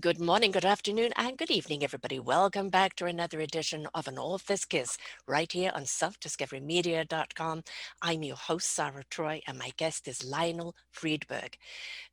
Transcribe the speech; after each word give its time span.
Good 0.00 0.20
morning, 0.20 0.50
good 0.50 0.66
afternoon, 0.66 1.12
and 1.16 1.38
good 1.38 1.50
evening, 1.50 1.82
everybody. 1.82 2.20
Welcome 2.20 2.68
back 2.68 2.94
to 2.96 3.06
another 3.06 3.40
edition 3.40 3.88
of 3.94 4.06
An 4.06 4.18
This 4.46 4.66
Kiss 4.66 4.98
right 5.26 5.50
here 5.50 5.72
on 5.74 5.84
selfdiscoverymedia.com. 5.84 7.62
I'm 8.02 8.22
your 8.22 8.36
host, 8.36 8.70
Sarah 8.70 9.02
Troy, 9.10 9.40
and 9.46 9.58
my 9.58 9.70
guest 9.78 10.06
is 10.06 10.24
Lionel 10.24 10.76
Friedberg. 10.92 11.56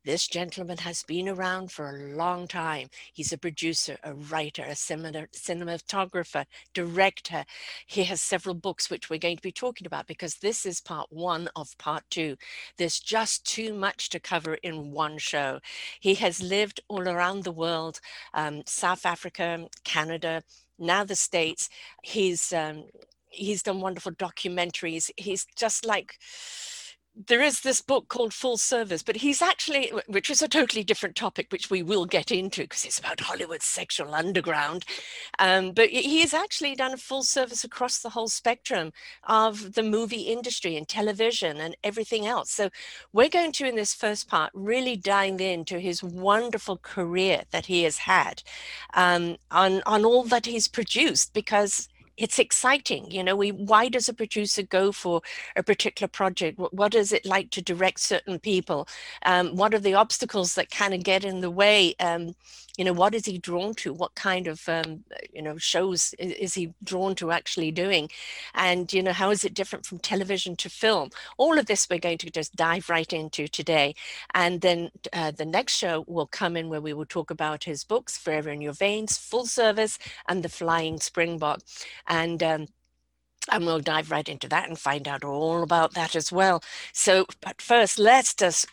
This 0.04 0.26
gentleman 0.26 0.78
has 0.78 1.02
been 1.02 1.28
around 1.28 1.70
for 1.70 1.90
a 1.90 2.16
long 2.16 2.48
time. 2.48 2.88
He's 3.12 3.32
a 3.32 3.38
producer, 3.38 3.98
a 4.02 4.14
writer, 4.14 4.62
a 4.62 4.70
cinematographer, 4.70 6.46
director. 6.72 7.44
He 7.86 8.04
has 8.04 8.22
several 8.22 8.54
books 8.54 8.88
which 8.88 9.10
we're 9.10 9.18
going 9.18 9.36
to 9.36 9.42
be 9.42 9.52
talking 9.52 9.86
about 9.86 10.06
because 10.06 10.36
this 10.36 10.64
is 10.64 10.80
part 10.80 11.08
one 11.10 11.48
of 11.54 11.76
part 11.78 12.04
two. 12.08 12.36
There's 12.78 12.98
just 12.98 13.44
too 13.44 13.74
much 13.74 14.08
to 14.10 14.18
cover 14.18 14.54
in 14.54 14.92
one 14.92 15.18
show. 15.18 15.60
He 16.00 16.14
has 16.14 16.42
lived 16.42 16.80
all 16.88 17.06
around 17.06 17.44
the 17.44 17.52
world 17.52 17.75
world, 17.76 18.00
um, 18.34 18.62
South 18.66 19.06
Africa, 19.06 19.66
Canada, 19.84 20.42
now 20.78 21.04
the 21.04 21.16
States. 21.16 21.68
He's 22.02 22.52
um, 22.52 22.84
he's 23.30 23.62
done 23.62 23.80
wonderful 23.80 24.12
documentaries. 24.12 25.10
He's 25.16 25.46
just 25.56 25.86
like 25.86 26.18
there 27.16 27.40
is 27.40 27.60
this 27.60 27.80
book 27.80 28.08
called 28.08 28.34
Full 28.34 28.58
Service, 28.58 29.02
but 29.02 29.16
he's 29.16 29.40
actually, 29.40 29.90
which 30.06 30.28
is 30.28 30.42
a 30.42 30.48
totally 30.48 30.84
different 30.84 31.16
topic, 31.16 31.46
which 31.50 31.70
we 31.70 31.82
will 31.82 32.04
get 32.04 32.30
into 32.30 32.62
because 32.62 32.84
it's 32.84 32.98
about 32.98 33.20
Hollywood's 33.20 33.64
sexual 33.64 34.14
underground. 34.14 34.84
Um, 35.38 35.72
but 35.72 35.88
he 35.88 36.20
has 36.20 36.34
actually 36.34 36.74
done 36.74 36.92
a 36.92 36.98
full 36.98 37.22
service 37.22 37.64
across 37.64 37.98
the 37.98 38.10
whole 38.10 38.28
spectrum 38.28 38.92
of 39.24 39.72
the 39.72 39.82
movie 39.82 40.22
industry 40.22 40.76
and 40.76 40.86
television 40.86 41.56
and 41.56 41.74
everything 41.82 42.26
else. 42.26 42.50
So 42.50 42.68
we're 43.12 43.30
going 43.30 43.52
to, 43.52 43.66
in 43.66 43.76
this 43.76 43.94
first 43.94 44.28
part, 44.28 44.50
really 44.52 44.96
dive 44.96 45.40
into 45.40 45.78
his 45.78 46.02
wonderful 46.02 46.76
career 46.76 47.44
that 47.50 47.66
he 47.66 47.84
has 47.84 47.98
had 47.98 48.42
um, 48.94 49.36
on, 49.50 49.82
on 49.86 50.04
all 50.04 50.24
that 50.24 50.46
he's 50.46 50.68
produced 50.68 51.32
because 51.32 51.88
it's 52.16 52.38
exciting 52.38 53.10
you 53.10 53.22
know 53.22 53.36
we 53.36 53.50
why 53.50 53.88
does 53.88 54.08
a 54.08 54.14
producer 54.14 54.62
go 54.62 54.92
for 54.92 55.22
a 55.56 55.62
particular 55.62 56.08
project? 56.08 56.58
What, 56.58 56.74
what 56.74 56.94
is 56.94 57.12
it 57.12 57.26
like 57.26 57.50
to 57.50 57.62
direct 57.62 58.00
certain 58.00 58.38
people? 58.38 58.88
Um, 59.24 59.56
what 59.56 59.74
are 59.74 59.78
the 59.78 59.94
obstacles 59.94 60.54
that 60.54 60.70
kind 60.70 60.94
of 60.94 61.02
get 61.02 61.24
in 61.24 61.40
the 61.40 61.50
way? 61.50 61.94
Um, 62.00 62.34
you 62.76 62.84
know 62.84 62.92
what 62.92 63.14
is 63.14 63.24
he 63.24 63.38
drawn 63.38 63.74
to? 63.74 63.92
What 63.92 64.14
kind 64.14 64.46
of 64.46 64.68
um, 64.68 65.04
you 65.32 65.42
know 65.42 65.56
shows 65.56 66.14
is, 66.18 66.32
is, 66.32 66.54
he 66.54 66.74
drawn 66.82 67.14
to 67.16 67.30
actually 67.30 67.70
doing? 67.70 68.08
And 68.54 68.92
you 68.92 69.02
know 69.02 69.12
how 69.12 69.30
is 69.30 69.44
it 69.44 69.54
different 69.54 69.86
from 69.86 69.98
television 69.98 70.56
to 70.56 70.68
film? 70.68 71.10
All 71.38 71.58
of 71.58 71.66
this 71.66 71.88
we're 71.88 71.98
going 71.98 72.18
to 72.18 72.30
just 72.30 72.56
dive 72.56 72.88
right 72.88 73.12
into 73.12 73.48
today. 73.48 73.94
And 74.34 74.60
then 74.60 74.90
uh, 75.12 75.30
the 75.30 75.44
next 75.44 75.74
show 75.74 76.04
will 76.06 76.26
come 76.26 76.56
in 76.56 76.68
where 76.68 76.80
we 76.80 76.92
will 76.92 77.06
talk 77.06 77.30
about 77.30 77.64
his 77.64 77.84
books 77.84 78.18
forever 78.18 78.50
in 78.50 78.60
your 78.60 78.72
veins 78.72 79.16
full 79.16 79.46
service 79.46 79.98
and 80.28 80.42
the 80.42 80.48
flying 80.48 81.00
springbok. 81.00 81.60
And 82.06 82.42
um, 82.42 82.66
and 83.50 83.64
we'll 83.64 83.80
dive 83.80 84.10
right 84.10 84.28
into 84.28 84.48
that 84.48 84.68
and 84.68 84.78
find 84.78 85.06
out 85.06 85.24
all 85.24 85.62
about 85.62 85.94
that 85.94 86.16
as 86.16 86.32
well. 86.32 86.62
So, 86.92 87.26
but 87.40 87.62
first, 87.62 87.98
let's 87.98 88.34
just 88.34 88.66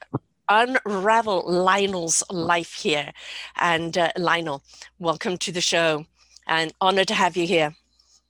unravel 0.49 1.43
Lionel's 1.45 2.23
life 2.29 2.73
here. 2.73 3.11
And 3.57 3.97
uh, 3.97 4.11
Lionel, 4.17 4.63
welcome 4.99 5.37
to 5.37 5.51
the 5.51 5.61
show 5.61 6.05
and 6.47 6.73
honored 6.81 7.07
to 7.07 7.13
have 7.13 7.37
you 7.37 7.47
here. 7.47 7.75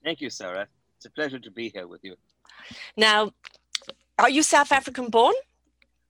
Thank 0.03 0.22
you, 0.22 0.29
Sarah. 0.29 0.68
It's 0.97 1.06
a 1.06 1.12
pleasure 1.12 1.40
to 1.40 1.52
be 1.52 1.69
here 1.69 1.88
with 1.88 2.03
you. 2.03 2.16
Now, 2.97 3.31
are 4.19 4.29
you 4.29 4.44
South 4.44 4.72
African 4.72 5.09
born? 5.09 5.34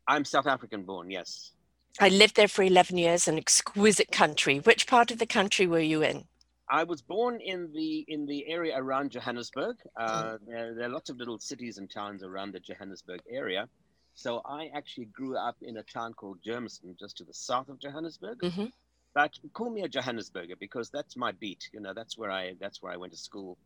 I'm 0.08 0.26
South 0.26 0.48
African 0.48 0.84
born, 0.84 1.10
yes. 1.10 1.52
I 2.00 2.10
lived 2.10 2.36
there 2.36 2.48
for 2.48 2.64
11 2.64 2.98
years, 2.98 3.28
an 3.28 3.38
exquisite 3.38 4.12
country. 4.12 4.60
Which 4.60 4.88
part 4.88 5.12
of 5.12 5.20
the 5.20 5.26
country 5.26 5.68
were 5.68 5.80
you 5.80 6.04
in? 6.04 6.26
I 6.70 6.84
was 6.84 7.02
born 7.02 7.40
in 7.40 7.72
the 7.74 8.06
in 8.08 8.26
the 8.26 8.48
area 8.48 8.76
around 8.76 9.12
Johannesburg. 9.12 9.76
Uh, 9.96 10.38
there, 10.48 10.74
there, 10.74 10.86
are 10.86 10.92
lots 10.92 11.10
of 11.10 11.18
little 11.18 11.38
cities 11.38 11.78
and 11.78 11.90
towns 11.92 12.24
around 12.24 12.54
the 12.54 12.60
Johannesburg 12.60 13.22
area. 13.30 13.68
So 14.16 14.42
I 14.46 14.70
actually 14.74 15.06
grew 15.06 15.38
up 15.38 15.58
in 15.62 15.78
a 15.78 15.84
town 15.84 16.14
called 16.14 16.40
Germiston, 16.46 16.98
just 16.98 17.18
to 17.18 17.24
the 17.24 17.34
south 17.34 17.70
of 17.70 17.80
Johannesburg. 17.80 18.40
Mm-hmm. 18.40 18.66
But 19.14 19.38
call 19.54 19.70
me 19.70 19.82
a 19.82 19.90
Johannesburger 19.90 20.58
because 20.60 20.90
that's 20.90 21.16
my 21.16 21.32
beat. 21.32 21.70
You 21.74 21.80
know, 21.80 21.94
that's 21.94 22.18
where 22.18 22.32
I 22.32 22.56
that's 22.60 22.82
where 22.82 22.92
I 22.92 22.98
went 22.98 23.14
to 23.14 23.20
school, 23.20 23.58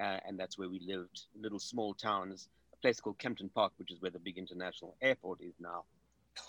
uh, 0.00 0.18
and 0.26 0.38
that's 0.38 0.58
where 0.58 0.68
we 0.68 0.80
lived. 0.80 1.22
Little 1.40 1.60
small 1.60 1.94
towns, 1.94 2.48
a 2.72 2.76
place 2.76 3.00
called 3.00 3.18
Kempton 3.18 3.48
Park, 3.48 3.72
which 3.76 3.92
is 3.92 4.00
where 4.00 4.10
the 4.10 4.18
big 4.18 4.38
international 4.38 4.96
airport 5.00 5.40
is 5.42 5.54
now, 5.60 5.84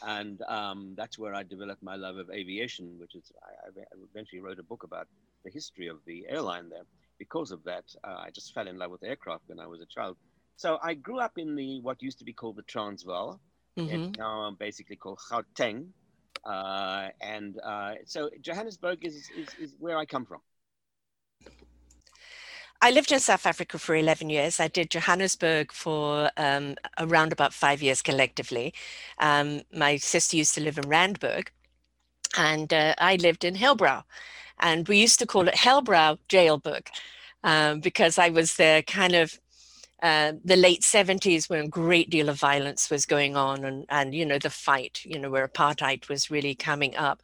and 0.06 0.41
um, 0.47 0.94
that's 0.97 1.19
where 1.19 1.35
I 1.35 1.44
developed 1.44 1.84
my 1.84 1.95
love 1.95 2.18
of 2.18 2.29
aviation, 2.31 2.97
which 3.00 3.16
is 3.16 3.31
I, 3.44 3.79
I 3.79 3.84
eventually 4.12 4.41
wrote 4.41 4.59
a 4.59 4.63
book 4.63 4.84
about 4.84 5.07
the 5.44 5.51
history 5.51 5.88
of 5.88 5.97
the 6.06 6.25
airline 6.28 6.69
there. 6.69 6.85
Because 7.19 7.51
of 7.51 7.63
that, 7.63 7.84
uh, 8.03 8.18
I 8.19 8.29
just 8.29 8.53
fell 8.53 8.68
in 8.68 8.78
love 8.78 8.91
with 8.91 9.03
aircraft 9.03 9.44
when 9.47 9.59
I 9.59 9.66
was 9.66 9.81
a 9.81 9.85
child. 9.85 10.18
So 10.56 10.79
I 10.84 10.94
grew 10.94 11.19
up 11.19 11.38
in 11.38 11.56
the 11.56 11.79
what 11.81 12.01
used 12.01 12.19
to 12.19 12.25
be 12.25 12.34
called 12.34 12.56
the 12.56 12.63
Transvaal, 12.63 13.39
mm-hmm. 13.77 14.11
now 14.19 14.55
basically 14.59 14.95
called 14.95 15.19
Gauteng. 15.29 15.88
Uh, 16.45 17.09
and 17.21 17.59
uh, 17.63 17.95
so 18.05 18.29
Johannesburg 18.41 19.05
is, 19.05 19.29
is, 19.38 19.47
is 19.59 19.75
where 19.79 19.97
I 19.97 20.05
come 20.05 20.25
from. 20.25 20.39
I 22.79 22.91
lived 22.91 23.11
in 23.11 23.19
South 23.19 23.45
Africa 23.47 23.79
for 23.79 23.95
11 23.95 24.29
years. 24.29 24.59
I 24.59 24.67
did 24.67 24.91
Johannesburg 24.91 25.71
for 25.71 26.29
um, 26.38 26.75
around 26.99 27.31
about 27.31 27.53
five 27.53 27.81
years 27.81 28.03
collectively. 28.03 28.73
Um, 29.17 29.61
my 29.73 29.97
sister 29.97 30.38
used 30.38 30.53
to 30.55 30.61
live 30.61 30.77
in 30.77 30.83
Randburg, 30.83 31.47
and 32.38 32.71
uh, 32.71 32.94
I 32.99 33.15
lived 33.15 33.44
in 33.44 33.55
Hillbrow. 33.55 34.03
And 34.59 34.88
we 34.88 34.99
used 34.99 35.19
to 35.19 35.25
call 35.25 35.47
it 35.47 35.55
Hellbrow 35.55 36.19
Jailburg 36.29 36.88
um, 37.44 37.79
because 37.79 38.19
I 38.19 38.29
was 38.29 38.55
there 38.55 38.81
kind 38.83 39.15
of 39.15 39.39
uh, 40.03 40.34
the 40.46 40.56
late 40.56 40.81
70s 40.81 41.50
when 41.50 41.66
a 41.66 41.68
great 41.68 42.09
deal 42.09 42.30
of 42.30 42.40
violence 42.40 42.90
was 42.90 43.06
going 43.06 43.35
on 43.35 43.66
and, 43.66 43.85
and 43.90 44.13
you 44.13 44.25
know 44.25 44.38
the 44.38 44.50
fight 44.50 45.02
you 45.03 45.18
know 45.18 45.30
where 45.30 45.47
apartheid 45.47 46.08
was 46.08 46.30
really 46.30 46.53
coming 46.53 46.96
up. 46.96 47.22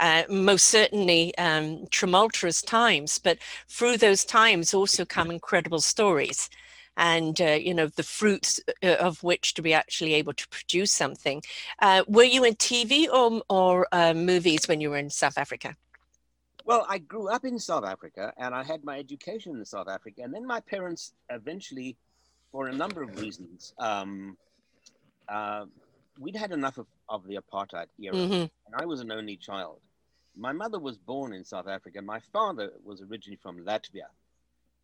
Uh, 0.00 0.24
most 0.28 0.66
certainly 0.66 1.36
um, 1.38 1.86
tumultuous 1.90 2.62
times 2.62 3.18
but 3.18 3.38
through 3.68 3.96
those 3.96 4.24
times 4.24 4.74
also 4.74 5.04
come 5.04 5.30
incredible 5.30 5.80
stories. 5.80 6.50
And 6.98 7.38
uh, 7.42 7.58
you 7.60 7.74
know 7.74 7.88
the 7.88 8.02
fruits 8.02 8.58
uh, 8.82 8.94
of 8.94 9.22
which 9.22 9.54
to 9.54 9.62
be 9.62 9.74
actually 9.74 10.14
able 10.14 10.32
to 10.32 10.48
produce 10.48 10.92
something. 10.92 11.42
Uh, 11.80 12.02
were 12.08 12.24
you 12.24 12.42
in 12.42 12.54
tv 12.54 13.06
or, 13.08 13.42
or 13.48 13.86
uh, 13.92 14.14
movies 14.14 14.66
when 14.66 14.80
you 14.80 14.90
were 14.90 14.96
in 14.96 15.10
south 15.10 15.38
africa? 15.38 15.76
Well, 16.64 16.84
I 16.88 16.98
grew 16.98 17.28
up 17.28 17.44
in 17.44 17.60
South 17.60 17.84
Africa 17.84 18.32
and 18.36 18.52
I 18.52 18.64
had 18.64 18.82
my 18.82 18.98
education 18.98 19.54
in 19.54 19.64
South 19.64 19.86
Africa. 19.86 20.22
And 20.24 20.34
then 20.34 20.44
my 20.44 20.58
parents 20.58 21.12
eventually 21.30 21.96
for 22.56 22.68
a 22.68 22.72
number 22.72 23.02
of 23.02 23.20
reasons. 23.20 23.74
Um, 23.78 24.38
uh, 25.28 25.66
we'd 26.18 26.34
had 26.34 26.52
enough 26.52 26.78
of, 26.78 26.86
of 27.06 27.26
the 27.28 27.36
apartheid 27.36 27.88
era, 28.00 28.14
mm-hmm. 28.14 28.32
and 28.32 28.74
I 28.74 28.86
was 28.86 29.00
an 29.00 29.12
only 29.12 29.36
child. 29.36 29.80
My 30.34 30.52
mother 30.52 30.78
was 30.78 30.96
born 30.96 31.34
in 31.34 31.44
South 31.44 31.68
Africa. 31.68 32.00
My 32.00 32.20
father 32.32 32.72
was 32.82 33.02
originally 33.02 33.38
from 33.42 33.58
Latvia. 33.58 34.08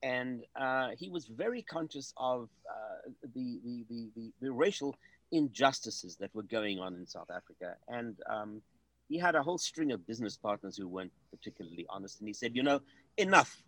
And 0.02 0.44
uh, 0.54 0.90
he 0.98 1.08
was 1.08 1.26
very 1.26 1.62
conscious 1.62 2.12
of 2.18 2.50
uh, 2.68 3.10
the, 3.34 3.60
the, 3.64 3.84
the, 3.88 4.10
the, 4.16 4.32
the, 4.42 4.52
racial 4.52 4.94
injustices 5.30 6.16
that 6.16 6.34
were 6.34 6.42
going 6.42 6.78
on 6.78 6.94
in 6.94 7.06
South 7.06 7.30
Africa. 7.34 7.76
And 7.88 8.16
um, 8.28 8.60
he 9.08 9.16
had 9.16 9.34
a 9.34 9.42
whole 9.42 9.58
string 9.58 9.92
of 9.92 10.06
business 10.06 10.36
partners 10.36 10.76
who 10.76 10.88
weren't 10.88 11.12
particularly 11.30 11.86
honest. 11.88 12.20
And 12.20 12.28
he 12.28 12.34
said, 12.34 12.54
you 12.54 12.64
know, 12.64 12.80
enough. 13.16 13.62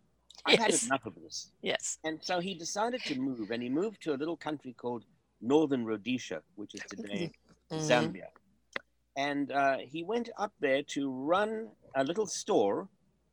I've 0.47 0.59
yes. 0.59 0.83
had 0.83 0.89
enough 0.89 1.07
of 1.07 1.15
this. 1.23 1.53
Yes. 1.63 1.99
And 2.05 2.19
so 2.23 2.41
he 2.41 2.55
decided 2.55 3.03
to 3.05 3.19
move, 3.19 3.51
and 3.51 3.63
he 3.63 3.69
moved 3.69 4.03
to 4.03 4.15
a 4.15 4.17
little 4.17 4.37
country 4.37 4.75
called 4.75 5.05
Northern 5.41 5.85
Rhodesia, 5.85 6.43
which 6.57 6.75
is 6.75 6.83
today 6.89 7.33
mm-hmm. 7.71 7.85
Zambia. 7.85 8.29
And 9.17 9.53
uh, 9.53 9.79
he 9.79 10.03
went 10.03 10.29
up 10.39 10.53
there 10.61 10.83
to 10.83 11.11
run 11.11 11.69
a 11.95 12.05
little 12.05 12.27
store 12.27 12.89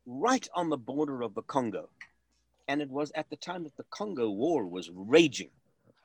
right 0.06 0.48
on 0.54 0.68
the 0.70 0.76
border 0.76 1.22
of 1.22 1.34
the 1.34 1.42
Congo. 1.42 1.88
And 2.68 2.80
it 2.80 2.88
was 2.88 3.12
at 3.14 3.28
the 3.30 3.36
time 3.36 3.64
that 3.64 3.76
the 3.76 3.84
Congo 3.90 4.30
War 4.30 4.66
was 4.66 4.90
raging. 4.94 5.50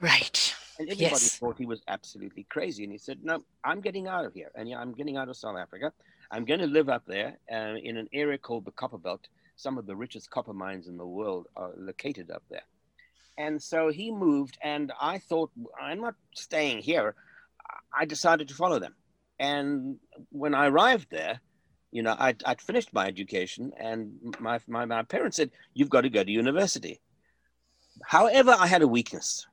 Right. 0.01 0.55
And 0.79 0.89
everybody 0.89 1.11
yes. 1.11 1.37
thought 1.37 1.57
he 1.57 1.65
was 1.65 1.81
absolutely 1.87 2.45
crazy. 2.49 2.83
And 2.83 2.91
he 2.91 2.97
said, 2.97 3.19
No, 3.23 3.43
I'm 3.63 3.81
getting 3.81 4.07
out 4.07 4.25
of 4.25 4.33
here. 4.33 4.51
And 4.55 4.67
yeah, 4.67 4.79
I'm 4.79 4.93
getting 4.93 5.17
out 5.17 5.29
of 5.29 5.37
South 5.37 5.57
Africa. 5.57 5.91
I'm 6.31 6.45
going 6.45 6.59
to 6.59 6.67
live 6.67 6.89
up 6.89 7.03
there 7.07 7.37
uh, 7.51 7.75
in 7.81 7.97
an 7.97 8.07
area 8.13 8.37
called 8.37 8.65
the 8.65 8.71
Copperbelt 8.71 9.21
some 9.57 9.77
of 9.77 9.85
the 9.85 9.95
richest 9.95 10.29
copper 10.29 10.53
mines 10.53 10.87
in 10.87 10.97
the 10.97 11.05
world 11.05 11.47
are 11.55 11.71
located 11.75 12.31
up 12.31 12.43
there. 12.49 12.63
And 13.37 13.61
so 13.61 13.89
he 13.89 14.11
moved, 14.11 14.57
and 14.63 14.91
I 15.01 15.17
thought, 15.19 15.51
I'm 15.79 15.99
not 15.99 16.15
staying 16.33 16.79
here. 16.79 17.15
I 17.93 18.05
decided 18.05 18.47
to 18.47 18.53
follow 18.53 18.79
them. 18.79 18.95
And 19.39 19.97
when 20.29 20.55
I 20.55 20.67
arrived 20.67 21.07
there, 21.11 21.39
you 21.91 22.01
know, 22.03 22.15
I'd, 22.17 22.43
I'd 22.45 22.61
finished 22.61 22.93
my 22.93 23.07
education, 23.07 23.71
and 23.77 24.35
my, 24.39 24.59
my, 24.67 24.85
my 24.85 25.03
parents 25.03 25.37
said, 25.37 25.51
You've 25.73 25.89
got 25.89 26.01
to 26.01 26.09
go 26.09 26.23
to 26.23 26.31
university. 26.31 27.01
However, 28.03 28.55
I 28.57 28.67
had 28.67 28.81
a 28.81 28.87
weakness. 28.87 29.45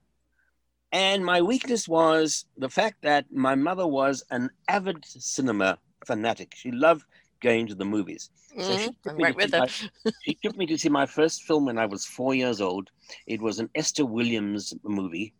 And 0.92 1.24
my 1.24 1.42
weakness 1.42 1.88
was 1.88 2.44
the 2.56 2.68
fact 2.68 3.02
that 3.02 3.32
my 3.32 3.54
mother 3.54 3.86
was 3.86 4.22
an 4.30 4.50
avid 4.68 5.04
cinema 5.04 5.78
fanatic. 6.06 6.54
She 6.54 6.70
loved 6.70 7.04
going 7.44 7.66
to 7.68 7.74
the 7.74 7.90
movies. 7.96 8.30
So 8.56 8.62
mm-hmm. 8.62 8.82
she, 8.82 8.90
took 9.04 9.18
right 9.18 9.52
my, 9.52 9.66
she 10.24 10.34
took 10.42 10.56
me 10.56 10.66
to 10.66 10.78
see 10.78 10.88
my 11.00 11.06
first 11.06 11.44
film 11.44 11.66
when 11.66 11.78
I 11.78 11.86
was 11.86 12.04
four 12.18 12.34
years 12.34 12.60
old. 12.60 12.90
It 13.26 13.40
was 13.46 13.58
an 13.58 13.68
Esther 13.74 14.06
Williams 14.06 14.74
movie. 14.82 15.34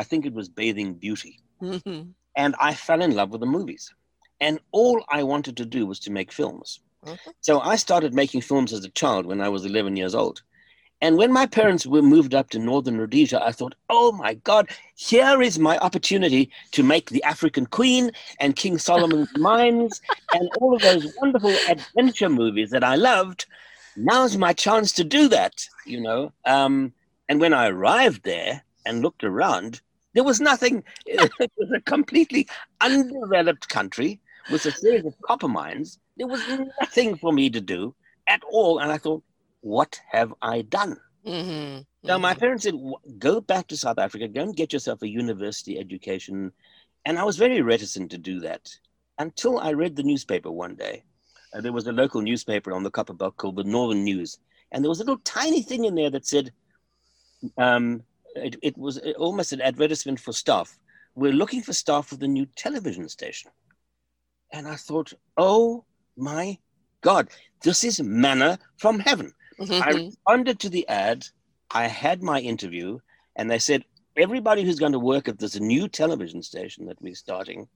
I 0.00 0.02
think 0.08 0.26
it 0.26 0.32
was 0.32 0.48
Bathing 0.48 0.94
Beauty. 0.94 1.40
Mm-hmm. 1.62 2.10
And 2.36 2.54
I 2.68 2.74
fell 2.74 3.02
in 3.02 3.14
love 3.14 3.30
with 3.30 3.42
the 3.42 3.54
movies. 3.58 3.92
And 4.40 4.58
all 4.72 5.04
I 5.10 5.22
wanted 5.22 5.56
to 5.58 5.66
do 5.66 5.86
was 5.86 6.00
to 6.00 6.10
make 6.18 6.32
films. 6.32 6.80
Mm-hmm. 7.04 7.30
So 7.40 7.60
I 7.60 7.76
started 7.76 8.14
making 8.14 8.42
films 8.42 8.72
as 8.72 8.84
a 8.84 8.90
child 8.90 9.26
when 9.26 9.40
I 9.40 9.48
was 9.48 9.64
11 9.64 9.96
years 9.96 10.14
old. 10.14 10.42
And 11.02 11.16
when 11.16 11.32
my 11.32 11.46
parents 11.46 11.86
were 11.86 12.02
moved 12.02 12.34
up 12.34 12.50
to 12.50 12.58
northern 12.58 12.98
Rhodesia, 12.98 13.42
I 13.42 13.52
thought, 13.52 13.74
oh 13.88 14.12
my 14.12 14.34
God, 14.34 14.68
here 14.96 15.40
is 15.40 15.58
my 15.58 15.78
opportunity 15.78 16.50
to 16.72 16.82
make 16.82 17.10
the 17.10 17.22
African 17.24 17.66
Queen 17.66 18.10
and 18.38 18.54
King 18.54 18.76
Solomon's 18.76 19.30
Mines 19.38 20.00
and 20.34 20.48
all 20.60 20.74
of 20.74 20.82
those 20.82 21.14
wonderful 21.20 21.54
adventure 21.68 22.28
movies 22.28 22.70
that 22.70 22.84
I 22.84 22.96
loved. 22.96 23.46
Now's 23.96 24.36
my 24.36 24.52
chance 24.52 24.92
to 24.92 25.04
do 25.04 25.28
that, 25.28 25.64
you 25.86 26.00
know. 26.00 26.32
Um, 26.44 26.92
and 27.28 27.40
when 27.40 27.54
I 27.54 27.68
arrived 27.68 28.24
there 28.24 28.62
and 28.84 29.00
looked 29.00 29.24
around, 29.24 29.80
there 30.14 30.24
was 30.24 30.40
nothing. 30.40 30.84
It 31.06 31.52
was 31.56 31.70
a 31.74 31.80
completely 31.80 32.46
undeveloped 32.80 33.68
country 33.68 34.20
with 34.50 34.66
a 34.66 34.72
series 34.72 35.06
of 35.06 35.14
copper 35.22 35.48
mines. 35.48 35.98
There 36.16 36.26
was 36.26 36.42
nothing 36.80 37.16
for 37.16 37.32
me 37.32 37.48
to 37.50 37.60
do 37.60 37.94
at 38.26 38.42
all. 38.50 38.78
And 38.78 38.92
I 38.92 38.98
thought, 38.98 39.22
what 39.60 40.00
have 40.10 40.32
I 40.42 40.62
done? 40.62 40.96
Mm-hmm. 41.26 41.80
Now, 42.02 42.18
my 42.18 42.32
mm-hmm. 42.32 42.40
parents 42.40 42.64
said, 42.64 42.74
go 43.18 43.40
back 43.40 43.68
to 43.68 43.76
South 43.76 43.98
Africa, 43.98 44.28
go 44.28 44.42
and 44.42 44.56
get 44.56 44.72
yourself 44.72 45.02
a 45.02 45.08
university 45.08 45.78
education. 45.78 46.52
And 47.04 47.18
I 47.18 47.24
was 47.24 47.36
very 47.36 47.62
reticent 47.62 48.10
to 48.10 48.18
do 48.18 48.40
that 48.40 48.70
until 49.18 49.58
I 49.58 49.72
read 49.72 49.96
the 49.96 50.02
newspaper 50.02 50.50
one 50.50 50.76
day. 50.76 51.04
Uh, 51.54 51.60
there 51.60 51.72
was 51.72 51.86
a 51.86 51.92
local 51.92 52.22
newspaper 52.22 52.72
on 52.72 52.82
the 52.82 52.90
copper 52.90 53.12
belt 53.12 53.36
called 53.36 53.56
the 53.56 53.64
Northern 53.64 54.04
News. 54.04 54.38
And 54.72 54.84
there 54.84 54.88
was 54.88 55.00
a 55.00 55.04
little 55.04 55.20
tiny 55.24 55.62
thing 55.62 55.84
in 55.84 55.94
there 55.94 56.10
that 56.10 56.26
said, 56.26 56.52
um, 57.58 58.02
it, 58.36 58.56
it 58.62 58.78
was 58.78 58.98
almost 59.18 59.52
an 59.52 59.60
advertisement 59.60 60.20
for 60.20 60.32
staff. 60.32 60.78
We're 61.14 61.32
looking 61.32 61.62
for 61.62 61.72
staff 61.72 62.06
for 62.06 62.16
the 62.16 62.28
new 62.28 62.46
television 62.56 63.08
station. 63.08 63.50
And 64.52 64.68
I 64.68 64.76
thought, 64.76 65.12
oh 65.36 65.84
my 66.16 66.58
God, 67.00 67.28
this 67.62 67.84
is 67.84 68.00
manna 68.00 68.58
from 68.76 69.00
heaven. 69.00 69.32
Mm-hmm. 69.60 69.82
I 69.82 69.90
responded 69.90 70.58
to 70.60 70.68
the 70.68 70.88
ad. 70.88 71.26
I 71.70 71.86
had 71.86 72.22
my 72.22 72.40
interview, 72.40 72.98
and 73.36 73.50
they 73.50 73.58
said 73.58 73.84
everybody 74.16 74.64
who's 74.64 74.78
going 74.78 74.92
to 74.92 74.98
work 74.98 75.28
at 75.28 75.38
this 75.38 75.58
new 75.60 75.88
television 75.88 76.42
station 76.42 76.86
that 76.86 77.00
we're 77.00 77.14
starting 77.14 77.68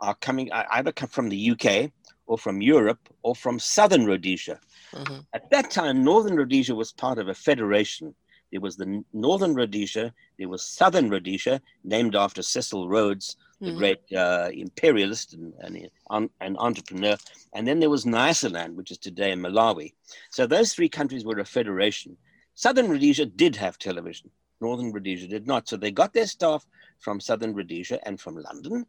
are 0.00 0.14
coming 0.16 0.50
either 0.52 0.92
come 0.92 1.08
from 1.08 1.28
the 1.28 1.50
UK 1.50 1.90
or 2.26 2.38
from 2.38 2.60
Europe 2.60 3.00
or 3.22 3.34
from 3.34 3.58
Southern 3.58 4.06
Rhodesia. 4.06 4.60
Mm-hmm. 4.92 5.20
At 5.32 5.50
that 5.50 5.70
time, 5.70 6.04
Northern 6.04 6.36
Rhodesia 6.36 6.74
was 6.74 6.92
part 6.92 7.18
of 7.18 7.28
a 7.28 7.34
federation. 7.34 8.14
There 8.52 8.60
was 8.60 8.76
the 8.76 9.02
Northern 9.12 9.54
Rhodesia, 9.54 10.12
there 10.38 10.48
was 10.48 10.64
Southern 10.64 11.10
Rhodesia, 11.10 11.60
named 11.84 12.14
after 12.14 12.42
Cecil 12.42 12.88
Rhodes, 12.88 13.36
the 13.60 13.68
mm-hmm. 13.68 13.78
great 13.78 14.12
uh, 14.16 14.50
imperialist 14.52 15.34
and, 15.34 15.52
and, 15.60 16.30
and, 16.40 16.56
entrepreneur. 16.58 17.16
And 17.54 17.66
then 17.66 17.80
there 17.80 17.90
was 17.90 18.04
Nyasaland, 18.04 18.74
which 18.74 18.90
is 18.90 18.98
today 18.98 19.32
in 19.32 19.40
Malawi. 19.40 19.94
So 20.30 20.46
those 20.46 20.72
three 20.72 20.88
countries 20.88 21.24
were 21.24 21.38
a 21.38 21.44
federation. 21.44 22.16
Southern 22.54 22.88
Rhodesia 22.88 23.26
did 23.26 23.56
have 23.56 23.78
television. 23.78 24.30
Northern 24.60 24.92
Rhodesia 24.92 25.28
did 25.28 25.46
not. 25.46 25.68
So 25.68 25.76
they 25.76 25.90
got 25.90 26.12
their 26.12 26.26
staff 26.26 26.66
from 27.00 27.20
Southern 27.20 27.54
Rhodesia 27.54 27.98
and 28.06 28.20
from 28.20 28.36
London. 28.36 28.86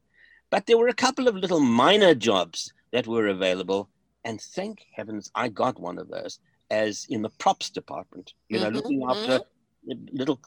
But 0.50 0.66
there 0.66 0.78
were 0.78 0.88
a 0.88 0.94
couple 0.94 1.28
of 1.28 1.36
little 1.36 1.60
minor 1.60 2.14
jobs 2.16 2.74
that 2.92 3.08
were 3.08 3.28
available. 3.28 3.90
And 4.26 4.42
thank 4.42 4.86
heavens 4.96 5.32
I 5.36 5.50
got 5.50 5.80
one 5.80 5.98
of 5.98 6.10
those 6.10 6.40
as 6.70 7.08
in 7.10 7.22
the 7.22 7.30
props 7.30 7.70
department, 7.70 8.34
you 8.48 8.60
know, 8.60 8.68
mm-hmm. 8.68 8.76
looking 8.76 9.04
after 9.08 9.42
little 10.12 10.40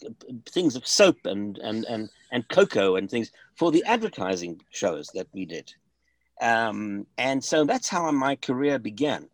things 0.46 0.76
of 0.76 0.86
soap 0.86 1.18
and, 1.24 1.58
and, 1.58 1.84
and, 1.86 2.10
and 2.30 2.48
cocoa 2.48 2.96
and 2.96 3.10
things 3.10 3.30
for 3.54 3.70
the 3.70 3.84
advertising 3.84 4.60
shows 4.70 5.08
that 5.14 5.28
we 5.32 5.44
did. 5.44 5.72
Um, 6.40 7.06
and 7.18 7.42
so 7.42 7.64
that's 7.64 7.88
how 7.88 8.10
my 8.10 8.36
career 8.36 8.78
began. 8.78 9.28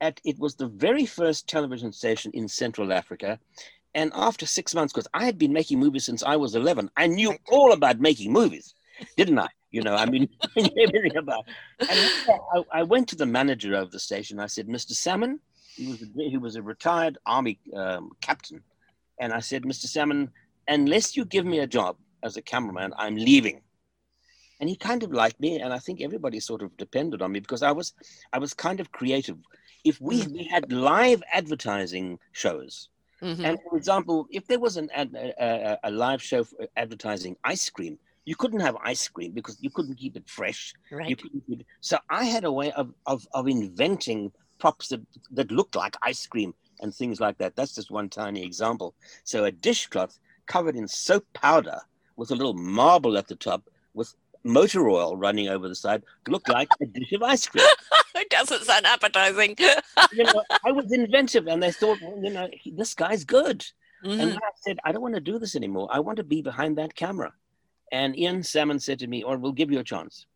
At, 0.00 0.20
it 0.24 0.38
was 0.38 0.54
the 0.54 0.66
very 0.66 1.06
first 1.06 1.48
television 1.48 1.92
station 1.92 2.32
in 2.34 2.48
Central 2.48 2.92
Africa. 2.92 3.38
And 3.94 4.10
after 4.14 4.46
six 4.46 4.74
months, 4.74 4.92
because 4.92 5.08
I 5.12 5.24
had 5.24 5.38
been 5.38 5.52
making 5.52 5.78
movies 5.78 6.04
since 6.04 6.22
I 6.22 6.36
was 6.36 6.54
11, 6.54 6.90
I 6.96 7.06
knew 7.06 7.36
all 7.50 7.72
about 7.72 8.00
making 8.00 8.32
movies, 8.32 8.74
didn't 9.16 9.38
I? 9.38 9.48
You 9.70 9.82
know, 9.82 9.94
I 9.94 10.06
mean, 10.06 10.28
everything 10.56 11.16
about. 11.16 11.46
And 11.80 11.90
I, 11.90 12.62
I, 12.72 12.82
went 12.82 13.08
to 13.08 13.16
the 13.16 13.26
manager 13.26 13.74
of 13.74 13.90
the 13.90 13.98
station. 13.98 14.38
I 14.38 14.46
said, 14.46 14.68
Mr. 14.68 14.92
Salmon, 14.92 15.40
he 15.74 15.88
was 15.88 16.02
a, 16.02 16.06
he 16.16 16.36
was 16.36 16.56
a 16.56 16.62
retired 16.62 17.16
army 17.24 17.58
um, 17.74 18.10
captain, 18.20 18.62
and 19.22 19.32
I 19.32 19.38
said, 19.38 19.62
Mr. 19.62 19.86
Salmon, 19.86 20.32
unless 20.66 21.16
you 21.16 21.24
give 21.24 21.46
me 21.46 21.60
a 21.60 21.66
job 21.66 21.96
as 22.24 22.36
a 22.36 22.42
cameraman, 22.42 22.92
I'm 22.98 23.14
leaving. 23.14 23.60
And 24.58 24.68
he 24.68 24.74
kind 24.74 25.04
of 25.04 25.12
liked 25.12 25.38
me, 25.38 25.60
and 25.60 25.72
I 25.72 25.78
think 25.78 26.00
everybody 26.00 26.40
sort 26.40 26.60
of 26.60 26.76
depended 26.76 27.22
on 27.22 27.30
me 27.30 27.38
because 27.38 27.62
I 27.62 27.70
was, 27.70 27.92
I 28.32 28.38
was 28.38 28.52
kind 28.52 28.80
of 28.80 28.90
creative. 28.90 29.38
If 29.84 30.00
we, 30.00 30.22
mm-hmm. 30.22 30.32
we 30.32 30.44
had 30.44 30.72
live 30.72 31.22
advertising 31.32 32.18
shows, 32.32 32.88
mm-hmm. 33.22 33.44
and 33.44 33.58
for 33.62 33.76
example, 33.76 34.26
if 34.30 34.44
there 34.48 34.58
was 34.58 34.76
an 34.76 34.90
ad, 34.92 35.14
a, 35.14 35.78
a, 35.84 35.90
live 35.90 36.20
show 36.20 36.42
for 36.42 36.66
advertising 36.76 37.36
ice 37.44 37.70
cream, 37.70 37.98
you 38.24 38.34
couldn't 38.34 38.60
have 38.60 38.76
ice 38.84 39.06
cream 39.06 39.30
because 39.32 39.56
you 39.60 39.70
couldn't 39.70 39.96
keep 39.96 40.16
it 40.16 40.28
fresh. 40.28 40.74
Right. 40.90 41.08
You 41.08 41.14
couldn't 41.14 41.44
keep 41.46 41.60
it. 41.60 41.66
So 41.80 41.98
I 42.10 42.24
had 42.24 42.44
a 42.44 42.50
way 42.50 42.72
of, 42.72 42.92
of, 43.06 43.26
of 43.34 43.46
inventing 43.46 44.32
props 44.58 44.88
that, 44.88 45.00
that 45.30 45.52
looked 45.52 45.76
like 45.76 45.96
ice 46.02 46.26
cream 46.26 46.54
and 46.82 46.94
things 46.94 47.20
like 47.20 47.38
that. 47.38 47.56
That's 47.56 47.74
just 47.74 47.90
one 47.90 48.08
tiny 48.08 48.44
example. 48.44 48.94
So 49.24 49.44
a 49.44 49.52
dishcloth 49.52 50.18
covered 50.46 50.76
in 50.76 50.88
soap 50.88 51.24
powder 51.32 51.80
with 52.16 52.30
a 52.30 52.34
little 52.34 52.54
marble 52.54 53.16
at 53.16 53.28
the 53.28 53.36
top 53.36 53.70
with 53.94 54.14
motor 54.44 54.88
oil 54.88 55.16
running 55.16 55.48
over 55.48 55.68
the 55.68 55.74
side 55.74 56.02
looked 56.28 56.48
like 56.48 56.68
a 56.80 56.86
dish 56.86 57.12
of 57.12 57.22
ice 57.22 57.46
cream. 57.46 57.64
it 58.16 58.28
doesn't 58.28 58.64
sound 58.64 58.86
appetizing. 58.86 59.56
you 60.12 60.24
know, 60.24 60.42
I 60.64 60.72
was 60.72 60.92
inventive 60.92 61.46
and 61.46 61.62
they 61.62 61.70
thought, 61.72 61.98
well, 62.02 62.18
you 62.22 62.30
know, 62.30 62.48
this 62.72 62.94
guy's 62.94 63.24
good. 63.24 63.64
Mm-hmm. 64.04 64.20
And 64.20 64.32
I 64.34 64.50
said, 64.56 64.78
I 64.84 64.90
don't 64.92 65.02
want 65.02 65.14
to 65.14 65.20
do 65.20 65.38
this 65.38 65.54
anymore. 65.54 65.88
I 65.90 66.00
want 66.00 66.16
to 66.16 66.24
be 66.24 66.42
behind 66.42 66.76
that 66.78 66.94
camera. 66.94 67.32
And 67.92 68.18
Ian 68.18 68.42
Salmon 68.42 68.80
said 68.80 68.98
to 69.00 69.06
me, 69.06 69.22
or 69.22 69.36
oh, 69.36 69.38
we'll 69.38 69.52
give 69.52 69.70
you 69.70 69.78
a 69.78 69.84
chance. 69.84 70.26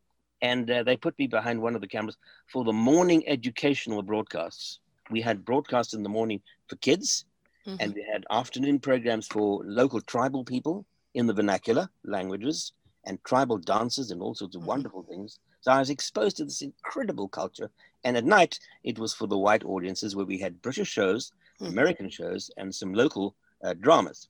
And 0.43 0.71
uh, 0.71 0.83
they 0.83 0.97
put 0.97 1.19
me 1.19 1.27
behind 1.27 1.61
one 1.61 1.75
of 1.75 1.81
the 1.81 1.89
cameras 1.89 2.17
for 2.47 2.63
the 2.63 2.73
morning 2.73 3.27
educational 3.27 4.03
broadcasts 4.03 4.79
we 5.11 5.21
had 5.21 5.45
broadcasts 5.45 5.95
in 5.95 6.03
the 6.03 6.09
morning 6.09 6.41
for 6.69 6.77
kids, 6.77 7.25
mm-hmm. 7.67 7.77
and 7.81 7.95
we 7.95 8.03
had 8.03 8.25
afternoon 8.31 8.79
programs 8.79 9.27
for 9.27 9.63
local 9.65 10.01
tribal 10.01 10.45
people 10.45 10.85
in 11.15 11.27
the 11.27 11.35
vernacular 11.35 11.89
languages 12.05 12.73
and 13.05 13.23
tribal 13.25 13.59
dances 13.59 14.11
and 14.11 14.21
all 14.21 14.35
sorts 14.35 14.55
of 14.55 14.61
mm-hmm. 14.61 14.69
wonderful 14.69 15.03
things. 15.03 15.39
So 15.61 15.73
I 15.73 15.79
was 15.79 15.91
exposed 15.91 16.37
to 16.37 16.45
this 16.45 16.63
incredible 16.63 17.29
culture. 17.29 17.71
And 18.05 18.17
at 18.17 18.25
night, 18.25 18.59
it 18.85 18.99
was 18.99 19.15
for 19.15 19.27
the 19.27 19.39
white 19.39 19.65
audiences 19.65 20.15
where 20.15 20.27
we 20.27 20.39
had 20.39 20.63
British 20.63 20.89
shows, 20.89 21.33
mm-hmm. 21.61 21.73
American 21.73 22.11
shows, 22.11 22.51
and 22.57 22.73
some 22.75 22.95
local 22.95 23.35
uh, 23.65 23.75
dramas. 23.75 24.29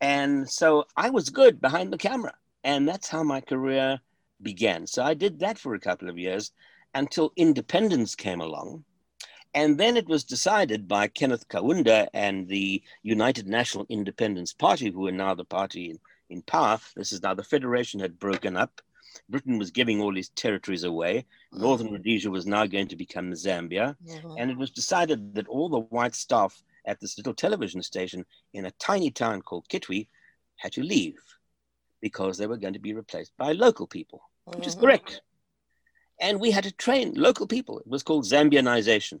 And 0.00 0.48
so 0.48 0.86
I 0.96 1.10
was 1.10 1.28
good 1.28 1.60
behind 1.60 1.92
the 1.92 1.98
camera. 1.98 2.34
And 2.64 2.88
that's 2.88 3.08
how 3.08 3.22
my 3.22 3.40
career 3.40 4.00
began. 4.42 4.86
So 4.86 5.02
I 5.02 5.14
did 5.14 5.40
that 5.40 5.58
for 5.58 5.74
a 5.74 5.80
couple 5.80 6.08
of 6.08 6.18
years 6.18 6.52
until 6.94 7.32
independence 7.36 8.14
came 8.14 8.40
along. 8.40 8.84
And 9.54 9.78
then 9.78 9.96
it 9.96 10.08
was 10.08 10.24
decided 10.24 10.86
by 10.86 11.08
Kenneth 11.08 11.48
Kaunda 11.48 12.08
and 12.12 12.46
the 12.48 12.82
United 13.02 13.46
National 13.46 13.86
Independence 13.88 14.52
Party, 14.52 14.90
who 14.90 15.06
are 15.06 15.12
now 15.12 15.34
the 15.34 15.44
party 15.44 15.90
in, 15.90 15.98
in 16.28 16.42
power. 16.42 16.78
This 16.96 17.12
is 17.12 17.22
now 17.22 17.34
the 17.34 17.42
Federation 17.42 18.00
had 18.00 18.18
broken 18.18 18.56
up. 18.56 18.80
Britain 19.28 19.58
was 19.58 19.70
giving 19.70 20.00
all 20.00 20.12
these 20.12 20.28
territories 20.30 20.84
away. 20.84 21.24
Northern 21.52 21.92
Rhodesia 21.92 22.30
was 22.30 22.46
now 22.46 22.66
going 22.66 22.88
to 22.88 22.96
become 22.96 23.32
Zambia. 23.32 23.96
Mm-hmm. 24.06 24.34
And 24.38 24.50
it 24.50 24.56
was 24.56 24.70
decided 24.70 25.34
that 25.34 25.48
all 25.48 25.68
the 25.68 25.80
white 25.80 26.14
staff 26.14 26.62
at 26.86 27.00
this 27.00 27.18
little 27.18 27.34
television 27.34 27.82
station 27.82 28.24
in 28.54 28.66
a 28.66 28.70
tiny 28.72 29.10
town 29.10 29.42
called 29.42 29.68
Kitwe 29.68 30.08
had 30.56 30.72
to 30.72 30.82
leave 30.82 31.18
because 32.00 32.38
they 32.38 32.46
were 32.46 32.56
going 32.56 32.74
to 32.74 32.78
be 32.78 32.94
replaced 32.94 33.32
by 33.36 33.52
local 33.52 33.86
people, 33.86 34.22
which 34.44 34.58
mm-hmm. 34.58 34.68
is 34.68 34.74
correct. 34.74 35.20
And 36.20 36.40
we 36.40 36.50
had 36.50 36.64
to 36.64 36.72
train 36.72 37.14
local 37.14 37.46
people. 37.46 37.78
It 37.78 37.86
was 37.86 38.02
called 38.02 38.24
Zambianization. 38.24 39.20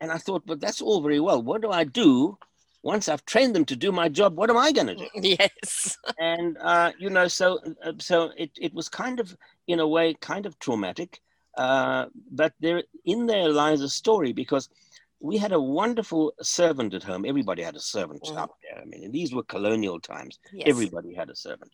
And 0.00 0.10
I 0.12 0.18
thought, 0.18 0.44
but 0.46 0.60
that's 0.60 0.82
all 0.82 1.00
very 1.00 1.20
well. 1.20 1.42
What 1.42 1.62
do 1.62 1.70
I 1.70 1.84
do 1.84 2.36
once 2.82 3.08
I've 3.08 3.24
trained 3.24 3.54
them 3.54 3.64
to 3.66 3.76
do 3.76 3.90
my 3.92 4.08
job? 4.08 4.36
What 4.36 4.50
am 4.50 4.56
I 4.58 4.72
going 4.72 4.88
to 4.88 4.94
do? 4.96 5.08
Yes. 5.22 5.96
and 6.18 6.58
uh, 6.60 6.92
you 6.98 7.10
know, 7.10 7.28
so 7.28 7.58
uh, 7.84 7.92
so 7.98 8.30
it 8.36 8.50
it 8.60 8.74
was 8.74 8.88
kind 8.88 9.20
of 9.20 9.36
in 9.66 9.80
a 9.80 9.88
way 9.88 10.14
kind 10.14 10.46
of 10.46 10.58
traumatic, 10.58 11.20
uh, 11.56 12.06
but 12.30 12.52
there 12.60 12.82
in 13.04 13.26
there 13.26 13.48
lies 13.48 13.80
a 13.80 13.88
story 13.88 14.32
because 14.32 14.68
we 15.20 15.38
had 15.38 15.52
a 15.52 15.60
wonderful 15.60 16.34
servant 16.42 16.92
at 16.92 17.02
home. 17.02 17.24
Everybody 17.24 17.62
had 17.62 17.76
a 17.76 17.80
servant 17.80 18.22
Mm. 18.24 18.36
up 18.36 18.50
there. 18.62 18.82
I 18.82 18.84
mean, 18.84 19.10
these 19.10 19.32
were 19.34 19.44
colonial 19.44 19.98
times. 20.00 20.38
Yes. 20.52 20.68
Everybody 20.68 21.14
had 21.14 21.30
a 21.30 21.36
servant. 21.36 21.72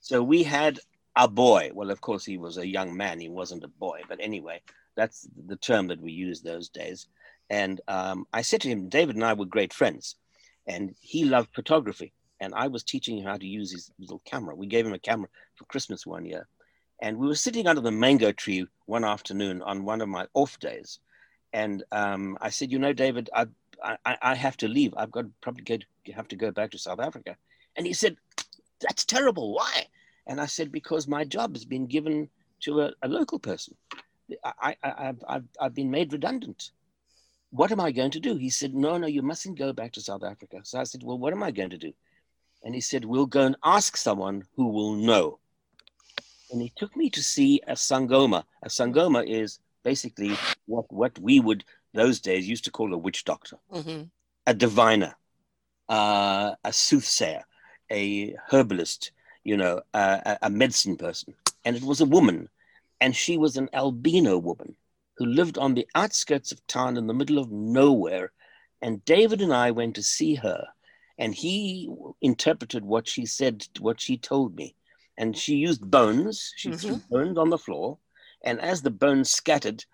So 0.00 0.22
we 0.22 0.44
had 0.44 0.78
a 1.16 1.26
boy. 1.26 1.70
Well, 1.74 1.90
of 1.90 2.00
course, 2.00 2.24
he 2.24 2.38
was 2.38 2.56
a 2.58 2.66
young 2.66 2.96
man. 2.96 3.18
He 3.18 3.28
wasn't 3.28 3.64
a 3.64 3.68
boy. 3.68 4.02
But 4.08 4.18
anyway, 4.20 4.60
that's 4.94 5.26
the 5.46 5.56
term 5.56 5.88
that 5.88 6.00
we 6.00 6.12
used 6.12 6.44
those 6.44 6.68
days. 6.68 7.08
And 7.50 7.80
um, 7.88 8.26
I 8.32 8.42
said 8.42 8.60
to 8.62 8.68
him, 8.68 8.88
David 8.88 9.16
and 9.16 9.24
I 9.24 9.34
were 9.34 9.44
great 9.44 9.72
friends. 9.72 10.16
And 10.66 10.94
he 11.00 11.24
loved 11.24 11.54
photography. 11.54 12.12
And 12.40 12.54
I 12.54 12.68
was 12.68 12.82
teaching 12.82 13.18
him 13.18 13.26
how 13.26 13.36
to 13.36 13.46
use 13.46 13.70
his 13.70 13.90
little 13.98 14.22
camera. 14.24 14.54
We 14.54 14.66
gave 14.66 14.86
him 14.86 14.92
a 14.92 14.98
camera 14.98 15.28
for 15.56 15.64
Christmas 15.66 16.06
one 16.06 16.24
year. 16.24 16.46
And 17.00 17.18
we 17.18 17.26
were 17.26 17.34
sitting 17.34 17.66
under 17.66 17.80
the 17.80 17.90
mango 17.90 18.32
tree 18.32 18.66
one 18.86 19.04
afternoon 19.04 19.62
on 19.62 19.84
one 19.84 20.00
of 20.00 20.08
my 20.08 20.26
off 20.34 20.58
days. 20.58 21.00
And 21.52 21.84
um, 21.92 22.36
I 22.40 22.50
said, 22.50 22.72
You 22.72 22.78
know, 22.78 22.92
David, 22.92 23.30
I, 23.34 23.46
I, 23.82 24.16
I 24.22 24.34
have 24.34 24.56
to 24.58 24.68
leave. 24.68 24.94
I've 24.96 25.10
got 25.10 25.22
to 25.22 25.30
probably 25.40 25.64
go, 25.64 25.78
have 26.14 26.28
to 26.28 26.36
go 26.36 26.50
back 26.50 26.70
to 26.72 26.78
South 26.78 27.00
Africa. 27.00 27.36
And 27.76 27.86
he 27.86 27.92
said, 27.92 28.16
That's 28.80 29.04
terrible. 29.04 29.54
Why? 29.54 29.86
And 30.26 30.40
I 30.40 30.46
said, 30.46 30.72
Because 30.72 31.06
my 31.06 31.24
job 31.24 31.54
has 31.54 31.64
been 31.64 31.86
given 31.86 32.28
to 32.60 32.82
a, 32.82 32.92
a 33.02 33.08
local 33.08 33.38
person. 33.38 33.76
I, 34.44 34.76
I, 34.82 35.08
I've, 35.08 35.24
I've, 35.28 35.44
I've 35.60 35.74
been 35.74 35.90
made 35.90 36.12
redundant. 36.12 36.70
What 37.54 37.70
am 37.70 37.78
I 37.78 37.92
going 37.92 38.10
to 38.10 38.18
do? 38.18 38.34
He 38.34 38.50
said, 38.50 38.74
No, 38.74 38.98
no, 38.98 39.06
you 39.06 39.22
mustn't 39.22 39.56
go 39.56 39.72
back 39.72 39.92
to 39.92 40.00
South 40.00 40.24
Africa. 40.24 40.58
So 40.64 40.80
I 40.80 40.84
said, 40.84 41.04
Well, 41.04 41.18
what 41.18 41.32
am 41.32 41.44
I 41.44 41.52
going 41.52 41.70
to 41.70 41.78
do? 41.78 41.92
And 42.64 42.74
he 42.74 42.80
said, 42.80 43.04
We'll 43.04 43.26
go 43.26 43.42
and 43.46 43.56
ask 43.62 43.96
someone 43.96 44.42
who 44.56 44.66
will 44.66 44.94
know. 44.96 45.38
And 46.50 46.60
he 46.60 46.72
took 46.74 46.96
me 46.96 47.10
to 47.10 47.22
see 47.22 47.60
a 47.68 47.74
Sangoma. 47.74 48.42
A 48.64 48.68
Sangoma 48.68 49.24
is 49.24 49.60
basically 49.84 50.36
what, 50.66 50.92
what 50.92 51.16
we 51.20 51.38
would 51.38 51.64
those 51.92 52.20
days 52.20 52.48
used 52.48 52.64
to 52.64 52.72
call 52.72 52.92
a 52.92 52.98
witch 52.98 53.24
doctor, 53.24 53.56
Mhm. 53.72 54.10
a 54.48 54.54
diviner, 54.54 55.14
uh, 55.88 56.56
a 56.64 56.72
soothsayer, 56.72 57.44
a 57.88 58.34
herbalist, 58.50 59.12
you 59.44 59.56
know, 59.56 59.80
a- 59.92 60.38
a 60.42 60.50
medicine 60.50 60.96
person. 60.96 61.34
And 61.64 61.76
it 61.76 61.84
was 61.84 62.00
a 62.00 62.04
woman. 62.16 62.48
And 63.00 63.14
she 63.14 63.38
was 63.38 63.56
an 63.56 63.68
albino 63.72 64.38
woman 64.38 64.74
who 65.16 65.26
lived 65.26 65.58
on 65.58 65.74
the 65.74 65.86
outskirts 65.94 66.52
of 66.52 66.66
town 66.66 66.96
in 66.96 67.06
the 67.06 67.14
middle 67.14 67.38
of 67.38 67.50
nowhere. 67.50 68.32
And 68.82 69.04
David 69.04 69.40
and 69.40 69.52
I 69.52 69.70
went 69.70 69.94
to 69.96 70.02
see 70.02 70.34
her. 70.36 70.66
And 71.18 71.34
he 71.34 71.88
interpreted 72.20 72.84
what 72.84 73.06
she 73.08 73.24
said, 73.24 73.66
what 73.78 74.00
she 74.00 74.18
told 74.18 74.56
me. 74.56 74.74
And 75.16 75.36
she 75.36 75.54
used 75.54 75.88
bones. 75.88 76.52
She 76.56 76.70
mm-hmm. 76.70 76.78
threw 76.78 77.00
bones 77.08 77.38
on 77.38 77.50
the 77.50 77.58
floor. 77.58 77.98
And 78.44 78.60
as 78.60 78.82
the 78.82 78.90
bones 78.90 79.30
scattered, 79.30 79.84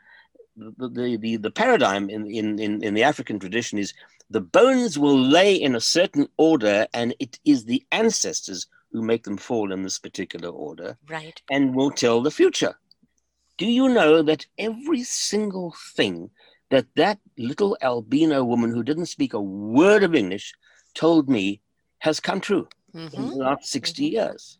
the, 0.57 0.89
the, 0.89 1.17
the, 1.17 1.37
the 1.37 1.51
paradigm 1.51 2.11
in, 2.11 2.27
in, 2.27 2.59
in, 2.59 2.83
in 2.83 2.95
the 2.95 3.03
African 3.03 3.39
tradition 3.39 3.79
is 3.79 3.95
the 4.31 4.41
bones 4.41 4.99
will 4.99 5.19
lay 5.19 5.55
in 5.55 5.75
a 5.75 5.81
certain 5.81 6.29
order, 6.37 6.87
and 6.95 7.15
it 7.19 7.39
is 7.45 7.65
the 7.65 7.85
ancestors 7.91 8.67
who 8.93 9.03
make 9.03 9.25
them 9.25 9.37
fall 9.37 9.73
in 9.73 9.83
this 9.83 9.99
particular 9.99 10.49
order 10.49 10.97
Right. 11.09 11.41
and 11.51 11.75
will 11.75 11.91
tell 11.91 12.23
the 12.23 12.31
future. 12.31 12.77
Do 13.61 13.67
you 13.67 13.91
know 13.91 14.23
that 14.23 14.47
every 14.57 15.03
single 15.05 15.75
thing 15.95 16.31
that 16.71 16.87
that 16.97 17.19
little 17.37 17.77
albino 17.83 18.43
woman 18.43 18.71
who 18.71 18.83
didn't 18.83 19.13
speak 19.15 19.35
a 19.35 19.41
word 19.81 20.03
of 20.03 20.15
English 20.15 20.55
told 20.95 21.29
me 21.29 21.61
has 21.99 22.21
come 22.21 22.41
true 22.41 22.67
in 22.95 23.11
Mhm. 23.11 23.31
the 23.31 23.37
last 23.37 23.69
60 23.69 24.07
Mhm. 24.07 24.13
years? 24.13 24.59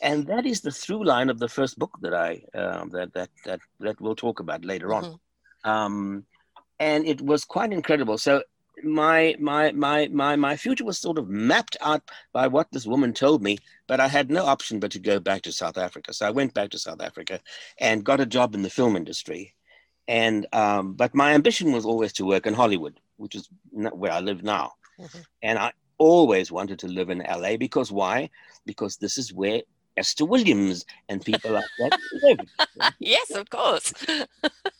And 0.00 0.26
that 0.28 0.46
is 0.46 0.62
the 0.62 0.70
through 0.70 1.04
line 1.04 1.28
of 1.28 1.38
the 1.38 1.48
first 1.48 1.78
book 1.78 1.94
that 2.00 2.14
I 2.14 2.30
um, 2.54 2.88
that, 2.96 3.12
that 3.12 3.30
that 3.44 3.60
that 3.80 4.00
we'll 4.00 4.22
talk 4.24 4.40
about 4.40 4.64
later 4.64 4.94
on 4.94 5.04
Mhm. 5.04 5.18
um, 5.64 6.26
and 6.78 7.06
it 7.06 7.20
was 7.20 7.44
quite 7.44 7.72
incredible. 7.72 8.16
So 8.16 8.42
my 8.84 9.36
my 9.38 9.72
my 9.72 10.08
my 10.08 10.36
my 10.36 10.56
future 10.56 10.84
was 10.84 10.98
sort 10.98 11.18
of 11.18 11.28
mapped 11.28 11.76
out 11.80 12.02
by 12.32 12.46
what 12.46 12.68
this 12.72 12.86
woman 12.86 13.12
told 13.12 13.42
me, 13.42 13.58
but 13.86 14.00
I 14.00 14.08
had 14.08 14.30
no 14.30 14.46
option 14.46 14.80
but 14.80 14.90
to 14.92 14.98
go 14.98 15.18
back 15.20 15.42
to 15.42 15.52
South 15.52 15.78
Africa. 15.78 16.12
So 16.14 16.26
I 16.26 16.30
went 16.30 16.54
back 16.54 16.70
to 16.70 16.78
South 16.78 17.02
Africa 17.02 17.40
and 17.78 18.04
got 18.04 18.20
a 18.20 18.26
job 18.26 18.54
in 18.54 18.62
the 18.62 18.70
film 18.70 18.96
industry. 18.96 19.54
And 20.06 20.46
um, 20.52 20.94
but 20.94 21.14
my 21.14 21.32
ambition 21.34 21.72
was 21.72 21.84
always 21.84 22.12
to 22.14 22.24
work 22.24 22.46
in 22.46 22.54
Hollywood, 22.54 22.98
which 23.16 23.34
is 23.34 23.48
where 23.70 24.12
I 24.12 24.20
live 24.20 24.42
now. 24.42 24.72
Mhm. 24.98 25.24
And 25.42 25.58
I 25.58 25.72
always 25.98 26.50
wanted 26.50 26.78
to 26.80 26.88
live 26.88 27.10
in 27.10 27.22
LA 27.22 27.56
because 27.56 27.92
why? 27.92 28.30
Because 28.64 28.96
this 28.96 29.18
is 29.18 29.34
where 29.34 29.62
Esther 29.96 30.24
Williams 30.24 30.84
and 31.08 31.24
people 31.24 31.50
like 31.52 31.64
that 31.78 31.98
live. 32.22 32.38
yes, 32.98 33.30
of 33.30 33.50
course. 33.50 33.92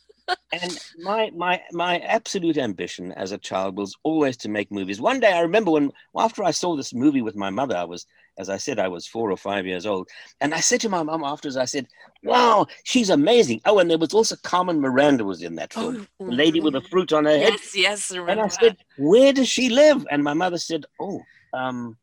and 0.51 0.79
my 0.99 1.31
my 1.35 1.61
my 1.71 1.99
absolute 1.99 2.57
ambition 2.57 3.11
as 3.13 3.31
a 3.31 3.37
child 3.37 3.77
was 3.77 3.95
always 4.03 4.37
to 4.37 4.49
make 4.49 4.71
movies. 4.71 4.99
One 5.01 5.19
day 5.19 5.31
I 5.31 5.41
remember 5.41 5.71
when 5.71 5.91
after 6.17 6.43
I 6.43 6.51
saw 6.51 6.75
this 6.75 6.93
movie 6.93 7.21
with 7.21 7.35
my 7.35 7.49
mother, 7.49 7.75
I 7.75 7.83
was 7.83 8.05
as 8.37 8.49
I 8.49 8.57
said 8.57 8.79
I 8.79 8.87
was 8.87 9.05
four 9.05 9.31
or 9.31 9.37
five 9.37 9.65
years 9.65 9.85
old, 9.85 10.09
and 10.41 10.53
I 10.53 10.59
said 10.61 10.81
to 10.81 10.89
my 10.89 11.03
mum 11.03 11.23
afterwards, 11.23 11.57
I 11.57 11.65
said, 11.65 11.87
"Wow, 12.23 12.67
she's 12.83 13.09
amazing." 13.09 13.61
Oh, 13.65 13.79
and 13.79 13.89
there 13.89 13.97
was 13.97 14.13
also 14.13 14.35
Carmen 14.43 14.79
Miranda 14.79 15.25
was 15.25 15.41
in 15.43 15.55
that 15.55 15.73
film, 15.73 16.07
Oh, 16.19 16.25
the 16.25 16.31
lady 16.35 16.61
with 16.61 16.73
the 16.73 16.81
mhm. 16.81 16.89
fruit 16.89 17.11
on 17.13 17.25
her 17.25 17.37
head. 17.37 17.53
Yes, 17.53 17.75
yes. 17.75 18.11
I 18.11 18.31
And 18.31 18.39
I 18.41 18.47
said, 18.47 18.77
"Where 18.97 19.33
does 19.33 19.49
she 19.49 19.69
live?" 19.69 20.05
And 20.09 20.23
my 20.23 20.33
mother 20.33 20.57
said, 20.57 20.85
"Oh, 20.99 21.21
um, 21.53 21.97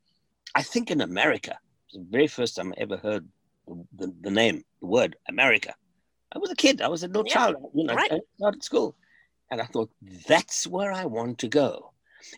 I 0.55 0.63
think 0.63 0.91
in 0.91 1.01
America." 1.01 1.53
It 1.93 1.99
was 1.99 2.05
the 2.05 2.11
very 2.11 2.27
first 2.27 2.57
time 2.57 2.73
I 2.77 2.83
ever 2.83 2.97
heard 2.99 3.27
the, 3.67 3.85
the, 3.97 4.15
the 4.23 4.31
name, 4.31 4.65
the 4.81 4.87
word 4.87 5.17
America. 5.29 5.75
I 6.37 6.39
was 6.39 6.51
a 6.51 6.55
kid. 6.55 6.83
I 6.83 6.89
was 6.89 7.03
a 7.03 7.07
little 7.07 7.25
Yeah, 7.27 7.33
child. 7.33 7.57
You 7.75 7.85
know, 7.85 7.95
right. 7.95 8.13
I 8.13 8.19
started 8.37 8.63
school, 8.63 8.95
and 9.51 9.59
I 9.59 9.65
thought 9.65 9.91
that's 10.29 10.67
where 10.67 10.93
I 10.93 11.07
want 11.07 11.39
to 11.39 11.49
go, 11.49 11.93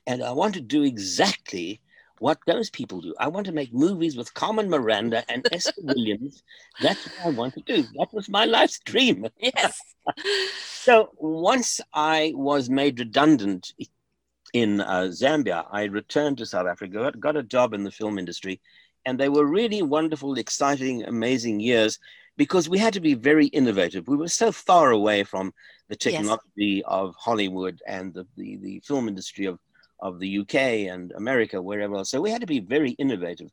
and 0.07 0.23
I 0.23 0.31
want 0.31 0.55
to 0.55 0.61
do 0.61 0.85
exactly 0.85 1.81
what 2.21 2.39
those 2.47 2.71
people 2.71 3.01
do. 3.01 3.13
I 3.19 3.27
want 3.27 3.47
to 3.47 3.53
make 3.53 3.75
movies 3.75 4.17
with 4.17 4.33
Carmen 4.35 4.71
Miranda 4.71 5.25
and 5.29 5.45
Esther 5.53 5.83
Williams. 5.83 6.45
That's 6.81 7.05
what 7.07 7.27
I 7.27 7.31
want 7.31 7.55
to 7.55 7.61
do. 7.63 7.83
That 7.99 8.13
was 8.13 8.29
my 8.29 8.45
life's 8.45 8.79
dream. 8.79 9.27
Yes. 9.41 9.81
So 10.87 11.11
once 11.19 11.81
I 11.93 12.33
was 12.35 12.71
made 12.71 12.99
redundant 12.99 13.73
in 14.55 14.81
uh, 14.81 15.09
Zambia, 15.11 15.67
I 15.71 15.85
returned 15.85 16.39
to 16.39 16.47
South 16.47 16.67
Africa, 16.67 16.95
got, 16.95 17.21
got 17.21 17.37
a 17.37 17.43
job 17.43 17.75
in 17.75 17.85
the 17.85 17.91
film 17.91 18.19
industry, 18.19 18.61
and 19.05 19.19
they 19.19 19.29
were 19.29 19.45
really 19.45 19.83
wonderful, 19.83 20.39
exciting, 20.39 21.05
amazing 21.05 21.61
years 21.61 21.99
because 22.39 22.71
we 22.71 22.79
had 22.79 22.95
to 22.95 23.01
be 23.01 23.15
very 23.15 23.49
innovative. 23.49 24.09
We 24.09 24.17
were 24.17 24.29
so 24.29 24.53
far 24.53 24.93
away 24.93 25.25
from 25.25 25.53
the 25.91 25.97
Yes. 26.05 26.39
technology 26.39 26.83
of 26.87 27.15
Hollywood 27.19 27.83
and 27.87 28.15
the, 28.15 28.27
the, 28.39 28.59
the 28.59 28.81
film 28.87 29.09
industry 29.09 29.47
of, 29.47 29.61
of 30.01 30.21
the 30.21 30.29
UK 30.29 30.89
and 30.89 31.13
America, 31.17 31.63
wherever 31.63 31.97
else. 31.97 32.11
So 32.11 32.23
we 32.23 32.31
had 32.33 32.43
to 32.43 32.47
be 32.49 32.61
very 32.61 32.93
innovative. 32.93 33.51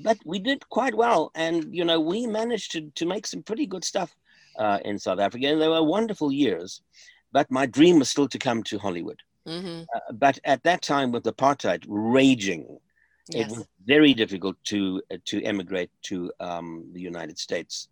But 0.00 0.18
we 0.26 0.40
did 0.40 0.68
quite 0.70 0.94
well. 0.94 1.32
And, 1.34 1.74
you 1.74 1.84
know, 1.84 2.00
we 2.00 2.26
managed 2.26 2.72
to, 2.72 2.90
to 2.96 3.06
make 3.06 3.26
some 3.26 3.42
pretty 3.44 3.66
good 3.66 3.84
stuff 3.84 4.14
uh, 4.58 4.80
in 4.84 4.98
South 4.98 5.20
Africa. 5.20 5.48
And 5.48 5.62
they 5.62 5.68
were 5.68 5.82
wonderful 5.84 6.32
years. 6.32 6.82
But 7.32 7.50
my 7.50 7.66
dream 7.66 7.98
was 8.00 8.10
still 8.10 8.28
to 8.28 8.38
come 8.38 8.62
to 8.64 8.78
Hollywood. 8.78 9.20
hmm 9.46 9.88
Uh, 9.94 10.12
but 10.14 10.38
at 10.44 10.62
that 10.64 10.82
time, 10.82 11.12
with 11.12 11.24
apartheid 11.24 11.84
raging, 11.88 12.78
it 13.32 13.48
was 13.48 13.66
very 13.86 14.14
difficult 14.14 14.56
to 14.64 15.02
uh, 15.12 15.18
to 15.26 15.42
emigrate 15.44 15.90
to 16.02 16.32
um, 16.40 16.90
the 16.92 17.00
United 17.00 17.38
States. 17.38 17.88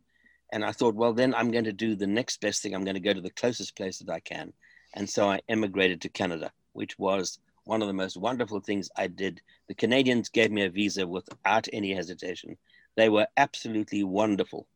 And 0.54 0.64
I 0.64 0.70
thought, 0.70 0.94
well, 0.94 1.12
then 1.12 1.34
I'm 1.34 1.50
going 1.50 1.64
to 1.64 1.73
do 1.73 1.96
the 1.96 2.06
next 2.06 2.40
best 2.40 2.62
thing. 2.62 2.76
I'm 2.76 2.84
going 2.84 2.94
to 2.94 3.00
go 3.00 3.12
to 3.12 3.20
the 3.20 3.30
closest 3.30 3.75
place 3.75 3.99
that 3.99 4.08
I 4.08 4.20
can. 4.20 4.52
And 4.94 5.11
so 5.11 5.28
I 5.28 5.40
emigrated 5.49 6.00
to 6.02 6.08
Canada, 6.08 6.52
which 6.75 6.96
was 6.96 7.40
one 7.64 7.82
of 7.82 7.88
the 7.88 7.92
most 7.92 8.16
wonderful 8.16 8.61
things 8.61 8.88
I 8.96 9.08
did. 9.08 9.40
The 9.66 9.75
Canadians 9.75 10.28
gave 10.28 10.52
me 10.52 10.62
a 10.62 10.70
visa 10.70 11.08
without 11.08 11.66
any 11.73 11.92
hesitation. 11.92 12.56
They 12.94 13.08
were 13.08 13.26
absolutely 13.37 14.04
wonderful. 14.04 14.68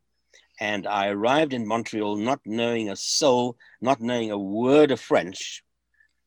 And 0.59 0.85
I 0.85 1.11
arrived 1.11 1.53
in 1.53 1.69
Montreal 1.69 2.17
not 2.17 2.41
knowing 2.45 2.91
a 2.91 2.97
soul, 2.97 3.57
not 3.81 4.01
knowing 4.01 4.33
a 4.33 4.37
word 4.37 4.91
of 4.91 4.99
French. 4.99 5.63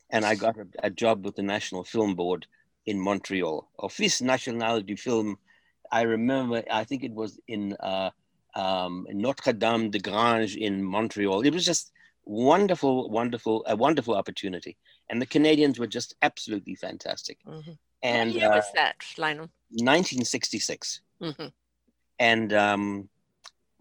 And 0.09 0.23
I 0.23 0.35
got 0.35 0.55
a, 0.55 0.67
a 0.81 0.89
job 0.89 1.25
with 1.25 1.35
the 1.35 1.43
National 1.43 1.83
Film 1.83 2.15
Board 2.15 2.47
in 2.85 3.01
Montreal. 3.01 3.67
Office 3.77 4.21
National 4.21 4.79
du 4.79 4.95
Film. 4.95 5.37
I 5.91 6.03
remember, 6.03 6.63
I 6.71 6.85
think 6.85 7.03
it 7.03 7.11
was 7.11 7.37
in 7.49 7.75
uh, 7.81 8.11
um, 8.55 9.05
Notre 9.11 9.53
Dame 9.53 9.89
de 9.89 9.99
Grâce 9.99 10.55
in 10.55 10.83
Montreal. 10.83 11.41
It 11.41 11.53
was 11.53 11.65
just 11.65 11.91
wonderful, 12.25 13.09
wonderful, 13.09 13.63
a 13.67 13.75
wonderful 13.75 14.15
opportunity. 14.15 14.77
And 15.09 15.21
the 15.21 15.25
Canadians 15.25 15.79
were 15.79 15.87
just 15.87 16.15
absolutely 16.21 16.75
fantastic. 16.75 17.37
Mhm. 17.45 17.77
And 18.03 18.31
what 18.31 18.39
year 18.39 18.51
uh, 18.51 18.55
was 18.55 18.71
that, 18.75 18.95
Lionel? 19.17 19.49
1966 19.69 21.01
hmm 21.21 21.47
and 22.21 22.53
um, 22.53 23.09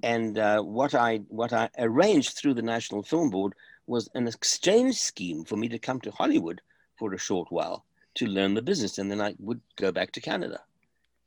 and 0.02 0.38
uh, 0.38 0.62
what 0.62 0.94
I 0.94 1.18
what 1.28 1.52
I 1.52 1.68
arranged 1.78 2.36
through 2.36 2.54
the 2.54 2.62
National 2.62 3.02
Film 3.02 3.28
Board 3.28 3.54
was 3.86 4.08
an 4.14 4.26
exchange 4.26 4.96
scheme 4.96 5.44
for 5.44 5.56
me 5.56 5.68
to 5.68 5.78
come 5.78 6.00
to 6.00 6.10
Hollywood 6.10 6.60
for 6.96 7.12
a 7.12 7.18
short 7.18 7.48
while 7.50 7.84
to 8.14 8.26
learn 8.26 8.54
the 8.54 8.62
business, 8.62 8.98
and 8.98 9.10
then 9.10 9.20
I 9.20 9.34
would 9.38 9.60
go 9.76 9.92
back 9.92 10.12
to 10.12 10.20
Canada. 10.20 10.60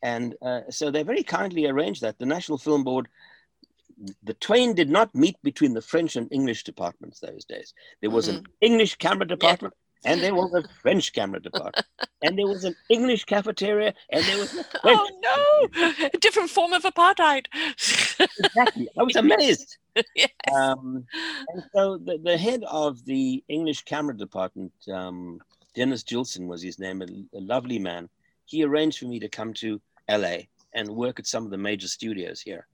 And 0.02 0.36
uh, 0.42 0.62
so 0.70 0.92
they 0.92 1.04
very 1.04 1.24
kindly 1.24 1.68
arranged 1.68 2.02
that. 2.02 2.18
The 2.18 2.26
National 2.26 2.58
Film 2.58 2.84
Board, 2.84 3.08
the 4.24 4.34
twain 4.36 4.74
did 4.74 4.90
not 4.90 5.14
meet 5.16 5.36
between 5.44 5.74
the 5.74 5.82
French 5.82 6.16
and 6.16 6.32
English 6.32 6.64
departments 6.64 7.20
those 7.20 7.46
days. 7.46 7.74
There 8.02 8.10
was 8.10 8.28
mm-hmm. 8.28 8.38
an 8.38 8.46
English 8.62 8.96
camera 8.96 9.28
department. 9.28 9.74
Yeah. 9.74 9.80
And 10.06 10.22
there 10.22 10.36
was 10.36 10.54
a 10.54 10.64
French 10.82 11.14
camera 11.14 11.40
department, 11.40 11.86
and 12.22 12.38
there 12.38 12.46
was 12.46 12.66
an 12.66 12.76
English 12.90 13.24
cafeteria, 13.24 13.94
and 14.12 14.26
there 14.26 14.38
was. 14.38 14.54
oh 14.84 15.10
no! 15.22 15.88
A 16.14 16.18
different 16.18 16.50
form 16.50 16.74
of 16.74 16.84
apartheid. 16.84 17.46
exactly, 18.20 18.90
I 19.00 19.04
was 19.04 19.16
amazed. 19.16 19.78
yes. 20.14 20.28
Um, 20.54 21.06
and 21.54 21.64
so 21.74 21.98
the, 22.00 22.20
the 22.22 22.38
head 22.38 22.66
of 22.68 23.06
the 23.06 23.46
English 23.48 23.84
camera 23.84 24.18
department, 24.18 24.74
um, 24.92 25.40
Dennis 25.74 26.04
Gilson 26.04 26.48
was 26.48 26.62
his 26.62 26.80
name, 26.80 27.02
a, 27.02 27.38
a 27.38 27.40
lovely 27.40 27.80
man. 27.80 28.10
He 28.46 28.66
arranged 28.66 29.00
for 29.00 29.06
me 29.06 29.20
to 29.22 29.30
come 29.30 29.54
to 29.54 29.80
LA 30.10 30.40
and 30.74 30.90
work 30.90 31.20
at 31.20 31.28
some 31.28 31.46
of 31.46 31.52
the 31.52 31.58
major 31.58 31.88
studios 31.88 32.42
here, 32.42 32.68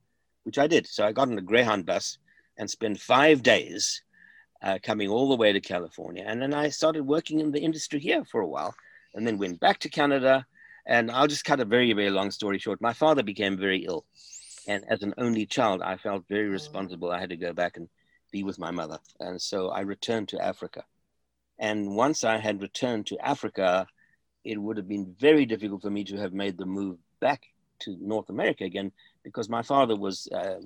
which 0.50 0.58
I 0.58 0.66
did. 0.66 0.88
So 0.88 1.06
I 1.06 1.12
got 1.12 1.30
on 1.30 1.38
a 1.38 1.42
Greyhound 1.42 1.86
bus 1.86 2.18
and 2.58 2.68
spent 2.68 3.00
five 3.00 3.44
days 3.44 4.02
uh, 4.64 4.80
coming 4.82 5.08
all 5.08 5.30
the 5.30 5.36
way 5.36 5.54
to 5.54 5.62
California. 5.62 6.24
And 6.26 6.42
then 6.42 6.56
I 6.56 6.70
started 6.70 7.04
working 7.04 7.40
in 7.40 7.52
the 7.52 7.62
industry 7.62 8.00
here 8.00 8.26
for 8.26 8.42
a 8.42 8.48
while 8.48 8.74
and 9.14 9.28
then 9.28 9.38
went 9.38 9.60
back 9.60 9.78
to 9.82 9.90
Canada. 9.90 10.48
And 10.88 11.12
I'll 11.12 11.28
just 11.28 11.46
cut 11.46 11.60
a 11.60 11.66
very, 11.66 11.94
very 11.94 12.10
long 12.10 12.32
story 12.32 12.58
short. 12.58 12.82
My 12.82 12.94
father 12.94 13.22
became 13.22 13.58
very 13.58 13.86
ill. 13.86 14.06
And 14.68 14.84
as 14.90 15.04
an 15.04 15.14
only 15.20 15.46
child, 15.46 15.84
I 15.84 15.98
felt 15.98 16.28
very 16.28 16.50
mm. 16.50 16.54
responsible. 16.54 17.12
I 17.12 17.20
had 17.20 17.30
to 17.30 17.38
go 17.38 17.54
back 17.54 17.78
and 17.78 17.88
be 18.32 18.42
with 18.42 18.58
my 18.58 18.72
mother. 18.72 18.98
And 19.20 19.40
so 19.40 19.70
I 19.70 19.82
returned 19.82 20.30
to 20.30 20.44
Africa. 20.44 20.84
And 21.60 21.96
once 21.96 22.24
I 22.24 22.40
had 22.40 22.60
returned 22.60 23.06
to 23.08 23.20
Africa, 23.20 23.86
it 24.44 24.58
would 24.58 24.78
have 24.78 24.88
been 24.88 25.16
very 25.20 25.46
difficult 25.46 25.84
for 25.84 25.92
me 25.92 26.04
to 26.06 26.18
have 26.18 26.34
made 26.34 26.58
the 26.58 26.66
move 26.66 26.98
back 27.20 27.44
to 27.82 27.98
North 28.02 28.30
America 28.30 28.64
again 28.64 28.92
because 29.30 29.50
my 29.50 29.62
father 29.62 29.96
was 29.96 30.28
uh, 30.34 30.60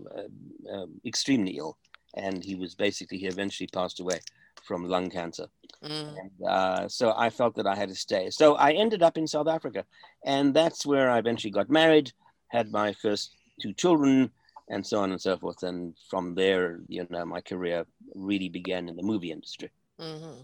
uh, 0.74 0.86
extremely 1.06 1.58
ill 1.58 1.78
and 2.16 2.44
he 2.44 2.56
was 2.56 2.76
basically, 2.76 3.18
he 3.18 3.28
eventually 3.28 3.68
passed 3.68 4.00
away 4.00 4.20
from 4.64 4.88
lung 4.88 5.10
cancer. 5.10 5.48
Mm. 5.84 6.16
And, 6.22 6.48
uh, 6.48 6.88
so 6.88 7.14
I 7.18 7.30
felt 7.30 7.56
that 7.56 7.68
I 7.68 7.76
had 7.76 7.90
to 7.90 7.96
stay. 7.96 8.30
So 8.30 8.56
I 8.56 8.72
ended 8.72 9.04
up 9.04 9.18
in 9.18 9.28
South 9.28 9.48
Africa 9.48 9.86
and 10.26 10.54
that's 10.54 10.86
where 10.86 11.10
I 11.10 11.18
eventually 11.20 11.52
got 11.52 11.70
married, 11.70 12.12
had 12.48 12.72
my 12.72 12.94
first 12.94 13.32
two 13.62 13.74
children 13.74 14.32
and 14.70 14.86
so 14.86 15.00
on 15.00 15.12
and 15.12 15.22
so 15.22 15.38
forth. 15.38 15.64
And 15.64 15.96
from 16.10 16.36
there, 16.36 16.80
you 16.88 17.06
know, 17.10 17.26
my 17.26 17.42
career 17.42 17.86
really 18.16 18.50
began 18.50 18.88
in 18.90 18.96
the 18.96 19.04
movie 19.04 19.32
industry. 19.32 19.70
Mm-hmm. 20.00 20.42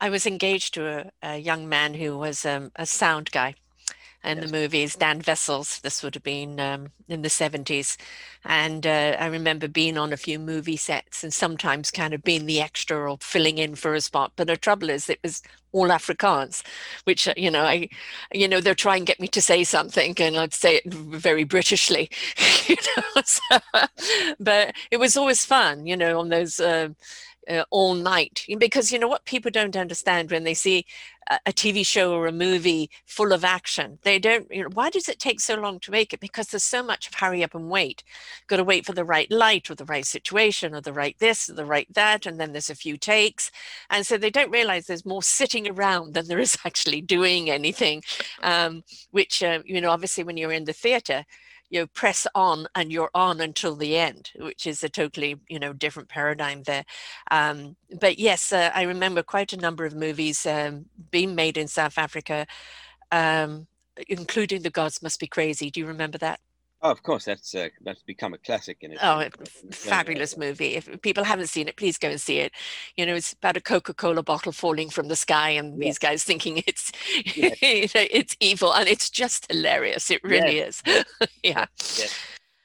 I 0.00 0.10
was 0.10 0.26
engaged 0.26 0.74
to 0.74 0.86
a, 0.86 1.10
a 1.22 1.36
young 1.38 1.68
man 1.68 1.94
who 1.94 2.16
was 2.16 2.46
um, 2.46 2.70
a 2.76 2.86
sound 2.86 3.30
guy 3.30 3.54
in 4.24 4.38
yes. 4.38 4.46
the 4.46 4.52
movies, 4.52 4.96
Dan 4.96 5.22
Wessels. 5.26 5.80
This 5.80 6.02
would 6.02 6.14
have 6.14 6.22
been 6.22 6.58
um, 6.58 6.92
in 7.08 7.22
the 7.22 7.28
70s. 7.28 7.96
And 8.44 8.86
uh, 8.86 9.16
I 9.18 9.26
remember 9.26 9.68
being 9.68 9.96
on 9.96 10.12
a 10.12 10.16
few 10.16 10.38
movie 10.38 10.76
sets 10.76 11.22
and 11.22 11.32
sometimes 11.32 11.90
kind 11.90 12.14
of 12.14 12.22
being 12.22 12.46
the 12.46 12.60
extra 12.60 13.10
or 13.10 13.18
filling 13.20 13.58
in 13.58 13.74
for 13.74 13.94
a 13.94 14.00
spot. 14.00 14.32
But 14.36 14.46
the 14.48 14.56
trouble 14.56 14.90
is, 14.90 15.08
it 15.08 15.20
was 15.22 15.42
all 15.72 15.88
Afrikaans, 15.88 16.62
which, 17.04 17.28
uh, 17.28 17.34
you 17.36 17.50
know, 17.50 17.62
I, 17.62 17.88
you 18.32 18.48
know, 18.48 18.60
they're 18.60 18.74
trying 18.74 19.02
to 19.02 19.12
get 19.12 19.20
me 19.20 19.28
to 19.28 19.42
say 19.42 19.64
something 19.64 20.14
and 20.18 20.36
I'd 20.36 20.54
say 20.54 20.76
it 20.76 20.92
very 20.92 21.44
Britishly, 21.44 22.10
you 22.68 22.76
know. 22.96 23.02
So, 23.24 23.58
but 24.38 24.74
it 24.90 24.98
was 24.98 25.16
always 25.16 25.44
fun, 25.44 25.86
you 25.86 25.96
know, 25.96 26.20
on 26.20 26.28
those. 26.28 26.60
Uh, 26.60 26.90
uh, 27.48 27.64
all 27.70 27.94
night 27.94 28.44
because 28.58 28.92
you 28.92 28.98
know 28.98 29.08
what 29.08 29.24
people 29.24 29.50
don't 29.50 29.76
understand 29.76 30.30
when 30.30 30.44
they 30.44 30.54
see 30.54 30.84
a, 31.30 31.38
a 31.46 31.52
TV 31.52 31.84
show 31.84 32.12
or 32.12 32.26
a 32.26 32.32
movie 32.32 32.90
full 33.06 33.32
of 33.32 33.44
action 33.44 33.98
they 34.02 34.18
don't 34.18 34.46
you 34.50 34.62
know 34.62 34.68
why 34.72 34.90
does 34.90 35.08
it 35.08 35.18
take 35.18 35.40
so 35.40 35.56
long 35.56 35.80
to 35.80 35.90
make 35.90 36.12
it? 36.12 36.20
Because 36.20 36.48
there's 36.48 36.62
so 36.62 36.82
much 36.82 37.08
of 37.08 37.14
hurry 37.14 37.42
up 37.42 37.54
and 37.54 37.70
wait. 37.70 38.04
Got 38.46 38.56
to 38.56 38.64
wait 38.64 38.86
for 38.86 38.92
the 38.92 39.04
right 39.04 39.30
light 39.30 39.70
or 39.70 39.74
the 39.74 39.84
right 39.84 40.06
situation 40.06 40.74
or 40.74 40.80
the 40.80 40.92
right 40.92 41.16
this 41.18 41.48
or 41.48 41.54
the 41.54 41.64
right 41.64 41.92
that 41.94 42.26
and 42.26 42.38
then 42.38 42.52
there's 42.52 42.70
a 42.70 42.74
few 42.74 42.96
takes. 42.96 43.50
And 43.90 44.06
so 44.06 44.16
they 44.16 44.30
don't 44.30 44.50
realize 44.50 44.86
there's 44.86 45.06
more 45.06 45.22
sitting 45.22 45.68
around 45.68 46.14
than 46.14 46.28
there 46.28 46.38
is 46.38 46.56
actually 46.64 47.00
doing 47.00 47.50
anything 47.50 48.02
um, 48.42 48.84
which 49.10 49.42
uh, 49.42 49.60
you 49.64 49.80
know 49.80 49.90
obviously 49.90 50.24
when 50.24 50.36
you're 50.36 50.52
in 50.52 50.64
the 50.64 50.72
theater 50.72 51.24
you 51.70 51.80
know 51.80 51.86
press 51.88 52.26
on 52.34 52.66
and 52.74 52.92
you're 52.92 53.10
on 53.14 53.40
until 53.40 53.76
the 53.76 53.96
end 53.96 54.30
which 54.36 54.66
is 54.66 54.82
a 54.82 54.88
totally 54.88 55.36
you 55.48 55.58
know 55.58 55.72
different 55.72 56.08
paradigm 56.08 56.62
there. 56.64 56.84
Um, 57.30 57.76
but 58.00 58.18
yes 58.18 58.52
uh, 58.52 58.70
i 58.74 58.82
remember 58.82 59.22
quite 59.22 59.52
a 59.52 59.56
number 59.56 59.84
of 59.84 59.94
movies 59.94 60.46
um, 60.46 60.86
being 61.10 61.34
made 61.34 61.56
in 61.56 61.68
south 61.68 61.98
africa 61.98 62.46
um, 63.10 63.66
including 64.08 64.62
the 64.62 64.70
gods 64.70 65.02
must 65.02 65.20
be 65.20 65.26
crazy. 65.26 65.70
Do 65.70 65.80
you 65.80 65.86
remember 65.86 66.18
that 66.18 66.40
Oh, 66.80 66.92
of 66.92 67.02
course, 67.02 67.24
that's 67.24 67.56
uh, 67.56 67.68
that's 67.82 68.02
become 68.02 68.34
a 68.34 68.38
classic 68.38 68.78
in 68.82 68.92
it. 68.92 68.98
Oh, 69.02 69.24
fabulous 69.72 70.36
movie! 70.36 70.76
If 70.76 71.02
people 71.02 71.24
haven't 71.24 71.48
seen 71.48 71.66
it, 71.66 71.76
please 71.76 71.98
go 71.98 72.08
and 72.08 72.20
see 72.20 72.38
it. 72.38 72.52
You 72.96 73.04
know, 73.04 73.16
it's 73.16 73.32
about 73.32 73.56
a 73.56 73.60
Coca-Cola 73.60 74.22
bottle 74.22 74.52
falling 74.52 74.88
from 74.88 75.08
the 75.08 75.16
sky, 75.16 75.50
and 75.50 75.82
these 75.82 75.98
guys 75.98 76.22
thinking 76.22 76.62
it's 76.68 76.92
yes. 77.36 77.58
it's 77.94 78.36
evil, 78.38 78.72
and 78.72 78.88
it's 78.88 79.10
just 79.10 79.50
hilarious. 79.50 80.08
It 80.08 80.22
really 80.22 80.58
is. 80.58 80.82
yeah. 81.42 81.66
Yes. 81.98 82.14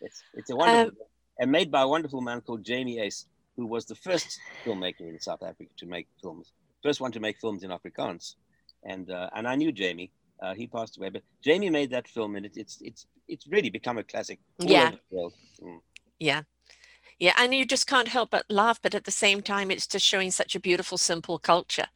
It's, 0.01 0.21
it's 0.33 0.49
a 0.51 0.55
wonderful, 0.55 1.01
um, 1.01 1.07
and 1.39 1.51
made 1.51 1.71
by 1.71 1.81
a 1.81 1.87
wonderful 1.87 2.21
man 2.21 2.41
called 2.41 2.63
Jamie 2.63 2.97
Uys, 2.97 3.25
who 3.55 3.65
was 3.65 3.85
the 3.85 3.95
first 3.95 4.39
filmmaker 4.65 5.01
in 5.01 5.19
South 5.19 5.41
Africa 5.41 5.71
to 5.77 5.85
make 5.85 6.07
films, 6.21 6.51
first 6.83 7.01
one 7.01 7.11
to 7.13 7.19
make 7.19 7.39
films 7.39 7.63
in 7.63 7.71
Afrikaans, 7.71 8.35
and 8.83 9.09
uh, 9.09 9.29
and 9.33 9.47
I 9.47 9.55
knew 9.55 9.71
Jamie. 9.71 10.11
Uh, 10.43 10.53
he 10.53 10.67
passed 10.67 10.97
away, 10.97 11.09
but 11.09 11.23
Jamie 11.41 11.69
made 11.69 11.89
that 11.91 12.07
film, 12.07 12.35
and 12.35 12.45
it, 12.45 12.57
it's 12.57 12.81
it's 12.81 13.07
it's 13.29 13.47
really 13.47 13.69
become 13.69 13.97
a 13.97 14.03
classic. 14.03 14.39
Yeah. 14.59 14.91
Mm. 15.13 15.79
Yeah. 16.19 16.41
Yeah. 17.17 17.33
And 17.37 17.53
you 17.53 17.65
just 17.65 17.87
can't 17.87 18.09
help 18.09 18.31
but 18.31 18.45
laugh. 18.49 18.79
But 18.81 18.93
at 18.93 19.05
the 19.05 19.11
same 19.11 19.41
time, 19.41 19.71
it's 19.71 19.87
just 19.87 20.05
showing 20.05 20.31
such 20.31 20.53
a 20.53 20.59
beautiful, 20.59 20.97
simple 20.97 21.39
culture. 21.39 21.87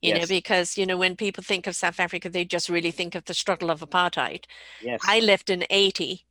You 0.00 0.14
yes. 0.14 0.20
know, 0.20 0.34
because, 0.34 0.76
you 0.76 0.84
know, 0.84 0.96
when 0.96 1.14
people 1.14 1.44
think 1.44 1.66
of 1.66 1.76
South 1.76 2.00
Africa, 2.00 2.28
they 2.28 2.44
just 2.44 2.68
really 2.68 2.90
think 2.90 3.14
of 3.14 3.24
the 3.26 3.34
struggle 3.34 3.70
of 3.70 3.80
apartheid. 3.80 4.46
Yes. 4.82 5.00
I 5.06 5.20
left 5.20 5.48
in 5.48 5.64
80 5.70 6.24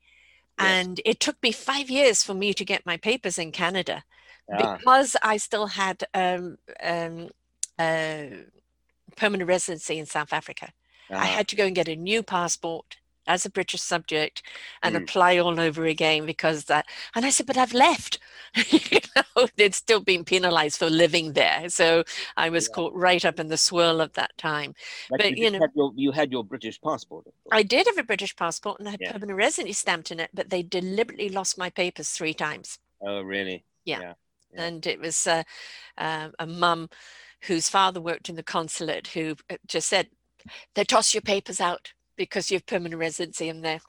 and 0.58 0.98
yes. 0.98 1.14
it 1.14 1.20
took 1.22 1.42
me 1.42 1.54
five 1.54 1.90
years 1.90 2.22
for 2.22 2.34
me 2.34 2.54
to 2.54 2.66
get 2.66 2.86
my 2.86 2.98
papers 2.98 3.38
in 3.38 3.54
Canada 3.54 4.04
ah. 4.52 4.78
because 4.78 5.16
I 5.24 5.38
still 5.38 5.68
had 5.68 6.04
um, 6.14 6.58
um, 6.84 7.30
uh, 7.80 8.24
permanent 9.16 9.48
residency 9.48 9.98
in 9.98 10.06
South 10.06 10.34
Africa. 10.34 10.74
I 11.12 11.16
ah. 11.16 11.26
had 11.26 11.48
to 11.50 11.56
go 11.56 11.66
and 11.66 11.76
get 11.76 11.88
a 11.88 11.96
new 11.96 12.24
passport 12.24 12.98
as 13.28 13.46
a 13.46 13.50
British 13.50 13.82
subject 13.82 14.42
and 14.82 14.96
mm. 14.96 15.04
apply 15.04 15.38
all 15.38 15.60
over 15.60 15.86
again 15.86 16.26
because 16.26 16.66
that. 16.66 16.86
And 17.16 17.26
I 17.26 17.30
said, 17.30 17.46
but 17.46 17.58
I've 17.58 17.74
left. 17.74 18.20
you 18.70 19.00
know, 19.16 19.48
it's 19.58 19.78
still 19.78 20.02
been 20.02 20.24
penalised 20.24 20.78
for 20.80 20.90
living 20.90 21.34
there. 21.34 21.70
So 21.70 22.04
I 22.36 22.50
was 22.50 22.68
yeah. 22.68 22.76
caught 22.76 22.94
right 22.94 23.24
up 23.24 23.40
in 23.40 23.48
the 23.48 23.58
swirl 23.58 24.02
of 24.02 24.14
that 24.14 24.38
time. 24.38 24.74
But, 25.10 25.20
but 25.20 25.38
you, 25.38 25.46
you 25.46 25.52
know, 25.52 25.60
had 25.60 25.72
your, 25.76 25.92
you 25.96 26.12
had 26.12 26.32
your 26.32 26.44
British 26.44 26.82
passport. 26.82 27.26
I 27.52 27.64
did 27.64 27.88
have 27.88 27.98
a 27.98 28.04
British 28.04 28.36
passport 28.36 28.80
and 28.80 28.88
I 28.88 28.92
had 28.92 29.02
yeah. 29.02 29.12
permanent 29.12 29.38
residency 29.38 29.74
stamped 29.74 30.12
in 30.12 30.20
it, 30.20 30.32
but 30.34 30.50
they 30.50 30.64
deliberately 30.64 31.30
lost 31.30 31.58
my 31.58 31.70
papers 31.70 32.10
three 32.10 32.34
times. 32.34 32.80
Oh, 33.02 33.22
really? 33.22 33.64
Yeah. 33.86 34.00
yeah. 34.02 34.14
And 34.54 34.86
it 34.86 35.00
was 35.00 35.28
uh, 35.28 35.44
uh, 35.98 36.30
a 36.38 36.48
mum 36.48 36.90
whose 37.44 37.70
father 37.70 38.02
worked 38.02 38.30
in 38.30 38.36
the 38.36 38.44
consulate 38.44 39.08
who 39.08 39.36
uh, 39.50 39.58
just 39.68 39.88
said, 39.88 40.08
they 40.76 40.84
toss 40.84 41.14
your 41.14 41.22
papers 41.22 41.60
out 41.60 41.94
because 42.16 42.52
you 42.52 42.56
have 42.56 42.66
permanent 42.66 43.00
residency 43.00 43.50
in 43.50 43.62
there. 43.62 43.82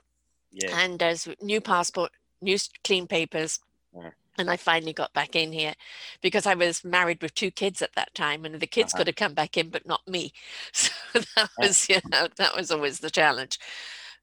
Yeah. 0.51 0.77
And 0.79 0.99
there's 0.99 1.29
new 1.41 1.61
passport, 1.61 2.13
new 2.41 2.59
clean 2.85 3.07
papers. 3.07 3.59
Yeah. 3.95 4.11
And 4.39 4.51
I 4.51 4.57
finally 4.57 4.95
got 4.95 5.13
back 5.13 5.37
in 5.37 5.53
here 5.53 5.75
because 6.23 6.47
I 6.47 6.55
was 6.55 6.85
married 6.85 7.21
with 7.21 7.35
two 7.35 7.51
kids 7.51 7.83
at 7.83 7.95
that 7.97 8.15
time, 8.15 8.47
and 8.47 8.59
the 8.59 8.67
kids 8.67 8.95
uh-huh. 8.95 9.01
could 9.01 9.07
have 9.09 9.17
come 9.17 9.35
back 9.35 9.59
in, 9.59 9.69
but 9.69 9.87
not 9.87 10.07
me. 10.09 10.33
So 11.13 11.21
that 11.37 11.51
was, 11.59 11.89
you 11.91 12.01
know, 12.11 12.29
that 12.37 12.57
was 12.57 12.71
always 12.71 13.01
the 13.01 13.11
challenge. 13.11 13.59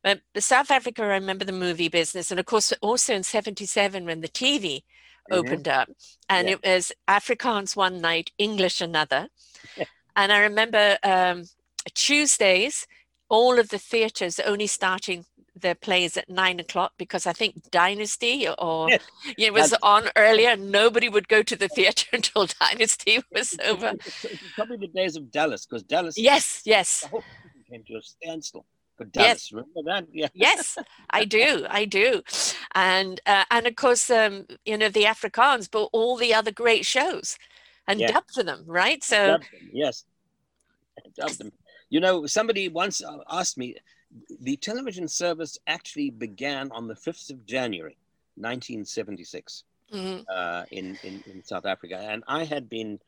But 0.03 0.21
South 0.39 0.71
Africa, 0.71 1.03
I 1.03 1.07
remember 1.07 1.45
the 1.45 1.51
movie 1.51 1.89
business, 1.89 2.31
and 2.31 2.39
of 2.39 2.47
course, 2.47 2.73
also 2.81 3.13
in 3.13 3.21
'77 3.21 4.05
when 4.05 4.21
the 4.21 4.27
TV 4.27 4.77
mm-hmm. 4.77 5.33
opened 5.33 5.67
up, 5.67 5.89
and 6.29 6.47
yeah. 6.47 6.55
it 6.55 6.65
was 6.65 6.91
Afrikaans 7.07 7.75
one 7.75 8.01
night, 8.01 8.31
English 8.39 8.81
another. 8.81 9.27
and 10.15 10.31
I 10.31 10.39
remember 10.39 10.97
um, 11.03 11.43
Tuesdays 11.93 12.87
all 13.29 13.59
of 13.59 13.69
the 13.69 13.77
theatres 13.77 14.39
only 14.39 14.67
starting 14.67 15.25
their 15.55 15.75
plays 15.75 16.17
at 16.17 16.29
nine 16.29 16.59
o'clock 16.59 16.93
because 16.97 17.27
I 17.27 17.33
think 17.33 17.69
Dynasty 17.71 18.47
or 18.57 18.89
yes. 18.89 19.01
it 19.37 19.53
was 19.53 19.73
on 19.83 20.09
earlier. 20.15 20.55
Nobody 20.55 21.09
would 21.09 21.27
go 21.27 21.43
to 21.43 21.55
the 21.55 21.67
theatre 21.67 22.07
until 22.13 22.47
Dynasty 22.59 23.21
was 23.31 23.55
over. 23.65 23.93
Probably 24.55 24.77
the 24.77 24.87
days 24.87 25.15
of 25.15 25.31
Dallas 25.31 25.65
because 25.65 25.83
Dallas. 25.83 26.17
Yes, 26.17 26.61
yes. 26.65 27.07
came 27.69 27.83
to 27.87 27.95
a 27.95 28.01
standstill. 28.01 28.65
But 28.97 29.13
Dallas, 29.13 29.49
yes. 29.49 29.51
remember 29.51 29.81
that? 29.85 30.05
Yeah. 30.11 30.27
yes, 30.33 30.77
I 31.09 31.23
do. 31.23 31.65
I 31.69 31.85
do, 31.85 32.21
and 32.75 33.21
uh, 33.25 33.45
and 33.49 33.65
of 33.65 33.77
course, 33.77 34.09
um, 34.09 34.45
you 34.65 34.77
know, 34.77 34.89
the 34.89 35.03
Afrikaans, 35.03 35.69
but 35.71 35.85
all 35.93 36.17
the 36.17 36.33
other 36.33 36.51
great 36.51 36.85
shows. 36.85 37.37
and 37.87 38.01
Yeah. 38.01 38.19
for 38.33 38.43
them, 38.43 38.65
right? 38.67 39.01
So 39.01 39.15
them, 39.15 39.41
yes. 39.71 40.03
Dubbed 41.15 41.37
them. 41.39 41.51
You 41.89 41.99
know, 41.99 42.25
somebody 42.27 42.69
once 42.69 43.03
uh, 43.03 43.17
asked 43.29 43.57
me, 43.57 43.75
the 44.41 44.57
television 44.57 45.07
service 45.07 45.57
actually 45.67 46.11
began 46.11 46.71
on 46.71 46.87
the 46.87 46.93
5th 46.93 47.31
of 47.31 47.45
January, 47.45 47.97
1976, 48.35 49.63
mhm, 49.93 50.25
uh, 50.29 50.65
in, 50.71 50.97
in, 51.03 51.23
in 51.31 51.43
South 51.43 51.65
Africa. 51.65 51.97
And 51.97 52.23
I 52.27 52.43
had 52.43 52.69
been, 52.69 52.99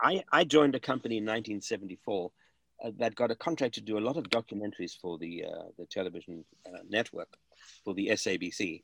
I, 0.00 0.24
I 0.32 0.44
joined 0.44 0.74
a 0.74 0.80
company 0.80 1.18
in 1.18 1.24
1974 1.24 2.30
uh, 2.84 2.90
that 2.98 3.14
got 3.14 3.30
a 3.30 3.36
contract 3.36 3.74
to 3.74 3.80
do 3.80 3.98
a 3.98 4.00
lot 4.00 4.16
of 4.16 4.24
documentaries 4.30 4.96
for 5.00 5.18
the, 5.18 5.44
uh, 5.44 5.62
the 5.78 5.86
television 5.86 6.44
uh, 6.66 6.78
network, 6.88 7.28
for 7.84 7.94
the 7.94 8.08
SABC. 8.08 8.82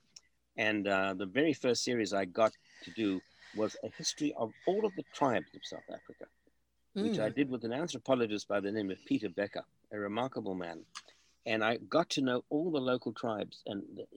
And 0.56 0.86
uh, 0.86 1.14
the 1.14 1.26
very 1.26 1.52
first 1.52 1.82
series 1.82 2.12
I 2.12 2.24
got 2.24 2.52
to 2.84 2.90
do 2.92 3.20
was 3.56 3.76
a 3.82 3.88
history 3.96 4.32
of 4.36 4.52
all 4.66 4.84
of 4.84 4.94
the 4.96 5.04
tribes 5.12 5.46
of 5.54 5.60
South 5.64 5.88
Africa 5.88 6.26
which 6.94 7.18
I 7.18 7.28
mm, 7.28 7.34
did 7.34 7.50
with 7.50 7.64
an 7.64 7.72
anthropologist 7.72 8.48
by 8.48 8.60
the 8.60 8.70
name 8.70 8.90
of 8.90 8.98
Peter 9.04 9.28
Becker, 9.28 9.64
a 9.92 9.98
remarkable 9.98 10.54
man. 10.54 10.80
And 11.46 11.62
I 11.64 11.76
got 11.88 12.08
to 12.10 12.22
know 12.22 12.44
all 12.50 12.70
the 12.70 12.80
local 12.80 13.12
tribes 13.12 13.62
and 13.66 13.82
th- 13.96 14.08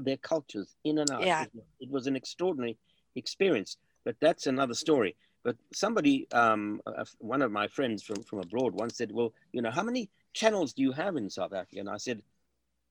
their 0.00 0.16
cultures 0.16 0.74
in 0.84 0.98
and 0.98 1.10
out. 1.10 1.24
Yeah. 1.26 1.44
It, 1.80 1.90
was- 1.90 2.06
an 2.06 2.16
extraordinary 2.16 2.76
experience, 3.16 3.76
but 4.04 4.16
that's 4.20 4.46
another 4.46 4.74
story. 4.74 5.16
But 5.42 5.56
somebody, 5.74 6.26
um, 6.32 6.80
one 7.18 7.42
of 7.42 7.52
my 7.52 7.68
friends 7.68 8.02
from, 8.02 8.22
from 8.22 8.38
abroad 8.40 8.72
once 8.72 8.96
said, 8.96 9.12
Well, 9.12 9.34
you 9.52 9.60
know, 9.60 9.70
how 9.70 9.82
many 9.82 10.08
channels 10.32 10.72
do 10.72 10.82
you 10.82 10.92
have 10.92 11.16
in 11.16 11.28
South 11.28 11.52
Africa? 11.52 11.80
And 11.80 11.88
I 11.90 11.98
said, 11.98 12.22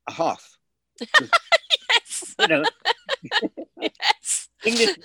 A 0.08 0.12
half. 0.14 0.58
yes, 1.02 2.36
You 2.40 2.48
know, 2.48 2.64
yes. 3.82 4.50
English 4.64 4.98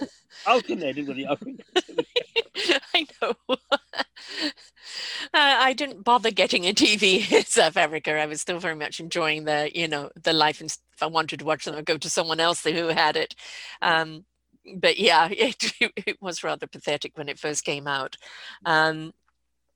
alternating 0.46 1.07
with 1.07 1.16
the 1.16 1.26
African. 1.26 1.59
I 2.94 3.07
know. 3.22 3.35
Uh, 5.34 5.56
I 5.60 5.72
didn't 5.72 6.04
bother 6.04 6.30
getting 6.30 6.64
a 6.64 6.72
TV 6.72 7.30
in 7.32 7.44
South 7.44 7.76
Africa. 7.76 8.18
I 8.18 8.26
was 8.26 8.40
still 8.40 8.58
very 8.58 8.74
much 8.74 9.00
enjoying 9.00 9.44
the, 9.44 9.70
you 9.74 9.88
know, 9.88 10.10
the 10.22 10.32
life. 10.32 10.60
And 10.60 10.70
if 10.70 11.02
I 11.02 11.06
wanted 11.06 11.40
to 11.40 11.44
watch 11.44 11.64
them, 11.64 11.74
I'd 11.74 11.84
go 11.84 11.98
to 11.98 12.10
someone 12.10 12.40
else 12.40 12.64
who 12.64 12.88
had 12.88 13.16
it. 13.16 13.34
Um, 13.82 14.24
but 14.76 14.98
yeah, 14.98 15.28
it, 15.30 15.72
it 15.80 16.20
was 16.20 16.44
rather 16.44 16.66
pathetic 16.66 17.16
when 17.16 17.28
it 17.28 17.38
first 17.38 17.64
came 17.64 17.86
out. 17.86 18.16
Um, 18.64 19.12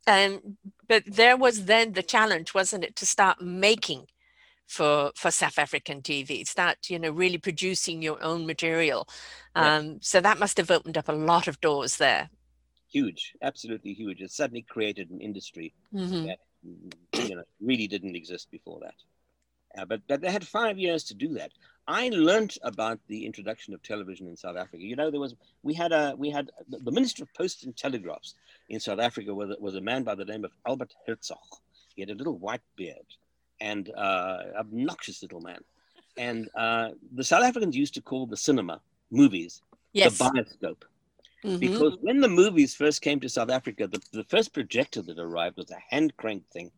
and 0.06 0.56
but 0.88 1.04
there 1.06 1.36
was 1.36 1.66
then 1.66 1.92
the 1.92 2.02
challenge, 2.02 2.54
wasn't 2.54 2.84
it, 2.84 2.96
to 2.96 3.06
start 3.06 3.40
making 3.40 4.06
for 4.66 5.12
for 5.14 5.30
South 5.30 5.58
African 5.58 6.02
TV, 6.02 6.46
start 6.46 6.78
you 6.88 6.98
know 6.98 7.10
really 7.10 7.38
producing 7.38 8.02
your 8.02 8.22
own 8.22 8.46
material. 8.46 9.08
Yeah. 9.54 9.76
Um, 9.76 9.98
so 10.00 10.20
that 10.20 10.38
must 10.38 10.56
have 10.56 10.70
opened 10.70 10.98
up 10.98 11.08
a 11.08 11.12
lot 11.12 11.46
of 11.46 11.60
doors 11.60 11.98
there. 11.98 12.30
Huge, 12.92 13.34
absolutely 13.42 13.94
huge. 13.94 14.20
It 14.20 14.30
suddenly 14.30 14.62
created 14.62 15.10
an 15.10 15.20
industry 15.20 15.72
Mhm. 15.94 16.26
that 16.26 16.38
you 17.28 17.34
know 17.36 17.44
really 17.60 17.86
didn't 17.88 18.14
exist 18.16 18.50
before 18.50 18.80
that. 18.80 18.94
Uh, 19.76 19.86
but 19.86 20.00
but 20.06 20.20
they 20.20 20.30
had 20.30 20.46
five 20.46 20.78
years 20.78 21.02
to 21.04 21.14
do 21.14 21.28
that. 21.34 21.50
I 21.88 22.10
learnt 22.10 22.58
about 22.62 23.00
the 23.08 23.24
introduction 23.24 23.72
of 23.74 23.82
television 23.82 24.28
in 24.28 24.36
South 24.36 24.56
Africa. 24.56 24.84
You 24.84 24.94
know, 24.96 25.10
there 25.10 25.20
was 25.20 25.34
we 25.62 25.74
had 25.74 25.92
a 25.92 26.14
we 26.16 26.28
had 26.30 26.50
the, 26.68 26.78
the 26.78 26.92
Minister 26.92 27.22
of 27.24 27.32
Posts 27.34 27.64
and 27.64 27.74
Telegraphs 27.76 28.34
in 28.68 28.78
South 28.78 29.00
Africa 29.00 29.34
was, 29.34 29.50
a- 29.50 29.60
was 29.60 29.74
a 29.74 29.80
man 29.80 30.02
by 30.04 30.14
the 30.14 30.24
name 30.26 30.44
of 30.44 30.52
Albert 30.66 30.92
Hertzog. 31.08 31.48
He 31.96 32.02
had 32.02 32.10
a 32.10 32.14
little 32.14 32.38
white 32.38 32.60
beard 32.76 33.06
and 33.60 33.90
uh, 33.96 34.42
obnoxious 34.58 35.22
little 35.22 35.40
man. 35.40 35.62
And 36.16 36.48
uh, 36.54 36.90
the 37.14 37.24
South 37.24 37.42
Africans 37.42 37.74
used 37.76 37.94
to 37.94 38.02
call 38.02 38.26
the 38.26 38.36
cinema 38.36 38.80
movies 39.10 39.62
Yes. 39.94 40.16
the 40.18 40.24
bioscope 40.24 40.84
Mhm. 41.44 41.58
because 41.60 41.96
when 42.00 42.20
the 42.20 42.28
movies 42.28 42.74
first 42.74 43.02
came 43.02 43.18
to 43.20 43.28
South 43.28 43.50
Africa, 43.50 43.88
the, 43.88 44.00
the 44.12 44.24
first 44.24 44.52
projector 44.52 45.02
that 45.02 45.18
arrived 45.18 45.56
was 45.56 45.70
a 45.70 45.78
hand 45.90 46.16
crank 46.16 46.48
thing 46.50 46.70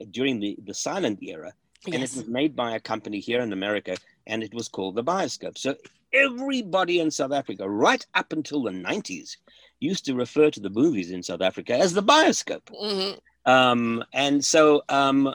uh, 0.00 0.04
during 0.10 0.40
the, 0.40 0.56
the 0.64 0.74
silent 0.74 1.22
era. 1.22 1.52
And 1.86 1.94
it 2.02 2.12
was 2.16 2.26
made 2.26 2.56
by 2.56 2.74
a 2.74 2.80
company 2.80 3.20
here 3.20 3.40
in 3.40 3.52
America, 3.52 3.96
and 4.26 4.42
it 4.42 4.52
was 4.52 4.66
called 4.68 4.96
the 4.96 5.04
Bioscope. 5.04 5.56
So 5.56 5.76
everybody 6.12 6.98
in 6.98 7.10
South 7.10 7.32
Africa, 7.32 7.68
right 7.70 8.04
up 8.14 8.32
until 8.32 8.62
the 8.64 8.72
90s, 8.72 9.36
used 9.78 10.04
to 10.06 10.14
refer 10.16 10.50
to 10.50 10.60
the 10.60 10.70
movies 10.70 11.12
in 11.12 11.22
South 11.22 11.40
Africa 11.40 11.74
as 11.76 11.92
the 11.94 12.02
Bioscope. 12.02 12.64
Mhm. 12.70 13.18
Um, 13.46 14.04
and 14.12 14.44
so 14.44 14.82
um, 14.88 15.32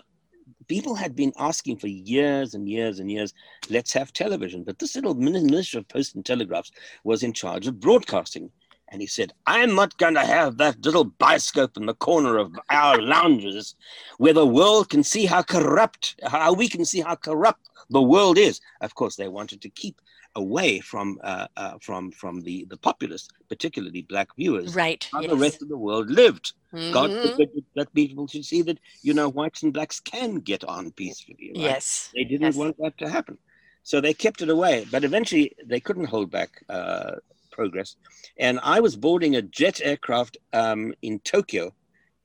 people 0.67 0.95
had 0.95 1.15
been 1.15 1.33
asking 1.37 1.77
for 1.77 1.87
years 1.87 2.53
and 2.53 2.67
years 2.69 2.99
and 2.99 3.09
years, 3.09 3.33
let's 3.69 3.93
have 3.93 4.11
television. 4.11 4.63
But 4.63 4.79
this 4.79 4.95
little 4.95 5.15
Minister 5.15 5.79
of 5.79 5.87
Post 5.87 6.15
and 6.15 6.25
Telegraphs 6.25 6.71
was 7.03 7.23
in 7.23 7.33
charge 7.33 7.67
of 7.67 7.79
broadcasting. 7.79 8.51
And 8.93 9.01
he 9.01 9.07
said, 9.07 9.33
I'm 9.47 9.73
not 9.73 9.97
going 9.97 10.13
to 10.13 10.21
have 10.25 10.57
that 10.57 10.85
little 10.85 11.05
bioscope 11.05 11.77
in 11.77 11.87
the 11.87 11.95
corner 11.95 12.37
of 12.37 12.53
our 12.69 13.01
lounges 13.01 13.73
where 14.19 14.33
the 14.33 14.45
world 14.45 14.89
can 14.91 15.03
see 15.03 15.25
how 15.25 15.41
corrupt, 15.41 16.15
how 16.27 16.53
we 16.53 16.69
can 16.69 16.85
see 16.85 17.01
how 17.01 17.15
corrupt 17.15 17.69
the 17.89 18.01
world 18.03 18.37
is. 18.37 18.61
Of 18.81 18.93
course, 18.93 19.15
they 19.15 19.27
wanted 19.29 19.61
to 19.63 19.69
keep 19.69 19.99
away 20.35 20.79
from 20.79 21.19
uh, 21.23 21.47
uh, 21.57 21.73
from 21.81 22.11
from 22.11 22.41
the 22.41 22.65
the 22.69 22.77
populace, 22.77 23.27
particularly 23.49 24.03
black 24.03 24.29
viewers, 24.35 24.75
Right. 24.75 25.07
how 25.11 25.21
yes. 25.21 25.29
the 25.31 25.37
rest 25.37 25.61
of 25.63 25.69
the 25.69 25.77
world 25.77 26.09
lived. 26.09 26.53
God 26.91 27.09
Mhm. 27.11 27.29
forbid 27.31 27.65
that 27.75 27.93
people 27.93 28.27
should 28.27 28.45
see 28.45 28.61
that 28.63 28.79
you 29.01 29.13
know 29.15 29.27
whites 29.29 29.63
and 29.63 29.73
blacks 29.73 29.99
can 29.99 30.35
get 30.35 30.63
on 30.63 30.91
peacefully. 30.91 31.51
Right? 31.55 31.63
Yes. 31.69 32.09
they 32.15 32.23
didn't 32.23 32.53
yes. 32.53 32.55
want 32.55 32.77
that 32.77 32.97
to 32.99 33.09
happen, 33.09 33.37
so 33.83 34.01
they 34.01 34.13
kept 34.13 34.41
it 34.41 34.49
away. 34.49 34.85
But 34.89 35.03
eventually, 35.03 35.55
they 35.65 35.79
couldn't 35.79 36.05
hold 36.05 36.29
back 36.31 36.63
uh, 36.69 37.15
progress. 37.53 37.95
And 38.37 38.59
I 38.61 38.81
was 38.81 38.97
boarding 38.97 39.35
a 39.35 39.41
jet 39.41 39.79
aircraft 39.81 40.37
um, 40.51 40.93
in 41.01 41.19
Tokyo 41.19 41.73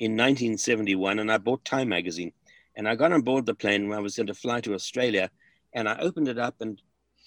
in 0.01 0.12
1971, 0.12 1.21
and 1.21 1.31
I 1.31 1.38
bought 1.38 1.64
Time 1.64 1.88
magazine. 1.91 2.33
And 2.75 2.88
I 2.88 2.97
got 2.97 3.12
on 3.12 3.23
board 3.23 3.47
the 3.47 3.55
plane 3.55 3.88
when 3.88 3.99
I 3.99 4.03
was 4.03 4.17
going 4.17 4.27
to 4.29 4.35
fly 4.35 4.61
to 4.62 4.75
Australia, 4.75 5.31
and 5.73 5.88
I 5.88 5.99
opened 5.99 6.29
it 6.29 6.38
up, 6.38 6.57
and 6.61 6.81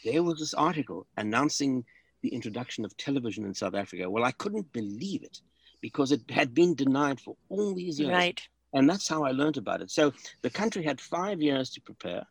there 0.03 0.23
was 0.23 0.39
this 0.39 0.53
article 0.53 1.07
announcing 1.17 1.85
the 2.21 2.29
introduction 2.29 2.85
of 2.85 2.95
television 2.97 3.45
in 3.45 3.53
South 3.53 3.75
Africa. 3.75 4.09
Well, 4.09 4.23
I 4.23 4.31
couldn't 4.31 4.71
believe 4.73 5.23
it 5.23 5.39
because 5.81 6.11
it 6.11 6.21
had 6.29 6.53
been 6.53 6.75
denied 6.75 7.19
for 7.19 7.35
all 7.49 7.73
these 7.73 7.99
years. 7.99 8.11
Right. 8.11 8.41
And 8.73 8.89
that's 8.89 9.07
how 9.07 9.23
I 9.23 9.31
learned 9.31 9.57
about 9.57 9.81
it. 9.81 9.91
So 9.91 10.13
the 10.41 10.49
country 10.49 10.83
had 10.83 11.01
five 11.01 11.41
years 11.41 11.71
to 11.71 11.81
prepare. 11.81 12.25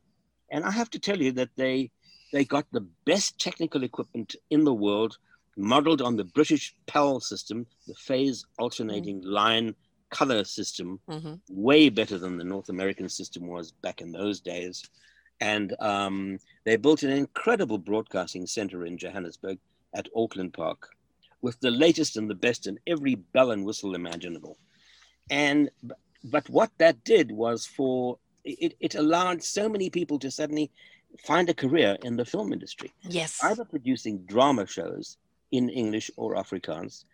And 0.50 0.64
I 0.64 0.70
have 0.70 0.90
to 0.90 0.98
tell 0.98 1.20
you 1.20 1.33
that 1.33 1.50
they 1.56 1.90
they 2.33 2.44
got 2.44 2.66
the 2.70 2.87
best 3.06 3.38
technical 3.40 3.83
equipment 3.83 4.37
in 4.50 4.64
the 4.64 4.74
world, 4.74 5.18
modeled 5.60 6.02
on 6.02 6.16
the 6.16 6.24
British 6.24 6.74
PAL 6.86 7.20
system, 7.20 7.66
the 7.86 7.94
phase 7.94 8.44
alternating 8.58 9.20
line 9.22 9.74
color 10.10 10.44
system, 10.44 11.00
hmm 11.08 11.34
way 11.48 11.88
better 11.88 12.16
than 12.16 12.36
the 12.38 12.44
North 12.44 12.68
American 12.68 13.08
system 13.08 13.48
was 13.48 13.72
back 13.82 14.00
in 14.00 14.12
those 14.12 14.40
days. 14.40 14.88
And 15.40 15.74
um, 15.80 16.38
they 16.64 16.76
built 16.76 17.02
an 17.02 17.10
incredible 17.10 17.78
broadcasting 17.78 18.46
center 18.46 18.84
in 18.86 18.96
Johannesburg 18.98 19.58
at 19.94 20.08
Auckland 20.14 20.52
Park 20.52 20.88
with 21.42 21.58
the 21.60 21.70
latest 21.70 22.16
and 22.16 22.28
the 22.30 22.34
best 22.36 22.66
in 22.68 22.78
every 22.86 23.16
bell 23.16 23.50
and 23.50 23.64
whistle 23.64 23.94
imaginable. 23.96 24.58
And 25.30 25.70
but 26.24 26.48
what 26.50 26.70
that 26.78 27.02
did 27.04 27.32
was 27.32 27.66
for 27.66 28.18
it, 28.44 28.74
it 28.80 28.94
allowed 28.94 29.42
so 29.42 29.68
many 29.68 29.90
people 29.90 30.18
to 30.20 30.30
suddenly 30.30 30.70
find 31.24 31.48
a 31.50 31.54
career 31.54 31.96
in 32.04 32.16
the 32.16 32.24
film 32.24 32.52
industry 32.52 32.92
Yes. 33.08 33.38
either 33.42 33.64
producing 33.64 34.18
drama 34.26 34.66
shows 34.66 35.16
in 35.50 35.68
English 35.68 36.10
or 36.16 36.34
Afrikaans, 36.34 37.04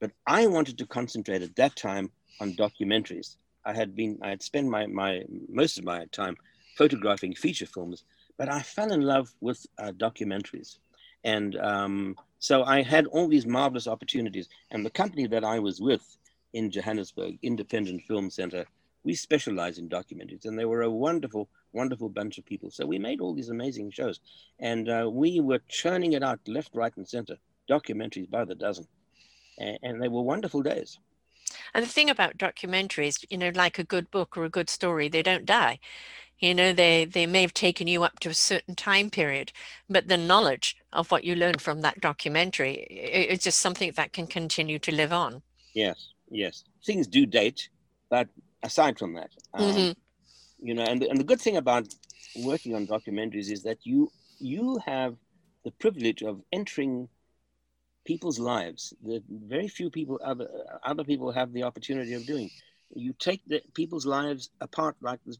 but 0.00 0.10
I 0.26 0.46
wanted 0.46 0.78
to 0.78 0.86
concentrate 0.86 1.42
at 1.42 1.56
that 1.56 1.76
time 1.76 2.10
on 2.40 2.54
documentaries. 2.54 3.36
I 3.64 3.72
had 3.72 3.94
been, 3.94 4.18
I 4.22 4.30
had 4.30 4.42
spent 4.42 4.68
my, 4.68 4.86
my 4.86 5.22
most 5.48 5.78
of 5.78 5.84
my 5.84 6.04
time 6.06 6.36
photographing 6.76 7.34
feature 7.34 7.66
films, 7.66 8.04
but 8.36 8.48
I 8.48 8.60
fell 8.62 8.92
in 8.92 9.02
love 9.02 9.32
with 9.40 9.66
uh, 9.78 9.92
documentaries. 9.92 10.78
And 11.22 11.56
um, 11.56 12.16
so 12.38 12.64
I 12.64 12.82
had 12.82 13.06
all 13.06 13.28
these 13.28 13.46
marvelous 13.46 13.88
opportunities. 13.88 14.48
And 14.70 14.84
the 14.84 14.90
company 14.90 15.26
that 15.28 15.44
I 15.44 15.58
was 15.58 15.80
with 15.80 16.18
in 16.52 16.70
Johannesburg, 16.70 17.38
Independent 17.42 18.02
Film 18.02 18.30
Center, 18.30 18.66
we 19.04 19.14
specialize 19.14 19.78
in 19.78 19.88
documentaries. 19.88 20.44
And 20.44 20.58
they 20.58 20.66
were 20.66 20.82
a 20.82 20.90
wonderful, 20.90 21.48
wonderful 21.72 22.08
bunch 22.08 22.38
of 22.38 22.44
people. 22.44 22.70
So 22.70 22.84
we 22.84 22.98
made 22.98 23.20
all 23.20 23.34
these 23.34 23.48
amazing 23.48 23.90
shows. 23.90 24.20
And 24.58 24.88
uh, 24.88 25.08
we 25.10 25.40
were 25.40 25.60
churning 25.68 26.12
it 26.12 26.22
out 26.22 26.40
left, 26.46 26.74
right, 26.74 26.94
and 26.96 27.08
center, 27.08 27.36
documentaries 27.68 28.30
by 28.30 28.44
the 28.44 28.54
dozen. 28.54 28.86
And, 29.58 29.78
and 29.82 30.02
they 30.02 30.08
were 30.08 30.22
wonderful 30.22 30.62
days. 30.62 30.98
And 31.74 31.84
the 31.84 31.88
thing 31.88 32.10
about 32.10 32.38
documentaries, 32.38 33.24
you 33.30 33.38
know, 33.38 33.50
like 33.54 33.78
a 33.78 33.84
good 33.84 34.10
book 34.10 34.36
or 34.36 34.44
a 34.44 34.50
good 34.50 34.70
story, 34.70 35.08
they 35.08 35.22
don't 35.22 35.44
die. 35.44 35.78
You 36.38 36.54
know, 36.54 36.72
they 36.72 37.04
they 37.04 37.26
may 37.26 37.42
have 37.42 37.54
taken 37.54 37.86
you 37.86 38.02
up 38.04 38.18
to 38.20 38.28
a 38.30 38.34
certain 38.34 38.74
time 38.74 39.10
period, 39.10 39.52
but 39.88 40.08
the 40.08 40.16
knowledge 40.16 40.76
of 40.92 41.10
what 41.10 41.24
you 41.24 41.34
learned 41.34 41.62
from 41.62 41.80
that 41.82 42.00
documentary, 42.00 42.86
i- 42.90 43.28
it's 43.32 43.44
just 43.44 43.60
something 43.60 43.92
that 43.92 44.12
can 44.12 44.26
continue 44.26 44.78
to 44.80 44.92
live 44.94 45.12
on. 45.12 45.42
Yes, 45.74 46.08
yes. 46.30 46.64
Things 46.84 47.06
do 47.06 47.26
date, 47.26 47.68
but 48.10 48.28
aside 48.62 48.98
from 48.98 49.14
that, 49.14 49.30
um, 49.54 49.64
Mhm. 49.64 49.96
you 50.62 50.74
know, 50.74 50.82
and 50.82 51.00
the, 51.02 51.08
and 51.08 51.18
the 51.18 51.24
good 51.24 51.40
thing 51.40 51.56
about 51.56 51.86
working 52.34 52.74
on 52.74 52.86
documentaries 52.86 53.50
is 53.50 53.62
that 53.62 53.78
you 53.84 54.10
you 54.40 54.78
have 54.84 55.16
the 55.64 55.70
privilege 55.70 56.22
of 56.22 56.42
entering 56.52 57.08
people's 58.04 58.38
lives 58.38 58.94
that 59.04 59.22
very 59.28 59.68
few 59.68 59.90
people 59.90 60.20
other 60.24 60.48
other 60.84 61.04
people 61.04 61.32
have 61.32 61.52
the 61.52 61.62
opportunity 61.62 62.14
of 62.14 62.26
doing. 62.26 62.50
You 62.94 63.14
take 63.18 63.42
the 63.46 63.60
people's 63.74 64.06
lives 64.06 64.50
apart 64.60 64.96
like 65.00 65.18
this, 65.26 65.38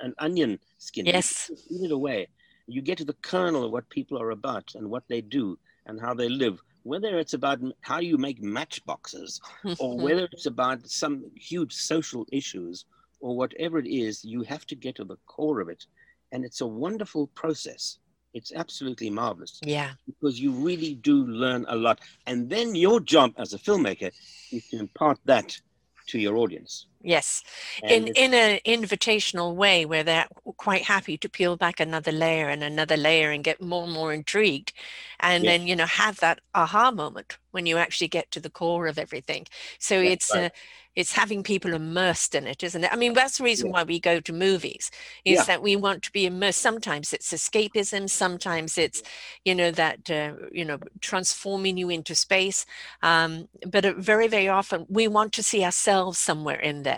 an 0.00 0.14
onion 0.18 0.58
skin. 0.78 1.06
Yes. 1.06 1.50
You 1.68 1.78
eat 1.78 1.84
it 1.86 1.92
away. 1.92 2.28
You 2.66 2.80
get 2.82 2.98
to 2.98 3.04
the 3.04 3.14
kernel 3.14 3.64
of 3.64 3.72
what 3.72 3.88
people 3.88 4.20
are 4.20 4.30
about 4.30 4.74
and 4.74 4.88
what 4.88 5.04
they 5.08 5.20
do 5.20 5.58
and 5.86 6.00
how 6.00 6.14
they 6.14 6.28
live. 6.28 6.60
Whether 6.84 7.18
it's 7.18 7.34
about 7.34 7.58
how 7.80 7.98
you 7.98 8.16
make 8.16 8.40
matchboxes 8.42 9.40
or 9.78 9.98
whether 9.98 10.28
it's 10.32 10.46
about 10.46 10.88
some 10.88 11.24
huge 11.34 11.74
social 11.74 12.26
issues 12.30 12.84
or 13.20 13.36
whatever 13.36 13.78
it 13.78 13.88
is, 13.88 14.24
you 14.24 14.42
have 14.42 14.64
to 14.66 14.76
get 14.76 14.94
to 14.96 15.04
the 15.04 15.16
core 15.26 15.60
of 15.60 15.68
it. 15.68 15.84
And 16.32 16.44
it's 16.44 16.60
a 16.60 16.66
wonderful 16.66 17.26
process. 17.28 17.98
It's 18.32 18.52
absolutely 18.52 19.10
marvelous 19.10 19.58
yeah. 19.62 19.92
because 20.06 20.40
you 20.40 20.52
really 20.52 20.94
do 20.94 21.24
learn 21.26 21.64
a 21.68 21.74
lot. 21.76 22.00
And 22.26 22.48
then 22.48 22.74
your 22.74 23.00
job 23.00 23.32
as 23.36 23.52
a 23.54 23.58
filmmaker 23.58 24.12
is 24.52 24.68
to 24.68 24.78
impart 24.78 25.18
that 25.24 25.60
to 26.08 26.18
your 26.18 26.36
audience. 26.36 26.86
Yes, 27.02 27.42
And 27.82 28.08
in 28.08 28.08
in 28.14 28.34
an 28.34 28.58
invitational 28.66 29.54
way 29.54 29.86
where 29.86 30.02
they're 30.04 30.26
quite 30.58 30.82
happy 30.82 31.16
to 31.18 31.30
peel 31.30 31.56
back 31.56 31.80
another 31.80 32.12
layer 32.12 32.48
and 32.50 32.62
another 32.62 32.96
layer 32.98 33.30
and 33.30 33.42
get 33.42 33.62
more 33.62 33.84
and 33.84 33.92
more 33.92 34.12
intrigued, 34.12 34.74
and 35.18 35.46
Yes. 35.46 35.48
then 35.48 35.66
you 35.66 35.74
know 35.74 35.86
have 35.86 36.20
that 36.20 36.40
aha 36.54 36.90
moment 36.90 37.38
when 37.52 37.64
you 37.64 37.78
actually 37.78 38.08
get 38.08 38.30
to 38.32 38.40
the 38.40 38.50
core 38.50 38.86
of 38.86 38.98
everything. 38.98 39.46
So 39.78 39.98
That's 40.02 40.14
it's 40.14 40.34
right. 40.34 40.34
uh, 40.34 40.50
it's 40.94 41.12
having 41.12 41.42
people 41.42 41.72
immersed 41.72 42.34
in 42.34 42.46
it, 42.46 42.62
isn't 42.62 42.84
it? 42.84 42.92
I 42.92 42.96
mean, 42.96 43.14
that's 43.14 43.38
the 43.38 43.44
reason 43.44 43.68
Yeah. 43.68 43.72
why 43.72 43.82
we 43.84 43.98
go 43.98 44.20
to 44.20 44.32
movies 44.32 44.90
is 45.24 45.38
Yeah. 45.38 45.46
that 45.46 45.62
we 45.62 45.76
want 45.76 46.02
to 46.02 46.12
be 46.12 46.26
immersed. 46.26 46.60
Sometimes 46.60 47.12
it's 47.14 47.32
escapism, 47.32 48.10
sometimes 48.10 48.76
it's 48.76 49.02
you 49.44 49.54
know 49.54 49.70
that 49.70 50.10
uh, 50.10 50.34
you 50.52 50.64
know 50.66 50.78
transforming 51.00 51.78
you 51.78 51.88
into 51.88 52.14
space, 52.14 52.66
um, 53.02 53.46
but 53.66 53.84
very 53.96 54.28
very 54.28 54.48
often 54.48 54.84
we 54.88 55.08
want 55.08 55.32
to 55.32 55.42
see 55.42 55.64
ourselves 55.64 56.18
somewhere 56.18 56.60
in 56.60 56.82
there. 56.82 56.89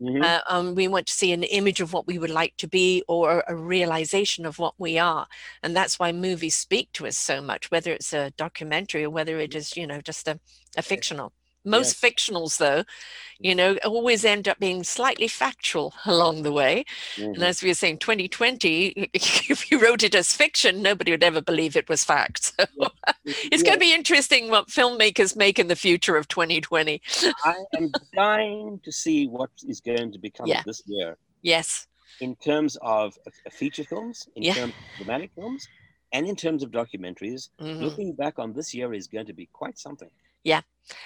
Mhm. 0.00 0.22
Uh, 0.24 0.40
um, 0.48 0.74
we 0.74 0.86
want 0.88 1.06
to 1.06 1.12
see 1.12 1.32
an 1.32 1.42
image 1.42 1.80
of 1.80 1.92
what 1.92 2.06
we 2.06 2.18
would 2.18 2.30
like 2.30 2.56
to 2.58 2.68
be 2.68 3.02
or 3.08 3.42
a 3.48 3.54
realization 3.56 4.46
of 4.46 4.58
what 4.58 4.74
we 4.78 4.98
are. 4.98 5.26
And 5.62 5.74
that's 5.76 5.98
why 5.98 6.12
movies 6.12 6.56
speak 6.56 6.92
to 6.92 7.06
us 7.06 7.16
so 7.16 7.40
much, 7.40 7.70
whether 7.70 7.92
it's 7.92 8.12
a 8.12 8.30
documentary 8.36 9.04
or 9.04 9.10
whether 9.10 9.38
it 9.40 9.54
is, 9.54 9.76
you 9.76 9.86
know, 9.86 10.00
just 10.00 10.28
a, 10.28 10.38
a 10.76 10.82
fictional. 10.82 11.32
Most 11.64 12.00
fictionals, 12.00 12.58
though, 12.58 12.84
you 13.40 13.54
know, 13.54 13.76
always 13.84 14.24
end 14.24 14.48
up 14.48 14.58
being 14.58 14.84
slightly 14.84 15.28
factual 15.28 15.94
along 16.06 16.42
the 16.42 16.52
way. 16.52 16.84
And 17.34 17.42
Mhm. 17.42 17.48
as 17.48 17.62
we 17.62 17.68
were 17.70 17.74
saying, 17.74 17.98
2020, 17.98 18.88
if 19.14 19.70
you 19.70 19.80
wrote 19.80 20.02
it 20.02 20.14
as 20.14 20.32
fiction, 20.32 20.82
nobody 20.82 21.10
would 21.12 21.24
ever 21.24 21.40
believe 21.40 21.76
it 21.76 21.88
was 21.88 22.04
fact. 22.04 22.52
So 22.78 22.88
it's 23.50 23.62
Yeah. 23.62 23.70
going 23.70 23.78
to 23.78 23.80
be 23.80 23.94
interesting 23.94 24.50
what 24.50 24.68
filmmakers 24.68 25.36
make 25.36 25.58
in 25.58 25.68
the 25.68 25.76
future 25.76 26.16
of 26.16 26.28
2020. 26.28 27.00
I 27.44 27.54
am 27.76 27.94
dying 28.14 28.80
to 28.84 28.92
see 28.92 29.26
what 29.26 29.50
is 29.66 29.80
going 29.80 30.12
to 30.12 30.18
become 30.18 30.48
Yeah. 30.48 30.60
of 30.60 30.64
this 30.64 30.82
year 30.86 31.18
Yes. 31.42 31.86
in 32.20 32.36
terms 32.36 32.76
of 32.82 33.16
uh, 33.26 33.30
feature 33.50 33.84
films, 33.84 34.28
in 34.36 34.42
Yeah. 34.44 34.54
terms 34.54 34.74
of 34.74 34.96
dramatic 34.98 35.30
films, 35.34 35.68
and 36.12 36.26
in 36.26 36.36
terms 36.36 36.62
of 36.62 36.70
documentaries. 36.70 37.50
Mhm. 37.60 37.82
Looking 37.82 38.14
back 38.14 38.38
on 38.38 38.52
this 38.54 38.74
year 38.74 38.92
is 38.94 39.06
going 39.06 39.26
to 39.26 39.34
be 39.34 39.48
quite 39.52 39.78
something. 39.78 40.10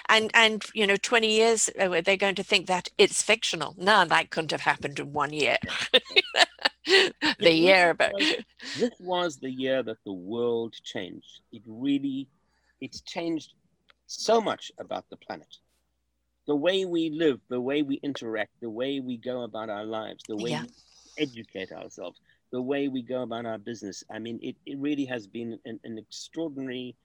And 0.09 0.31
and 0.33 0.63
you 0.73 0.87
know 0.87 0.95
20 0.95 1.27
years 1.29 1.69
uh, 1.79 2.01
they're 2.01 2.17
going 2.17 2.35
to 2.35 2.43
think 2.43 2.67
that 2.67 2.89
it's 2.97 3.21
fictional 3.21 3.75
no 3.77 4.05
that 4.05 4.29
couldn't 4.29 4.51
have 4.51 4.61
happened 4.61 4.99
in 4.99 5.11
one 5.13 5.33
year 5.33 5.57
the 6.85 7.03
It 7.39 7.53
year 7.53 7.93
but 7.93 8.11
This 8.73 8.91
was 8.99 9.37
the 9.37 9.51
year 9.51 9.83
that 9.83 9.97
the 10.05 10.13
world 10.13 10.73
changed. 10.83 11.41
It 11.51 11.61
really, 11.67 12.27
it's 12.81 13.01
changed 13.01 13.53
so 14.07 14.41
much 14.41 14.71
about 14.79 15.05
the 15.09 15.17
planet. 15.17 15.57
The 16.47 16.55
way 16.55 16.85
we 16.85 17.09
live, 17.09 17.39
the 17.49 17.61
way 17.61 17.81
we 17.83 17.95
interact, 18.03 18.51
the 18.61 18.69
way 18.69 18.99
we 18.99 19.17
go 19.17 19.43
about 19.43 19.69
our 19.69 19.85
lives, 19.85 20.25
the 20.27 20.37
way 20.37 20.51
Yeah. 20.51 20.61
we 20.61 20.69
educate 21.17 21.71
ourselves, 21.71 22.19
the 22.51 22.61
way 22.61 22.87
we 22.87 23.01
go 23.01 23.21
about 23.23 23.45
our 23.45 23.57
business. 23.57 24.03
I 24.11 24.19
mean, 24.19 24.39
it, 24.41 24.55
it 24.65 24.77
really 24.79 25.05
has 25.05 25.27
been 25.27 25.59
an, 25.65 25.79
an 25.83 25.97
extraordinary 25.97 26.95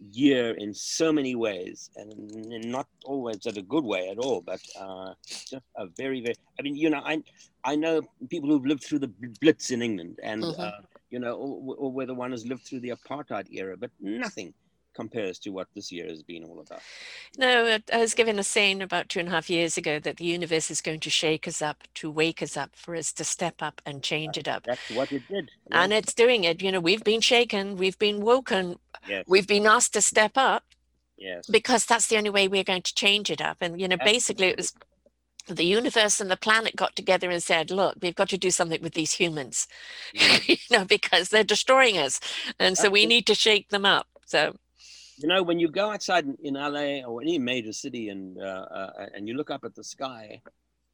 year 0.00 0.52
in 0.54 0.72
so 0.74 1.12
many 1.12 1.34
ways, 1.34 1.90
and 1.96 2.70
not 2.70 2.86
always 3.04 3.46
in 3.46 3.58
a 3.58 3.62
good 3.62 3.84
way 3.84 4.08
at 4.08 4.18
all, 4.18 4.40
but 4.40 4.60
uh, 4.78 5.12
just 5.26 5.64
a 5.76 5.86
very, 5.96 6.20
very. 6.20 6.34
I 6.58 6.62
mean, 6.62 6.76
you 6.76 6.90
know, 6.90 7.02
I 7.04 7.22
I 7.64 7.76
know 7.76 8.02
people 8.30 8.48
who've 8.50 8.66
lived 8.66 8.84
through 8.84 9.00
the 9.00 9.12
Blitz 9.40 9.70
in 9.70 9.82
England, 9.82 10.18
and 10.22 10.42
Mhm. 10.42 10.60
uh, 10.60 10.80
you 11.10 11.18
know, 11.18 11.34
or, 11.34 11.76
or 11.76 11.92
whether 11.92 12.14
one 12.14 12.30
has 12.32 12.46
lived 12.46 12.64
through 12.66 12.80
the 12.80 12.90
apartheid 12.90 13.46
era, 13.50 13.76
but 13.76 13.90
nothing 14.00 14.54
compares 14.98 15.38
to 15.38 15.50
what 15.50 15.68
this 15.74 15.90
year 15.92 16.06
has 16.08 16.22
been 16.22 16.44
all 16.44 16.60
about. 16.66 16.82
no 17.38 17.78
i 17.92 17.98
was 17.98 18.14
given 18.14 18.38
a 18.38 18.42
saying 18.44 18.82
about 18.82 19.08
two 19.08 19.20
and 19.20 19.28
a 19.28 19.32
half 19.36 19.48
years 19.48 19.76
ago 19.82 19.94
that 20.00 20.16
the 20.18 20.24
universe 20.24 20.70
is 20.74 20.80
going 20.80 21.00
to 21.00 21.10
shake 21.10 21.46
us 21.52 21.60
up 21.62 21.78
to 21.94 22.10
wake 22.10 22.42
us 22.42 22.56
up 22.56 22.70
for 22.74 22.96
us 22.96 23.12
to 23.12 23.24
step 23.24 23.56
up 23.68 23.80
and 23.86 24.02
change 24.02 24.36
it 24.42 24.48
up 24.54 24.62
That's 24.64 24.90
what 24.90 25.12
it 25.12 25.22
did. 25.28 25.50
and 25.70 25.92
it's 25.92 26.14
doing 26.14 26.44
it 26.44 26.62
you 26.62 26.70
know 26.72 26.80
we've 26.80 27.04
been 27.12 27.20
shaken 27.20 27.76
we've 27.76 27.98
been 27.98 28.20
woken 28.20 28.64
yes, 29.08 29.24
we've 29.28 29.46
been 29.46 29.66
asked 29.66 29.92
to 29.94 30.02
step 30.02 30.32
up 30.36 30.64
yes, 31.16 31.46
because 31.58 31.84
that's 31.86 32.08
the 32.08 32.16
only 32.16 32.30
way 32.30 32.48
we're 32.48 32.64
going 32.72 32.82
to 32.82 32.94
change 32.94 33.30
it 33.30 33.40
up. 33.40 33.58
And 33.60 33.80
you 33.80 33.88
know, 33.88 33.96
basically, 34.14 34.48
it 34.48 34.56
was 34.56 34.72
the 35.48 35.64
universe 35.64 36.20
and 36.20 36.30
the 36.30 36.36
planet 36.36 36.76
got 36.76 36.94
together 36.94 37.30
and 37.30 37.42
said, 37.42 37.70
"Look, 37.70 37.96
we've 38.02 38.14
got 38.14 38.28
to 38.30 38.38
do 38.38 38.50
something 38.50 38.82
with 38.82 38.94
these 38.94 39.12
humans, 39.14 39.66
Mhm. 40.16 40.48
you 40.48 40.56
know, 40.78 40.84
because 40.84 41.28
they're 41.30 41.44
destroying 41.54 41.96
us, 41.98 42.20
and 42.58 42.76
so 42.78 42.90
we 42.90 43.06
need 43.06 43.26
to 43.28 43.34
shake 43.34 43.68
them 43.70 43.84
up." 43.84 44.06
So, 44.26 44.40
You 45.18 45.28
know, 45.28 45.42
when 45.42 45.58
you 45.58 45.68
go 45.68 45.90
outside 45.90 46.24
in, 46.24 46.36
in 46.42 46.54
LA 46.54 47.04
or 47.04 47.20
any 47.20 47.38
major 47.38 47.72
city 47.72 48.08
and 48.08 48.38
uh, 48.38 48.66
uh, 48.70 49.06
and 49.14 49.26
you 49.26 49.34
look 49.34 49.50
up 49.50 49.64
at 49.64 49.74
the 49.74 49.82
sky, 49.82 50.40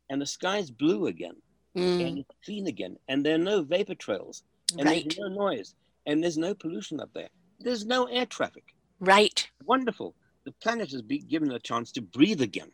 and 0.09 0.21
the 0.21 0.27
sky's 0.27 0.71
blue 0.71 1.07
again, 1.09 1.37
mm, 1.77 2.07
and 2.07 2.19
it's 2.19 2.31
clean 2.45 2.67
again, 2.67 2.97
and 3.09 3.25
there 3.25 3.35
are 3.35 3.47
no 3.53 3.63
vapor 3.63 3.95
trails, 3.95 4.43
and 4.79 4.87
right, 4.89 5.05
there's 5.05 5.19
no 5.19 5.29
noise, 5.29 5.75
and 6.07 6.23
there's 6.23 6.39
no 6.39 6.55
pollution 6.55 7.01
up 7.01 7.11
there. 7.15 7.29
There's 7.61 7.85
no 7.85 8.07
air 8.07 8.27
traffic. 8.27 8.75
right, 8.99 9.47
Wonderful. 9.67 10.15
The 10.45 10.53
planet 10.53 10.91
has 10.93 11.03
been 11.03 11.27
given 11.27 11.51
a 11.53 11.59
chance 11.59 11.93
to 11.93 12.01
breathe 12.01 12.41
again, 12.41 12.71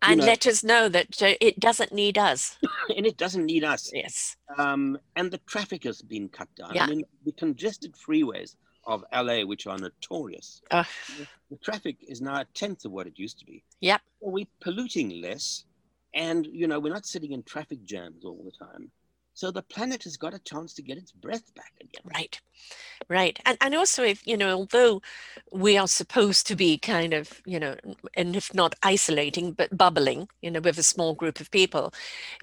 and 0.00 0.20
know- 0.20 0.26
let 0.26 0.46
us 0.46 0.64
know 0.64 0.88
that 0.88 1.22
uh, 1.22 1.34
it 1.42 1.60
doesn't 1.60 1.92
need 1.92 2.16
us. 2.16 2.56
and 2.96 3.04
it 3.04 3.18
doesn't 3.18 3.44
need 3.44 3.64
us. 3.64 3.90
Yes, 3.92 4.36
Um, 4.56 4.98
and 5.16 5.30
the 5.30 5.38
traffic 5.46 5.84
has 5.84 6.00
been 6.00 6.28
cut 6.30 6.48
down. 6.56 6.74
Yeah. 6.74 6.84
I 6.84 6.86
mean, 6.86 7.04
the 7.26 7.32
congested 7.32 7.94
freeways 7.94 8.56
of 8.86 9.04
LA, 9.12 9.42
which 9.42 9.66
are 9.66 9.78
notorious, 9.78 10.62
uh, 10.70 10.84
the 11.50 11.56
traffic 11.58 11.96
is 12.06 12.20
now 12.20 12.40
a 12.40 12.44
tenth 12.54 12.84
of 12.84 12.92
what 12.92 13.06
it 13.06 13.18
used 13.18 13.38
to 13.38 13.46
be. 13.46 13.62
Yep. 13.80 14.00
We're 14.20 14.46
polluting 14.60 15.20
less, 15.20 15.64
and 16.14 16.46
you 16.46 16.66
know 16.66 16.80
we're 16.80 16.92
not 16.92 17.06
sitting 17.06 17.32
in 17.32 17.42
traffic 17.42 17.84
jams 17.84 18.24
all 18.24 18.42
the 18.44 18.64
time. 18.64 18.90
So 19.36 19.50
the 19.50 19.62
planet 19.62 20.04
has 20.04 20.16
got 20.16 20.32
a 20.32 20.38
chance 20.38 20.74
to 20.74 20.82
get 20.82 20.96
its 20.96 21.10
breath 21.10 21.52
back 21.56 21.72
again. 21.80 22.02
right, 22.04 22.40
right, 23.08 23.38
and 23.44 23.58
and 23.60 23.74
also 23.74 24.04
if 24.04 24.24
you 24.26 24.36
know, 24.36 24.50
although 24.50 25.02
we 25.52 25.76
are 25.76 25.88
supposed 25.88 26.46
to 26.46 26.56
be 26.56 26.78
kind 26.78 27.12
of 27.12 27.42
you 27.44 27.58
know, 27.58 27.76
and 28.14 28.36
if 28.36 28.54
not 28.54 28.76
isolating, 28.82 29.52
but 29.52 29.76
bubbling, 29.76 30.28
you 30.40 30.50
know, 30.50 30.60
with 30.60 30.78
a 30.78 30.84
small 30.84 31.14
group 31.14 31.40
of 31.40 31.50
people, 31.50 31.92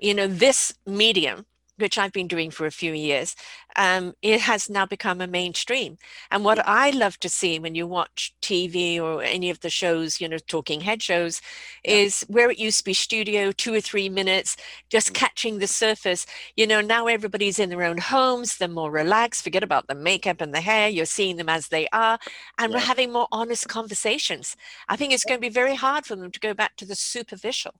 you 0.01 0.13
know, 0.13 0.27
this 0.27 0.73
medium 0.86 1.45
which 1.82 1.98
I've 1.98 2.13
been 2.13 2.28
doing 2.28 2.52
for 2.52 2.65
a 2.65 2.72
few 2.72 2.94
years, 2.94 3.36
um, 3.76 4.13
it 4.22 4.41
has 4.41 4.70
now 4.70 4.86
become 4.86 5.22
a 5.22 5.28
mainstream. 5.28 5.98
And 6.32 6.46
what 6.46 6.65
I 6.67 6.91
love 6.91 7.20
to 7.22 7.30
see 7.30 7.60
when 7.60 7.76
you 7.76 7.88
watch 7.88 8.34
TV 8.41 9.00
or 9.00 9.24
any 9.24 9.50
of 9.50 9.62
the 9.62 9.70
shows, 9.70 10.22
you 10.22 10.30
know, 10.30 10.38
talking 10.39 10.82
head 10.82 11.02
shows, 11.04 11.41
Yeah. 11.86 12.06
is 12.06 12.22
where 12.30 12.50
it 12.52 12.60
used 12.60 12.80
to 12.80 12.84
be 12.86 12.94
studio, 12.94 13.52
two 13.52 13.74
or 13.74 13.82
three 13.82 14.10
minutes, 14.10 14.56
just 14.89 15.12
Mm. 15.12 15.15
catching 15.15 15.60
the 15.60 15.67
surface. 15.67 16.26
You 16.56 16.67
know, 16.67 16.82
now 16.82 17.08
everybody's 17.08 17.60
in 17.60 17.70
their 17.70 17.84
own 17.84 17.98
homes, 17.98 18.58
they're 18.58 18.67
more 18.67 18.91
relaxed, 18.91 19.44
forget 19.44 19.63
about 19.63 19.88
the 19.88 19.96
makeup 19.96 20.41
and 20.41 20.54
the 20.54 20.62
hair, 20.62 20.89
you're 20.89 21.06
seeing 21.06 21.38
them 21.38 21.50
as 21.50 21.67
they 21.70 21.88
are, 21.94 22.20
and 22.58 22.74
we're 22.74 22.80
having 22.80 23.12
more 23.12 23.28
honest 23.32 23.67
conversations. 23.67 24.56
I 24.89 24.96
think 24.96 25.13
it's 25.13 25.26
going 25.26 25.39
to 25.39 25.48
be 25.48 25.54
very 25.54 25.76
hard 25.76 26.06
for 26.06 26.15
them 26.15 26.32
to 26.32 26.39
go 26.39 26.54
back 26.54 26.76
to 26.78 26.86
the 26.86 26.96
superficial 26.96 27.76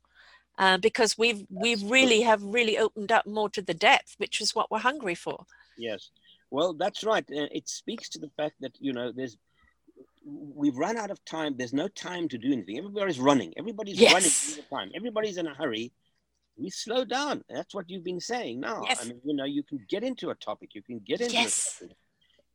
uh, 0.58 0.78
because 0.78 1.18
we've 1.18 1.46
we 1.50 1.76
really 1.76 2.22
have 2.22 2.44
really 2.44 2.78
opened 2.78 3.12
up 3.12 3.26
more 3.26 3.50
to 3.50 3.62
the 3.62 3.74
depth, 3.74 4.16
which 4.18 4.42
is 4.42 4.54
what 4.56 4.70
we're 4.72 4.80
hungry 4.80 5.16
for. 5.16 5.46
Yes. 5.78 6.10
Well, 6.50 6.74
that's 6.74 7.04
right. 7.04 7.24
It 7.30 7.70
speaks 7.70 8.10
to 8.10 8.20
the 8.20 8.30
fact 8.38 8.56
that 8.62 8.74
you 8.80 8.94
know 8.94 9.12
there's 9.12 9.38
we've 10.24 10.76
run 10.78 10.98
out 10.98 11.10
of 11.12 11.24
time. 11.26 11.56
There's 11.58 11.74
no 11.74 11.88
time 11.88 12.28
to 12.30 12.38
do 12.38 12.52
anything. 12.54 12.78
Everybody's 12.78 13.20
running. 13.20 13.54
Everybody's 13.58 14.00
running 14.00 14.14
Yes. 14.14 14.50
all 14.58 14.64
the 14.64 14.76
time. 14.76 14.92
Everybody's 14.96 15.38
in 15.38 15.48
a 15.48 15.54
hurry. 15.54 15.92
We 16.58 16.70
slow 16.70 17.06
down. 17.06 17.44
That's 17.50 17.74
what 17.74 17.90
you've 17.90 18.04
been 18.04 18.20
saying 18.20 18.60
now. 18.60 18.84
Yes. 18.88 19.04
I 19.04 19.08
mean, 19.08 19.22
you 19.24 19.34
know, 19.36 19.46
you 19.46 19.64
can 19.64 19.80
get 19.90 20.04
into 20.04 20.30
a 20.30 20.36
topic. 20.36 20.76
You 20.76 20.84
can 20.84 21.00
get 21.00 21.22
into 21.22 21.34
Yes. 21.34 21.78
a 21.78 21.84
topic, 21.86 21.98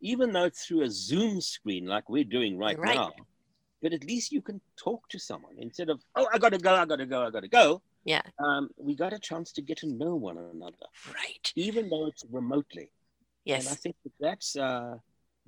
even 0.01 0.33
though 0.33 0.45
it's 0.45 0.65
through 0.67 0.83
a 0.83 0.91
Zoom 0.91 1.41
screen 1.41 1.87
like 1.87 2.09
we're 2.09 2.23
doing 2.25 2.57
right, 2.57 2.79
Right. 2.79 2.95
now. 2.95 3.13
But 3.83 3.93
at 3.93 4.05
least 4.05 4.33
you 4.33 4.41
can 4.41 4.61
talk 4.77 5.09
to 5.11 5.19
someone 5.19 5.55
instead 5.59 5.91
of 5.91 6.03
oh, 6.17 6.27
I 6.33 6.39
gotta 6.39 6.59
go, 6.59 6.75
I 6.75 6.85
gotta 6.87 7.07
go, 7.07 7.23
I 7.27 7.31
gotta 7.31 7.49
go. 7.49 7.83
Yeah. 8.05 8.23
Um, 8.39 8.71
we 8.77 8.95
got 8.95 9.13
a 9.13 9.19
chance 9.19 9.53
to 9.53 9.63
get 9.63 9.79
to 9.79 9.87
know 9.89 10.15
one 10.15 10.39
another, 10.39 10.77
Right. 11.13 11.53
even 11.57 11.89
though 11.91 12.07
it's 12.07 12.25
remotely. 12.31 12.91
Yes. 13.45 13.67
And 13.67 13.73
I 13.73 13.77
think 13.77 13.97
that 14.05 14.13
that's 14.21 14.57
uh, 14.57 14.97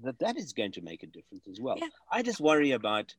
that 0.02 0.18
that 0.20 0.36
is 0.36 0.52
going 0.52 0.72
to 0.72 0.80
make 0.82 1.02
a 1.02 1.06
difference 1.06 1.46
as 1.48 1.60
well. 1.60 1.76
Yeah. 1.78 1.86
I 2.12 2.22
just 2.22 2.40
worry 2.40 2.72
about 2.72 3.14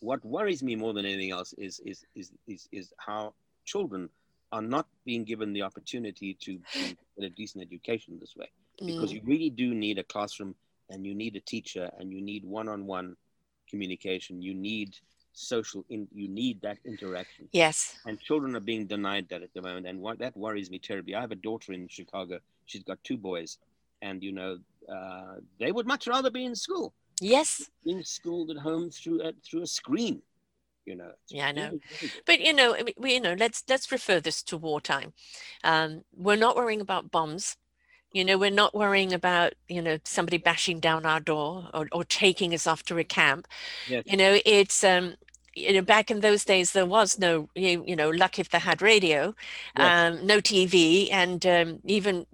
what 0.00 0.24
worries 0.24 0.62
me 0.62 0.74
more 0.76 0.92
than 0.92 1.04
anything 1.06 1.30
else 1.30 1.54
is 1.58 1.80
is 1.84 2.04
is 2.14 2.32
is, 2.46 2.68
is 2.72 2.92
how 2.98 3.34
children 3.64 4.08
are 4.50 4.60
not 4.62 4.86
being 5.06 5.24
given 5.24 5.52
the 5.54 5.62
opportunity 5.62 6.34
to, 6.40 6.58
get 7.16 7.24
a 7.24 7.30
decent 7.30 7.64
education 7.64 8.18
this 8.20 8.36
way 8.36 8.50
because 8.84 9.10
Mm. 9.10 9.14
you 9.14 9.20
really 9.24 9.50
do 9.50 9.74
need 9.74 9.98
a 9.98 10.02
classroom 10.04 10.54
and 10.90 11.06
you 11.06 11.14
need 11.14 11.36
a 11.36 11.40
teacher 11.40 11.90
and 11.98 12.12
you 12.12 12.20
need 12.20 12.44
one-on-one 12.44 13.16
communication 13.72 14.42
you 14.48 14.54
need 14.54 14.90
social 15.32 15.82
in 15.94 16.00
you 16.20 16.28
need 16.28 16.56
that 16.62 16.78
interaction 16.92 17.44
Yes. 17.52 17.78
and 18.06 18.20
children 18.28 18.56
are 18.56 18.66
being 18.72 18.86
denied 18.86 19.26
that 19.30 19.42
at 19.46 19.52
the 19.54 19.62
moment 19.68 19.86
and 19.90 19.98
what 20.06 20.18
that 20.22 20.36
worries 20.44 20.70
me 20.74 20.78
terribly 20.78 21.14
i 21.14 21.20
have 21.26 21.32
a 21.38 21.42
daughter 21.48 21.72
in 21.72 21.88
chicago 21.88 22.36
she's 22.66 22.84
got 22.90 22.98
two 23.04 23.18
boys 23.30 23.58
and 24.06 24.22
you 24.22 24.32
know 24.40 24.52
uh, 24.96 25.34
they 25.60 25.72
would 25.72 25.86
much 25.94 26.06
rather 26.14 26.30
be 26.30 26.44
in 26.50 26.54
school 26.66 26.92
Yes. 27.20 27.50
being 27.84 28.02
schooled 28.04 28.50
at 28.50 28.58
home 28.68 28.90
through 28.90 29.18
a, 29.28 29.32
through 29.44 29.62
a 29.62 29.66
screen 29.80 30.16
you 30.90 30.96
know 31.00 31.12
Yeah, 31.30 31.46
I 31.48 31.52
know. 31.52 31.68
really. 31.70 32.12
But 32.26 32.40
you 32.46 32.52
know, 32.58 32.76
we, 33.02 33.14
you 33.14 33.20
know, 33.26 33.34
let's 33.44 33.62
let's 33.68 33.90
refer 33.96 34.20
this 34.20 34.42
to 34.44 34.56
wartime. 34.58 35.10
Um, 35.64 35.90
we're 36.24 36.36
not 36.46 36.56
worrying 36.56 36.80
about 36.82 37.10
bombs. 37.10 37.56
You 38.12 38.24
know, 38.24 38.36
we're 38.38 38.50
not 38.50 38.74
worrying 38.74 39.12
about 39.12 39.54
you 39.68 39.82
know 39.82 39.98
somebody 40.04 40.38
bashing 40.38 40.80
down 40.80 41.06
our 41.06 41.20
door 41.20 41.68
or, 41.74 41.88
or 41.92 42.04
taking 42.04 42.54
us 42.54 42.66
off 42.66 42.82
to 42.84 42.98
a 42.98 43.04
camp. 43.04 43.46
Yes. 43.86 44.04
You 44.06 44.16
know, 44.18 44.38
it's 44.44 44.84
um, 44.84 45.14
you 45.54 45.72
know, 45.74 45.82
back 45.82 46.10
in 46.10 46.20
those 46.20 46.44
days 46.44 46.72
there 46.72 46.86
was 46.86 47.18
no 47.18 47.48
you, 47.54 47.84
you 47.86 47.96
know, 47.96 48.10
luck 48.10 48.38
if 48.38 48.50
they 48.50 48.58
had 48.58 48.82
radio, 48.82 49.34
Yes. 49.74 49.94
um, 49.94 50.26
no 50.26 50.40
TV, 50.40 51.10
and 51.10 51.44
um, 51.46 51.80
even 51.84 52.26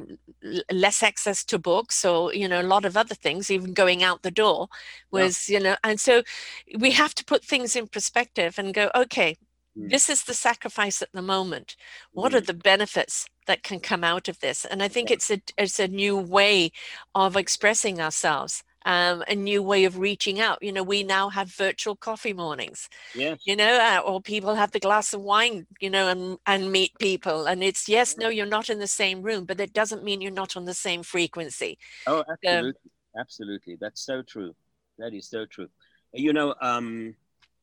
l- 0.45 0.63
less 0.73 1.03
access 1.03 1.45
to 1.47 1.59
books 1.59 2.05
or 2.05 2.35
you 2.35 2.49
know 2.49 2.61
a 2.61 2.65
lot 2.75 2.85
of 2.85 2.97
other 2.97 3.15
things. 3.15 3.51
Even 3.51 3.75
going 3.75 4.03
out 4.03 4.23
the 4.23 4.31
door 4.31 4.69
Yeah. 5.13 5.33
was 5.33 5.49
you 5.49 5.61
know, 5.61 5.77
and 5.85 6.01
so 6.01 6.23
we 6.79 6.93
have 6.93 7.15
to 7.17 7.25
put 7.25 7.45
things 7.45 7.77
in 7.77 7.87
perspective 7.89 8.59
and 8.59 8.75
go, 8.75 8.91
okay, 8.95 9.37
Mm. 9.79 9.89
this 9.91 10.09
is 10.11 10.25
the 10.25 10.35
sacrifice 10.35 11.03
at 11.03 11.11
the 11.13 11.23
moment. 11.23 11.77
What 12.13 12.35
are 12.35 12.41
Mm. 12.41 12.47
the 12.47 12.55
benefits 12.55 13.27
that 13.47 13.63
can 13.63 13.81
come 13.81 14.05
out 14.05 14.29
of 14.29 14.41
this? 14.41 14.65
And 14.65 14.83
I 14.83 14.89
think 14.89 15.11
it's 15.11 15.31
a 15.31 15.41
it's 15.57 15.79
a 15.79 15.89
new 15.89 16.17
way 16.17 16.73
of 17.15 17.37
expressing 17.37 18.01
ourselves, 18.01 18.63
um, 18.85 19.23
a 19.29 19.35
new 19.35 19.63
way 19.63 19.85
of 19.85 19.99
reaching 19.99 20.41
out. 20.41 20.59
You 20.63 20.73
know, 20.73 20.83
we 20.83 21.03
now 21.05 21.29
have 21.31 21.53
virtual 21.55 21.97
coffee 21.97 22.33
mornings. 22.35 22.89
yes 23.15 23.41
You 23.47 23.57
know, 23.57 23.75
uh, 23.79 24.01
or 24.05 24.21
people 24.23 24.55
have 24.57 24.73
the 24.73 24.81
glass 24.81 25.15
of 25.15 25.23
wine. 25.23 25.67
You 25.81 25.91
know, 25.91 26.09
and 26.09 26.39
and 26.47 26.73
meet 26.73 26.93
people. 26.99 27.47
And 27.47 27.63
it's 27.63 27.89
yes, 27.89 28.17
no, 28.19 28.29
you're 28.29 28.47
not 28.47 28.71
in 28.71 28.79
the 28.81 28.87
same 28.89 29.23
room, 29.23 29.45
but 29.47 29.61
it 29.61 29.73
doesn't 29.73 30.05
mean 30.05 30.21
you're 30.21 30.33
not 30.33 30.57
on 30.57 30.65
the 30.67 30.75
same 30.75 31.03
frequency. 31.03 31.79
Oh, 32.07 32.25
absolutely, 32.31 32.91
absolutely. 33.19 33.77
That's 33.81 34.05
so 34.05 34.23
true. 34.23 34.55
That 34.99 35.15
is 35.15 35.29
so 35.29 35.47
true. 35.47 35.69
You 36.13 36.33
know, 36.33 36.55
um, 36.61 37.15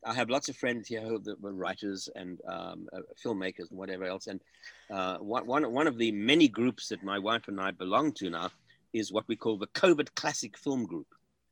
I 0.05 0.13
have 0.13 0.29
lots 0.29 0.49
of 0.49 0.55
friends 0.55 0.87
here 0.87 1.01
who 1.01 1.19
that 1.19 1.41
were 1.41 1.53
writers 1.53 2.09
and 2.15 2.39
um, 2.47 2.87
uh, 2.93 2.99
filmmakers 3.23 3.69
and 3.71 3.79
whatever 3.79 4.05
else. 4.05 4.27
And 4.27 4.39
uh, 4.91 5.17
one, 5.17 5.45
one 5.47 5.71
one 5.71 5.87
of 5.87 5.97
the 5.97 6.11
many 6.11 6.47
groups 6.47 6.89
that 6.89 7.03
my 7.03 7.19
wife 7.19 7.47
and 7.47 7.59
I 7.59 7.71
belong 7.71 8.11
to 8.13 8.29
now 8.29 8.49
is 8.93 9.11
what 9.11 9.27
we 9.27 9.35
call 9.35 9.57
the 9.57 9.67
COVID 9.67 10.13
Classic 10.15 10.57
Film 10.57 10.85
Group. 10.85 11.07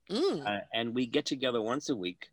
Mm, 0.09 0.45
Uh, 0.45 0.61
and 0.73 0.93
we 0.93 1.05
get 1.05 1.25
together 1.25 1.61
once 1.61 1.89
a 1.89 1.95
week, 1.95 2.29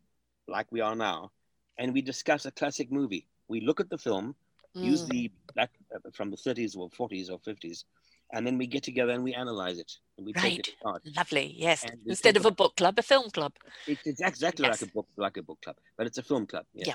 like 0.47 0.67
we 0.71 0.81
are 0.81 0.95
now, 0.95 1.31
and 1.77 1.93
we 1.93 2.01
discuss 2.01 2.45
a 2.45 2.51
classic 2.51 2.91
movie. 2.91 3.25
We 3.47 3.61
look 3.61 3.79
at 3.79 3.89
the 3.89 3.97
film, 3.97 4.35
mm. 4.75 4.83
usually 4.83 5.31
back 5.55 5.71
uh, 5.95 5.99
from 6.13 6.31
the 6.31 6.37
30s 6.37 6.77
or 6.77 6.89
40s 6.89 7.29
or 7.31 7.39
50s, 7.39 7.85
and 8.33 8.45
then 8.45 8.57
we 8.57 8.67
get 8.67 8.83
together 8.83 9.11
and 9.13 9.23
we 9.23 9.33
analyze 9.33 9.77
it 9.79 9.91
and 10.17 10.25
we 10.25 10.33
take 10.33 10.43
Right. 10.43 10.59
it 10.59 10.69
apart. 10.81 11.01
Lovely, 11.15 11.53
yes. 11.57 11.83
And 11.83 11.99
Instead 12.05 12.37
of 12.37 12.45
a 12.45 12.51
book 12.51 12.75
club, 12.75 12.97
a 12.99 13.01
film 13.03 13.29
club. 13.31 13.53
It's, 13.87 14.05
it's 14.05 14.21
exactly 14.21 14.65
Yes. 14.65 14.81
like 14.81 14.89
a 14.89 14.93
book, 14.93 15.07
like 15.17 15.37
a 15.37 15.43
book 15.43 15.59
club, 15.61 15.77
but 15.97 16.07
it's 16.07 16.17
a 16.17 16.23
film 16.23 16.45
club. 16.47 16.65
Yes. 16.73 16.87
Yeah. 16.87 16.93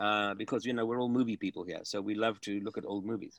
Uh, 0.00 0.34
because 0.34 0.64
you 0.64 0.72
know 0.72 0.86
we're 0.86 1.00
all 1.00 1.08
movie 1.08 1.36
people 1.36 1.64
here, 1.64 1.80
so 1.84 2.00
we 2.00 2.14
love 2.14 2.40
to 2.40 2.60
look 2.60 2.78
at 2.78 2.84
old 2.86 3.04
movies, 3.04 3.38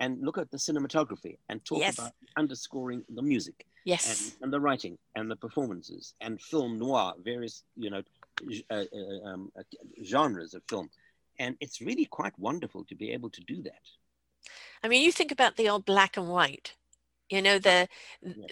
and 0.00 0.20
look 0.22 0.38
at 0.38 0.50
the 0.50 0.56
cinematography 0.56 1.36
and 1.48 1.64
talk 1.64 1.80
Yes. 1.80 1.98
about 1.98 2.12
underscoring 2.36 3.04
the 3.08 3.22
music 3.22 3.66
Yes. 3.84 4.36
and 4.40 4.52
the 4.52 4.60
writing 4.60 4.96
and 5.16 5.28
the 5.30 5.36
performances 5.36 6.14
and 6.20 6.40
film 6.40 6.78
noir, 6.78 7.14
various 7.22 7.64
you 7.76 7.90
know 7.90 8.02
uh, 8.70 8.74
uh, 8.74 9.28
um, 9.28 9.50
uh, 9.58 9.62
genres 10.04 10.54
of 10.54 10.62
film, 10.70 10.88
and 11.40 11.56
it's 11.60 11.80
really 11.80 12.04
quite 12.04 12.38
wonderful 12.38 12.84
to 12.84 12.94
be 12.94 13.10
able 13.10 13.30
to 13.30 13.40
do 13.42 13.60
that. 13.62 13.82
I 14.82 14.88
mean, 14.88 15.02
you 15.02 15.12
think 15.12 15.32
about 15.32 15.56
the 15.56 15.68
old 15.68 15.84
black 15.84 16.16
and 16.16 16.28
white, 16.28 16.74
you 17.30 17.42
know, 17.42 17.58
the 17.58 17.88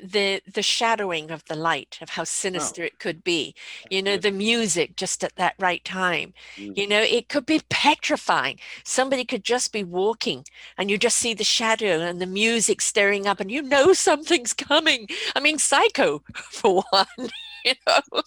the 0.02 0.42
the 0.52 0.62
shadowing 0.62 1.30
of 1.30 1.44
the 1.46 1.54
light, 1.54 1.98
of 2.02 2.10
how 2.10 2.24
sinister 2.24 2.82
it 2.84 2.98
could 2.98 3.24
be. 3.24 3.54
You 3.90 4.02
know, 4.02 4.16
the 4.18 4.30
music 4.30 4.96
just 4.96 5.24
at 5.24 5.36
that 5.36 5.54
right 5.58 5.82
time. 5.84 6.34
Mm. 6.56 6.76
You 6.76 6.86
know, 6.86 7.00
it 7.00 7.28
could 7.28 7.46
be 7.46 7.62
petrifying. 7.70 8.58
Somebody 8.84 9.24
could 9.24 9.44
just 9.44 9.72
be 9.72 9.82
walking 9.82 10.44
and 10.76 10.90
you 10.90 10.98
just 10.98 11.16
see 11.16 11.32
the 11.32 11.44
shadow 11.44 12.00
and 12.00 12.20
the 12.20 12.26
music 12.26 12.82
staring 12.82 13.26
up 13.26 13.40
and 13.40 13.50
you 13.50 13.62
know 13.62 13.92
something's 13.94 14.52
coming. 14.52 15.08
I 15.34 15.40
mean, 15.40 15.58
psycho 15.58 16.22
for 16.34 16.84
one. 16.90 17.06
You 17.64 17.74
know, 17.84 18.22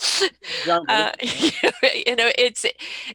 uh, 0.89 1.12
you 1.22 2.15
know, 2.17 2.30
it's 2.38 2.65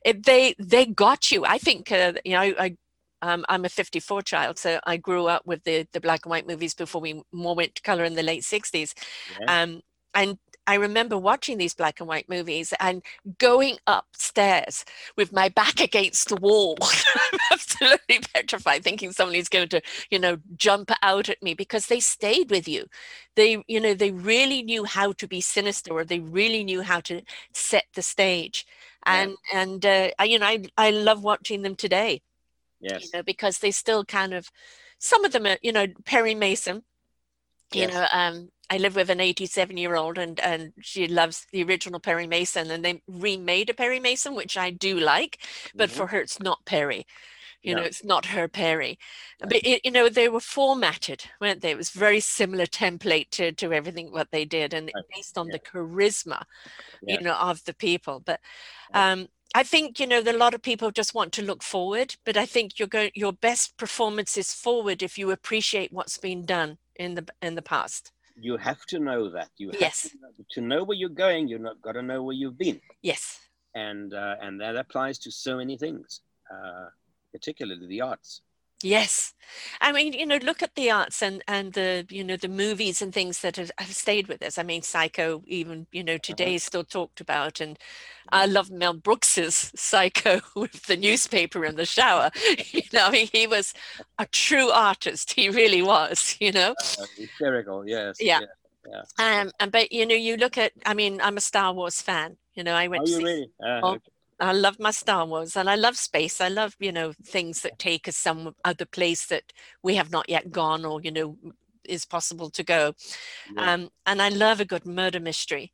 it, 0.07 0.25
they 0.25 0.55
they 0.59 0.87
got 0.87 1.31
you. 1.31 1.45
I 1.45 1.59
think 1.59 1.93
uh, 1.93 2.15
you 2.25 2.33
know 2.33 2.41
I, 2.41 2.55
I 2.59 2.77
um, 3.25 3.45
I'm 3.49 3.65
a 3.65 3.71
54 3.71 4.21
child, 4.21 4.59
so 4.59 4.79
I 4.85 4.99
grew 4.99 5.27
up 5.27 5.47
with 5.47 5.65
the 5.65 5.89
the 5.93 6.01
black 6.01 6.27
and 6.27 6.31
white 6.31 6.47
movies 6.47 6.75
before 6.75 7.01
we 7.01 7.23
more 7.33 7.55
went 7.55 7.75
to 7.77 7.83
color 7.83 8.05
in 8.05 8.15
the 8.15 8.23
late 8.23 8.43
60s. 8.43 8.93
Yeah. 9.41 9.63
Um, 9.63 9.81
and 10.15 10.39
I 10.67 10.75
remember 10.75 11.17
watching 11.17 11.57
these 11.57 11.75
black 11.75 12.01
and 12.01 12.09
white 12.09 12.29
movies 12.29 12.75
and 12.81 13.03
going 13.39 13.79
upstairs 13.87 14.85
with 15.17 15.33
my 15.33 15.49
back 15.49 15.81
against 15.81 16.29
the 16.29 16.37
wall, 16.37 16.77
I'm 16.83 17.39
absolutely 17.53 18.21
petrified, 18.35 18.85
thinking 18.85 19.13
somebody's 19.13 19.49
going 19.49 19.69
to, 19.69 19.81
you 20.11 20.19
know, 20.19 20.37
jump 20.57 20.91
out 21.03 21.31
at 21.31 21.43
me 21.43 21.55
because 21.55 21.87
they 21.87 22.01
stayed 22.01 22.51
with 22.51 22.69
you. 22.69 22.87
They, 23.37 23.65
you 23.67 23.81
know, 23.81 23.95
they 23.95 24.11
really 24.11 24.63
knew 24.63 24.85
how 24.85 25.13
to 25.13 25.27
be 25.27 25.41
sinister, 25.41 25.93
or 25.93 26.05
they 26.05 26.21
really 26.21 26.63
knew 26.63 26.83
how 26.83 27.01
to 27.01 27.23
set 27.55 27.85
the 27.95 28.03
stage. 28.03 28.67
Yeah. 29.07 29.23
And 29.23 29.37
and 29.53 29.87
uh, 29.87 30.11
I, 30.19 30.25
you 30.25 30.39
know, 30.39 30.47
I 30.47 30.65
I 30.77 30.91
love 30.91 31.23
watching 31.23 31.63
them 31.63 31.75
today 31.75 32.23
yes. 32.93 33.05
you 33.05 33.11
know, 33.15 33.23
because 33.23 33.59
they 33.59 33.71
still 33.71 34.05
kind 34.05 34.35
of, 34.35 34.51
some 34.99 35.25
of 35.25 35.33
them 35.33 35.47
are, 35.47 35.59
you 35.63 35.73
know, 35.73 35.87
Perry 36.05 36.35
Mason, 36.35 36.85
you 37.73 37.83
Yes. 37.83 37.93
know, 37.95 38.07
um, 38.13 38.51
I 38.71 38.79
live 38.79 38.97
with 38.97 39.11
an 39.11 39.21
87 39.21 39.77
year 39.77 39.95
old 39.97 40.17
and, 40.19 40.39
and 40.41 40.73
she 40.81 41.07
loves 41.07 41.47
the 41.53 41.63
original 41.65 42.01
Perry 42.01 42.27
Mason 42.27 42.71
and 42.71 42.85
they 42.85 43.03
remade 43.07 43.69
a 43.71 43.75
Perry 43.75 44.01
Mason, 44.01 44.35
which 44.35 44.57
I 44.57 44.71
do 44.71 44.99
like, 44.99 45.39
but 45.75 45.91
Mhm. 45.91 45.93
for 45.93 46.07
her, 46.09 46.21
it's 46.21 46.41
not 46.41 46.65
Perry. 46.65 47.07
You 47.63 47.75
know, 47.75 47.83
it's 47.83 48.05
not 48.05 48.27
her 48.27 48.47
Perry. 48.47 48.99
Right. 49.41 49.49
But, 49.49 49.67
it, 49.67 49.81
you 49.87 49.91
know, 49.91 50.11
they 50.11 50.29
were 50.29 50.41
formatted, 50.41 51.25
weren't 51.41 51.63
they? 51.63 51.71
It 51.71 51.79
was 51.79 51.89
very 51.91 52.21
similar 52.21 52.67
template 52.67 53.31
to, 53.31 53.53
to 53.53 53.73
everything 53.73 54.13
what 54.13 54.31
they 54.31 54.45
did 54.45 54.75
and 54.75 54.91
Right. 54.95 55.05
based 55.15 55.39
on 55.39 55.47
Yeah. 55.49 55.53
the 55.55 55.59
charisma, 55.61 56.43
Yeah. 57.03 57.15
you 57.15 57.21
know, 57.23 57.35
of 57.35 57.65
the 57.65 57.73
people. 57.75 58.21
But 58.21 58.41
um, 58.93 59.29
I 59.57 59.63
think 59.63 60.01
you 60.01 60.07
know 60.07 60.21
that 60.21 60.35
a 60.35 60.39
lot 60.39 60.53
of 60.55 60.63
people 60.63 60.91
just 60.91 61.15
want 61.15 61.33
to 61.35 61.43
look 61.43 61.63
forward, 61.63 62.17
but 62.25 62.37
I 62.37 62.45
think 62.45 62.79
you're 62.79 62.89
going 62.89 63.13
your 63.15 63.33
best 63.33 63.77
performance 63.77 64.37
is 64.37 64.53
forward 64.53 65.01
if 65.03 65.17
you 65.17 65.31
appreciate 65.31 65.93
what's 65.93 66.19
been 66.19 66.45
done 66.45 66.79
in 66.97 67.15
the 67.15 67.25
in 67.41 67.55
the 67.55 67.63
past. 67.63 68.11
you 68.37 68.57
have 68.57 68.85
to 68.87 68.99
know 68.99 69.31
that 69.31 69.51
you 69.59 69.69
have 69.71 69.81
Yes. 69.81 70.03
to, 70.11 70.19
know, 70.21 70.33
to 70.55 70.61
know 70.61 70.83
where 70.87 70.99
you're 71.01 71.19
going 71.27 71.47
You've 71.49 71.61
not 71.71 71.81
got 71.87 71.93
to 71.93 72.03
know 72.03 72.21
where 72.25 72.35
you've 72.41 72.59
been 72.59 72.81
Yes, 73.11 73.23
and 73.87 74.13
uh, 74.13 74.35
and 74.45 74.61
that 74.61 74.75
applies 74.83 75.17
to 75.25 75.31
so 75.31 75.53
many 75.63 75.77
things 75.85 76.09
uh, 76.55 76.87
particularly 77.35 77.87
the 77.87 78.01
arts 78.11 78.31
yes. 78.85 79.35
I 79.81 79.93
mean, 79.93 80.13
you 80.13 80.27
know, 80.27 80.39
look 80.43 80.63
at 80.63 80.75
the 80.75 80.91
arts 80.91 81.23
and 81.23 81.43
and 81.47 81.73
the 81.75 82.07
you 82.11 82.25
know 82.25 82.37
the 82.37 82.49
movies 82.49 83.01
and 83.01 83.13
things 83.13 83.41
that 83.41 83.57
have, 83.57 83.71
have 83.79 83.95
stayed 83.95 84.27
with 84.29 84.43
us. 84.43 84.59
I 84.59 84.63
mean, 84.63 84.83
Psycho, 84.83 85.43
even 85.47 85.87
you 85.93 86.03
know 86.03 86.19
today 86.19 86.55
is 86.55 86.65
still 86.65 86.85
talked 86.85 87.21
about, 87.21 87.61
and 87.61 87.79
I 88.31 88.47
love 88.47 88.71
Mel 88.71 88.95
Brooks's 88.95 89.73
Psycho 89.77 90.41
with 90.57 90.85
the 90.87 90.97
newspaper 90.97 91.65
in 91.65 91.77
the 91.77 91.87
shower. 91.87 92.31
You 92.73 92.83
know, 92.93 93.11
he, 93.13 93.27
he 93.27 93.47
was 93.47 93.73
a 94.19 94.27
true 94.27 94.71
artist. 94.71 95.33
He 95.33 95.49
really 95.49 95.83
was. 95.83 96.37
You 96.41 96.53
know. 96.53 96.75
uh, 96.99 97.07
hysterical 97.17 97.87
yes 97.87 98.17
Yeah. 98.21 98.41
yeah. 98.89 99.03
Um, 99.19 99.51
and 99.61 99.71
but 99.71 99.93
you 99.93 100.07
know, 100.07 100.15
you 100.15 100.37
look 100.37 100.59
at. 100.59 100.73
I 100.85 100.95
mean, 100.95 101.21
I'm 101.21 101.37
a 101.37 101.41
Star 101.41 101.73
Wars 101.73 102.03
fan. 102.03 102.37
You 102.55 102.65
know, 102.65 102.75
I 102.75 102.89
went 102.89 103.03
oh 103.03 103.07
to 103.07 103.11
you 103.11 103.19
see. 103.19 103.25
really 103.25 103.51
uh, 103.63 103.81
Oh, 103.83 103.91
okay. 103.95 104.11
I 104.41 104.53
love 104.53 104.79
my 104.81 104.91
Star 104.91 105.27
Wars, 105.27 105.57
and 105.57 105.69
I 105.71 105.77
love 105.77 105.97
space. 105.97 106.41
I 106.41 106.49
love 106.49 106.77
you 106.79 106.93
know 106.93 107.13
things 107.25 107.63
that 107.63 107.79
take 107.79 108.09
us 108.09 108.17
some 108.17 108.55
other 108.65 108.85
place 108.85 109.27
that 109.27 109.53
we 109.83 109.95
have 109.97 110.11
not 110.11 110.29
yet 110.29 110.51
gone, 110.51 110.85
or 110.85 111.01
you 111.01 111.11
know, 111.11 111.37
is 111.85 112.05
possible 112.05 112.51
to 112.51 112.63
go. 112.63 112.95
Yeah. 113.55 113.75
Um, 113.75 113.91
and 114.07 114.21
I 114.21 114.29
love 114.29 114.61
a 114.61 114.65
good 114.65 114.87
murder 114.87 115.21
mystery. 115.21 115.73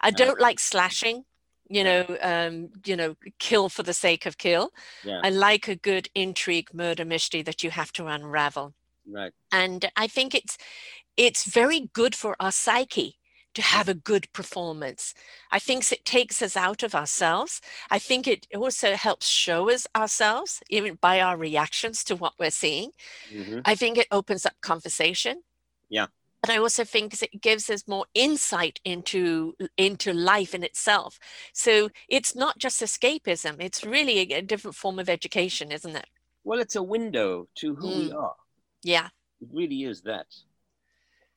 I 0.00 0.10
don't 0.10 0.40
like 0.40 0.60
slashing. 0.60 1.24
You 1.68 1.84
know, 1.84 2.18
um, 2.20 2.68
you 2.84 2.96
know, 2.96 3.14
kill 3.38 3.70
for 3.70 3.82
the 3.82 3.94
sake 3.94 4.26
of 4.26 4.36
kill. 4.36 4.72
yeah 5.04 5.20
I 5.24 5.30
like 5.30 5.68
a 5.68 5.76
good 5.76 6.08
intrigue 6.14 6.68
murder 6.74 7.04
mystery 7.04 7.42
that 7.42 7.62
you 7.62 7.70
have 7.70 7.92
to 7.92 8.06
unravel 8.08 8.74
right 9.10 9.32
and 9.50 9.90
i 9.96 10.06
think 10.06 10.34
it's 10.34 10.56
it's 11.16 11.44
very 11.44 11.90
good 11.92 12.14
for 12.14 12.36
our 12.40 12.52
psyche 12.52 13.18
to 13.54 13.62
have 13.62 13.88
a 13.88 13.94
good 13.94 14.32
performance. 14.32 15.14
I 15.50 15.58
think 15.58 15.90
it 15.92 16.04
takes 16.04 16.42
us 16.42 16.56
out 16.56 16.82
of 16.82 16.94
ourselves. 16.94 17.60
I 17.90 17.98
think 17.98 18.26
it 18.26 18.46
also 18.56 18.94
helps 18.94 19.28
show 19.28 19.70
us 19.70 19.86
ourselves, 19.94 20.62
even 20.70 20.98
by 21.00 21.20
our 21.20 21.36
reactions 21.36 22.04
to 22.04 22.16
what 22.16 22.34
we're 22.38 22.50
seeing. 22.50 22.90
Mm-hmm. 23.32 23.60
I 23.64 23.74
think 23.74 23.98
it 23.98 24.06
opens 24.10 24.46
up 24.46 24.54
conversation. 24.60 25.42
Yeah. 25.88 26.06
But 26.40 26.50
I 26.50 26.58
also 26.58 26.82
think 26.84 27.22
it 27.22 27.40
gives 27.40 27.70
us 27.70 27.86
more 27.86 28.06
insight 28.14 28.80
into 28.84 29.54
into 29.76 30.12
life 30.12 30.54
in 30.54 30.64
itself. 30.64 31.20
So 31.52 31.90
it's 32.08 32.34
not 32.34 32.58
just 32.58 32.80
escapism; 32.82 33.56
it's 33.60 33.84
really 33.84 34.18
a, 34.18 34.38
a 34.38 34.42
different 34.42 34.74
form 34.74 34.98
of 34.98 35.08
education, 35.08 35.70
isn't 35.70 35.94
it? 35.94 36.06
Well, 36.42 36.58
it's 36.58 36.74
a 36.74 36.82
window 36.82 37.46
to 37.56 37.76
who 37.76 37.86
mm. 37.86 37.98
we 37.98 38.12
are. 38.12 38.34
Yeah, 38.82 39.06
it 39.40 39.48
really 39.52 39.84
is 39.84 40.02
that 40.02 40.26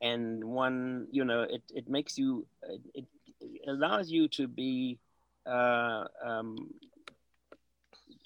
and 0.01 0.43
one 0.43 1.07
you 1.11 1.23
know 1.23 1.41
it, 1.41 1.61
it 1.73 1.89
makes 1.89 2.17
you 2.17 2.45
it, 2.93 3.05
it 3.39 3.69
allows 3.69 4.09
you 4.09 4.27
to 4.27 4.47
be 4.47 4.99
uh, 5.45 6.05
um, 6.23 6.73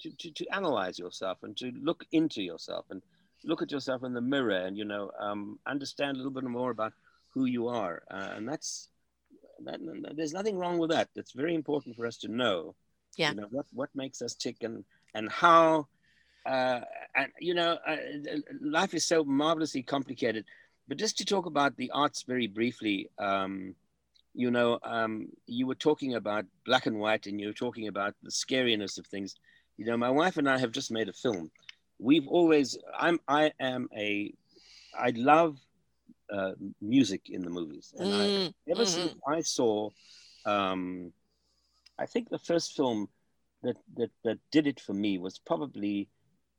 to, 0.00 0.10
to, 0.16 0.30
to 0.30 0.46
analyze 0.48 0.98
yourself 0.98 1.38
and 1.42 1.56
to 1.56 1.70
look 1.82 2.04
into 2.12 2.42
yourself 2.42 2.86
and 2.90 3.02
look 3.44 3.62
at 3.62 3.70
yourself 3.70 4.02
in 4.04 4.14
the 4.14 4.20
mirror 4.20 4.66
and 4.66 4.76
you 4.76 4.84
know 4.84 5.10
um, 5.20 5.58
understand 5.66 6.16
a 6.16 6.18
little 6.18 6.32
bit 6.32 6.44
more 6.44 6.70
about 6.70 6.92
who 7.30 7.44
you 7.44 7.68
are. 7.68 8.02
Uh, 8.10 8.30
and 8.36 8.48
that's 8.48 8.88
that, 9.64 9.78
there's 10.16 10.32
nothing 10.32 10.58
wrong 10.58 10.78
with 10.78 10.90
that. 10.90 11.08
That's 11.14 11.32
very 11.32 11.54
important 11.54 11.96
for 11.96 12.06
us 12.06 12.16
to 12.18 12.28
know 12.28 12.74
yeah. 13.16 13.30
you 13.30 13.36
know 13.36 13.46
what 13.50 13.66
what 13.72 13.90
makes 13.94 14.22
us 14.22 14.34
tick 14.34 14.56
and 14.62 14.84
and 15.14 15.30
how 15.30 15.86
uh, 16.46 16.80
and 17.14 17.28
you 17.38 17.54
know 17.54 17.78
uh, 17.86 17.96
life 18.60 18.94
is 18.94 19.06
so 19.06 19.24
marvelously 19.24 19.82
complicated 19.82 20.44
but 20.90 20.98
just 20.98 21.18
to 21.18 21.24
talk 21.24 21.46
about 21.46 21.76
the 21.76 21.88
arts 21.92 22.24
very 22.24 22.48
briefly, 22.48 23.08
um, 23.16 23.76
you 24.34 24.50
know, 24.50 24.80
um, 24.82 25.28
you 25.46 25.68
were 25.68 25.76
talking 25.76 26.16
about 26.16 26.46
black 26.66 26.86
and 26.86 26.98
white 26.98 27.28
and 27.28 27.40
you 27.40 27.46
were 27.46 27.52
talking 27.52 27.86
about 27.86 28.16
the 28.24 28.30
scariness 28.30 28.98
of 28.98 29.06
things. 29.06 29.36
You 29.76 29.84
know, 29.84 29.96
my 29.96 30.10
wife 30.10 30.36
and 30.36 30.50
I 30.50 30.58
have 30.58 30.72
just 30.72 30.90
made 30.90 31.08
a 31.08 31.12
film. 31.12 31.52
We've 32.00 32.26
always, 32.26 32.76
I'm, 32.98 33.20
I 33.28 33.52
am 33.60 33.88
a, 33.96 34.34
I 34.92 35.10
love 35.10 35.58
uh, 36.28 36.54
music 36.82 37.30
in 37.30 37.42
the 37.42 37.50
movies. 37.50 37.94
And 37.96 38.08
mm, 38.08 38.48
I, 38.48 38.72
ever 38.72 38.82
mm-hmm. 38.82 38.84
since 38.84 39.14
I 39.28 39.42
saw, 39.42 39.90
um, 40.44 41.12
I 42.00 42.06
think 42.06 42.30
the 42.30 42.40
first 42.40 42.74
film 42.74 43.08
that, 43.62 43.76
that, 43.96 44.10
that 44.24 44.38
did 44.50 44.66
it 44.66 44.80
for 44.80 44.92
me 44.92 45.18
was 45.18 45.38
probably 45.38 46.08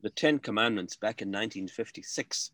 The 0.03 0.09
Ten 0.09 0.39
Commandments 0.39 0.95
back 0.95 1.21
in 1.21 1.27
1956. 1.27 2.51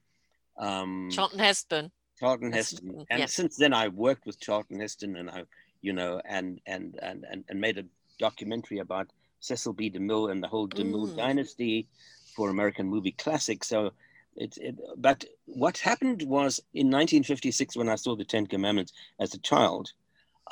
Um, 0.58 1.10
Charlton 1.12 1.39
Heston. 1.39 1.91
Charlton 2.20 2.51
Heston, 2.51 3.05
and 3.12 3.20
yes. 3.20 3.34
since 3.34 3.58
then 3.58 3.74
I 3.74 3.89
worked 3.89 4.26
with 4.26 4.39
Charlton 4.39 4.80
Heston, 4.80 5.16
and 5.18 5.30
I, 5.30 5.43
you 5.82 5.93
know, 5.93 6.20
and 6.26 6.60
and 6.66 6.97
and 7.01 7.26
and, 7.30 7.43
and 7.47 7.62
made 7.62 7.78
a 7.78 7.84
documentary 8.18 8.80
about 8.80 9.08
Cecil 9.39 9.74
B. 9.74 9.91
DeMille 9.91 10.32
and 10.32 10.41
the 10.41 10.47
whole 10.47 10.68
DeMille 10.68 11.10
mm. 11.10 11.18
dynasty 11.18 11.88
for 12.36 12.49
American 12.49 12.88
Movie 12.88 13.12
Classic. 13.12 13.64
So 13.64 13.91
it, 14.36 14.58
it, 14.58 14.76
but 14.97 15.26
what 15.45 15.78
happened 15.78 16.24
was 16.24 16.60
in 16.74 16.88
1956 16.88 17.76
when 17.76 17.89
I 17.89 17.95
saw 17.95 18.16
the 18.16 18.26
Ten 18.26 18.47
Commandments 18.47 18.93
as 19.20 19.34
a 19.34 19.39
child, 19.39 19.91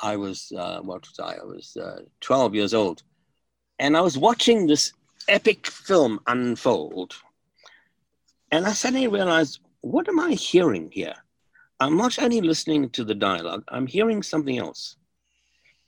I 0.00 0.16
was 0.16 0.52
uh, 0.56 0.80
what 0.80 1.06
was 1.08 1.18
I? 1.18 1.40
I 1.40 1.44
was 1.44 1.76
uh, 1.76 2.02
12 2.20 2.54
years 2.54 2.74
old, 2.74 3.02
and 3.78 3.96
I 3.96 4.00
was 4.02 4.18
watching 4.18 4.66
this 4.66 4.92
epic 5.28 5.66
film 5.66 6.20
unfold, 6.26 7.14
and 8.52 8.66
I 8.66 8.72
suddenly 8.72 9.08
realized 9.08 9.60
what 9.86 10.08
am 10.08 10.18
I 10.18 10.32
hearing 10.32 10.90
here? 10.90 11.14
I'm 11.78 11.96
not 11.96 12.18
only 12.18 12.40
listening 12.40 12.90
to 12.90 13.04
the 13.04 13.14
dialogue, 13.14 13.64
I'm 13.68 13.86
hearing 13.86 14.22
something 14.22 14.58
else. 14.58 14.96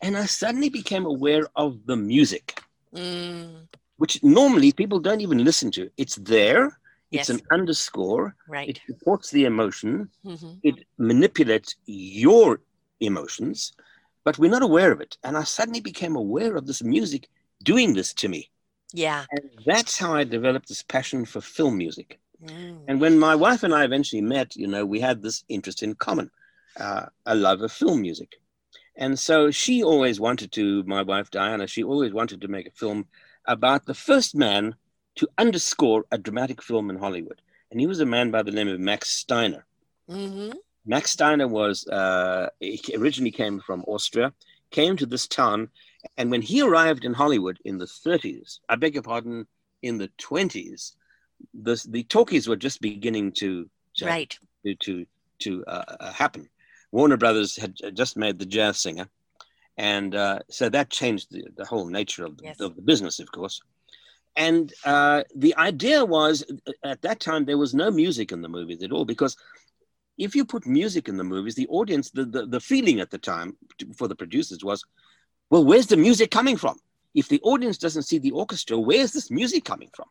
And 0.00 0.16
I 0.16 0.26
suddenly 0.26 0.68
became 0.68 1.06
aware 1.06 1.48
of 1.56 1.84
the 1.86 1.96
music, 1.96 2.60
mm. 2.94 3.66
which 3.96 4.22
normally 4.22 4.72
people 4.72 5.00
don't 5.00 5.20
even 5.20 5.44
listen 5.44 5.70
to. 5.72 5.90
It's 5.96 6.16
there, 6.16 6.78
it's 7.10 7.28
yes. 7.28 7.30
an 7.30 7.40
underscore, 7.50 8.36
right. 8.48 8.68
it 8.68 8.80
supports 8.86 9.30
the 9.30 9.44
emotion, 9.46 10.08
mm-hmm. 10.24 10.52
it 10.62 10.76
manipulates 10.98 11.74
your 11.86 12.60
emotions, 13.00 13.72
but 14.24 14.38
we're 14.38 14.50
not 14.50 14.62
aware 14.62 14.92
of 14.92 15.00
it. 15.00 15.16
And 15.24 15.36
I 15.36 15.42
suddenly 15.42 15.80
became 15.80 16.14
aware 16.14 16.54
of 16.56 16.66
this 16.66 16.82
music 16.82 17.28
doing 17.64 17.94
this 17.94 18.12
to 18.14 18.28
me. 18.28 18.50
Yeah. 18.92 19.24
And 19.32 19.50
that's 19.66 19.98
how 19.98 20.14
I 20.14 20.22
developed 20.24 20.68
this 20.68 20.82
passion 20.82 21.24
for 21.24 21.40
film 21.40 21.76
music. 21.76 22.20
Mm. 22.44 22.84
And 22.86 23.00
when 23.00 23.18
my 23.18 23.34
wife 23.34 23.62
and 23.62 23.74
I 23.74 23.84
eventually 23.84 24.22
met, 24.22 24.56
you 24.56 24.66
know, 24.66 24.84
we 24.86 25.00
had 25.00 25.22
this 25.22 25.44
interest 25.48 25.82
in 25.82 25.94
common, 25.94 26.30
uh, 26.78 27.06
a 27.26 27.34
love 27.34 27.62
of 27.62 27.72
film 27.72 28.02
music. 28.02 28.40
And 28.96 29.18
so 29.18 29.50
she 29.50 29.82
always 29.82 30.18
wanted 30.20 30.52
to, 30.52 30.82
my 30.84 31.02
wife 31.02 31.30
Diana, 31.30 31.66
she 31.66 31.84
always 31.84 32.12
wanted 32.12 32.40
to 32.40 32.48
make 32.48 32.66
a 32.66 32.72
film 32.72 33.06
about 33.46 33.86
the 33.86 33.94
first 33.94 34.34
man 34.34 34.74
to 35.16 35.28
underscore 35.38 36.04
a 36.10 36.18
dramatic 36.18 36.62
film 36.62 36.90
in 36.90 36.98
Hollywood. 36.98 37.40
And 37.70 37.80
he 37.80 37.86
was 37.86 38.00
a 38.00 38.06
man 38.06 38.30
by 38.30 38.42
the 38.42 38.50
name 38.50 38.68
of 38.68 38.80
Max 38.80 39.08
Steiner. 39.08 39.64
Mm-hmm. 40.10 40.52
Max 40.86 41.10
Steiner 41.10 41.46
was, 41.46 41.86
uh, 41.88 42.48
he 42.60 42.96
originally 42.96 43.30
came 43.30 43.60
from 43.60 43.84
Austria, 43.86 44.32
came 44.70 44.96
to 44.96 45.06
this 45.06 45.26
town. 45.26 45.68
And 46.16 46.30
when 46.30 46.42
he 46.42 46.62
arrived 46.62 47.04
in 47.04 47.14
Hollywood 47.14 47.58
in 47.64 47.78
the 47.78 47.84
30s, 47.84 48.60
I 48.68 48.76
beg 48.76 48.94
your 48.94 49.02
pardon, 49.02 49.46
in 49.82 49.98
the 49.98 50.10
20s, 50.18 50.94
the 51.54 51.82
the 51.88 52.04
talkies 52.04 52.48
were 52.48 52.56
just 52.56 52.80
beginning 52.80 53.32
to 53.32 53.68
right 54.02 54.36
to 54.64 54.74
to, 54.76 55.06
to 55.40 55.64
uh, 55.66 55.84
uh, 56.00 56.12
happen. 56.12 56.48
Warner 56.90 57.16
Brothers 57.16 57.56
had 57.56 57.76
just 57.94 58.16
made 58.16 58.38
the 58.38 58.46
Jazz 58.46 58.80
Singer, 58.80 59.08
and 59.76 60.14
uh, 60.14 60.40
so 60.50 60.68
that 60.68 60.90
changed 60.90 61.30
the, 61.30 61.44
the 61.56 61.64
whole 61.64 61.86
nature 61.86 62.24
of 62.24 62.36
the, 62.38 62.44
yes. 62.44 62.60
of 62.60 62.76
the 62.76 62.82
business, 62.82 63.20
of 63.20 63.30
course. 63.30 63.60
And 64.36 64.72
uh, 64.84 65.24
the 65.34 65.54
idea 65.56 66.04
was 66.04 66.44
uh, 66.66 66.72
at 66.84 67.02
that 67.02 67.20
time 67.20 67.44
there 67.44 67.58
was 67.58 67.74
no 67.74 67.90
music 67.90 68.32
in 68.32 68.40
the 68.40 68.48
movies 68.48 68.82
at 68.82 68.92
all 68.92 69.04
because 69.04 69.36
if 70.16 70.34
you 70.34 70.44
put 70.44 70.66
music 70.66 71.08
in 71.08 71.16
the 71.16 71.24
movies, 71.24 71.54
the 71.54 71.68
audience, 71.68 72.10
the, 72.10 72.24
the, 72.24 72.46
the 72.46 72.60
feeling 72.60 73.00
at 73.00 73.10
the 73.10 73.18
time 73.18 73.56
for 73.96 74.08
the 74.08 74.16
producers 74.16 74.64
was, 74.64 74.84
well, 75.50 75.64
where's 75.64 75.86
the 75.86 75.96
music 75.96 76.30
coming 76.30 76.56
from? 76.56 76.78
If 77.14 77.28
the 77.28 77.40
audience 77.42 77.78
doesn't 77.78 78.02
see 78.02 78.18
the 78.18 78.32
orchestra, 78.32 78.78
where's 78.78 79.12
this 79.12 79.30
music 79.30 79.64
coming 79.64 79.90
from? 79.94 80.06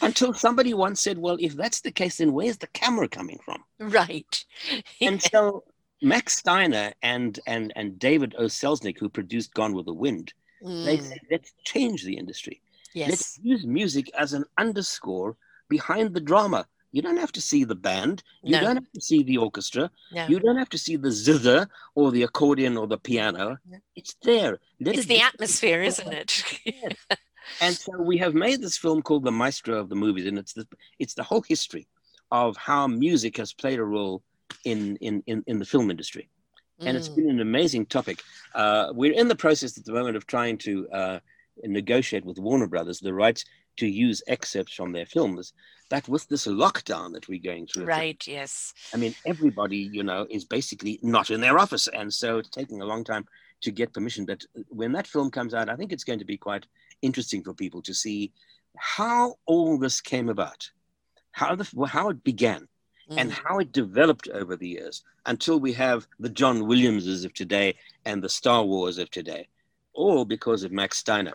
Until 0.00 0.32
somebody 0.32 0.74
once 0.74 1.00
said, 1.00 1.18
well, 1.18 1.36
if 1.40 1.54
that's 1.54 1.80
the 1.80 1.90
case, 1.90 2.18
then 2.18 2.32
where's 2.32 2.58
the 2.58 2.66
camera 2.68 3.08
coming 3.08 3.38
from? 3.44 3.62
Right. 3.78 4.44
and 5.00 5.20
so 5.22 5.64
Max 6.02 6.36
Steiner 6.36 6.92
and, 7.02 7.38
and, 7.46 7.72
and 7.76 7.98
David 7.98 8.34
O. 8.38 8.44
Selznick, 8.44 8.98
who 8.98 9.08
produced 9.08 9.54
Gone 9.54 9.74
with 9.74 9.86
the 9.86 9.94
Wind, 9.94 10.32
mm. 10.62 10.84
they 10.84 10.98
said, 10.98 11.20
let's 11.30 11.52
change 11.64 12.04
the 12.04 12.16
industry. 12.16 12.60
Yes. 12.94 13.10
Let's 13.10 13.38
use 13.42 13.66
music 13.66 14.10
as 14.16 14.32
an 14.32 14.44
underscore 14.56 15.36
behind 15.68 16.14
the 16.14 16.20
drama. 16.20 16.66
You 16.92 17.02
don't 17.02 17.16
have 17.16 17.32
to 17.32 17.40
see 17.40 17.64
the 17.64 17.74
band. 17.74 18.22
You 18.44 18.52
no. 18.52 18.60
don't 18.60 18.76
have 18.76 18.92
to 18.92 19.00
see 19.00 19.24
the 19.24 19.38
orchestra. 19.38 19.90
No. 20.12 20.28
You 20.28 20.38
don't 20.38 20.56
have 20.56 20.68
to 20.68 20.78
see 20.78 20.94
the 20.94 21.10
zither 21.10 21.66
or 21.96 22.12
the 22.12 22.22
accordion 22.22 22.76
or 22.76 22.86
the 22.86 22.98
piano. 22.98 23.58
No. 23.68 23.78
It's 23.96 24.14
there. 24.22 24.60
Let 24.80 24.94
it's 24.94 25.06
it 25.06 25.08
the 25.08 25.20
atmosphere, 25.20 25.82
isn't 25.82 26.12
it? 26.12 26.44
And 27.60 27.74
so 27.74 28.00
we 28.00 28.18
have 28.18 28.34
made 28.34 28.60
this 28.60 28.76
film 28.76 29.02
called 29.02 29.24
The 29.24 29.32
Maestro 29.32 29.78
of 29.78 29.88
the 29.88 29.94
Movies, 29.94 30.26
and 30.26 30.38
it's 30.38 30.52
the 30.52 30.66
it's 30.98 31.14
the 31.14 31.22
whole 31.22 31.42
history 31.42 31.86
of 32.30 32.56
how 32.56 32.86
music 32.86 33.36
has 33.36 33.52
played 33.52 33.78
a 33.78 33.84
role 33.84 34.22
in 34.64 34.96
in 34.96 35.22
in, 35.26 35.44
in 35.46 35.58
the 35.58 35.64
film 35.64 35.90
industry. 35.90 36.28
And 36.80 36.96
it's 36.96 37.08
been 37.08 37.30
an 37.30 37.40
amazing 37.40 37.86
topic. 37.86 38.20
Uh, 38.54 38.92
we're 38.92 39.12
in 39.12 39.28
the 39.28 39.36
process 39.36 39.78
at 39.78 39.84
the 39.84 39.92
moment 39.92 40.16
of 40.16 40.26
trying 40.26 40.58
to 40.58 40.88
uh, 40.90 41.18
negotiate 41.62 42.24
with 42.24 42.38
Warner 42.38 42.66
Brothers 42.66 42.98
the 42.98 43.14
rights 43.14 43.44
to 43.76 43.86
use 43.86 44.22
excerpts 44.26 44.74
from 44.74 44.92
their 44.92 45.06
films. 45.06 45.52
But 45.88 46.08
with 46.08 46.26
this 46.28 46.46
lockdown 46.46 47.12
that 47.12 47.28
we're 47.28 47.40
going 47.40 47.66
through, 47.66 47.84
right? 47.84 48.22
Yes. 48.26 48.72
I 48.92 48.96
mean, 48.96 49.14
everybody, 49.24 49.76
you 49.92 50.02
know, 50.02 50.26
is 50.30 50.44
basically 50.44 50.98
not 51.02 51.30
in 51.30 51.40
their 51.40 51.58
office, 51.58 51.88
and 51.88 52.12
so 52.12 52.38
it's 52.38 52.48
taking 52.48 52.80
a 52.80 52.86
long 52.86 53.04
time 53.04 53.26
to 53.62 53.70
get 53.70 53.92
permission. 53.92 54.24
But 54.24 54.44
when 54.68 54.92
that 54.92 55.06
film 55.06 55.30
comes 55.30 55.54
out, 55.54 55.68
I 55.68 55.76
think 55.76 55.92
it's 55.92 56.04
going 56.04 56.18
to 56.18 56.24
be 56.24 56.36
quite 56.36 56.66
interesting 57.04 57.42
for 57.42 57.54
people 57.54 57.82
to 57.82 57.94
see 57.94 58.32
how 58.76 59.36
all 59.46 59.78
this 59.78 60.00
came 60.00 60.28
about, 60.28 60.70
how 61.32 61.54
the 61.54 61.86
how 61.86 62.08
it 62.08 62.24
began, 62.24 62.68
mm. 63.10 63.16
and 63.18 63.32
how 63.32 63.58
it 63.58 63.72
developed 63.72 64.28
over 64.28 64.56
the 64.56 64.68
years 64.68 65.04
until 65.26 65.60
we 65.60 65.72
have 65.72 66.06
the 66.18 66.28
John 66.28 66.66
Williamses 66.66 67.24
of 67.24 67.32
today 67.34 67.74
and 68.04 68.22
the 68.22 68.28
Star 68.28 68.64
Wars 68.64 68.98
of 68.98 69.10
today, 69.10 69.48
all 69.92 70.24
because 70.24 70.64
of 70.64 70.72
Max 70.72 70.98
Steiner. 70.98 71.34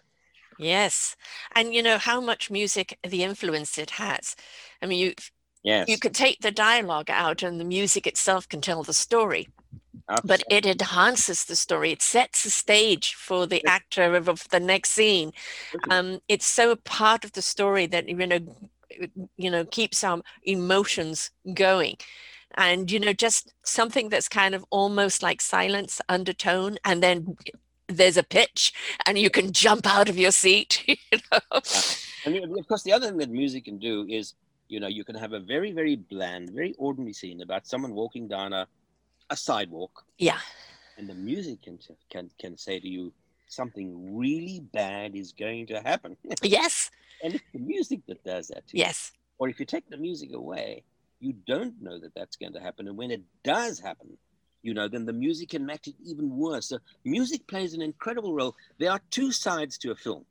Yes, 0.57 1.15
and 1.55 1.73
you 1.73 1.81
know 1.81 1.97
how 1.97 2.19
much 2.19 2.51
music, 2.51 2.97
the 3.07 3.23
influence 3.23 3.77
it 3.77 3.91
has. 3.91 4.35
I 4.81 4.87
mean, 4.87 4.99
you 4.99 5.13
yes. 5.63 5.87
you 5.87 5.97
could 5.97 6.13
take 6.13 6.41
the 6.41 6.51
dialogue 6.51 7.09
out, 7.09 7.43
and 7.43 7.59
the 7.59 7.65
music 7.65 8.05
itself 8.05 8.47
can 8.49 8.59
tell 8.59 8.83
the 8.83 8.93
story. 8.93 9.47
But 10.23 10.43
it 10.49 10.65
enhances 10.65 11.45
the 11.45 11.55
story. 11.55 11.91
It 11.91 12.01
sets 12.01 12.43
the 12.43 12.49
stage 12.49 13.13
for 13.15 13.45
the 13.47 13.65
actor 13.65 14.15
of, 14.15 14.47
the 14.49 14.59
next 14.59 14.91
scene. 14.91 15.31
Um, 15.89 16.19
it's 16.27 16.45
so 16.47 16.71
a 16.71 16.75
part 16.75 17.23
of 17.25 17.33
the 17.33 17.41
story 17.41 17.85
that 17.87 18.07
you 18.09 18.27
know, 18.27 18.39
you 19.37 19.51
know, 19.51 19.65
keeps 19.65 20.03
our 20.03 20.21
emotions 20.43 21.31
going. 21.53 21.97
and 22.57 22.91
you 22.91 22.99
know 22.99 23.13
just 23.13 23.53
something 23.63 24.09
that's 24.09 24.27
kind 24.29 24.55
of 24.55 24.65
almost 24.71 25.21
like 25.23 25.41
silence 25.41 26.01
undertone 26.09 26.77
and 26.83 27.03
then 27.03 27.37
there's 27.87 28.17
a 28.17 28.23
pitch 28.23 28.73
and 29.05 29.17
you 29.19 29.29
can 29.29 29.51
jump 29.53 29.85
out 29.87 30.09
of 30.09 30.17
your 30.17 30.31
seat 30.31 30.83
you 30.87 31.19
know 31.31 31.61
Yeah. 32.25 32.41
And 32.41 32.57
of 32.59 32.67
course, 32.67 32.83
the 32.83 32.93
other 32.93 33.07
thing 33.07 33.17
that 33.17 33.29
music 33.29 33.65
can 33.65 33.77
do 33.79 34.05
is, 34.09 34.33
you 34.67 34.79
know, 34.79 34.87
you 34.87 35.03
can 35.03 35.15
have 35.15 35.33
a 35.33 35.39
very, 35.39 35.71
very 35.71 35.95
bland, 35.95 36.49
very 36.51 36.73
ordinary 36.77 37.13
scene 37.13 37.41
about 37.41 37.67
someone 37.67 37.93
walking 37.93 38.27
down 38.27 38.53
a, 38.53 38.67
a 39.29 39.35
sidewalk, 39.37 40.05
yeah 40.17 40.39
and 40.97 41.07
the 41.09 41.15
music 41.15 41.61
can 41.61 41.79
can 42.09 42.29
can 42.39 42.57
say 42.57 42.79
to 42.79 42.87
you 42.87 43.13
something 43.47 44.15
really 44.17 44.59
bad 44.73 45.15
is 45.15 45.31
going 45.31 45.65
to 45.67 45.81
happen, 45.81 46.15
yes 46.43 46.91
and 47.23 47.35
it's 47.35 47.43
the 47.53 47.59
music 47.59 48.01
that 48.07 48.23
does 48.23 48.47
that. 48.49 48.67
To 48.67 48.77
you. 48.77 48.83
yes 48.83 49.11
Or 49.39 49.49
if 49.49 49.59
you 49.59 49.65
take 49.65 49.89
the 49.89 49.97
music 49.97 50.29
away, 50.33 50.83
you 51.19 51.33
don't 51.47 51.75
know 51.81 51.99
that 51.99 52.13
that's 52.15 52.35
going 52.37 52.53
to 52.53 52.59
happen, 52.59 52.87
and 52.87 52.97
when 52.97 53.11
it 53.11 53.23
does 53.43 53.79
happen, 53.79 54.17
you 54.61 54.73
know, 54.73 54.87
then 54.87 55.05
the 55.05 55.13
music 55.13 55.49
can 55.49 55.65
make 55.65 55.87
it 55.87 55.95
even 56.05 56.27
worse. 56.45 56.67
So 56.69 56.77
music 57.05 57.47
plays 57.47 57.73
an 57.73 57.81
incredible 57.81 58.33
role. 58.33 58.55
There 58.77 58.91
are 58.91 59.01
two 59.09 59.31
sides 59.31 59.77
to 59.79 59.91
a 59.91 59.95
film, 59.95 60.25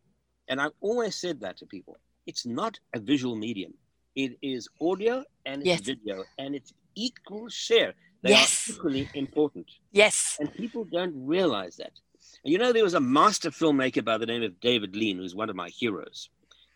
and 0.48 0.60
I've 0.60 0.76
always 0.80 1.14
said 1.16 1.40
that 1.40 1.56
to 1.58 1.66
people. 1.66 1.96
It's 2.26 2.44
not 2.46 2.78
a 2.94 3.00
visual 3.00 3.36
medium. 3.36 3.72
It 4.14 4.32
is 4.42 4.68
audio 4.80 5.24
and 5.46 5.62
it's 5.62 5.68
Yes. 5.68 5.80
video, 5.80 6.24
and 6.38 6.54
it's 6.54 6.72
equal 6.94 7.48
share. 7.48 7.94
They 8.22 8.30
Yes. 8.30 8.68
are 8.68 8.74
equally 8.74 9.10
important, 9.14 9.66
yes 9.92 10.36
and 10.38 10.52
people 10.54 10.84
don't 10.84 11.14
realize 11.26 11.76
that. 11.76 11.92
And 12.44 12.52
you 12.52 12.58
know, 12.58 12.72
there 12.72 12.84
was 12.84 12.94
a 12.94 13.00
master 13.00 13.50
filmmaker 13.50 14.04
by 14.04 14.18
the 14.18 14.26
name 14.26 14.42
of 14.42 14.60
David 14.60 14.96
Lean, 14.96 15.18
who's 15.18 15.34
one 15.34 15.50
of 15.50 15.56
my 15.56 15.68
heroes. 15.68 16.30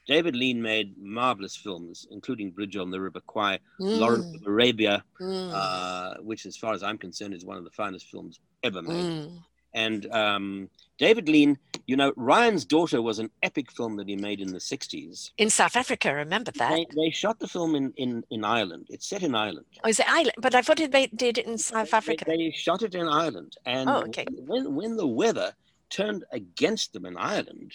David 0.06 0.34
Lean 0.36 0.60
made 0.62 0.96
marvelous 0.98 1.56
films, 1.56 2.06
including 2.10 2.50
Bridge 2.50 2.76
on 2.76 2.90
the 2.90 3.00
River 3.00 3.20
Kwai, 3.26 3.58
Lawrence 3.92 4.26
Mm, 4.26 4.34
of 4.34 4.46
Arabia, 4.46 5.04
mm, 5.20 5.52
uh, 5.52 6.14
which, 6.20 6.46
as 6.46 6.56
far 6.56 6.74
as 6.74 6.82
I'm 6.82 6.98
concerned, 6.98 7.34
is 7.34 7.44
one 7.44 7.56
of 7.56 7.64
the 7.64 7.70
finest 7.70 8.06
films 8.08 8.40
ever 8.62 8.82
made. 8.82 9.08
mm. 9.08 9.44
And 9.74 10.10
um, 10.12 10.68
David 10.98 11.28
Lean, 11.28 11.58
you 11.86 11.96
know, 11.96 12.12
Ryan's 12.16 12.64
Daughter 12.64 13.00
was 13.02 13.18
an 13.18 13.30
epic 13.42 13.70
film 13.72 13.96
that 13.96 14.08
he 14.08 14.16
made 14.16 14.40
in 14.40 14.52
the 14.52 14.58
60s. 14.58 15.30
in 15.38 15.50
south 15.50 15.76
africa 15.76 16.14
remember 16.14 16.52
that 16.52 16.70
They, 16.70 16.86
they 16.94 17.10
shot 17.10 17.38
the 17.38 17.48
film 17.48 17.74
in, 17.74 17.92
in, 17.96 18.22
in 18.30 18.44
Ireland. 18.44 18.86
It's 18.90 19.06
set 19.06 19.22
in 19.22 19.34
Ireland. 19.34 19.66
oh 19.84 19.88
is 19.88 19.98
it 20.00 20.08
Ireland 20.08 20.34
but 20.38 20.54
i 20.54 20.62
thought 20.62 20.78
they 20.90 21.06
did 21.08 21.38
it 21.38 21.46
in 21.46 21.58
south 21.58 21.90
They- 21.90 21.96
africa 21.96 22.24
They, 22.26 22.50
shot 22.50 22.82
it 22.82 22.94
in 22.94 23.08
Ireland. 23.08 23.56
And 23.66 23.88
Oh, 23.90 24.02
okay. 24.08 24.26
when, 24.52 24.74
when 24.74 24.96
the 24.96 25.06
weather 25.06 25.52
turned 25.90 26.24
against 26.32 26.92
them 26.92 27.04
in 27.06 27.16
Ireland, 27.16 27.70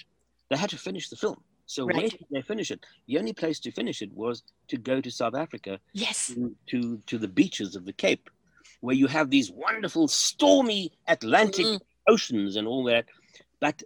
they 0.50 0.58
had 0.58 0.70
to 0.72 0.78
finish 0.78 1.10
the 1.10 1.16
film. 1.18 1.40
So 1.66 1.86
when 1.86 1.98
Right. 1.98 2.12
did 2.12 2.26
they 2.32 2.42
finish 2.42 2.72
it? 2.72 2.86
The 3.08 3.18
only 3.20 3.34
place 3.34 3.60
to 3.62 3.72
finish 3.72 4.02
it 4.02 4.12
was 4.14 4.44
to 4.70 4.78
go 4.78 5.02
to 5.02 5.12
South 5.12 5.36
Africa 5.36 5.80
yes 5.94 6.28
to, 6.34 6.56
to, 6.68 6.80
to 7.08 7.18
the 7.18 7.28
beaches 7.28 7.76
of 7.76 7.84
the 7.86 7.94
Cape, 8.06 8.30
where 8.82 8.96
you 8.96 9.08
have 9.08 9.30
these 9.30 9.52
wonderful 9.52 10.08
stormy 10.08 10.92
Atlantic 11.08 11.66
Mm. 11.66 11.82
oceans 12.08 12.56
and 12.56 12.68
all 12.68 12.84
that. 12.86 13.06
But 13.60 13.84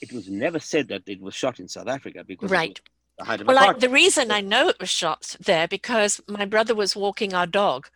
it 0.00 0.12
was 0.12 0.28
never 0.28 0.58
said 0.58 0.88
that 0.88 1.02
it 1.06 1.20
was 1.20 1.34
shot 1.34 1.60
in 1.60 1.68
South 1.68 1.88
Africa 1.88 2.24
because 2.26 2.50
Right. 2.50 2.68
was 2.70 2.76
the 3.18 3.24
height 3.24 3.40
of 3.40 3.46
Well, 3.46 3.58
I, 3.58 3.72
the 3.74 3.88
reason 3.88 4.30
I 4.30 4.40
know 4.40 4.68
it 4.68 4.80
was 4.80 4.90
shot 4.90 5.36
there 5.40 5.68
because 5.68 6.20
my 6.28 6.44
brother 6.44 6.74
was 6.74 6.96
walking 6.96 7.34
our 7.34 7.46
dog 7.46 7.88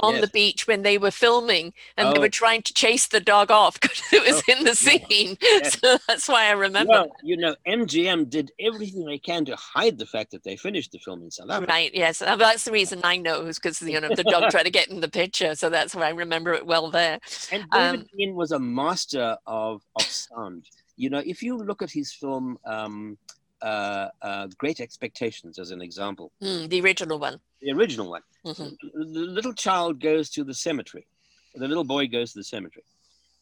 on 0.00 0.20
the 0.20 0.28
beach 0.28 0.66
when 0.66 0.82
they 0.82 0.96
were 0.98 1.10
filming 1.10 1.72
and 1.96 2.12
they 2.12 2.18
Oh. 2.18 2.20
were 2.20 2.28
trying 2.28 2.62
to 2.62 2.72
chase 2.72 3.06
the 3.08 3.20
dog 3.20 3.50
off 3.50 3.80
because 3.80 4.00
it 4.12 4.22
was 4.26 4.42
Oh, 4.48 4.52
in 4.52 4.64
the 4.64 4.70
yeah. 4.70 5.00
scene. 5.06 5.36
Yes. 5.40 5.78
So 5.88 5.98
that's 6.06 6.28
why 6.28 6.46
I 6.46 6.52
remember. 6.52 6.90
Well, 6.92 7.16
you 7.22 7.36
know, 7.36 7.54
MGM 7.66 8.28
did 8.30 8.50
everything 8.60 9.04
they 9.04 9.18
can 9.18 9.44
to 9.46 9.56
hide 9.56 9.98
the 9.98 10.06
fact 10.06 10.30
that 10.32 10.42
they 10.44 10.56
finished 10.56 10.92
the 10.92 10.98
film 10.98 11.22
in 11.22 11.30
South 11.30 11.50
Africa. 11.50 11.70
Right, 11.72 11.90
yes. 11.94 12.20
uh, 12.22 12.36
That's 12.36 12.64
the 12.64 12.72
reason 12.72 13.00
I 13.04 13.16
know 13.16 13.42
is 13.46 13.58
because, 13.58 13.80
you 13.82 14.00
know, 14.00 14.08
the 14.14 14.24
dog 14.24 14.50
tried 14.50 14.64
to 14.64 14.70
get 14.70 14.88
in 14.88 15.00
the 15.00 15.08
picture. 15.08 15.54
So 15.54 15.68
that's 15.70 15.94
why 15.94 16.06
I 16.06 16.10
remember 16.10 16.52
it 16.54 16.66
well 16.66 16.90
there. 16.90 17.18
And 17.52 17.64
David 17.72 18.00
Um, 18.00 18.06
Lean 18.14 18.34
was 18.34 18.52
a 18.52 18.58
master 18.58 19.36
of, 19.46 19.82
of 19.96 20.02
sound. 20.02 20.64
You 20.96 21.10
know, 21.10 21.22
if 21.24 21.42
you 21.42 21.56
look 21.56 21.80
at 21.82 21.90
his 21.90 22.12
film 22.12 22.58
um, 22.66 23.16
uh, 23.62 24.08
uh, 24.22 24.46
Great 24.58 24.80
Expectations 24.80 25.58
as 25.58 25.70
an 25.70 25.80
example, 25.82 26.32
Mm, 26.42 26.68
the 26.68 26.80
original 26.80 27.18
one. 27.18 27.40
the 27.60 27.72
original 27.72 28.08
one, 28.10 28.22
Mhm. 28.44 28.76
the 28.80 29.04
little 29.04 29.52
child 29.52 30.00
goes 30.00 30.30
to 30.30 30.44
the 30.44 30.54
cemetery. 30.54 31.06
The 31.54 31.66
little 31.68 31.84
boy 31.84 32.06
goes 32.06 32.32
to 32.32 32.38
the 32.38 32.44
cemetery. 32.44 32.84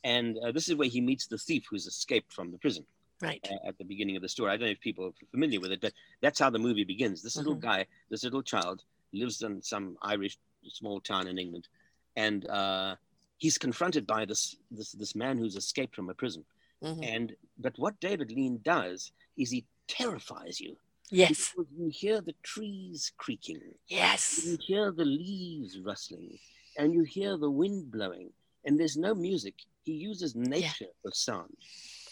And 0.04 0.38
uh, 0.38 0.52
this 0.52 0.68
is 0.68 0.76
where 0.76 0.88
he 0.88 1.00
meets 1.00 1.26
the 1.26 1.38
thief 1.38 1.66
who's 1.68 1.86
escaped 1.86 2.32
from 2.32 2.50
the 2.52 2.58
prison 2.58 2.86
Right. 3.20 3.46
uh, 3.50 3.68
at 3.68 3.76
the 3.78 3.84
beginning 3.84 4.16
of 4.16 4.22
the 4.22 4.28
story. 4.28 4.52
I 4.52 4.56
don't 4.56 4.66
know 4.66 4.72
if 4.72 4.80
people 4.80 5.06
are 5.06 5.12
familiar 5.30 5.60
with 5.60 5.72
it, 5.72 5.80
but 5.80 5.92
that's 6.20 6.38
how 6.38 6.48
the 6.50 6.58
movie 6.58 6.84
begins. 6.84 7.22
This 7.22 7.36
little 7.36 7.56
Mhm. 7.56 7.60
guy, 7.60 7.86
this 8.08 8.22
little 8.24 8.42
child, 8.42 8.84
lives 9.12 9.42
in 9.42 9.62
some 9.62 9.98
Irish 10.02 10.38
small 10.68 11.00
town 11.00 11.26
in 11.28 11.38
England, 11.38 11.68
and 12.16 12.46
uh, 12.48 12.96
he's 13.38 13.58
confronted 13.58 14.06
by 14.06 14.24
this, 14.24 14.56
this 14.70 14.92
this 14.92 15.14
man 15.14 15.38
who's 15.38 15.56
escaped 15.56 15.94
from 15.94 16.08
a 16.10 16.14
prison. 16.14 16.44
Mhm. 16.82 17.04
And 17.04 17.36
but 17.58 17.78
what 17.78 17.98
David 18.00 18.30
Lean 18.30 18.58
does 18.62 19.12
is 19.36 19.50
he 19.50 19.64
terrifies 19.88 20.60
you 20.60 20.76
Yes. 21.10 21.52
because 21.56 21.70
you 21.78 21.88
hear 21.88 22.20
the 22.20 22.34
trees 22.42 23.12
creaking, 23.16 23.60
Yes. 23.88 24.44
you 24.44 24.58
hear 24.60 24.90
the 24.90 25.04
leaves 25.04 25.78
rustling, 25.78 26.38
and 26.78 26.92
you 26.92 27.04
hear 27.04 27.36
the 27.36 27.50
wind 27.50 27.90
blowing, 27.92 28.32
and 28.64 28.78
there's 28.78 28.96
no 28.96 29.14
music. 29.14 29.54
He 29.84 29.92
uses 29.92 30.34
nature 30.34 30.92
for 31.02 31.12
sound. 31.12 31.56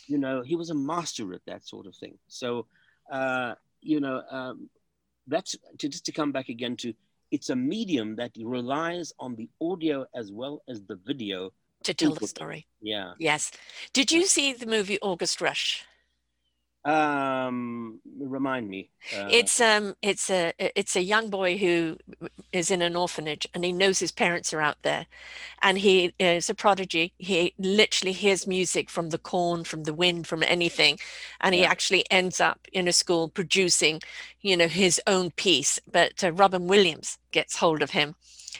You 0.06 0.18
know, 0.18 0.42
he 0.42 0.54
was 0.54 0.70
a 0.70 0.74
master 0.74 1.32
at 1.34 1.44
that 1.46 1.66
sort 1.66 1.86
of 1.86 1.96
thing. 1.96 2.16
So, 2.28 2.66
uh, 3.10 3.54
you 3.80 3.98
know, 4.00 4.22
um, 4.30 4.70
that's 5.26 5.56
to 5.78 5.88
just 5.88 6.04
to 6.06 6.12
come 6.12 6.30
back 6.32 6.48
again 6.48 6.76
to 6.76 6.94
it's 7.30 7.50
a 7.50 7.56
medium 7.56 8.14
that 8.16 8.30
relies 8.38 9.12
on 9.18 9.34
the 9.34 9.48
audio 9.60 10.06
as 10.14 10.30
well 10.30 10.62
as 10.68 10.82
the 10.82 10.96
video. 10.96 11.52
To 11.82 11.94
tell 11.94 12.14
the 12.14 12.28
story. 12.28 12.66
Yeah. 12.80 13.14
Yes. 13.18 13.50
Did 13.92 14.12
you 14.12 14.24
see 14.26 14.52
the 14.52 14.66
movie 14.66 14.98
August 15.00 15.40
Rush? 15.40 15.84
Um, 16.84 18.00
remind 18.18 18.68
me. 18.68 18.90
Uh, 19.12 19.16
it's 19.28 19.60
um 19.60 19.94
it's 20.02 20.30
a 20.30 20.52
it's 20.58 20.96
a 20.96 21.02
young 21.02 21.30
boy 21.30 21.56
who 21.56 21.96
is 22.52 22.70
in 22.70 22.82
an 22.82 22.96
orphanage 22.96 23.46
and 23.54 23.64
he 23.64 23.72
knows 23.72 23.98
his 23.98 24.12
parents 24.12 24.52
are 24.52 24.60
out 24.60 24.76
there. 24.82 25.06
And 25.62 25.78
he 25.78 26.14
is 26.18 26.50
a 26.50 26.54
prodigy. 26.54 27.14
He 27.18 27.54
literally 27.58 28.12
hears 28.12 28.46
music 28.46 28.90
from 28.90 29.10
the 29.10 29.18
corn 29.18 29.64
from 29.64 29.84
the 29.84 29.94
wind 29.94 30.26
from 30.26 30.42
anything. 30.42 30.98
And 31.40 31.54
he 31.54 31.62
Yeah. 31.62 31.70
actually 31.70 32.04
ends 32.10 32.40
up 32.40 32.60
in 32.72 32.88
a 32.88 32.92
school 32.92 33.28
producing 33.28 34.00
you 34.40 34.56
know 34.56 34.68
his 34.68 35.00
own 35.06 35.30
piece. 35.32 35.78
But 35.90 36.22
uh, 36.24 36.32
robin 36.32 36.66
williams 36.66 37.18
gets 37.32 37.56
hold 37.58 37.82
of 37.82 37.90
him 37.90 38.14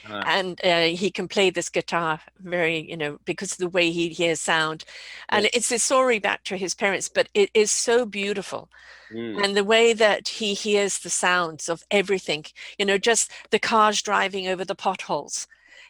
uh, 0.09 0.25
and 0.25 0.59
uh, 0.63 0.81
he 0.87 1.11
can 1.11 1.27
play 1.27 1.49
this 1.49 1.69
guitar 1.69 2.19
very 2.39 2.89
you 2.89 2.97
know 2.97 3.19
because 3.25 3.51
of 3.53 3.57
the 3.59 3.69
way 3.69 3.91
he 3.91 4.09
hears 4.09 4.41
sound 4.41 4.83
and 5.29 5.45
Yes. 5.45 5.51
it's 5.53 5.71
a 5.71 5.79
story 5.79 6.19
back 6.19 6.43
to 6.43 6.57
his 6.57 6.75
parents 6.75 7.09
but 7.09 7.29
it 7.33 7.49
is 7.53 7.71
so 7.71 8.05
beautiful 8.05 8.69
mm, 9.11 9.43
and 9.43 9.55
the 9.55 9.63
way 9.63 9.93
that 9.93 10.27
he 10.27 10.53
hears 10.53 10.99
the 10.99 11.09
sounds 11.09 11.69
of 11.69 11.83
everything 11.91 12.45
you 12.79 12.85
know 12.85 12.97
just 12.97 13.31
the 13.51 13.59
cars 13.59 14.01
driving 14.01 14.47
over 14.47 14.65
the 14.65 14.75
potholes 14.75 15.47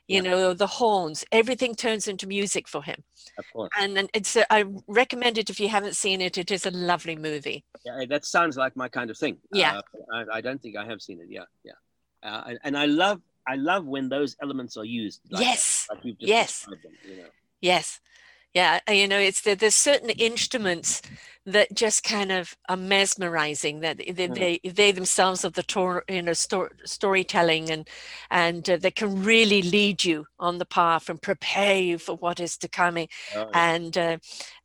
you 0.07 0.21
Yeah. 0.21 0.29
know 0.29 0.53
the 0.53 0.67
horns 0.67 1.25
everything 1.31 1.75
turns 1.75 2.07
into 2.07 2.27
music 2.27 2.67
for 2.67 2.83
him 2.83 3.03
of 3.37 3.45
course. 3.53 3.71
and 3.79 3.95
then 3.97 4.07
it's 4.13 4.35
a, 4.35 4.51
i 4.53 4.65
recommend 4.87 5.37
it 5.37 5.49
if 5.49 5.59
you 5.59 5.69
haven't 5.69 5.95
seen 5.95 6.21
it 6.21 6.37
it 6.37 6.51
is 6.51 6.65
a 6.65 6.71
lovely 6.71 7.15
movie 7.15 7.63
Yeah, 7.85 8.05
that 8.09 8.25
sounds 8.25 8.57
like 8.57 8.75
my 8.75 8.89
kind 8.89 9.09
of 9.09 9.17
thing. 9.17 9.37
Yeah. 9.51 9.77
Uh, 9.77 9.81
I, 10.13 10.37
I 10.37 10.41
don't 10.41 10.61
think 10.61 10.75
I 10.75 10.85
have 10.85 11.01
seen 11.01 11.19
it. 11.21 11.27
Yeah, 11.29 11.45
yeah. 11.63 11.73
Uh, 12.23 12.43
and, 12.47 12.59
and 12.63 12.77
I 12.77 12.85
love, 12.85 13.21
I 13.47 13.55
love 13.55 13.85
when 13.85 14.09
those 14.09 14.35
elements 14.41 14.77
are 14.77 14.85
used. 14.85 15.21
Like, 15.29 15.41
yes 15.43 15.87
like 15.89 15.99
you've 16.03 16.19
just 16.19 16.29
Yes. 16.29 16.65
them, 16.65 16.79
you 17.03 17.17
know. 17.17 17.29
yes 17.61 17.99
yeah 18.53 18.79
you 18.89 19.07
know 19.07 19.19
it's 19.19 19.41
the, 19.41 19.55
there's 19.55 19.75
certain 19.75 20.09
instruments 20.09 21.01
that 21.47 21.73
just 21.73 22.03
kind 22.03 22.31
of 22.31 22.57
are 22.69 22.77
mesmerizing 22.77 23.81
that 23.81 23.97
they, 23.97 24.05
Mm. 24.27 24.35
they, 24.35 24.59
they 24.69 24.91
themselves 24.91 25.45
are 25.45 25.51
the 25.51 25.63
tor- 25.63 26.03
you 26.09 26.21
know 26.21 26.33
sto- 26.33 26.69
storytelling 26.85 27.69
and 27.69 27.87
and 28.31 28.69
uh, 28.69 28.77
they 28.77 28.91
can 28.91 29.23
really 29.23 29.61
lead 29.61 30.03
you 30.03 30.25
on 30.39 30.57
the 30.57 30.65
path 30.65 31.09
and 31.09 31.21
prepare 31.21 31.77
you 31.79 31.97
for 31.99 32.15
what 32.15 32.39
is 32.39 32.57
to 32.57 32.67
come 32.67 32.97
Oh, 32.97 33.05
yeah. 33.35 33.45
and 33.53 33.97
uh, 33.97 34.17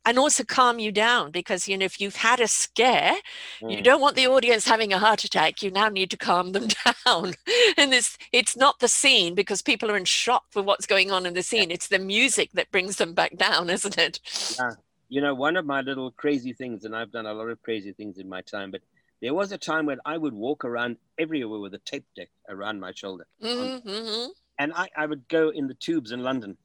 and 0.05 0.17
also 0.17 0.43
calm 0.43 0.79
you 0.79 0.91
down 0.91 1.31
because 1.31 1.67
you 1.67 1.77
know 1.77 1.85
if 1.85 1.99
you've 2.01 2.15
had 2.15 2.39
a 2.39 2.47
scare 2.47 3.15
you 3.61 3.77
Mm. 3.77 3.83
don't 3.83 4.01
want 4.01 4.15
the 4.15 4.27
audience 4.27 4.65
having 4.67 4.91
a 4.93 4.99
heart 4.99 5.23
attack 5.23 5.61
you 5.61 5.69
now 5.71 5.89
need 5.89 6.09
to 6.11 6.17
calm 6.17 6.51
them 6.53 6.67
down 7.05 7.33
and 7.77 7.93
it's 7.93 8.17
it's 8.31 8.55
not 8.57 8.79
the 8.79 8.87
scene 8.87 9.35
because 9.35 9.61
people 9.61 9.91
are 9.91 9.97
in 9.97 10.05
shock 10.05 10.43
for 10.49 10.61
what's 10.63 10.85
going 10.87 11.11
on 11.11 11.25
in 11.25 11.33
the 11.35 11.43
scene 11.43 11.69
it's 11.71 11.87
the 11.89 11.99
music 11.99 12.49
that 12.53 12.71
brings 12.71 12.95
them 12.97 13.13
back 13.13 13.37
down 13.37 13.69
isn't 13.69 13.97
it 13.97 14.19
Yeah. 14.59 14.71
You 15.11 15.19
know, 15.19 15.33
one 15.35 15.57
of 15.57 15.65
my 15.65 15.81
little 15.81 16.09
crazy 16.11 16.53
things, 16.53 16.85
and 16.85 16.95
I've 16.95 17.11
done 17.11 17.25
a 17.25 17.33
lot 17.33 17.49
of 17.49 17.61
crazy 17.61 17.91
things 17.91 18.17
in 18.17 18.29
my 18.29 18.39
time, 18.43 18.71
but 18.71 18.79
there 19.21 19.33
was 19.33 19.51
a 19.51 19.57
time 19.57 19.85
when 19.85 19.99
I 20.05 20.17
would 20.17 20.33
walk 20.33 20.63
around 20.63 20.95
everywhere 21.17 21.59
with 21.59 21.73
a 21.73 21.79
tape 21.79 22.05
deck 22.15 22.29
around 22.47 22.79
my 22.79 22.93
shoulder. 22.93 23.27
Mhm, 23.43 23.83
mhm. 23.83 24.29
And 24.57 24.71
I, 24.73 24.87
I 24.95 25.05
would 25.05 25.27
go 25.27 25.49
in 25.49 25.67
the 25.67 25.73
tubes 25.73 26.13
in 26.13 26.23
London 26.23 26.57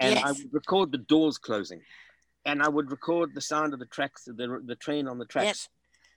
and 0.00 0.18
I 0.18 0.32
would 0.32 0.52
record 0.52 0.92
the 0.92 0.98
doors 0.98 1.38
closing. 1.38 1.80
And 2.44 2.62
I 2.62 2.68
would 2.68 2.90
record 2.90 3.34
the 3.34 3.40
sound 3.40 3.72
of 3.72 3.78
the 3.78 3.86
tracks, 3.86 4.24
the, 4.26 4.60
the 4.66 4.76
train 4.76 5.08
on 5.08 5.16
the 5.16 5.24
tracks. 5.24 5.46
yes 5.46 5.68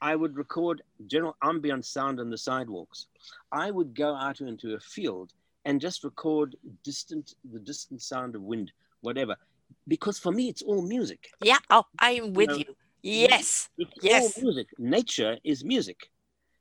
I 0.01 0.13
would 0.17 0.35
record 0.35 0.81
general 1.07 1.37
ambient 1.41 1.85
sound 1.85 2.19
on 2.19 2.29
the 2.29 2.37
sidewalks. 2.37 3.07
I 3.53 3.71
would 3.71 3.95
go 3.95 4.13
out 4.13 4.41
into 4.41 4.73
a 4.75 4.79
field 4.81 5.31
and 5.63 5.79
just 5.79 6.03
record 6.03 6.57
distant 6.83 7.35
the 7.49 7.59
distant 7.59 8.01
sound 8.01 8.35
of 8.35 8.41
wind, 8.41 8.73
whatever. 9.01 9.37
Because 9.87 10.19
for 10.19 10.31
me, 10.31 10.49
it's 10.49 10.61
all 10.61 10.81
music. 10.81 11.29
Yeah. 11.41 11.59
Oh, 11.69 11.83
I 11.99 12.11
am 12.11 12.33
with 12.33 12.49
you. 12.49 12.57
Know, 12.57 12.75
you. 13.03 13.27
Yes. 13.29 13.69
It's 13.77 13.91
yes. 14.01 14.37
all 14.37 14.43
music. 14.43 14.67
Nature 14.77 15.37
is 15.43 15.63
music. 15.63 16.09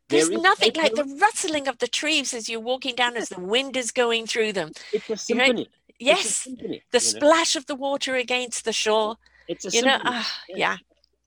There's 0.08 0.28
there 0.28 0.38
nothing 0.38 0.72
like 0.74 0.94
the 0.94 1.18
rustling 1.20 1.66
of 1.66 1.78
the 1.78 1.88
trees 1.88 2.32
as 2.32 2.48
you're 2.48 2.60
walking 2.60 2.94
down 2.94 3.16
as 3.16 3.28
the 3.28 3.40
wind 3.40 3.76
is 3.76 3.90
going 3.90 4.26
through 4.26 4.52
them. 4.52 4.70
It's 4.92 5.10
a 5.10 5.16
symphony. 5.16 5.62
Right? 5.62 5.68
Yes. 5.98 6.24
A 6.24 6.28
symphony, 6.28 6.82
the 6.92 7.00
splash 7.00 7.56
know? 7.56 7.60
of 7.60 7.66
the 7.66 7.74
water 7.74 8.14
against 8.14 8.64
the 8.64 8.72
shore. 8.72 9.16
It's 9.48 9.64
a 9.64 9.68
you 9.68 9.80
symphony. 9.80 10.04
know, 10.04 10.10
uh, 10.10 10.24
yeah. 10.48 10.76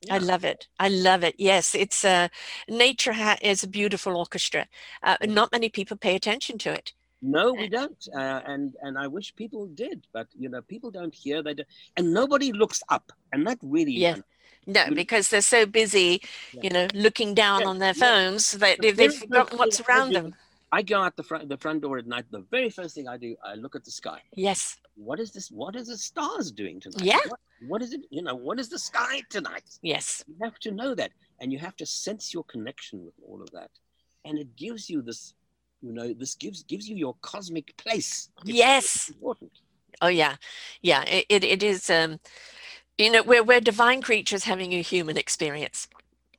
Yeah. 0.02 0.16
I 0.16 0.18
love 0.20 0.46
it. 0.46 0.68
I 0.80 0.88
love 0.88 1.26
it. 1.26 1.36
Yes, 1.38 1.76
it's 1.76 2.06
uh, 2.06 2.30
nature 2.70 3.12
ha- 3.12 3.38
is 3.42 3.64
a 3.64 3.68
beautiful 3.68 4.16
orchestra. 4.16 4.68
Uh, 5.04 5.18
not 5.24 5.52
many 5.52 5.68
people 5.68 5.98
pay 5.98 6.16
attention 6.16 6.58
to 6.60 6.72
it. 6.72 6.94
No, 7.22 7.54
we 7.54 7.68
don't, 7.68 8.08
uh, 8.16 8.42
and 8.46 8.76
and 8.82 8.98
I 8.98 9.08
wish 9.08 9.36
people 9.36 9.68
did, 9.68 10.08
but 10.14 10.28
you 10.38 10.48
know, 10.48 10.62
people 10.62 10.90
don't 10.90 11.14
hear. 11.14 11.44
They 11.44 11.54
don't, 11.54 11.68
and 11.98 12.14
nobody 12.14 12.54
looks 12.54 12.82
up, 12.90 13.12
and 13.34 13.46
that 13.48 13.58
really. 13.62 13.92
Yeah. 13.92 14.18
No, 14.66 14.86
because 14.94 15.30
they're 15.30 15.42
so 15.42 15.66
busy, 15.66 16.22
yeah. 16.54 16.62
you 16.64 16.70
know, 16.70 16.88
looking 16.94 17.34
down 17.34 17.62
yeah. 17.62 17.68
on 17.68 17.80
their 17.80 17.94
phones 17.94 18.52
that 18.52 18.80
they've, 18.82 18.96
they've 18.96 19.14
forgotten 19.14 19.58
what's 19.58 19.82
around 19.82 20.14
them. 20.14 20.36
I 20.72 20.82
go 20.84 21.02
out 21.02 21.16
the 21.16 21.24
front 21.24 21.50
the 21.50 21.58
front 21.58 21.82
door 21.82 21.98
at 21.98 22.06
night. 22.06 22.26
The 22.30 22.46
very 22.52 22.70
first 22.70 22.96
thing 22.96 23.08
I 23.08 23.18
do, 23.18 23.36
I 23.44 23.56
look 23.56 23.76
at 23.76 23.84
the 23.84 23.92
sky. 23.92 24.22
Yes. 24.36 24.78
What 24.96 25.20
is 25.20 25.32
this? 25.32 25.50
What 25.50 25.76
is 25.76 25.88
the 25.88 25.98
stars 25.98 26.52
doing 26.52 26.80
tonight? 26.80 27.02
Yeah. 27.04 27.20
What, 27.28 27.40
what 27.68 27.82
is 27.82 27.94
it? 27.94 28.02
You 28.12 28.22
know, 28.22 28.36
what 28.36 28.60
is 28.60 28.70
the 28.70 28.80
sky 28.80 29.22
tonight? 29.30 29.64
Yes. 29.82 30.24
You 30.28 30.36
have 30.44 30.60
to 30.60 30.72
know 30.72 30.94
that, 30.96 31.12
and 31.40 31.52
you 31.52 31.60
have 31.60 31.76
to 31.78 31.86
sense 31.86 32.34
your 32.34 32.44
connection 32.44 33.04
with 33.04 33.16
all 33.26 33.42
of 33.42 33.50
that, 33.52 33.72
and 34.26 34.38
it 34.38 34.56
gives 34.56 34.90
you 34.90 35.02
this. 35.02 35.34
You 35.82 35.94
know, 35.94 36.14
this 36.14 36.36
gives 36.36 36.64
gives 36.64 36.90
you 36.90 36.96
your 36.96 37.16
cosmic 37.22 37.76
place. 37.78 38.30
It's 38.42 38.52
yes. 38.52 39.10
Important. 39.10 39.52
Oh 40.02 40.08
yeah, 40.08 40.36
yeah. 40.82 41.04
It 41.04 41.26
it, 41.30 41.44
it 41.44 41.64
is. 41.64 41.90
Um, 41.90 42.20
you 42.98 43.12
know, 43.12 43.24
we're 43.24 43.44
we're 43.44 43.62
divine 43.62 44.02
creatures 44.02 44.44
having 44.44 44.74
a 44.74 44.82
human 44.82 45.18
experience. 45.18 45.88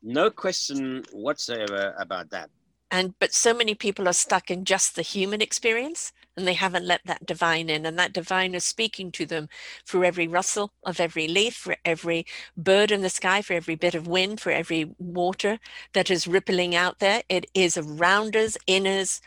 No 0.03 0.31
question 0.31 1.05
whatsoever 1.13 1.95
about 1.99 2.31
that 2.31 2.51
and 2.91 3.15
but 3.19 3.33
so 3.33 3.55
many 3.55 3.75
people 3.75 4.09
are 4.09 4.13
stuck 4.13 4.51
in 4.51 4.65
just 4.65 4.97
the 4.97 5.03
human 5.03 5.41
experience 5.41 6.13
and 6.37 6.47
they 6.47 6.55
haven't 6.55 6.87
let 6.87 7.03
that 7.05 7.27
divine 7.27 7.69
in. 7.69 7.87
And 7.87 7.99
that 7.99 8.13
divine 8.13 8.55
is 8.55 8.65
speaking 8.65 9.13
to 9.13 9.27
them 9.27 9.49
through 9.87 10.05
every 10.05 10.27
rustle 10.27 10.73
of 10.85 10.99
every 10.99 11.29
leaf 11.29 11.55
for 11.55 11.77
every 11.85 12.27
bird 12.57 12.91
in 12.91 13.03
the 13.03 13.11
sky 13.11 13.43
for 13.43 13.55
every 13.55 13.75
bit 13.75 13.95
of 13.95 14.09
wind 14.09 14.41
for 14.41 14.51
every 14.51 14.95
water 14.99 15.59
that 15.93 16.11
is 16.11 16.27
rippling 16.27 16.75
out 16.75 16.99
there. 16.99 17.23
It 17.29 17.47
is 17.55 17.77
around 17.77 18.37
us 18.37 18.57
in 18.67 18.87
us 18.87 19.21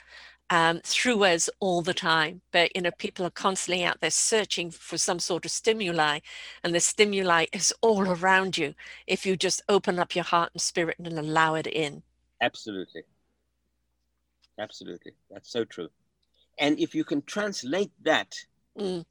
um, 0.49 0.82
through 0.84 1.24
us 1.24 1.49
all 1.59 1.82
the 1.82 1.93
time. 1.93 2.41
But 2.51 2.76
you 2.76 2.82
know 2.82 2.91
people 2.97 3.26
are 3.26 3.32
constantly 3.32 3.86
out 3.86 4.01
there 4.01 4.11
searching 4.11 4.72
for 4.72 4.97
some 4.97 5.20
sort 5.20 5.45
of 5.45 5.51
stimuli 5.51 6.20
and 6.64 6.76
the 6.76 6.80
stimuli 6.80 7.45
is 7.53 7.74
all 7.82 8.07
around 8.09 8.57
you 8.57 8.74
if 9.07 9.26
you 9.26 9.38
just 9.38 9.61
open 9.70 9.99
up 9.99 10.16
your 10.16 10.26
heart 10.26 10.51
and 10.53 10.61
spirit 10.61 10.97
and 10.99 11.18
allow 11.18 11.55
it 11.55 11.68
in. 11.68 12.03
Absolutely 12.41 13.03
Absolutely. 14.60 15.14
That's 15.32 15.51
so 15.51 15.66
true. 15.66 15.89
And 16.60 16.80
if 16.80 16.93
you 16.93 17.04
can 17.04 17.22
translate 17.24 17.91
that, 18.04 18.36
mm. 18.78 19.04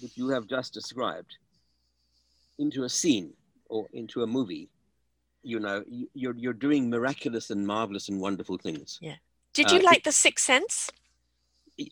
that 0.00 0.16
you 0.16 0.28
have 0.28 0.46
just 0.46 0.72
described, 0.72 1.36
into 2.58 2.84
a 2.84 2.88
scene 2.88 3.32
or 3.68 3.86
into 3.92 4.22
a 4.22 4.26
movie, 4.26 4.70
you 5.42 5.60
know, 5.60 5.84
you're, 6.14 6.36
you're 6.36 6.52
doing 6.52 6.88
miraculous 6.88 7.50
and 7.50 7.66
marvelous 7.66 8.08
and 8.08 8.20
wonderful 8.20 8.58
things. 8.58 8.98
Yeah. 9.00 9.16
Did 9.52 9.70
you 9.70 9.80
uh, 9.80 9.84
like 9.84 10.04
The 10.04 10.12
Sixth 10.12 10.44
Sense? 10.44 10.90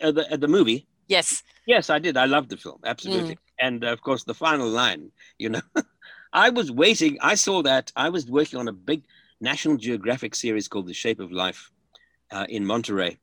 Uh, 0.00 0.12
the, 0.12 0.32
uh, 0.32 0.36
the 0.36 0.48
movie? 0.48 0.86
Yes. 1.08 1.42
Yes, 1.66 1.90
I 1.90 1.98
did. 1.98 2.16
I 2.16 2.24
loved 2.24 2.50
the 2.50 2.56
film. 2.56 2.80
Absolutely. 2.84 3.34
Mm. 3.34 3.38
And 3.60 3.84
uh, 3.84 3.88
of 3.88 4.00
course, 4.00 4.24
the 4.24 4.34
final 4.34 4.68
line, 4.68 5.10
you 5.38 5.50
know, 5.50 5.60
I 6.32 6.50
was 6.50 6.70
waiting. 6.70 7.18
I 7.20 7.34
saw 7.34 7.62
that. 7.62 7.92
I 7.94 8.08
was 8.08 8.26
working 8.26 8.58
on 8.58 8.68
a 8.68 8.72
big 8.72 9.04
National 9.40 9.76
Geographic 9.76 10.34
series 10.34 10.68
called 10.68 10.86
The 10.86 10.94
Shape 10.94 11.20
of 11.20 11.30
Life 11.30 11.70
uh, 12.30 12.46
in 12.48 12.64
Monterey. 12.64 13.18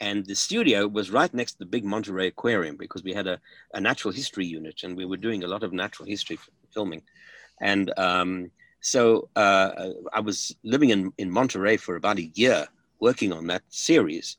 And 0.00 0.24
the 0.24 0.34
studio 0.34 0.86
was 0.86 1.10
right 1.10 1.32
next 1.34 1.52
to 1.52 1.58
the 1.60 1.66
big 1.66 1.84
Monterey 1.84 2.28
Aquarium 2.28 2.76
because 2.76 3.02
we 3.02 3.12
had 3.12 3.26
a, 3.26 3.40
a 3.74 3.80
natural 3.80 4.12
history 4.12 4.46
unit 4.46 4.82
and 4.84 4.96
we 4.96 5.04
were 5.04 5.16
doing 5.16 5.42
a 5.42 5.48
lot 5.48 5.64
of 5.64 5.72
natural 5.72 6.08
history 6.08 6.38
filming. 6.72 7.02
And 7.60 7.92
um, 7.98 8.50
so 8.80 9.28
uh, 9.34 9.90
I 10.12 10.20
was 10.20 10.54
living 10.62 10.90
in, 10.90 11.12
in 11.18 11.30
Monterey 11.30 11.76
for 11.76 11.96
about 11.96 12.18
a 12.18 12.30
year 12.34 12.66
working 13.00 13.32
on 13.32 13.48
that 13.48 13.62
series. 13.68 14.36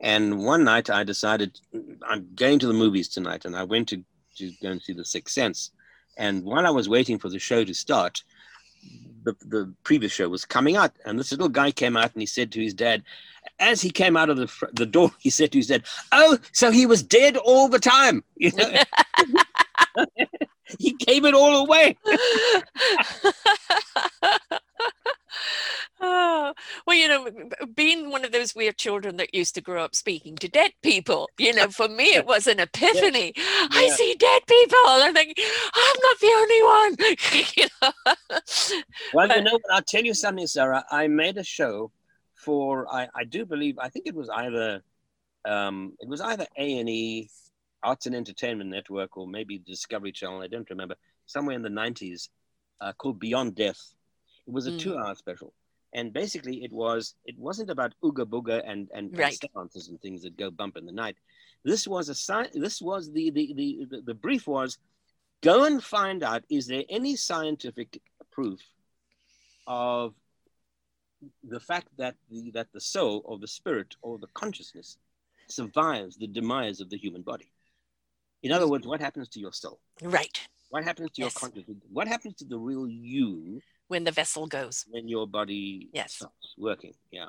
And 0.00 0.44
one 0.44 0.64
night 0.64 0.88
I 0.88 1.04
decided 1.04 1.60
I'm 2.08 2.28
going 2.34 2.58
to 2.60 2.66
the 2.66 2.72
movies 2.72 3.08
tonight. 3.08 3.44
And 3.44 3.54
I 3.54 3.64
went 3.64 3.88
to, 3.90 4.02
to 4.38 4.50
go 4.62 4.70
and 4.70 4.82
see 4.82 4.94
The 4.94 5.04
Sixth 5.04 5.34
Sense. 5.34 5.72
And 6.16 6.42
while 6.44 6.66
I 6.66 6.70
was 6.70 6.88
waiting 6.88 7.18
for 7.18 7.28
the 7.28 7.38
show 7.38 7.64
to 7.64 7.74
start, 7.74 8.22
the, 9.24 9.36
the 9.46 9.72
previous 9.84 10.12
show 10.12 10.28
was 10.28 10.44
coming 10.44 10.76
out, 10.76 10.92
and 11.04 11.18
this 11.18 11.30
little 11.30 11.48
guy 11.48 11.70
came 11.70 11.96
out 11.96 12.12
and 12.12 12.20
he 12.20 12.26
said 12.26 12.50
to 12.52 12.60
his 12.60 12.74
dad, 12.74 13.04
as 13.62 13.80
he 13.80 13.90
came 13.90 14.16
out 14.16 14.28
of 14.28 14.36
the, 14.36 14.52
the 14.72 14.84
door, 14.84 15.12
he 15.18 15.30
said 15.30 15.52
to 15.52 15.58
his 15.58 15.68
dad, 15.68 15.84
Oh, 16.10 16.36
so 16.52 16.70
he 16.70 16.84
was 16.84 17.02
dead 17.02 17.36
all 17.38 17.68
the 17.68 17.78
time. 17.78 18.24
You 18.36 18.50
know? 18.56 18.82
he 20.78 20.92
gave 20.92 21.24
it 21.24 21.34
all 21.34 21.64
away. 21.64 21.96
oh, 26.00 26.54
well, 26.86 26.96
you 26.96 27.08
know, 27.08 27.28
being 27.74 28.10
one 28.10 28.24
of 28.24 28.32
those 28.32 28.54
weird 28.54 28.78
children 28.78 29.16
that 29.18 29.34
used 29.34 29.54
to 29.56 29.60
grow 29.60 29.84
up 29.84 29.94
speaking 29.94 30.36
to 30.36 30.48
dead 30.48 30.72
people, 30.82 31.28
you 31.38 31.52
know, 31.54 31.68
for 31.68 31.88
me 31.88 32.14
it 32.14 32.26
was 32.26 32.46
an 32.46 32.58
epiphany. 32.58 33.32
Yeah. 33.36 33.42
Yeah. 33.44 33.66
I 33.70 33.88
see 33.90 34.16
dead 34.18 34.42
people 34.46 34.88
and 34.88 35.14
think 35.14 35.38
I'm 35.74 35.96
not 36.02 36.20
the 36.20 36.32
only 36.36 36.62
one. 36.62 36.96
you 37.56 37.66
know? 37.82 37.92
Well, 39.12 39.28
you 39.36 39.42
know, 39.42 39.58
I'll 39.70 39.82
tell 39.82 40.04
you 40.04 40.14
something, 40.14 40.46
Sarah. 40.46 40.84
I 40.90 41.06
made 41.06 41.36
a 41.36 41.44
show 41.44 41.92
for 42.42 42.92
I, 42.92 43.08
I 43.14 43.24
do 43.24 43.46
believe 43.46 43.78
I 43.78 43.88
think 43.88 44.06
it 44.06 44.14
was 44.14 44.28
either 44.28 44.82
um, 45.44 45.94
it 46.00 46.08
was 46.08 46.20
either 46.20 46.46
A 46.56 46.78
and 46.78 46.88
E, 46.88 47.30
Arts 47.82 48.06
and 48.06 48.14
Entertainment 48.14 48.70
Network, 48.70 49.16
or 49.16 49.26
maybe 49.26 49.58
Discovery 49.58 50.12
Channel. 50.12 50.42
I 50.42 50.48
don't 50.48 50.68
remember. 50.70 50.94
Somewhere 51.26 51.56
in 51.56 51.62
the 51.62 51.68
'90s, 51.68 52.28
uh, 52.80 52.92
called 52.92 53.18
Beyond 53.18 53.54
Death. 53.54 53.94
It 54.46 54.52
was 54.52 54.66
a 54.66 54.72
mm. 54.72 54.80
two-hour 54.80 55.14
special, 55.14 55.54
and 55.94 56.12
basically 56.12 56.64
it 56.64 56.72
was 56.72 57.14
it 57.24 57.38
wasn't 57.38 57.70
about 57.70 57.94
ooga 58.02 58.26
booga 58.26 58.62
and 58.68 58.88
and, 58.92 59.16
right. 59.16 59.38
and 59.54 59.70
and 59.74 60.00
things 60.00 60.22
that 60.22 60.36
go 60.36 60.50
bump 60.50 60.76
in 60.76 60.84
the 60.84 60.92
night. 60.92 61.16
This 61.64 61.86
was 61.86 62.08
a 62.08 62.14
sci- 62.14 62.50
This 62.54 62.82
was 62.82 63.12
the 63.12 63.30
the, 63.30 63.54
the 63.54 63.86
the 63.90 64.00
the 64.02 64.14
brief 64.14 64.46
was, 64.48 64.78
go 65.42 65.64
and 65.64 65.82
find 65.82 66.22
out 66.24 66.42
is 66.50 66.66
there 66.66 66.82
any 66.88 67.14
scientific 67.14 68.00
proof 68.32 68.60
of 69.66 70.14
the 71.44 71.60
fact 71.60 71.88
that 71.98 72.16
the 72.30 72.50
that 72.52 72.68
the 72.72 72.80
soul 72.80 73.22
or 73.24 73.38
the 73.38 73.46
spirit 73.46 73.94
or 74.02 74.18
the 74.18 74.28
consciousness 74.34 74.98
survives 75.48 76.16
the 76.16 76.26
demise 76.26 76.80
of 76.80 76.90
the 76.90 76.96
human 76.96 77.22
body. 77.22 77.52
In 78.42 78.52
other 78.52 78.68
words, 78.68 78.86
what 78.86 79.00
happens 79.00 79.28
to 79.30 79.40
your 79.40 79.52
soul? 79.52 79.80
Right. 80.02 80.40
What 80.70 80.84
happens 80.84 81.10
to 81.12 81.22
yes. 81.22 81.34
your 81.34 81.40
consciousness? 81.40 81.76
What 81.92 82.08
happens 82.08 82.34
to 82.36 82.44
the 82.44 82.58
real 82.58 82.88
you 82.88 83.60
when 83.88 84.04
the 84.04 84.10
vessel 84.10 84.46
goes? 84.46 84.86
When 84.90 85.06
your 85.08 85.26
body 85.26 85.90
yes. 85.92 86.14
stops 86.14 86.54
working. 86.58 86.94
Yeah. 87.10 87.26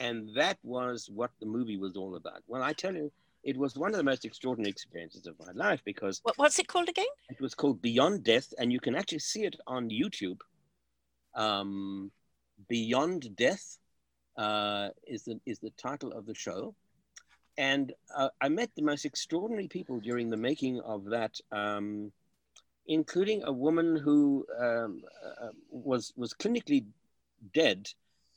And 0.00 0.30
that 0.36 0.58
was 0.62 1.10
what 1.12 1.30
the 1.40 1.46
movie 1.46 1.76
was 1.76 1.96
all 1.96 2.16
about. 2.16 2.42
Well, 2.46 2.62
I 2.62 2.72
tell 2.72 2.94
you, 2.94 3.10
it 3.42 3.56
was 3.56 3.76
one 3.76 3.90
of 3.90 3.96
the 3.96 4.04
most 4.04 4.24
extraordinary 4.24 4.70
experiences 4.70 5.26
of 5.26 5.34
my 5.38 5.52
life 5.54 5.80
because 5.84 6.20
what, 6.22 6.36
what's 6.36 6.58
it 6.58 6.68
called 6.68 6.88
again? 6.88 7.06
It 7.30 7.40
was 7.40 7.54
called 7.54 7.80
Beyond 7.80 8.24
Death, 8.24 8.52
and 8.58 8.72
you 8.72 8.80
can 8.80 8.96
actually 8.96 9.20
see 9.20 9.44
it 9.44 9.56
on 9.66 9.88
YouTube. 9.88 10.40
Um, 11.34 12.10
Beyond 12.68 13.36
Death 13.36 13.78
uh, 14.36 14.88
is 15.06 15.24
the 15.24 15.40
is 15.46 15.58
the 15.58 15.70
title 15.70 16.12
of 16.12 16.26
the 16.26 16.34
show, 16.34 16.74
and 17.58 17.92
uh, 18.14 18.28
I 18.40 18.48
met 18.48 18.70
the 18.74 18.82
most 18.82 19.04
extraordinary 19.04 19.68
people 19.68 20.00
during 20.00 20.30
the 20.30 20.36
making 20.36 20.80
of 20.80 21.04
that, 21.06 21.38
um, 21.52 22.12
including 22.86 23.42
a 23.44 23.52
woman 23.52 23.96
who 23.96 24.46
um, 24.58 25.02
uh, 25.42 25.48
was 25.70 26.12
was 26.16 26.34
clinically 26.34 26.84
dead 27.54 27.88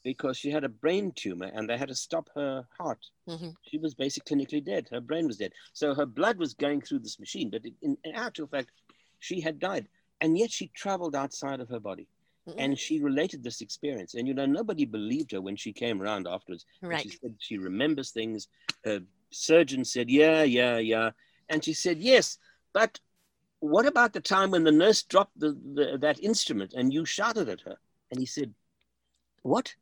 because 0.03 0.38
she 0.38 0.49
had 0.49 0.63
a 0.63 0.70
brain 0.70 1.11
tumor 1.15 1.51
and 1.53 1.70
they 1.70 1.78
had 1.78 1.89
to 1.89 1.95
stop 1.95 2.30
her 2.36 2.65
heart. 2.78 3.05
Mm-hmm. 3.28 3.49
She 3.70 3.78
was 3.78 3.93
basically 3.93 4.38
clinically 4.38 4.63
dead. 4.63 4.88
Her 4.91 5.01
brain 5.01 5.28
was 5.28 5.38
dead. 5.38 5.51
So 5.74 5.93
her 5.93 6.05
blood 6.05 6.38
was 6.38 6.53
going 6.53 6.82
through 6.82 6.99
this 6.99 7.20
machine, 7.20 7.49
but 7.49 7.63
in, 7.82 7.97
in 8.03 8.15
actual 8.15 8.47
fact, 8.47 8.72
she 9.20 9.41
had 9.41 9.59
died. 9.59 9.88
And 10.22 10.38
yet 10.38 10.51
she 10.51 10.67
traveled 10.67 11.15
outside 11.15 11.59
of 11.59 11.70
her 11.70 11.80
body. 11.80 12.07
Mm-hmm. 12.50 12.60
And 12.60 12.80
she 12.80 13.00
related 13.00 13.43
this 13.43 13.62
experience. 13.62 14.16
And, 14.16 14.28
you 14.28 14.34
know, 14.34 14.45
nobody 14.45 14.86
believed 14.86 15.32
her 15.32 15.41
when 15.41 15.56
she 15.56 15.72
came 15.72 16.02
around 16.02 16.28
afterwards. 16.28 16.66
Right. 16.82 17.04
She 17.04 17.10
said 17.10 17.36
she 17.39 17.58
remembers 17.58 18.12
things. 18.12 18.47
Her 18.84 19.02
surgeon 19.30 19.86
said, 19.86 20.10
yeah, 20.10 20.43
yeah, 20.43 20.78
yeah. 20.78 21.12
And 21.50 21.64
she 21.64 21.74
said, 21.74 22.00
yes, 22.00 22.38
but 22.74 23.00
what 23.60 23.86
about 23.86 24.14
the 24.14 24.22
time 24.22 24.52
when 24.52 24.64
the 24.64 24.72
nurse 24.72 25.04
dropped 25.04 25.39
the, 25.39 25.58
the, 25.74 25.97
that 26.00 26.24
instrument 26.24 26.74
and 26.74 26.93
you 26.93 27.06
shouted 27.06 27.50
at 27.50 27.62
her? 27.62 27.78
And 28.12 28.20
he 28.20 28.26
said, 28.26 28.54
what? 29.43 29.76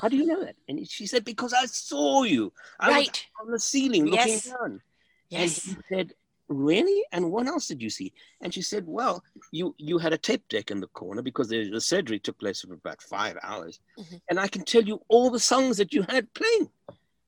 How 0.00 0.08
do 0.08 0.16
you 0.16 0.26
know 0.26 0.44
that? 0.44 0.56
And 0.68 0.88
she 0.88 1.06
said, 1.06 1.24
because 1.24 1.52
I 1.52 1.66
saw 1.66 2.22
you. 2.22 2.52
I 2.78 2.90
right. 2.90 3.26
on 3.42 3.50
the 3.50 3.58
ceiling 3.58 4.04
looking 4.04 4.28
yes. 4.28 4.50
down. 4.50 4.82
Yes. 5.28 5.66
And 5.66 5.76
he 5.76 5.82
said, 5.94 6.14
Really? 6.48 7.02
And 7.12 7.32
what 7.32 7.46
else 7.46 7.66
did 7.66 7.82
you 7.82 7.90
see? 7.90 8.12
And 8.40 8.54
she 8.54 8.62
said, 8.62 8.84
Well, 8.86 9.22
you 9.50 9.74
you 9.78 9.98
had 9.98 10.12
a 10.12 10.18
tape 10.18 10.46
deck 10.48 10.70
in 10.70 10.80
the 10.80 10.86
corner 10.88 11.22
because 11.22 11.48
the, 11.48 11.70
the 11.70 11.80
surgery 11.80 12.20
took 12.20 12.38
place 12.38 12.60
for 12.60 12.74
about 12.74 13.02
five 13.02 13.36
hours. 13.42 13.80
Mhm. 13.98 14.20
And 14.30 14.38
I 14.38 14.46
can 14.46 14.64
tell 14.64 14.82
you 14.82 15.02
all 15.08 15.30
the 15.30 15.40
songs 15.40 15.76
that 15.78 15.92
you 15.92 16.02
had 16.08 16.32
playing. 16.34 16.70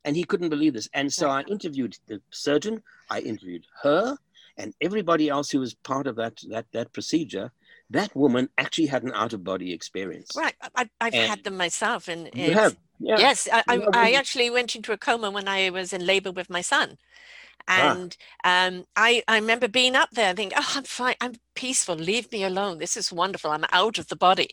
And 0.05 0.15
he 0.17 0.25
couldn't 0.25 0.51
believe 0.51 0.75
this. 0.75 0.89
And 0.95 1.13
so 1.13 1.29
I 1.29 1.43
interviewed 1.43 1.99
the 2.07 2.23
surgeon, 2.31 2.83
I 3.11 3.21
interviewed 3.21 3.67
her, 3.83 4.17
and 4.57 4.73
everybody 4.81 5.29
else 5.29 5.51
who 5.51 5.61
was 5.61 5.75
part 5.75 6.07
of 6.07 6.17
that 6.17 6.41
that 6.51 6.67
that 6.73 6.93
procedure. 6.93 7.51
That 7.91 8.15
woman 8.15 8.51
actually 8.59 8.87
had 8.87 9.03
an 9.03 9.13
out 9.15 9.33
of 9.33 9.43
body 9.43 9.73
experience. 9.73 10.37
Right. 10.37 10.55
I, 10.77 10.91
I've 11.01 11.15
And 11.15 11.31
had 11.31 11.43
them 11.43 11.57
myself. 11.57 12.07
And 12.07 12.29
You 12.35 12.53
have. 12.53 12.77
Yeah. 13.01 13.19
Yes, 13.19 13.49
I, 13.51 13.63
I, 13.67 13.87
I 13.95 14.13
actually 14.13 14.51
went 14.51 14.77
into 14.77 14.93
a 14.93 14.99
coma 14.99 15.31
when 15.31 15.49
I 15.49 15.71
was 15.71 15.93
in 15.95 16.05
labor 16.05 16.31
with 16.31 16.51
my 16.51 16.61
son. 16.61 16.99
Ah. 17.69 17.93
And 17.93 18.17
um, 18.45 18.85
I, 18.97 19.23
I 19.29 19.37
remember 19.37 19.69
being 19.69 19.95
up 19.95 20.11
there 20.13 20.29
and 20.31 20.37
thinking, 20.37 20.59
oh, 20.61 20.73
I'm 20.77 20.85
fine. 20.85 21.15
I'm 21.21 21.35
peaceful. 21.55 21.95
Leave 21.97 22.33
me 22.33 22.45
alone. 22.45 22.79
This 22.79 22.97
is 22.97 23.13
wonderful. 23.13 23.51
I'm 23.51 23.65
out 23.73 23.99
of 23.99 24.09
the 24.09 24.17
body. 24.17 24.49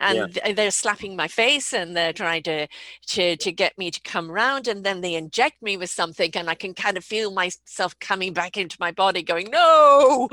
And 0.00 0.34
Yeah. 0.36 0.52
they're 0.52 0.70
slapping 0.70 1.14
my 1.16 1.28
face 1.28 1.72
and 1.72 1.96
they're 1.96 2.12
trying 2.12 2.42
to, 2.44 2.66
to, 3.08 3.36
to 3.36 3.52
get 3.52 3.76
me 3.78 3.90
to 3.90 4.00
come 4.02 4.30
round. 4.30 4.68
And 4.68 4.84
then 4.84 5.00
they 5.00 5.14
inject 5.14 5.62
me 5.62 5.76
with 5.76 5.90
something 5.90 6.30
and 6.34 6.48
I 6.48 6.54
can 6.54 6.72
kind 6.74 6.96
of 6.96 7.04
feel 7.04 7.30
myself 7.32 7.98
coming 8.00 8.32
back 8.32 8.56
into 8.56 8.76
my 8.80 8.90
body 8.92 9.22
going, 9.22 9.50
no. 9.50 10.28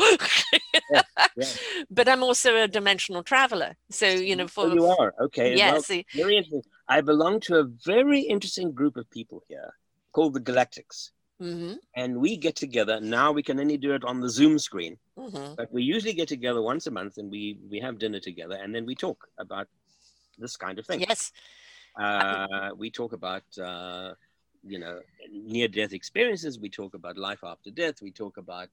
yeah. 0.92 1.02
But 1.90 2.08
I'm 2.08 2.24
also 2.24 2.56
a 2.58 2.68
dimensional 2.68 3.24
traveler. 3.24 3.76
So, 3.92 4.08
you 4.08 4.36
know, 4.36 4.48
for, 4.48 4.66
Oh, 4.66 4.74
you 4.74 4.86
are. 4.88 5.14
Okay. 5.22 5.56
Yes, 5.56 5.88
the- 5.88 6.06
very 6.16 6.38
interesting. 6.38 6.64
I 6.88 7.02
belong 7.02 7.40
to 7.42 7.58
a 7.58 7.64
very 7.86 8.22
interesting 8.22 8.72
group 8.72 8.98
of 8.98 9.10
people 9.12 9.44
here 9.48 9.74
called 10.12 10.34
the 10.34 10.40
Galactics. 10.42 11.12
Mhm, 11.42 11.78
And 11.96 12.18
we 12.18 12.38
get 12.38 12.56
together. 12.56 13.00
Now 13.00 13.32
we 13.32 13.44
can 13.44 13.60
only 13.60 13.78
do 13.78 13.94
it 13.94 14.04
on 14.04 14.20
the 14.20 14.30
Zoom 14.30 14.60
screen, 14.60 14.98
mhm. 15.18 15.56
but 15.56 15.72
we 15.72 15.84
usually 15.84 16.14
get 16.14 16.28
together 16.28 16.62
once 16.62 16.88
a 16.88 16.92
month 16.92 17.18
and 17.18 17.32
we, 17.32 17.58
we 17.70 17.80
have 17.80 17.98
dinner 18.00 18.20
together 18.20 18.56
and 18.56 18.74
then 18.76 18.86
we 18.86 18.96
talk 18.96 19.28
about 19.38 19.68
this 20.38 20.56
kind 20.58 20.80
of 20.80 20.86
thing. 20.86 21.02
yes. 21.02 21.32
Uh, 21.98 22.70
we 22.78 22.90
talk 22.90 23.14
about, 23.14 23.44
uh, 23.62 24.14
you 24.64 24.80
know, 24.80 25.00
near 25.32 25.68
death 25.68 25.94
experiences. 25.94 26.60
We 26.60 26.70
talk 26.70 26.94
about 26.94 27.18
life 27.18 27.44
after 27.44 27.72
death. 27.72 28.02
We 28.02 28.12
talk 28.12 28.38
about 28.38 28.70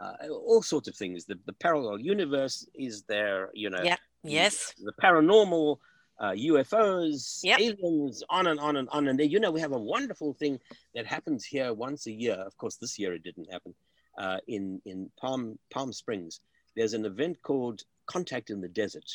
uh, 0.00 0.28
all 0.28 0.62
sorts 0.62 0.88
of 0.88 0.94
things. 0.96 1.24
The, 1.24 1.38
the 1.46 1.52
parallel 1.54 1.98
universe 2.00 2.66
is 2.74 3.02
there, 3.02 3.50
you 3.54 3.70
know, 3.70 3.82
Yeah. 3.82 3.96
the- 4.24 4.30
Yes. 4.32 4.74
the 4.82 4.92
paranormal, 5.00 5.78
uh, 6.18 6.30
UFOs, 6.32 7.40
Yep. 7.44 7.60
aliens, 7.60 8.22
on 8.30 8.46
and 8.48 8.60
on 8.60 8.76
and 8.76 8.88
on. 8.90 9.08
And 9.08 9.18
there, 9.18 9.26
you 9.26 9.40
know, 9.40 9.50
we 9.50 9.60
have 9.60 9.72
a 9.72 9.78
wonderful 9.78 10.34
thing 10.34 10.58
that 10.94 11.06
happens 11.06 11.44
here 11.44 11.72
once 11.74 12.06
a 12.06 12.12
year. 12.12 12.34
Of 12.34 12.56
course, 12.56 12.76
this 12.76 12.98
year 12.98 13.14
it 13.14 13.22
didn't 13.22 13.50
happen. 13.52 13.74
Uh, 14.18 14.38
in 14.48 14.80
in 14.86 15.10
Palm 15.20 15.58
Palm 15.70 15.92
Springs, 15.92 16.40
there's 16.74 16.94
an 16.94 17.04
event 17.04 17.36
called 17.42 17.82
Contact 18.06 18.50
in 18.50 18.60
the 18.60 18.68
Desert, 18.68 19.10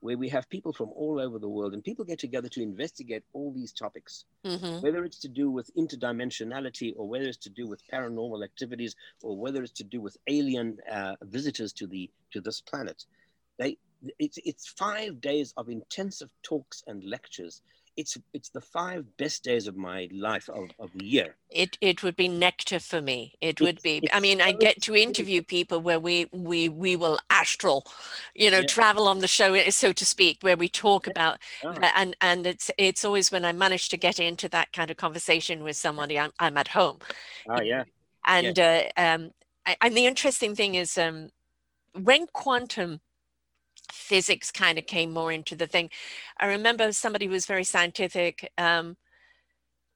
where 0.00 0.18
we 0.18 0.28
have 0.28 0.48
people 0.50 0.72
from 0.72 0.90
all 0.90 1.18
over 1.18 1.38
the 1.38 1.48
world, 1.48 1.72
and 1.72 1.82
people 1.82 2.04
get 2.04 2.18
together 2.18 2.48
to 2.50 2.62
investigate 2.62 3.24
all 3.32 3.52
these 3.52 3.72
topics 3.72 4.24
hmm 4.44 4.80
whether 4.80 5.04
it's 5.04 5.18
to 5.20 5.28
do 5.28 5.50
with 5.50 5.70
interdimensionality 5.76 6.92
or 6.96 7.08
whether 7.08 7.24
it's 7.26 7.38
to 7.38 7.50
do 7.50 7.66
with 7.66 7.80
paranormal 7.92 8.44
activities 8.44 8.94
or 9.22 9.36
whether 9.36 9.62
it's 9.62 9.72
to 9.72 9.84
do 9.84 10.00
with 10.00 10.16
alien 10.26 10.76
uh, 10.92 11.14
visitors 11.22 11.72
to 11.72 11.86
the 11.86 12.10
to 12.32 12.40
this 12.40 12.60
planet 12.60 13.04
they 13.58 13.78
it's 14.18 14.38
it's 14.44 14.68
five 14.68 15.20
days 15.20 15.52
of 15.56 15.68
intensive 15.68 16.30
talks 16.42 16.82
and 16.86 17.02
lectures. 17.04 17.62
It's 17.96 18.18
it's 18.32 18.48
the 18.48 18.60
five 18.60 19.04
best 19.18 19.44
days 19.44 19.68
of 19.68 19.76
my 19.76 20.08
life 20.12 20.48
of, 20.48 20.68
of 20.80 20.90
the 20.96 21.04
year. 21.04 21.36
It 21.48 21.78
it 21.80 22.02
would 22.02 22.16
be 22.16 22.26
nectar 22.26 22.80
for 22.80 23.00
me. 23.00 23.34
It 23.40 23.60
would 23.60 23.78
It's- 23.78 23.82
be. 23.82 24.08
I 24.12 24.18
mean, 24.18 24.40
I 24.40 24.50
get 24.50 24.82
to 24.82 24.96
interview 24.96 25.42
people 25.42 25.78
where 25.80 26.00
we 26.00 26.26
we 26.32 26.68
we 26.68 26.96
will 26.96 27.18
astral, 27.30 27.84
you 28.34 28.50
know, 28.50 28.58
Yeah. 28.60 28.66
travel 28.66 29.06
on 29.06 29.20
the 29.20 29.28
show, 29.28 29.54
eh, 29.54 29.70
so 29.70 29.92
to 29.92 30.04
speak, 30.04 30.38
where 30.42 30.56
we 30.56 30.68
talk 30.68 31.06
about 31.06 31.38
Ah, 31.62 31.68
uh, 31.68 31.90
and 31.94 32.16
and 32.20 32.46
it's 32.48 32.68
it's 32.78 33.04
always 33.04 33.30
when 33.30 33.44
I 33.44 33.52
manage 33.52 33.88
to 33.90 33.96
get 33.96 34.18
into 34.18 34.48
that 34.48 34.72
kind 34.72 34.90
of 34.90 34.96
conversation 34.96 35.62
with 35.62 35.76
somebody, 35.76 36.18
I'm 36.18 36.32
I'm 36.40 36.56
at 36.56 36.68
home, 36.68 36.98
ah, 37.48 37.60
yeah. 37.60 37.84
And 38.26 38.58
uh, 38.58 38.82
um, 38.96 39.30
I, 39.66 39.76
and 39.80 39.96
the 39.96 40.06
interesting 40.06 40.56
thing 40.56 40.74
is 40.74 40.98
um, 40.98 41.30
when 41.92 42.26
quantum 42.32 43.00
physics 43.92 44.50
kind 44.50 44.78
of 44.78 44.86
came 44.86 45.12
more 45.12 45.32
into 45.32 45.56
the 45.56 45.66
thing, 45.66 45.90
I 46.38 46.46
remember 46.46 46.92
somebody 46.92 47.26
who 47.26 47.32
was 47.32 47.46
very 47.46 47.64
scientific, 47.64 48.50
um, 48.58 48.96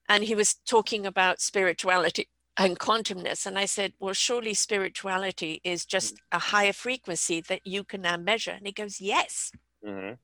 and 0.07 0.23
he 0.23 0.35
was 0.35 0.55
talking 0.65 1.05
about 1.05 1.41
spirituality 1.41 2.27
and 2.57 2.77
quantumness, 2.79 3.45
and 3.45 3.57
I 3.57 3.65
said, 3.65 3.93
"Well, 3.99 4.13
surely 4.13 4.53
spirituality 4.53 5.61
is 5.63 5.85
just 5.85 6.15
a 6.31 6.39
higher 6.39 6.73
frequency 6.73 7.41
that 7.41 7.65
you 7.65 7.83
can 7.83 8.01
now 8.01 8.17
measure." 8.17 8.51
And 8.51 8.65
he 8.65 8.73
goes, 8.73 8.99
"Yes." 8.99 9.51
Mhm. 9.83 10.17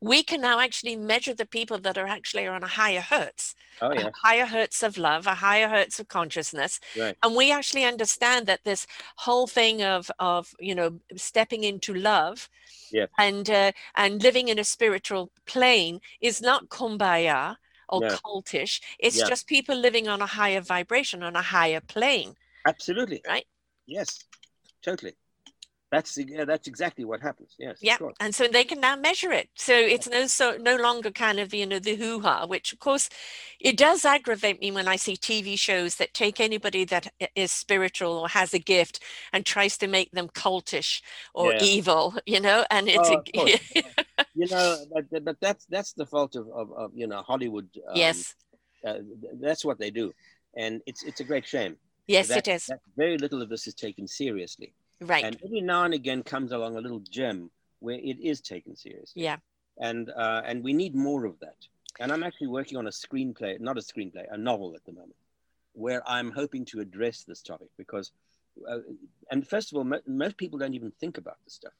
We 0.00 0.22
can 0.22 0.40
now 0.40 0.60
actually 0.60 0.96
measure 0.96 1.34
the 1.34 1.46
people 1.46 1.78
that 1.78 1.96
are 1.98 2.06
actually 2.06 2.46
on 2.46 2.62
a 2.62 2.66
higher 2.68 3.00
hertz 3.00 3.54
oh 3.80 3.90
a 3.92 4.10
higher 4.24 4.46
hertz 4.46 4.82
of 4.82 4.96
love, 4.98 5.26
a 5.26 5.34
higher 5.36 5.68
hertz 5.68 5.98
of 6.00 6.08
consciousness. 6.08 6.78
Right. 6.96 7.16
And 7.22 7.34
we 7.36 7.52
actually 7.52 7.84
understand 7.84 8.46
that 8.46 8.64
this 8.64 8.86
whole 9.18 9.46
thing 9.46 9.82
of 9.82 10.10
of 10.18 10.54
you 10.60 10.74
know 10.74 11.00
stepping 11.16 11.64
into 11.64 11.94
love 11.94 12.48
Yeah. 12.90 13.06
and 13.18 13.48
uh, 13.50 13.72
and 13.96 14.22
living 14.22 14.48
in 14.48 14.58
a 14.58 14.64
spiritual 14.64 15.30
plane 15.46 16.00
is 16.20 16.40
not 16.40 16.68
kumbaya 16.68 17.56
or 17.88 18.00
No. 18.02 18.08
cultish. 18.08 18.80
It's 18.98 19.18
Yeah. 19.18 19.28
just 19.28 19.46
people 19.46 19.76
living 19.76 20.08
on 20.08 20.22
a 20.22 20.26
higher 20.26 20.60
vibration, 20.60 21.22
on 21.22 21.36
a 21.36 21.42
higher 21.42 21.80
plane. 21.80 22.34
absolutely 22.66 23.22
Right. 23.26 23.46
yes 23.86 24.18
totally 24.82 25.14
that's 25.92 26.18
yeah, 26.18 26.44
that's 26.46 26.66
exactly 26.66 27.04
what 27.04 27.20
happens. 27.20 27.54
Yes 27.58 27.78
Yeah, 27.82 27.98
and 28.18 28.34
so 28.34 28.48
they 28.48 28.64
can 28.64 28.80
now 28.80 28.96
measure 28.96 29.30
it. 29.30 29.50
So 29.54 29.74
it's 29.74 30.08
no 30.08 30.26
so 30.26 30.56
no 30.58 30.76
longer 30.76 31.10
kind 31.10 31.38
of 31.38 31.52
you 31.54 31.66
know 31.66 31.78
the 31.78 31.94
hoo 31.96 32.20
ha, 32.20 32.46
which 32.46 32.72
of 32.72 32.78
course 32.80 33.10
it 33.60 33.76
does 33.76 34.04
aggravate 34.04 34.60
me 34.60 34.72
when 34.72 34.88
I 34.88 34.96
see 34.96 35.16
TV 35.16 35.56
shows 35.56 35.96
that 35.96 36.14
take 36.14 36.40
anybody 36.40 36.84
that 36.86 37.12
is 37.36 37.52
spiritual 37.52 38.12
or 38.18 38.28
has 38.28 38.54
a 38.54 38.58
gift 38.58 39.00
and 39.32 39.44
tries 39.44 39.76
to 39.78 39.86
make 39.86 40.10
them 40.12 40.28
cultish 40.28 41.02
or 41.34 41.52
Yeah. 41.52 41.60
evil, 41.60 42.14
you 42.26 42.40
know, 42.40 42.64
and 42.70 42.88
it's 42.88 43.10
Oh, 43.10 43.22
a, 43.36 43.58
you 44.34 44.46
know 44.48 44.86
but, 44.94 45.24
but- 45.24 45.40
that's 45.40 45.66
that's 45.66 45.92
the 45.92 46.06
fault 46.06 46.36
of, 46.36 46.48
of, 46.54 46.72
of 46.72 46.90
you 46.94 47.06
know 47.06 47.20
hollywood 47.22 47.68
um, 47.90 47.98
yes, 47.98 48.34
uh, 48.86 48.98
that's 49.40 49.64
what 49.64 49.78
they 49.78 49.90
do. 49.90 50.12
And 50.56 50.82
it's 50.86 51.02
it's 51.02 51.20
a 51.20 51.24
great 51.24 51.46
shame. 51.46 51.76
Yes, 52.06 52.28
that, 52.28 52.48
it 52.48 52.48
is. 52.48 52.66
that 52.66 52.80
very 52.96 53.16
little 53.18 53.40
of 53.42 53.48
this 53.48 53.66
is 53.66 53.74
taken 53.74 54.06
seriously 54.08 54.74
right. 55.02 55.24
and 55.24 55.36
every 55.44 55.60
now 55.60 55.84
and 55.84 55.94
again 55.94 56.22
comes 56.22 56.52
along 56.52 56.76
a 56.76 56.80
little 56.80 57.00
gem 57.00 57.50
where 57.80 57.96
it 57.96 58.18
is 58.20 58.40
taken 58.40 58.76
seriously. 58.76 59.22
Yeah, 59.22 59.36
and 59.78 60.10
uh, 60.10 60.42
and 60.44 60.62
we 60.64 60.72
need 60.72 60.94
more 60.94 61.24
of 61.24 61.38
that. 61.40 61.56
And 62.00 62.10
i'm 62.10 62.22
actually 62.22 62.46
working 62.48 62.78
on 62.78 62.86
a 62.86 62.90
screenplay 62.90 63.60
not 63.60 63.76
a 63.76 63.82
screenplay 63.82 64.24
a 64.30 64.38
novel 64.38 64.74
at 64.74 64.84
the 64.86 64.92
moment 64.92 65.14
where 65.74 66.00
i'm 66.08 66.30
hoping 66.30 66.64
to 66.64 66.80
address 66.80 67.22
this 67.24 67.42
topic 67.42 67.68
because 67.76 68.12
uh, 68.70 68.78
and 69.30 69.46
first 69.46 69.70
of 69.70 69.76
all 69.76 69.84
mo- 69.84 70.00
most 70.06 70.36
people 70.38 70.58
don't 70.58 70.72
even 70.74 70.90
think 71.00 71.18
about 71.18 71.36
this 71.44 71.54
stuff 71.60 71.74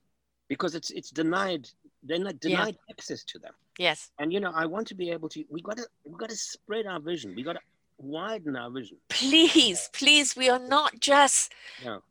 because 0.48 0.74
it's 0.74 0.90
it's 0.90 1.10
denied 1.10 1.66
they're 2.02 2.18
not 2.18 2.34
Yeah. 2.42 2.56
denied 2.58 2.76
access 2.90 3.24
to 3.24 3.38
them. 3.38 3.54
Yes, 3.78 4.10
and 4.18 4.32
you 4.34 4.40
know 4.44 4.52
i 4.54 4.66
want 4.66 4.86
to 4.88 4.94
be 4.94 5.10
able 5.10 5.28
to 5.30 5.44
we 5.48 5.62
got 5.62 5.78
to 5.78 5.86
we 6.04 6.14
got 6.18 6.28
to 6.28 6.36
spread 6.36 6.84
our 6.86 7.00
vision. 7.00 7.34
We 7.34 7.42
got 7.42 7.54
to 7.54 7.64
widen 8.02 8.56
our 8.56 8.70
vision 8.70 8.98
please, 9.08 9.88
please, 9.92 10.36
we 10.36 10.48
are 10.48 10.58
not 10.58 11.00
just 11.00 11.52
No. 11.84 12.02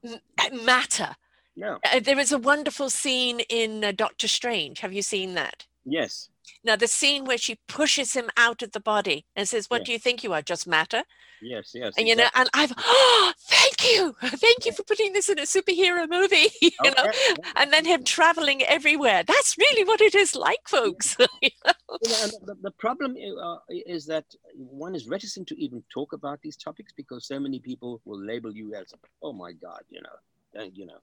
matter. 0.64 1.16
no 1.56 1.80
Uh, 1.92 2.00
there 2.00 2.20
is 2.20 2.32
a 2.32 2.38
wonderful 2.38 2.90
scene 2.90 3.42
in 3.50 3.84
uh, 3.84 3.92
Doctor 3.92 4.28
Strange. 4.28 4.80
Have 4.80 4.94
you 4.94 5.02
seen 5.02 5.34
that? 5.36 5.66
Yes 5.86 6.30
Now, 6.64 6.76
the 6.76 6.88
scene 6.88 7.26
where 7.26 7.38
she 7.38 7.60
pushes 7.68 8.14
him 8.14 8.30
out 8.38 8.62
of 8.62 8.72
the 8.72 8.80
body 8.80 9.26
and 9.36 9.48
says, 9.48 9.70
What 9.70 9.82
Yeah. 9.82 9.86
do 9.86 9.92
you 9.94 10.00
think 10.00 10.24
you 10.24 10.34
are? 10.34 10.42
Just 10.42 10.68
matter? 10.68 11.04
yes 11.42 11.72
yes 11.74 11.94
And, 11.98 12.08
you 12.08 12.16
know, 12.16 12.30
and 12.36 12.48
I've, 12.54 12.74
oh, 12.78 13.34
thank 13.40 13.78
you. 13.92 14.16
Thank 14.46 14.66
you 14.66 14.72
for 14.74 14.84
putting 14.84 15.14
this 15.14 15.28
in 15.30 15.40
a 15.40 15.44
superhero 15.56 16.08
movie, 16.10 16.50
you 16.62 16.72
Oh, 16.82 16.90
know, 16.90 17.06
yeah, 17.06 17.12
yeah. 17.30 17.52
and 17.60 17.74
then 17.74 17.86
him 17.86 18.04
traveling 18.04 18.62
everywhere. 18.64 19.24
That's 19.24 19.58
really 19.58 19.84
what 19.84 20.02
it 20.02 20.14
is 20.16 20.36
like, 20.36 20.64
folks. 20.68 21.18
You 22.04 22.10
know, 22.10 22.24
and 22.24 22.32
the, 22.50 22.56
the 22.62 22.72
problem 22.72 23.16
uh, 23.48 23.58
is 23.70 24.06
that 24.08 24.26
one 24.56 24.96
is 24.96 25.08
reticent 25.08 25.46
to 25.50 25.56
even 25.66 25.84
talk 25.94 26.14
about 26.14 26.42
these 26.42 26.56
topics 26.56 26.92
because 27.02 27.28
so 27.28 27.38
many 27.40 27.60
people 27.60 28.02
will 28.06 28.20
label 28.32 28.52
you 28.56 28.74
as, 28.74 28.94
oh 29.22 29.34
my 29.34 29.52
God, 29.52 29.82
you 29.90 30.02
know, 30.02 30.18
uh, 30.62 30.70
you 30.74 30.86
know. 30.86 31.00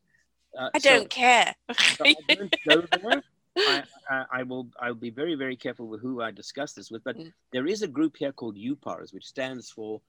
Uh, 0.59 0.70
I 0.74 0.79
so- 0.79 0.89
don't 0.91 1.11
care. 1.11 1.55
so 1.97 2.05
I 2.05 2.14
don't 2.35 2.55
there. 2.66 3.22
I, 3.67 3.83
I, 4.11 4.25
I 4.33 4.43
will 4.43 4.69
I 4.81 4.89
will 4.89 4.97
be 4.97 5.11
very 5.11 5.35
very 5.35 5.57
careful 5.57 5.87
with 5.87 6.01
who 6.01 6.23
I 6.23 6.31
discuss 6.31 6.73
this 6.73 6.91
with, 6.91 7.03
but 7.05 7.17
Mm. 7.17 7.33
there 7.53 7.67
is 7.67 7.83
a 7.83 7.89
group 7.89 8.17
here 8.17 8.33
called 8.33 8.57
UPARS, 8.57 9.13
which 9.13 9.27
stands 9.27 9.71
for 9.71 10.01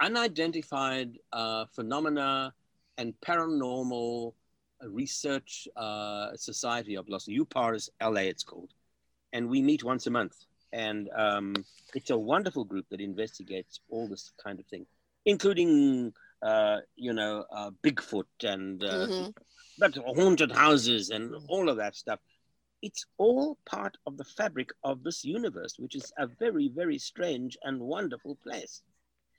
Unidentified 0.00 1.18
uh, 1.32 1.66
Phenomena 1.74 2.52
and 2.98 3.14
Paranormal 3.20 4.32
Research 4.82 5.68
uh, 5.76 6.34
Society 6.36 6.96
of 6.96 7.08
Los 7.08 7.26
UPARS 7.26 7.90
LA. 8.02 8.22
It's 8.32 8.42
called, 8.44 8.72
and 9.32 9.48
we 9.48 9.60
meet 9.62 9.84
once 9.84 10.06
a 10.06 10.10
month, 10.10 10.36
and 10.72 11.10
um, 11.16 11.54
it's 11.94 12.10
a 12.10 12.16
wonderful 12.18 12.64
group 12.64 12.86
that 12.90 13.00
investigates 13.00 13.80
all 13.90 14.08
this 14.08 14.32
kind 14.42 14.58
of 14.58 14.66
thing, 14.66 14.86
including 15.26 16.12
uh, 16.42 16.78
you 16.96 17.12
know, 17.12 17.44
uh, 17.52 17.70
Bigfoot 17.82 18.24
and 18.42 18.82
uh, 18.82 19.06
Mhm. 19.06 19.34
but 19.76 19.94
haunted 19.96 20.50
houses 20.50 21.10
and 21.10 21.30
Mm. 21.30 21.44
all 21.48 21.68
of 21.68 21.76
that 21.76 21.94
stuff. 21.94 22.20
It's 22.82 23.04
all 23.18 23.58
part 23.66 23.96
of 24.06 24.16
the 24.16 24.24
fabric 24.24 24.70
of 24.84 25.02
this 25.02 25.24
universe, 25.24 25.78
which 25.78 25.94
is 25.94 26.12
a 26.18 26.26
very, 26.26 26.68
very 26.68 26.98
strange 26.98 27.58
and 27.62 27.80
wonderful 27.80 28.36
place. 28.36 28.82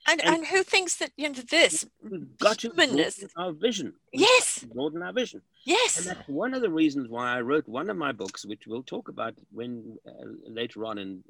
And, 0.08 0.20
And- 0.24 0.36
and 0.38 0.48
who 0.48 0.64
thinks 0.64 0.96
that 0.98 1.12
you 1.16 1.30
know 1.30 1.42
this? 1.58 1.86
We've 2.02 2.38
got 2.38 2.60
to 2.60 2.70
Humanness. 2.70 3.20
broaden 3.20 3.32
our 3.38 3.52
vision. 3.54 3.94
We've 4.12 4.22
Yes. 4.22 4.64
broaden 4.64 5.02
our 5.04 5.14
vision. 5.14 5.42
And 5.42 5.76
Yes. 5.78 6.06
that's 6.06 6.28
one 6.28 6.54
of 6.56 6.62
the 6.62 6.72
reasons 6.72 7.08
why 7.08 7.36
I 7.38 7.42
wrote 7.42 7.68
one 7.68 7.90
of 7.90 7.98
my 7.98 8.12
books, 8.12 8.44
which 8.46 8.66
we'll 8.68 8.84
talk 8.84 9.10
about 9.10 9.36
when 9.52 9.98
uh, 10.08 10.12
later 10.60 10.86
on 10.86 10.98
in 10.98 11.24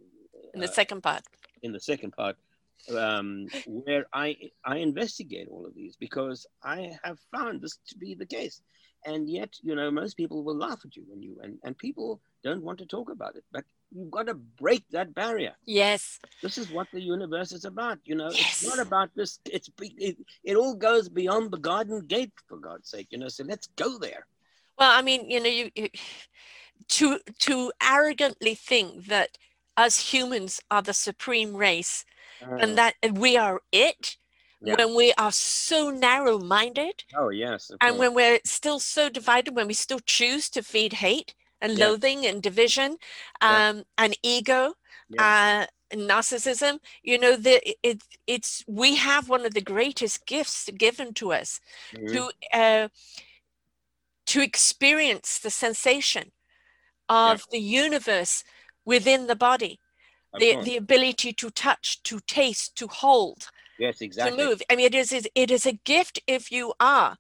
In 0.54 0.60
the 0.62 0.70
uh, 0.70 0.72
second 0.72 1.02
part. 1.02 1.24
in 1.64 1.72
the 1.74 1.80
second 1.82 2.12
part, 2.12 2.38
um, 2.90 3.48
where 3.68 4.06
I 4.14 4.28
I 4.64 4.78
investigate 4.78 5.48
all 5.50 5.66
of 5.66 5.74
these 5.76 5.96
because 5.98 6.48
I 6.64 6.98
have 7.04 7.20
found 7.36 7.62
this 7.62 7.78
to 7.90 7.98
be 7.98 8.16
the 8.16 8.26
case, 8.26 8.62
and 9.06 9.30
yet 9.30 9.50
you 9.62 9.76
know 9.76 9.90
most 9.92 10.16
people 10.18 10.44
will 10.44 10.58
laugh 10.58 10.82
at 10.86 10.96
you 10.96 11.04
when 11.08 11.22
you 11.22 11.38
and 11.44 11.58
and 11.64 11.78
people 11.78 12.20
don't 12.44 12.64
want 12.64 12.80
to 12.80 12.86
talk 12.86 13.10
about 13.12 13.36
it, 13.36 13.44
but 13.52 13.64
you've 13.92 14.10
got 14.10 14.26
to 14.28 14.34
break 14.34 14.84
that 14.92 15.14
barrier. 15.14 15.54
Yes. 15.66 16.20
This 16.42 16.58
is 16.58 16.72
what 16.72 16.88
the 16.92 17.02
universe 17.02 17.52
is 17.52 17.66
about. 17.66 18.00
You 18.04 18.16
know, 18.16 18.30
Yes. 18.32 18.64
it's 18.64 18.66
not 18.68 18.80
about 18.80 19.10
this. 19.16 19.40
It's 19.46 19.70
it, 19.82 20.18
it 20.44 20.56
all 20.56 20.74
goes 20.76 21.08
beyond 21.10 21.52
the 21.52 21.58
garden 21.60 22.00
gate 22.08 22.32
for 22.48 22.58
God's 22.58 22.90
sake. 22.90 23.08
You 23.12 23.20
know, 23.20 23.28
so 23.30 23.44
let's 23.44 23.68
go 23.76 24.00
there. 24.00 24.26
Well, 24.80 24.92
I 24.92 25.02
mean, 25.04 25.30
you 25.30 25.40
know, 25.40 25.50
you, 25.50 25.70
you 25.76 25.90
to 26.88 27.20
to 27.40 27.72
arrogantly 27.82 28.56
think 28.56 29.06
that 29.08 29.38
us 29.78 30.12
humans 30.14 30.60
are 30.70 30.82
the 30.82 30.94
supreme 30.94 31.56
race 31.56 32.06
Uh, 32.42 32.58
and 32.62 32.78
that 32.78 32.96
we 33.14 33.38
are 33.38 33.62
it 33.72 34.18
Yeah. 34.64 34.76
when 34.76 34.96
we 34.96 35.14
are 35.18 35.32
so 35.32 35.90
narrow-minded 35.90 37.04
oh 37.16 37.30
yes, 37.30 37.72
and 37.82 37.98
when 37.98 38.14
we're 38.14 38.40
still 38.46 38.80
so 38.80 39.10
divided 39.10 39.56
when 39.56 39.68
we 39.68 39.74
still 39.74 40.00
choose 40.00 40.50
to 40.52 40.62
feed 40.62 40.94
hate 40.94 41.34
and 41.62 41.78
Yeah. 41.78 41.88
loathing 41.88 42.26
and 42.26 42.44
division 42.44 42.98
Yeah. 43.42 43.70
um, 43.70 43.84
and 43.98 44.16
ego 44.22 44.74
Yeah. 45.10 45.24
uh, 45.64 45.66
and 45.92 46.10
narcissism 46.10 46.80
you 47.04 47.18
know 47.18 47.36
the 47.36 47.60
it, 47.84 48.04
it's 48.28 48.64
we 48.68 48.96
have 48.96 49.30
one 49.30 49.46
of 49.46 49.54
the 49.54 49.62
greatest 49.62 50.26
gifts 50.26 50.70
given 50.78 51.14
to 51.16 51.34
us 51.34 51.60
Mhm. 51.94 52.12
to 52.12 52.32
uh, 52.54 52.88
to 54.28 54.42
experience 54.42 55.40
the 55.40 55.50
sensation 55.50 56.32
of 57.10 57.44
the 57.52 57.60
universe 57.60 58.44
within 58.86 59.28
the 59.28 59.36
body 59.36 59.80
Of 60.34 60.40
the, 60.40 60.54
course. 60.54 60.66
the 60.66 60.78
ability 60.78 61.34
to 61.34 61.50
touch 61.50 62.02
to 62.04 62.20
taste 62.22 62.78
to 62.78 62.88
hold 62.88 63.50
yes, 63.82 64.02
exactly. 64.02 64.38
to 64.38 64.50
move 64.50 64.62
i 64.70 64.76
mean 64.76 64.86
it 64.86 64.96
is 64.96 65.12
it 65.44 65.52
is 65.52 65.66
a 65.66 65.80
gift 65.94 66.20
if 66.28 66.52
you 66.52 66.74
are 66.80 67.18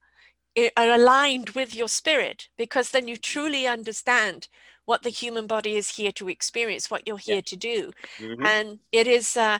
are 0.77 0.91
aligned 0.99 1.49
with 1.51 1.73
your 1.75 1.87
spirit 1.87 2.49
because 2.57 2.91
then 2.91 3.07
you 3.07 3.17
truly 3.17 3.65
understand 3.65 4.47
what 4.85 5.03
the 5.03 5.09
human 5.09 5.47
body 5.47 5.75
is 5.75 5.95
here 5.97 6.11
to 6.11 6.29
experience 6.29 6.91
what 6.91 7.07
you're 7.07 7.17
Yeah. 7.25 7.35
here 7.35 7.41
to 7.41 7.55
do 7.55 7.91
Mhm. 8.19 8.45
and 8.45 8.79
it 8.91 9.07
is 9.07 9.37
uh, 9.37 9.59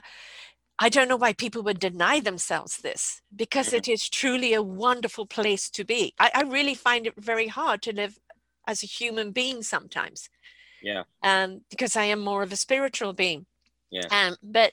i 0.78 0.88
don't 0.88 1.08
know 1.08 1.16
why 1.24 1.32
people 1.32 1.62
would 1.62 1.78
deny 1.80 2.20
themselves 2.20 2.78
this 2.78 3.22
because 3.34 3.68
Mhm. 3.68 3.78
it 3.78 3.88
is 3.88 4.08
truly 4.08 4.52
a 4.54 4.62
wonderful 4.62 5.26
place 5.26 5.70
to 5.70 5.84
be 5.84 6.14
I, 6.18 6.30
I 6.34 6.42
really 6.42 6.74
find 6.74 7.06
it 7.06 7.14
very 7.16 7.48
hard 7.48 7.82
to 7.82 7.92
live 7.92 8.18
as 8.66 8.82
a 8.82 8.86
human 8.86 9.32
being 9.32 9.62
sometimes 9.62 10.28
Yeah. 10.82 11.04
um, 11.22 11.62
because 11.70 11.96
i 11.96 12.04
am 12.04 12.20
more 12.20 12.42
of 12.42 12.52
a 12.52 12.56
spiritual 12.66 13.12
being 13.12 13.46
Yeah. 13.90 14.08
um, 14.10 14.36
but 14.42 14.72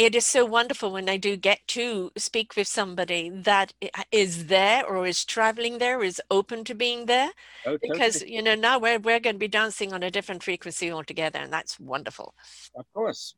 it 0.00 0.14
is 0.14 0.24
so 0.24 0.46
wonderful 0.46 0.90
when 0.92 1.08
I 1.10 1.18
do 1.18 1.36
get 1.36 1.60
to 1.68 2.10
speak 2.16 2.56
with 2.56 2.66
somebody 2.66 3.28
that 3.28 3.74
i- 3.82 4.04
is 4.10 4.46
there 4.46 4.86
or 4.86 5.06
is 5.06 5.24
traveling 5.24 5.76
there, 5.78 6.02
is 6.02 6.22
open 6.30 6.64
to 6.64 6.74
being 6.74 7.04
there, 7.06 7.30
Oh, 7.66 7.76
because 7.82 8.22
you 8.22 8.42
know 8.42 8.54
now 8.54 8.78
we're 8.78 8.98
we're 8.98 9.20
going 9.20 9.36
to 9.36 9.46
be 9.48 9.48
dancing 9.62 9.92
on 9.92 10.02
a 10.02 10.10
different 10.10 10.42
frequency 10.42 10.90
altogether, 10.90 11.38
and 11.38 11.52
that's 11.52 11.78
wonderful. 11.78 12.34
Of 12.74 12.86
course, 12.94 13.34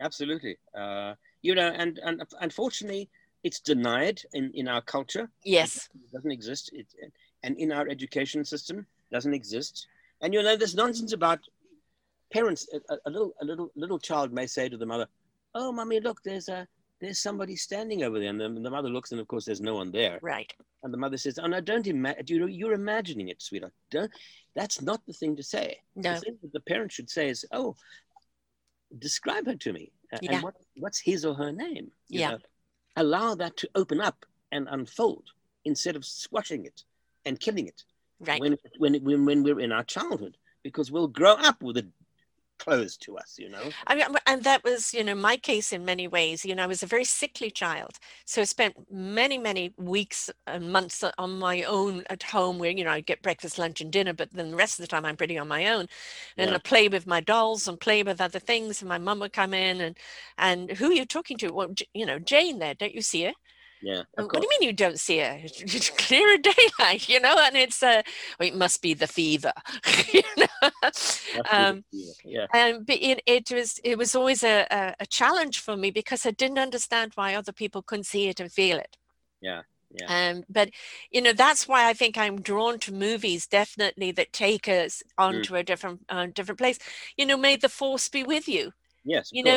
absolutely. 0.00 0.56
Uh, 0.74 1.14
you 1.42 1.54
know, 1.54 1.68
and 1.82 1.98
and 2.02 2.22
unfortunately, 2.40 3.10
it's 3.46 3.60
denied 3.60 4.18
in 4.32 4.50
in 4.54 4.68
our 4.68 4.82
culture. 4.96 5.28
Yes, 5.44 5.88
It 5.94 6.12
doesn't 6.12 6.32
exist. 6.32 6.70
It 6.72 6.86
and 7.42 7.56
in 7.58 7.72
our 7.72 7.86
education 7.88 8.44
system 8.44 8.86
doesn't 9.12 9.34
exist. 9.34 9.86
And 10.22 10.32
you 10.34 10.42
know, 10.42 10.56
there's 10.56 10.74
nonsense 10.74 11.12
about 11.12 11.40
parents. 12.32 12.68
A, 12.88 12.96
a 13.08 13.10
little 13.10 13.32
a 13.42 13.44
little 13.44 13.70
little 13.74 13.98
child 13.98 14.32
may 14.32 14.46
say 14.46 14.68
to 14.68 14.76
the 14.76 14.86
mother, 14.86 15.06
"Oh, 15.54 15.72
mommy, 15.72 16.00
look, 16.00 16.22
there's 16.22 16.48
a 16.48 16.66
there's 17.00 17.18
somebody 17.20 17.56
standing 17.56 18.02
over 18.02 18.18
there." 18.18 18.28
And 18.30 18.40
the, 18.40 18.48
the 18.48 18.70
mother 18.70 18.88
looks, 18.88 19.12
and 19.12 19.20
of 19.20 19.28
course, 19.28 19.44
there's 19.44 19.60
no 19.60 19.74
one 19.74 19.90
there. 19.90 20.18
right. 20.22 20.52
And 20.82 20.92
the 20.94 20.98
mother 20.98 21.18
says, 21.18 21.38
"Oh 21.38 21.46
no, 21.46 21.60
don't 21.60 21.86
imagine. 21.86 22.24
You 22.28 22.46
you're 22.46 22.72
imagining 22.72 23.28
it, 23.28 23.42
sweetheart. 23.42 23.72
Don't. 23.90 24.10
That's 24.54 24.80
not 24.82 25.04
the 25.06 25.12
thing 25.12 25.36
to 25.36 25.42
say. 25.42 25.80
No, 25.94 26.14
The 26.14 26.20
thing 26.20 26.38
that 26.42 26.52
the 26.52 26.60
parent 26.60 26.90
should 26.92 27.10
say 27.10 27.28
is, 27.28 27.44
"Oh, 27.52 27.76
describe 28.98 29.46
her 29.46 29.56
to 29.56 29.72
me, 29.72 29.92
a- 30.12 30.18
Yeah. 30.22 30.32
and 30.34 30.42
what, 30.42 30.54
what's 30.76 30.98
his 31.00 31.24
or 31.24 31.34
her 31.34 31.52
name." 31.52 31.92
you 32.08 32.20
Yeah. 32.20 32.30
know? 32.32 32.38
Allow 32.96 33.34
that 33.36 33.56
to 33.58 33.70
open 33.74 34.00
up 34.00 34.26
and 34.52 34.66
unfold 34.70 35.30
instead 35.64 35.94
of 35.96 36.04
squashing 36.04 36.64
it 36.64 36.82
and 37.24 37.38
killing 37.38 37.68
it 37.68 37.84
right. 38.20 38.40
when, 38.40 38.56
when 38.78 38.94
when 39.04 39.24
when 39.24 39.42
we're 39.42 39.60
in 39.60 39.70
our 39.72 39.84
childhood, 39.84 40.36
because 40.62 40.90
we'll 40.90 41.06
grow 41.08 41.34
up 41.34 41.62
with 41.62 41.76
it 41.76 41.86
closed 42.60 43.02
to 43.02 43.16
us. 43.18 43.36
You 43.38 43.50
know. 43.50 43.74
I 43.86 43.94
mean, 43.94 44.04
and 44.26 44.44
that 44.44 44.64
was, 44.64 44.94
you 44.94 45.04
know, 45.04 45.14
my 45.14 45.36
case 45.36 45.72
in 45.72 45.84
many 45.84 46.08
ways. 46.08 46.44
You 46.44 46.54
know, 46.54 46.64
I 46.64 46.66
was 46.66 46.82
a 46.82 46.86
very 46.86 47.04
sickly 47.04 47.50
child, 47.50 47.98
so 48.24 48.42
I 48.42 48.44
spent 48.44 48.76
many, 48.90 49.38
many 49.38 49.72
weeks 49.76 50.30
and 50.46 50.72
months 50.72 51.04
on 51.18 51.38
my 51.38 51.62
own 51.64 52.04
at 52.10 52.22
home, 52.24 52.58
where 52.58 52.70
you 52.70 52.84
know 52.84 52.90
I'd 52.92 53.06
get 53.06 53.22
breakfast, 53.22 53.58
lunch, 53.58 53.80
and 53.80 53.92
dinner, 53.92 54.12
but 54.14 54.32
then 54.32 54.50
the 54.52 54.56
rest 54.56 54.78
of 54.78 54.82
the 54.84 54.88
time 54.88 55.04
I'm 55.04 55.16
pretty 55.16 55.38
on 55.38 55.48
my 55.48 55.66
own, 55.68 55.86
and 56.38 56.50
Yeah. 56.50 56.56
I 56.56 56.58
play 56.58 56.88
with 56.88 57.06
my 57.06 57.20
dolls 57.20 57.68
and 57.68 57.80
play 57.80 58.02
with 58.02 58.20
other 58.20 58.40
things. 58.40 58.82
And 58.82 58.88
my 58.88 58.98
mum 58.98 59.20
would 59.20 59.32
come 59.32 59.54
in, 59.54 59.80
and 59.80 59.96
and 60.38 60.70
who 60.72 60.90
are 60.90 60.94
you 60.94 61.06
talking 61.06 61.38
to? 61.38 61.52
Well, 61.52 61.68
J- 61.74 61.88
you 61.94 62.06
know, 62.06 62.18
Jane 62.18 62.58
there. 62.58 62.74
Don't 62.74 62.94
you 62.94 63.02
see 63.02 63.24
her? 63.24 63.32
Yeah. 63.82 64.02
"Oh, 64.18 64.24
What 64.24 64.32
do 64.32 64.42
you 64.42 64.48
mean 64.50 64.68
you 64.68 64.72
don't 64.74 65.00
see 65.00 65.18
her? 65.18 65.40
It's 65.42 65.90
clear 65.90 66.36
daylight, 66.38 67.08
you 67.12 67.20
know. 67.20 67.36
And 67.38 67.56
it's 67.56 67.82
uh, 67.82 68.02
well, 68.38 68.48
it 68.48 68.54
must 68.56 68.82
be 68.82 68.94
the 68.94 69.06
fever, 69.06 69.52
you 70.12 70.22
know. 70.36 70.70
Um, 71.50 71.84
yeah. 72.24 72.46
um, 72.54 72.84
but 72.84 72.96
it, 73.00 73.22
it 73.26 73.50
was 73.50 73.80
it 73.84 73.96
was 73.96 74.14
always 74.14 74.42
a, 74.42 74.66
a, 74.70 74.94
a 75.00 75.06
challenge 75.06 75.60
for 75.60 75.76
me 75.76 75.90
because 75.90 76.26
I 76.26 76.30
didn't 76.30 76.58
understand 76.58 77.12
why 77.14 77.34
other 77.34 77.52
people 77.52 77.82
couldn't 77.82 78.04
see 78.04 78.28
it 78.28 78.40
and 78.40 78.52
feel 78.52 78.78
it. 78.78 78.96
Yeah, 79.40 79.62
yeah. 79.92 80.30
Um, 80.30 80.44
but 80.48 80.70
you 81.10 81.22
know 81.22 81.32
that's 81.32 81.66
why 81.66 81.88
I 81.88 81.94
think 81.94 82.18
I'm 82.18 82.40
drawn 82.42 82.78
to 82.80 82.92
movies 82.92 83.46
definitely 83.46 84.12
that 84.12 84.32
take 84.32 84.68
us 84.68 85.02
Mm. 85.18 85.24
onto 85.36 85.54
a 85.56 85.62
different 85.62 86.00
uh, 86.08 86.26
different 86.34 86.58
place. 86.58 86.78
You 87.16 87.26
know, 87.26 87.36
may 87.36 87.56
the 87.56 87.68
force 87.68 88.08
be 88.08 88.22
with 88.24 88.48
you. 88.48 88.72
Yes. 89.04 89.30
You 89.32 89.42
course. 89.42 89.54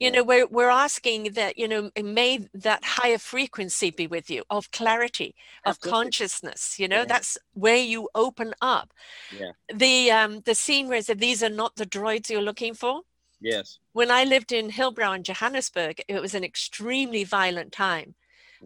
You 0.00 0.10
know 0.10 0.24
we're 0.24 0.46
we're 0.46 0.70
asking 0.70 1.32
that 1.34 1.58
you 1.58 1.68
know 1.68 1.90
may 2.02 2.46
that 2.54 2.84
higher 2.84 3.18
frequency 3.18 3.90
be 3.90 4.06
with 4.06 4.30
you 4.30 4.42
of 4.50 4.70
clarity 4.72 5.34
of 5.64 5.76
Absolutely. 5.76 5.90
consciousness. 5.90 6.78
You 6.78 6.88
know 6.88 7.00
Yeah. 7.00 7.04
that's 7.04 7.38
where 7.54 7.76
you 7.76 8.08
open 8.14 8.54
up. 8.60 8.92
Yeah. 9.30 9.52
The 9.72 10.10
um 10.10 10.40
the 10.40 10.54
scene 10.54 10.88
where 10.88 11.02
said 11.02 11.20
these 11.20 11.42
are 11.42 11.50
not 11.62 11.76
the 11.76 11.86
droids 11.86 12.30
you're 12.30 12.42
looking 12.50 12.74
for 12.74 13.02
Yes. 13.40 13.78
when 13.92 14.10
I 14.10 14.24
lived 14.24 14.52
in 14.52 14.70
Hillbrow 14.70 15.16
in 15.16 15.22
Johannesburg, 15.24 16.02
it 16.08 16.20
was 16.20 16.34
an 16.34 16.44
extremely 16.44 17.24
violent 17.24 17.72
time. 17.72 18.14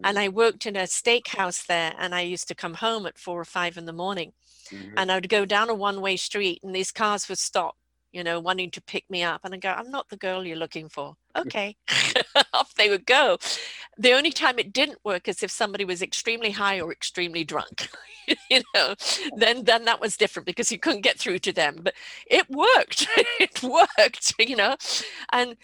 And 0.03 0.19
I 0.19 0.27
worked 0.29 0.65
in 0.65 0.75
a 0.75 0.83
steakhouse 0.83 1.65
there, 1.65 1.93
and 1.97 2.13
I 2.13 2.21
used 2.21 2.47
to 2.49 2.55
come 2.55 2.73
home 2.75 3.05
at 3.05 3.17
four 3.17 3.39
or 3.39 3.45
five 3.45 3.77
in 3.77 3.85
the 3.85 3.93
morning. 3.93 4.33
Mhm. 4.69 4.93
And 4.97 5.11
I 5.11 5.15
would 5.15 5.29
go 5.29 5.45
down 5.45 5.69
a 5.69 5.73
one 5.73 6.01
way 6.01 6.17
street, 6.17 6.59
and 6.63 6.75
these 6.75 6.91
cars 6.91 7.29
would 7.29 7.39
stop, 7.39 7.77
you 8.15 8.23
know, 8.23 8.39
wanting 8.39 8.71
to 8.71 8.81
pick 8.81 9.03
me 9.09 9.23
up. 9.23 9.41
And 9.43 9.53
I 9.53 9.57
go, 9.57 9.69
I'm 9.69 9.91
not 9.91 10.07
the 10.07 10.15
girl 10.15 10.45
you're 10.45 10.55
looking 10.55 10.87
for. 10.87 11.17
Okay. 11.35 11.75
Off 12.53 12.73
they 12.75 12.89
would 12.89 13.05
go. 13.05 13.37
The 13.97 14.13
only 14.13 14.31
time 14.31 14.57
it 14.57 14.71
didn't 14.71 14.99
work 15.03 15.27
is 15.27 15.43
if 15.43 15.51
somebody 15.51 15.83
was 15.83 16.01
extremely 16.01 16.51
high 16.51 16.79
or 16.79 16.93
extremely 16.93 17.43
drunk. 17.43 17.89
you 18.49 18.61
know, 18.73 18.95
then 19.35 19.65
then 19.65 19.83
that 19.83 19.99
was 19.99 20.15
different 20.15 20.45
because 20.45 20.71
you 20.71 20.79
couldn't 20.79 21.01
get 21.01 21.19
through 21.19 21.39
to 21.39 21.51
them. 21.51 21.79
But 21.83 21.93
it 22.25 22.49
worked. 22.49 23.05
it 23.39 23.61
worked, 23.61 24.33
you 24.39 24.55
know. 24.55 24.77
And 25.33 25.57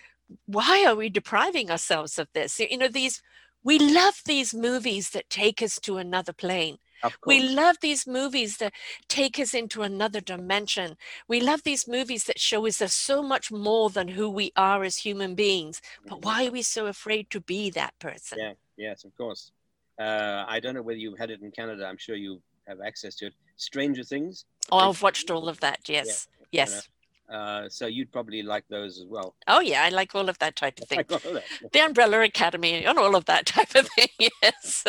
why 0.46 0.86
are 0.86 0.96
we 0.96 1.08
depriving 1.08 1.72
ourselves 1.72 2.20
of 2.20 2.28
this? 2.34 2.60
You 2.60 2.78
know, 2.78 2.90
these 2.90 3.22
we 3.64 3.80
love 3.80 4.16
these 4.26 4.54
movies 4.54 5.12
that 5.12 5.30
take 5.30 5.62
us 5.62 5.80
to 5.82 5.98
another 5.98 6.34
plane. 6.34 6.80
We 7.26 7.42
love 7.42 7.78
these 7.82 8.06
movies 8.08 8.58
that 8.58 8.74
take 9.08 9.40
us 9.40 9.54
into 9.54 9.82
another 9.82 10.22
dimension. 10.22 10.98
We 11.28 11.40
love 11.40 11.64
these 11.64 11.88
movies 11.88 12.26
that 12.26 12.40
show 12.40 12.66
us 12.68 12.78
there's 12.78 12.94
so 12.94 13.22
much 13.24 13.52
more 13.52 13.90
than 13.90 14.10
who 14.10 14.30
we 14.30 14.52
are 14.56 14.84
as 14.84 14.98
human 14.98 15.36
beings. 15.36 15.82
But 16.08 16.20
Mhm. 16.20 16.26
why 16.26 16.48
are 16.48 16.52
we 16.52 16.62
so 16.62 16.88
afraid 16.88 17.30
to 17.32 17.40
be 17.40 17.70
that 17.72 17.98
person? 18.00 18.40
Yeah. 18.40 18.54
Yes, 18.78 19.04
of 19.04 19.16
course. 19.16 19.52
Uh, 20.00 20.46
I 20.48 20.60
don't 20.60 20.74
know 20.74 20.82
whether 20.82 20.98
you've 20.98 21.20
had 21.20 21.30
it 21.30 21.42
in 21.42 21.52
Canada. 21.52 21.86
I'm 21.86 21.98
sure 21.98 22.16
you 22.16 22.42
have 22.68 22.82
access 22.82 23.16
to 23.16 23.28
it. 23.28 23.34
Stranger 23.58 24.04
Things. 24.04 24.46
Oh, 24.72 24.90
I've 24.90 25.02
watched 25.02 25.30
all 25.30 25.48
of 25.48 25.60
that. 25.60 25.88
Yes. 25.88 26.28
know. 26.40 26.48
Yes. 26.52 26.90
Uh, 27.32 27.70
so 27.70 27.88
you'd 27.88 28.12
probably 28.12 28.42
like 28.44 28.66
those 28.70 29.00
as 29.00 29.06
well. 29.08 29.36
Oh 29.48 29.62
yeah, 29.62 29.84
I 29.84 29.90
like 29.90 30.14
all 30.16 30.28
of 30.30 30.38
that 30.40 30.56
type 30.56 30.80
of 30.82 30.88
thing. 30.90 30.98
Like 31.00 31.12
of 31.12 31.24
the 31.72 31.80
Umbrella 31.80 32.22
Academy 32.22 32.84
and 32.86 32.98
all 33.00 33.16
of 33.16 33.26
that 33.26 33.46
type 33.56 33.74
of 33.76 33.88
thing. 33.88 34.10
Yes, 34.42 34.84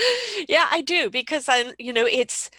yeah, 0.48 0.68
I 0.70 0.80
do 0.80 1.10
because 1.10 1.48
I, 1.48 1.72
you 1.78 1.92
know, 1.92 2.06
it's. 2.06 2.50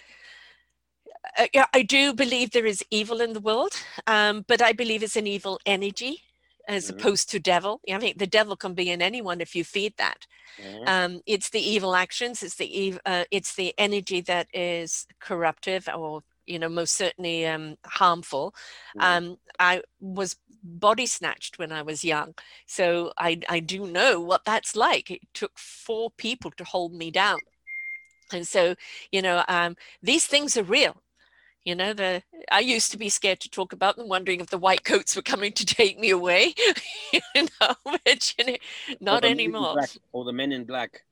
Uh, 1.37 1.47
yeah, 1.53 1.65
I 1.73 1.83
do 1.83 2.13
believe 2.13 2.51
there 2.51 2.65
is 2.65 2.83
evil 2.91 3.21
in 3.21 3.33
the 3.33 3.39
world, 3.39 3.73
um, 4.07 4.45
but 4.47 4.61
I 4.61 4.73
believe 4.73 5.03
it's 5.03 5.15
an 5.15 5.27
evil 5.27 5.59
energy 5.65 6.23
as 6.67 6.85
Mhm. 6.85 6.91
opposed 6.91 7.29
to 7.31 7.39
devil. 7.39 7.81
I 7.89 7.97
mean, 7.97 8.13
the 8.17 8.27
devil 8.27 8.55
can 8.55 8.73
be 8.73 8.89
in 8.89 9.01
anyone 9.01 9.41
if 9.41 9.55
you 9.55 9.63
feed 9.63 9.95
that. 9.97 10.27
Mhm. 10.59 10.87
Um, 10.87 11.21
it's 11.25 11.49
the 11.49 11.59
evil 11.61 11.95
actions. 11.95 12.43
It's 12.43 12.55
the 12.55 12.89
ev- 12.89 13.01
uh, 13.05 13.25
it's 13.31 13.55
the 13.55 13.73
energy 13.77 14.21
that 14.21 14.47
is 14.53 15.07
corruptive 15.19 15.87
or 15.93 16.23
you 16.49 16.59
know 16.59 16.69
most 16.69 16.95
certainly 16.95 17.45
um, 17.47 17.77
harmful. 17.85 18.53
Mhm. 18.97 19.03
Um, 19.03 19.37
I 19.59 19.81
was 19.99 20.35
body 20.63 21.05
snatched 21.05 21.59
when 21.59 21.71
I 21.71 21.81
was 21.81 22.03
young, 22.03 22.33
so 22.65 23.13
I 23.17 23.39
I 23.47 23.59
do 23.59 23.85
know 23.87 24.19
what 24.19 24.45
that's 24.45 24.75
like. 24.75 25.11
It 25.11 25.21
took 25.33 25.57
four 25.57 26.11
people 26.11 26.51
to 26.51 26.63
hold 26.63 26.93
me 26.93 27.11
down, 27.11 27.39
and 28.33 28.47
so 28.47 28.75
you 29.11 29.21
know 29.21 29.43
um, 29.47 29.77
these 30.01 30.25
things 30.25 30.57
are 30.57 30.63
real. 30.63 31.01
You 31.65 31.75
know, 31.75 31.93
the 31.93 32.23
I 32.51 32.61
used 32.61 32.91
to 32.91 32.97
be 32.97 33.09
scared 33.09 33.41
to 33.41 33.49
talk 33.49 33.73
about 33.73 33.95
them, 33.95 34.07
wondering 34.07 34.39
if 34.39 34.47
the 34.47 34.57
white 34.57 34.83
coats 34.83 35.15
were 35.15 35.21
coming 35.21 35.51
to 35.53 35.65
take 35.79 35.99
me 35.99 36.09
away. 36.09 36.55
you 37.13 37.21
know, 37.35 37.75
but 37.85 38.33
you 38.37 38.45
know, 38.45 38.57
not 38.99 39.23
anymore. 39.23 39.75
Or 40.11 40.25
the 40.25 40.33
men 40.33 40.51
in 40.51 40.63
black. 40.63 41.03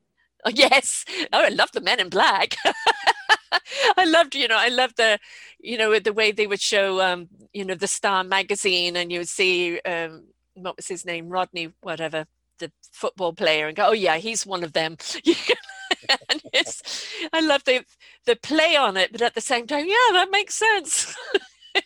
Oh, 0.46 0.50
yes. 0.54 1.06
Oh, 1.34 1.44
I 1.44 1.50
love 1.50 1.72
the 1.72 1.82
Men 1.82 2.00
in 2.00 2.10
Black. 2.10 2.56
I 3.98 4.06
loved, 4.06 4.36
you 4.36 4.48
know, 4.48 4.58
I 4.58 4.70
loved 4.70 4.98
the, 4.98 5.20
you 5.60 5.78
know, 5.78 5.98
the 6.00 6.14
way 6.14 6.32
they 6.32 6.48
would 6.48 6.62
show, 6.62 7.02
um, 7.02 7.28
you 7.54 7.66
know, 7.66 7.76
the 7.76 7.88
Star 7.88 8.24
magazine, 8.24 8.96
and 8.96 9.12
you 9.12 9.20
would 9.20 9.30
see, 9.30 9.80
um, 9.82 10.26
what 10.56 10.76
was 10.78 10.88
his 10.88 11.06
name, 11.06 11.30
Rodney, 11.30 11.74
whatever, 11.82 12.26
the 12.60 12.72
football 12.92 13.34
player, 13.34 13.68
and 13.68 13.76
go, 13.76 13.88
oh 13.88 13.94
yeah, 13.94 14.18
he's 14.18 14.46
one 14.46 14.64
of 14.64 14.74
them. 14.74 14.98
and 16.30 16.42
it's, 16.54 17.08
I 17.34 17.42
love 17.42 17.64
the 17.66 17.84
the 18.26 18.36
play 18.36 18.76
on 18.76 18.98
it, 18.98 19.12
but 19.12 19.22
at 19.22 19.36
the 19.36 19.42
same 19.42 19.68
time, 19.68 19.86
yeah, 19.88 20.12
that 20.14 20.30
makes 20.32 20.56
sense. 20.56 21.16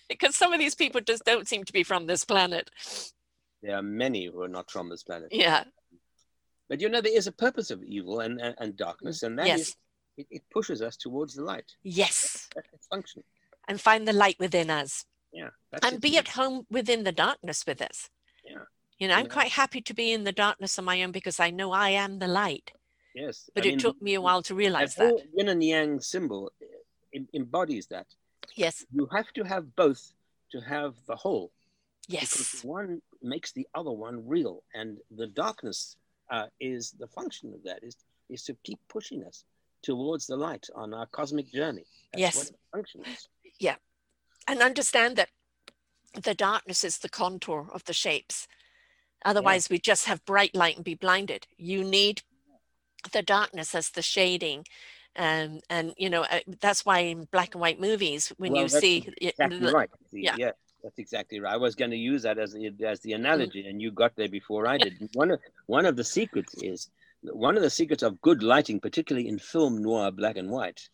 because 0.09 0.35
some 0.35 0.53
of 0.53 0.59
these 0.59 0.75
people 0.75 1.01
just 1.01 1.23
don't 1.25 1.47
seem 1.47 1.63
to 1.65 1.73
be 1.73 1.83
from 1.83 2.05
this 2.05 2.25
planet. 2.25 2.69
There 3.61 3.75
are 3.75 3.83
many 3.83 4.25
who 4.25 4.41
are 4.41 4.47
not 4.47 4.71
from 4.71 4.89
this 4.89 5.03
planet. 5.03 5.29
Yeah. 5.31 5.65
But 6.71 6.79
you 6.79 6.87
know, 6.87 7.01
there 7.01 7.13
is 7.13 7.27
a 7.27 7.33
purpose 7.33 7.69
of 7.69 7.83
evil 7.83 8.21
and, 8.21 8.39
and, 8.39 8.55
and 8.59 8.77
darkness, 8.77 9.23
and 9.23 9.37
that 9.37 9.47
is 9.47 9.49
yes. 9.49 9.75
it, 10.15 10.27
it 10.37 10.41
pushes 10.53 10.81
us 10.81 10.95
towards 10.95 11.35
the 11.35 11.43
light. 11.43 11.69
Yes. 11.83 12.47
That's 12.55 12.71
its 12.71 12.87
function. 12.87 13.23
And 13.67 13.79
find 13.81 14.07
the 14.07 14.13
light 14.13 14.37
within 14.39 14.69
us. 14.69 15.03
Yeah. 15.33 15.49
And 15.83 15.95
its 15.95 15.99
be 15.99 16.17
at 16.17 16.29
home 16.29 16.65
within 16.69 17.03
the 17.03 17.11
darkness 17.11 17.65
with 17.67 17.81
us. 17.81 18.09
Yeah. 18.49 18.63
You 18.99 19.09
know, 19.09 19.15
I'm 19.15 19.25
Yeah. 19.25 19.33
quite 19.33 19.51
happy 19.51 19.81
to 19.81 19.93
be 19.93 20.13
in 20.13 20.23
the 20.23 20.31
darkness 20.31 20.79
on 20.79 20.85
my 20.85 21.03
own 21.03 21.11
because 21.11 21.41
I 21.41 21.49
know 21.49 21.73
I 21.73 21.89
am 21.89 22.19
the 22.19 22.29
light. 22.29 22.71
Yes. 23.13 23.49
But 23.53 23.65
I 23.65 23.67
it 23.67 23.71
mean, 23.71 23.79
took 23.79 24.01
me 24.01 24.13
a 24.13 24.21
while 24.21 24.41
to 24.43 24.55
realize 24.55 24.95
that. 24.95 25.09
whole 25.09 25.23
yin 25.35 25.49
and 25.49 25.61
yang 25.61 25.99
symbol 25.99 26.53
eh, 26.61 27.19
embodies 27.33 27.87
that. 27.87 28.07
Yes. 28.55 28.85
You 28.93 29.09
have 29.11 29.33
to 29.33 29.43
have 29.43 29.75
both 29.75 30.13
to 30.53 30.61
have 30.61 30.95
the 31.05 31.17
whole. 31.17 31.51
Yes. 32.07 32.31
because 32.31 32.53
Yes. 32.53 32.63
one 32.63 33.01
makes 33.21 33.51
the 33.51 33.67
other 33.75 33.91
one 33.91 34.25
real 34.25 34.63
and 34.73 34.99
the 35.19 35.27
darkness 35.27 35.97
uh, 36.31 36.47
is 36.59 36.91
the 36.99 37.07
function 37.07 37.53
of 37.53 37.63
that 37.63 37.79
is 37.83 37.95
is 38.29 38.43
to 38.43 38.55
keep 38.63 38.79
pushing 38.87 39.23
us 39.25 39.43
towards 39.83 40.25
the 40.25 40.35
light 40.35 40.65
on 40.75 40.93
our 40.93 41.05
cosmic 41.07 41.51
journey 41.51 41.83
That's 42.13 42.21
Yes. 42.21 42.35
what 42.37 42.51
function 42.71 43.01
is. 43.05 43.27
And 44.47 44.61
understand 44.63 45.17
that 45.17 45.29
the 46.13 46.33
darkness 46.33 46.83
is 46.83 46.97
the 46.97 47.09
contour 47.09 47.69
of 47.71 47.83
the 47.85 47.93
shapes. 47.93 48.47
Otherwise, 49.23 49.69
we 49.69 49.77
just 49.79 50.07
have 50.07 50.25
bright 50.25 50.55
light 50.55 50.75
and 50.75 50.83
be 50.83 50.95
blinded. 50.95 51.45
You 51.57 51.83
need 51.83 52.23
the 53.13 53.21
darkness 53.21 53.75
as 53.75 53.91
the 53.91 54.01
shading. 54.01 54.65
Um, 55.15 55.59
and, 55.69 55.93
you 55.95 56.09
know, 56.09 56.23
uh, 56.23 56.39
that's 56.59 56.85
why 56.85 56.99
in 56.99 57.25
black 57.25 57.53
and 57.53 57.61
white 57.61 57.79
movies, 57.79 58.29
when 58.37 58.53
Well, 58.53 58.63
you 58.63 58.69
see. 58.69 59.07
exactly 59.21 59.59
the- 59.59 59.71
right 59.71 59.89
yeah. 60.11 60.35
yeah 60.37 60.51
that's 60.83 60.99
exactly 60.99 61.39
right 61.39 61.53
i 61.53 61.57
was 61.57 61.75
going 61.75 61.91
to 61.91 61.97
use 61.97 62.23
that 62.23 62.37
as 62.37 62.53
the, 62.53 62.71
as 62.85 62.99
the 63.01 63.13
analogy 63.13 63.65
and 63.67 63.81
you 63.81 63.91
got 63.91 64.15
there 64.15 64.29
before 64.29 64.67
i 64.67 64.77
did 64.77 64.93
one 65.13 65.31
of 65.31 65.39
one 65.67 65.85
of 65.85 65.95
the 65.95 66.03
secrets 66.03 66.53
is 66.61 66.89
one 67.23 67.55
of 67.55 67.63
the 67.63 67.69
secrets 67.69 68.03
of 68.03 68.19
good 68.21 68.41
lighting 68.43 68.79
particularly 68.79 69.27
in 69.27 69.37
film 69.37 69.81
noir 69.81 70.11
black 70.11 70.37
and 70.37 70.49
white 70.49 70.89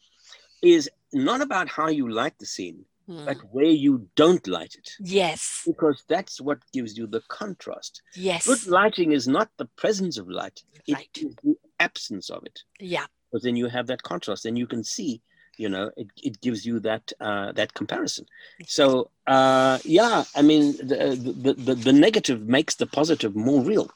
is 0.62 0.90
not 1.14 1.42
about 1.42 1.70
how 1.70 1.88
you 1.88 2.10
light 2.10 2.38
the 2.40 2.46
scene 2.46 2.86
Hmm. 3.10 3.24
but 3.24 3.38
where 3.54 3.64
you 3.86 4.06
don't 4.18 4.46
light 4.48 4.76
it 4.76 4.92
Yes. 5.00 5.64
because 5.66 6.04
that's 6.10 6.42
what 6.42 6.60
gives 6.74 6.98
you 6.98 7.08
the 7.08 7.22
contrast. 7.30 8.02
Yes. 8.16 8.46
Good 8.46 8.68
lighting 8.68 9.14
is 9.14 9.30
not 9.30 9.50
the 9.56 9.64
presence 9.78 10.18
of 10.18 10.28
light, 10.28 10.62
it 10.86 11.08
is 11.16 11.34
the 11.42 11.56
absence 11.80 12.30
of 12.30 12.44
it. 12.46 12.64
Yeah. 12.82 13.06
Because 13.32 13.44
then 13.46 13.56
you 13.56 13.68
have 13.68 13.88
that 13.88 14.04
contrast, 14.04 14.46
and 14.46 14.58
you 14.58 14.68
can 14.68 14.84
see, 14.84 15.22
you 15.58 15.70
know, 15.70 15.92
it, 15.98 16.08
it 16.24 16.42
gives 16.42 16.66
you 16.66 16.80
that 16.82 17.12
uh, 17.20 17.52
that 17.54 17.74
comparison. 17.74 18.26
So 18.66 19.10
uh, 19.28 19.80
yeah, 19.84 20.24
I 20.36 20.42
mean, 20.42 20.78
the, 20.78 21.16
the 21.44 21.54
the 21.54 21.76
the 21.76 21.94
negative 21.94 22.48
makes 22.48 22.76
the 22.76 22.88
positive 22.88 23.36
more 23.36 23.62
real, 23.62 23.90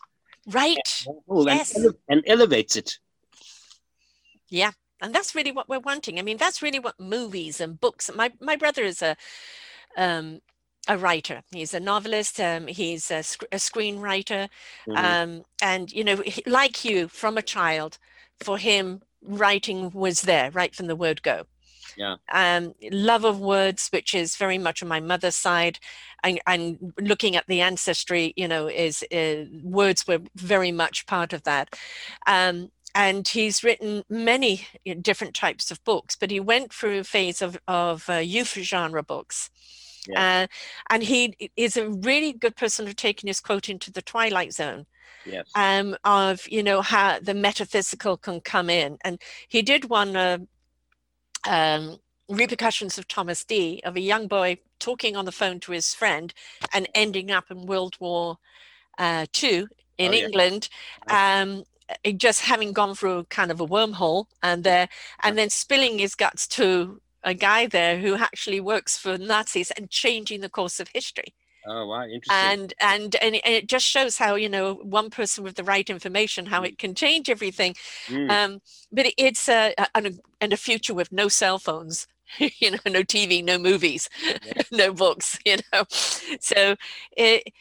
Right. 0.48 1.06
more 1.06 1.22
real 1.28 1.50
and 1.50 1.58
Yes. 1.60 1.78
ele- 1.78 1.98
and 2.10 2.24
elevates 2.28 2.76
it. 2.76 3.00
Yeah. 4.50 4.72
And 5.02 5.16
that's 5.16 5.34
really 5.34 5.52
what 5.52 5.68
we're 5.68 5.80
wanting. 5.80 6.20
I 6.20 6.22
mean, 6.22 6.38
that's 6.38 6.62
really 6.62 6.80
what 6.80 7.00
movies 7.00 7.60
and 7.60 7.80
books. 7.80 8.10
My 8.16 8.32
my 8.40 8.56
brother 8.56 8.84
is 8.84 9.02
a 9.02 9.16
um 9.98 10.42
a 10.88 10.98
writer. 10.98 11.42
He's 11.52 11.74
a 11.74 11.80
novelist. 11.80 12.40
Um, 12.40 12.68
he's 12.68 13.12
a, 13.12 13.22
sc- 13.24 13.44
a 13.52 13.58
screenwriter. 13.58 14.50
Mhm. 14.88 14.98
Um, 14.98 15.46
and 15.62 15.92
you 15.92 16.04
know, 16.04 16.18
he- 16.18 16.44
like 16.46 16.84
you, 16.84 17.08
from 17.08 17.38
a 17.38 17.42
child, 17.44 17.98
for 18.44 18.58
him, 18.58 19.02
writing 19.24 19.92
was 19.92 20.22
there 20.22 20.52
right 20.52 20.76
from 20.76 20.88
the 20.88 20.96
word 20.96 21.22
go. 21.22 21.46
Yeah. 21.98 22.16
Um, 22.32 22.74
love 22.92 23.26
of 23.26 23.40
words, 23.40 23.90
which 23.90 24.16
is 24.16 24.36
very 24.36 24.58
much 24.58 24.82
on 24.82 24.88
my 24.88 25.00
mother's 25.00 25.36
side, 25.36 25.80
and, 26.24 26.40
and 26.48 26.94
looking 27.00 27.36
at 27.36 27.48
the 27.48 27.62
ancestry, 27.62 28.34
you 28.36 28.48
know, 28.48 28.68
is 28.68 29.04
uh, 29.14 29.46
words 29.64 30.08
were 30.08 30.20
very 30.36 30.72
much 30.72 31.06
part 31.06 31.34
of 31.34 31.44
that. 31.44 31.76
Um, 32.28 32.72
and 32.94 33.28
he's 33.28 33.64
written 33.64 34.04
many 34.10 34.68
different 35.02 35.34
types 35.34 35.72
of 35.72 35.84
books, 35.84 36.16
but 36.16 36.32
he 36.32 36.40
went 36.40 36.74
through 36.74 37.00
a 37.00 37.04
phase 37.04 37.42
of 37.42 37.58
of 37.68 38.10
uh, 38.10 38.16
youth 38.16 38.54
genre 38.54 39.04
books. 39.04 39.50
Uh, 40.16 40.48
and 40.90 41.04
he 41.04 41.52
is 41.56 41.78
a 41.78 41.90
really 41.90 42.34
good 42.34 42.56
person 42.56 42.88
for 42.88 42.94
taking 42.94 43.28
his 43.28 43.40
quote 43.40 43.70
into 43.70 43.92
the 43.92 44.02
twilight 44.02 44.52
zone 44.52 44.88
yes. 45.26 45.50
um, 45.56 45.96
of 46.04 46.48
you 46.50 46.64
know 46.64 46.82
how 46.82 47.20
the 47.20 47.34
metaphysical 47.34 48.18
can 48.18 48.42
come 48.42 48.70
in 48.70 48.98
and 49.04 49.20
he 49.48 49.62
did 49.62 49.90
one 49.90 50.16
uh, 50.16 50.38
um, 51.48 51.98
repercussions 52.30 52.98
of 52.98 53.08
thomas 53.08 53.44
d 53.44 53.82
of 53.84 53.96
a 53.96 54.02
young 54.02 54.28
boy 54.28 54.58
talking 54.80 55.16
on 55.16 55.26
the 55.26 55.32
phone 55.32 55.60
to 55.60 55.72
his 55.72 55.94
friend 55.94 56.34
and 56.74 56.88
ending 56.96 57.32
up 57.32 57.52
in 57.52 57.66
world 57.66 57.96
war 58.00 58.38
uh, 58.98 59.26
ii 59.44 59.66
in 59.98 60.12
Oh, 60.12 60.16
yeah. 60.16 60.26
england 60.26 60.70
um, 61.10 61.64
uh, 61.90 62.12
just 62.12 62.42
having 62.42 62.72
gone 62.74 62.96
through 62.96 63.26
kind 63.26 63.52
of 63.52 63.60
a 63.60 63.68
wormhole 63.68 64.26
and 64.42 64.64
there 64.64 64.88
and 65.24 65.38
then 65.38 65.50
spilling 65.50 66.00
his 66.00 66.16
guts 66.16 66.48
to 66.48 67.02
a 67.24 67.34
guy 67.34 67.68
there 67.68 68.00
who 68.00 68.16
actually 68.16 68.60
works 68.60 68.98
for 68.98 69.18
nazis 69.18 69.72
and 69.72 69.90
changing 69.90 70.42
the 70.42 70.50
course 70.50 70.80
of 70.80 70.88
history 70.94 71.34
oh 71.68 71.86
wow, 71.88 72.04
interesting. 72.04 72.28
and 72.32 72.74
and 72.82 73.16
and 73.16 73.36
it, 73.36 73.68
just 73.68 73.86
shows 73.86 74.18
how 74.18 74.36
you 74.36 74.50
know 74.50 74.76
one 74.76 75.10
person 75.10 75.44
with 75.44 75.56
the 75.56 75.64
right 75.64 75.90
information 75.90 76.46
how 76.48 76.64
it 76.64 76.78
can 76.78 76.94
change 76.96 77.30
everything 77.30 77.76
Mm, 78.08 78.30
um 78.32 78.62
but 78.92 79.06
it- 79.08 79.14
it's 79.18 79.48
a, 79.50 79.74
a 79.78 80.12
and 80.40 80.54
a 80.54 80.58
future 80.58 80.94
with 80.94 81.12
no 81.12 81.28
cell 81.28 81.60
phones 81.60 82.08
you 82.40 82.72
know 82.72 82.78
no 82.88 83.02
tv 83.04 83.44
no 83.44 83.58
movies 83.58 84.10
no 84.72 84.94
books 84.94 85.38
you 85.46 85.58
know. 85.72 85.84
So 86.40 86.76
it 87.18 87.52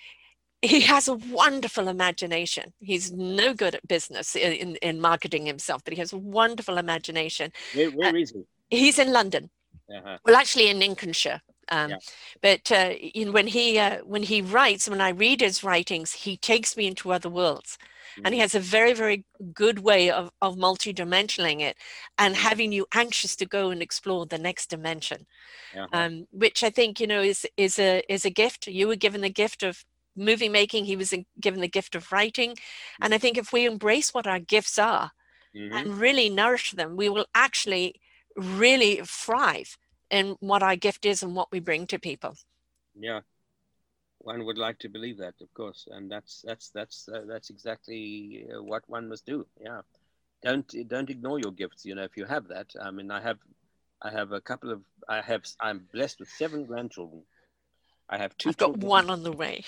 he 0.63 0.83
has 0.83 1.09
a 1.09 1.15
wonderful 1.15 1.89
imagination. 1.89 2.75
He's 2.81 3.11
no 3.13 3.55
good 3.55 3.75
at 3.75 3.89
business 3.89 4.37
in, 4.37 4.53
in, 4.53 4.77
in 4.77 5.01
marketing 5.01 5.47
himself 5.47 5.83
but 5.85 5.95
he 5.95 5.99
has 6.01 6.13
a 6.13 6.19
wonderful 6.19 6.77
imagination. 6.79 7.51
Where, 7.75 7.91
where 7.91 8.17
is 8.17 8.31
he? 8.33 8.43
he's 8.71 8.99
in 8.99 9.13
london. 9.13 9.51
Uh-huh. 9.95 10.19
well 10.25 10.37
actually 10.37 10.69
in 10.69 10.79
lincolnshire 10.79 11.41
um, 11.71 11.91
Yeah. 11.91 12.01
but 12.43 12.71
uh, 12.73 12.93
in, 13.15 13.33
when 13.33 13.47
he 13.49 13.79
uh, 13.79 13.99
when 14.05 14.23
he 14.25 14.43
writes 14.43 14.89
when 14.89 15.01
i 15.01 15.11
read 15.11 15.41
his 15.41 15.63
writings 15.65 16.13
he 16.13 16.37
takes 16.37 16.77
me 16.77 16.87
into 16.87 17.13
other 17.13 17.29
worlds 17.31 17.79
and 18.25 18.35
he 18.35 18.41
has 18.41 18.55
a 18.55 18.61
very 18.61 18.93
very 18.93 19.25
good 19.55 19.81
way 19.81 20.11
of, 20.11 20.31
of 20.43 20.57
multi-dimensionaling 20.59 21.61
it 21.61 21.77
and 22.19 22.37
having 22.37 22.73
you 22.73 22.87
anxious 22.95 23.37
to 23.37 23.47
go 23.47 23.71
and 23.71 23.83
explore 23.83 24.27
the 24.27 24.39
next 24.39 24.69
dimension 24.71 25.27
Uh-huh. 25.75 26.05
um, 26.05 26.27
which 26.33 26.63
i 26.63 26.71
think 26.71 27.01
you 27.01 27.07
know 27.07 27.21
is 27.23 27.47
is 27.57 27.79
a 27.79 28.03
is 28.13 28.25
a 28.25 28.31
gift 28.31 28.67
you 28.67 28.87
were 28.89 28.97
given 28.97 29.21
the 29.21 29.31
gift 29.31 29.63
of 29.63 29.85
movie 30.17 30.49
making 30.49 30.85
he 30.85 30.97
was 30.97 31.15
given 31.41 31.61
the 31.61 31.69
gift 31.69 31.95
of 31.95 32.11
writing 32.13 32.55
and 33.01 33.15
i 33.15 33.19
think 33.19 33.37
if 33.39 33.53
we 33.53 33.67
embrace 33.67 34.13
what 34.15 34.27
our 34.27 34.41
gifts 34.41 34.79
are 34.79 35.11
Mhm. 35.55 35.87
and 35.87 35.99
really 35.99 36.29
nourish 36.31 36.73
them, 36.73 36.97
we 36.97 37.09
will 37.09 37.27
actually 37.35 38.01
really 38.37 39.01
thrive 39.05 39.77
in 40.11 40.37
what 40.41 40.63
our 40.63 40.77
gift 40.77 41.07
is 41.07 41.23
and 41.23 41.35
what 41.35 41.51
we 41.53 41.61
bring 41.61 41.87
to 41.89 41.99
people. 41.99 42.37
Yeah. 42.99 43.21
one 44.19 44.45
would 44.45 44.59
like 44.59 44.79
to 44.81 44.89
believe 44.89 45.19
that, 45.19 45.35
of 45.41 45.53
course, 45.55 45.89
and 45.91 46.11
that's 46.11 46.43
that's 46.47 46.71
that's 46.71 47.09
uh, 47.09 47.23
that's 47.27 47.51
exactly 47.51 48.47
uh, 48.53 48.63
what 48.63 48.83
one 48.87 49.09
must 49.09 49.25
do. 49.25 49.47
Yeah, 49.61 49.81
don't 50.43 50.69
don't 50.89 51.11
ignore 51.11 51.39
your 51.39 51.53
gifts. 51.53 51.85
You 51.85 51.95
know, 51.95 52.05
if 52.05 52.17
you 52.17 52.27
have 52.27 52.49
that. 52.49 52.69
I 52.81 52.91
mean, 52.91 53.11
I 53.11 53.21
have 53.23 53.39
I 54.03 54.11
have 54.11 54.33
a 54.33 54.41
couple 54.41 54.73
of 54.73 54.83
I 55.09 55.21
have 55.21 55.45
I'm 55.61 55.87
blessed 55.93 56.21
with 56.21 56.29
seven 56.29 56.65
grandchildren. 56.65 57.23
I 58.11 58.19
have 58.19 58.37
two. 58.37 58.49
I've 58.49 58.57
got 58.57 58.77
one 58.77 59.09
on 59.09 59.23
the 59.23 59.33
way. 59.33 59.65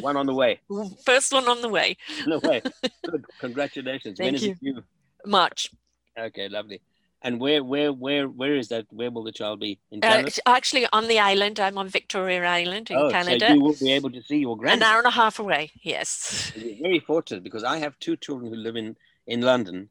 one 0.00 0.16
on 0.16 0.26
the 0.26 0.34
way. 0.34 0.60
First 1.04 1.32
one 1.32 1.48
on 1.48 1.62
the 1.62 1.68
way. 1.68 1.96
the 2.26 2.40
way. 2.40 2.60
Good. 3.10 3.24
Congratulations. 3.38 4.18
Thank 4.18 4.40
when 4.40 4.42
you. 4.42 4.54
due? 4.56 4.82
March. 5.24 5.70
Okay, 6.18 6.48
lovely. 6.48 6.80
And 7.24 7.40
where, 7.40 7.64
where, 7.64 7.90
where, 7.90 8.28
where 8.28 8.54
is 8.54 8.68
that? 8.68 8.84
Where 8.90 9.10
will 9.10 9.24
the 9.24 9.32
child 9.32 9.58
be 9.58 9.78
in 9.90 9.98
Uh, 10.00 10.08
Canada? 10.08 10.26
it's 10.28 10.40
actually 10.44 10.86
on 10.92 11.08
the 11.08 11.18
island. 11.18 11.58
I'm 11.58 11.78
on 11.78 11.88
Victoria 11.88 12.44
Island 12.44 12.90
in 12.90 12.98
oh, 12.98 13.10
Canada. 13.10 13.48
so 13.48 13.54
you 13.54 13.60
will 13.62 13.76
be 13.80 13.92
able 13.92 14.10
to 14.10 14.22
see 14.22 14.38
your 14.38 14.58
An 14.66 14.82
hour 14.82 14.98
and 14.98 15.06
a 15.06 15.10
half 15.10 15.38
away. 15.38 15.72
Yes. 15.82 16.52
You're 16.54 16.76
very 16.82 17.00
fortunate 17.00 17.42
because 17.42 17.64
I 17.64 17.78
have 17.78 17.98
two 17.98 18.16
children 18.16 18.52
who 18.52 18.56
live 18.56 18.76
in 18.76 18.96
in 19.26 19.40
London, 19.40 19.88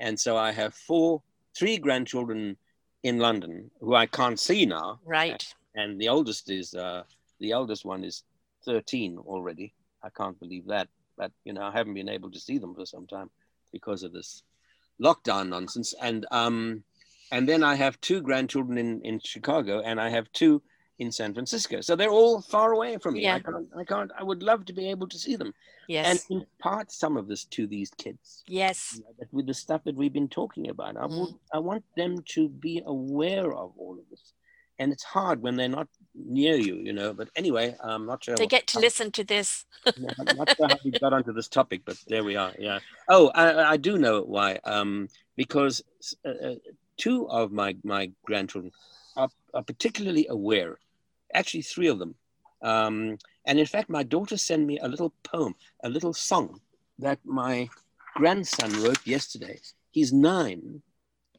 and 0.00 0.18
so 0.18 0.36
I 0.36 0.50
have 0.50 0.74
four, 0.74 1.22
three 1.54 1.78
grandchildren 1.78 2.56
in 3.04 3.18
London 3.20 3.70
who 3.78 3.94
I 3.94 4.06
can't 4.06 4.40
see 4.40 4.66
now, 4.66 4.98
Right. 5.04 5.42
and 5.76 6.00
the 6.00 6.08
oldest 6.08 6.50
is 6.50 6.74
uh, 6.74 7.04
the 7.38 7.52
eldest 7.52 7.84
one 7.84 8.02
is 8.02 8.24
13 8.64 9.18
already. 9.18 9.72
I 10.02 10.10
can't 10.10 10.36
believe 10.40 10.66
that, 10.66 10.88
but 11.16 11.30
you 11.44 11.52
know 11.52 11.62
I 11.62 11.70
haven't 11.70 11.94
been 11.94 12.08
able 12.08 12.30
to 12.32 12.40
see 12.40 12.58
them 12.58 12.74
for 12.74 12.86
some 12.86 13.06
time 13.06 13.30
because 13.70 14.02
of 14.02 14.12
this 14.12 14.42
lockdown 15.00 15.48
nonsense. 15.48 15.94
And 16.00 16.26
um, 16.30 16.84
and 17.30 17.48
then 17.48 17.62
I 17.62 17.74
have 17.76 18.00
two 18.00 18.20
grandchildren 18.20 18.78
in 18.78 19.00
in 19.02 19.20
Chicago, 19.20 19.80
and 19.80 20.00
I 20.00 20.08
have 20.10 20.30
two 20.32 20.62
in 20.98 21.10
San 21.10 21.32
Francisco. 21.34 21.80
So 21.80 21.96
they're 21.96 22.10
all 22.10 22.40
far 22.42 22.72
away 22.72 22.96
from 22.98 23.14
me. 23.14 23.22
Yeah. 23.22 23.36
I 23.36 23.40
can't. 23.40 23.68
I 23.76 23.84
can't. 23.84 24.10
I 24.18 24.22
would 24.22 24.42
love 24.42 24.64
to 24.66 24.72
be 24.72 24.88
able 24.90 25.08
to 25.08 25.18
see 25.18 25.36
them 25.36 25.52
Yes. 25.88 26.26
and 26.30 26.42
impart 26.42 26.92
some 26.92 27.16
of 27.16 27.26
this 27.26 27.44
to 27.46 27.66
these 27.66 27.90
kids 27.98 28.44
yes. 28.46 28.94
you 28.94 29.00
know, 29.00 29.10
that 29.18 29.32
with 29.32 29.46
the 29.46 29.54
stuff 29.54 29.82
that 29.84 29.96
we've 29.96 30.12
been 30.12 30.28
talking 30.28 30.68
about. 30.70 30.96
I, 30.96 31.00
Mm. 31.06 31.20
would, 31.20 31.34
I 31.52 31.58
want 31.58 31.84
them 31.96 32.22
to 32.34 32.48
be 32.48 32.82
aware 32.86 33.52
of 33.52 33.72
all 33.76 33.96
of 33.98 34.04
this. 34.10 34.32
And 34.82 34.92
it's 34.92 35.04
hard 35.04 35.42
when 35.42 35.54
they're 35.54 35.68
not 35.68 35.86
near 36.12 36.56
you, 36.56 36.74
you 36.74 36.92
know. 36.92 37.12
But 37.12 37.28
anyway, 37.36 37.76
I'm 37.80 38.04
not 38.04 38.24
sure. 38.24 38.34
They 38.34 38.48
get 38.48 38.66
to 38.68 38.80
listen 38.80 39.12
to 39.12 39.22
this. 39.22 39.64
I'm 39.86 40.36
not 40.36 40.56
sure 40.56 40.68
how 40.68 40.78
we 40.84 40.90
got 40.90 41.12
onto 41.12 41.32
this 41.32 41.46
topic, 41.46 41.82
but 41.84 41.96
there 42.08 42.24
we 42.24 42.34
are. 42.34 42.52
Yeah. 42.58 42.80
Oh, 43.08 43.30
I, 43.32 43.74
I 43.74 43.76
do 43.76 43.96
know 43.96 44.22
why. 44.22 44.58
Um, 44.64 45.08
because 45.36 45.82
uh, 46.26 46.30
uh, 46.30 46.54
two 46.96 47.28
of 47.30 47.52
my 47.52 47.76
my 47.84 48.10
grandchildren 48.26 48.72
are, 49.16 49.28
are 49.54 49.62
particularly 49.62 50.26
aware. 50.28 50.78
Actually, 51.32 51.62
three 51.62 51.86
of 51.86 52.00
them. 52.00 52.16
Um, 52.60 53.18
and 53.46 53.58
in 53.60 53.66
fact, 53.66 53.88
my 53.88 54.02
daughter 54.02 54.36
sent 54.36 54.66
me 54.66 54.78
a 54.80 54.88
little 54.88 55.12
poem, 55.22 55.54
a 55.84 55.88
little 55.88 56.12
song 56.12 56.60
that 56.98 57.20
my 57.24 57.68
grandson 58.14 58.70
wrote 58.82 59.06
yesterday. 59.06 59.60
He's 59.92 60.12
nine, 60.12 60.82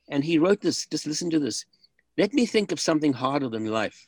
and 0.09 0.23
he 0.23 0.37
wrote 0.37 0.61
this. 0.61 0.85
Just 0.85 1.07
listen 1.07 1.29
to 1.31 1.39
this. 1.39 1.65
Let 2.18 2.34
me 2.34 2.45
think 2.45 2.72
of 2.72 2.80
something 2.80 3.14
harder 3.14 3.49
than 3.49 3.66
life. 3.66 4.07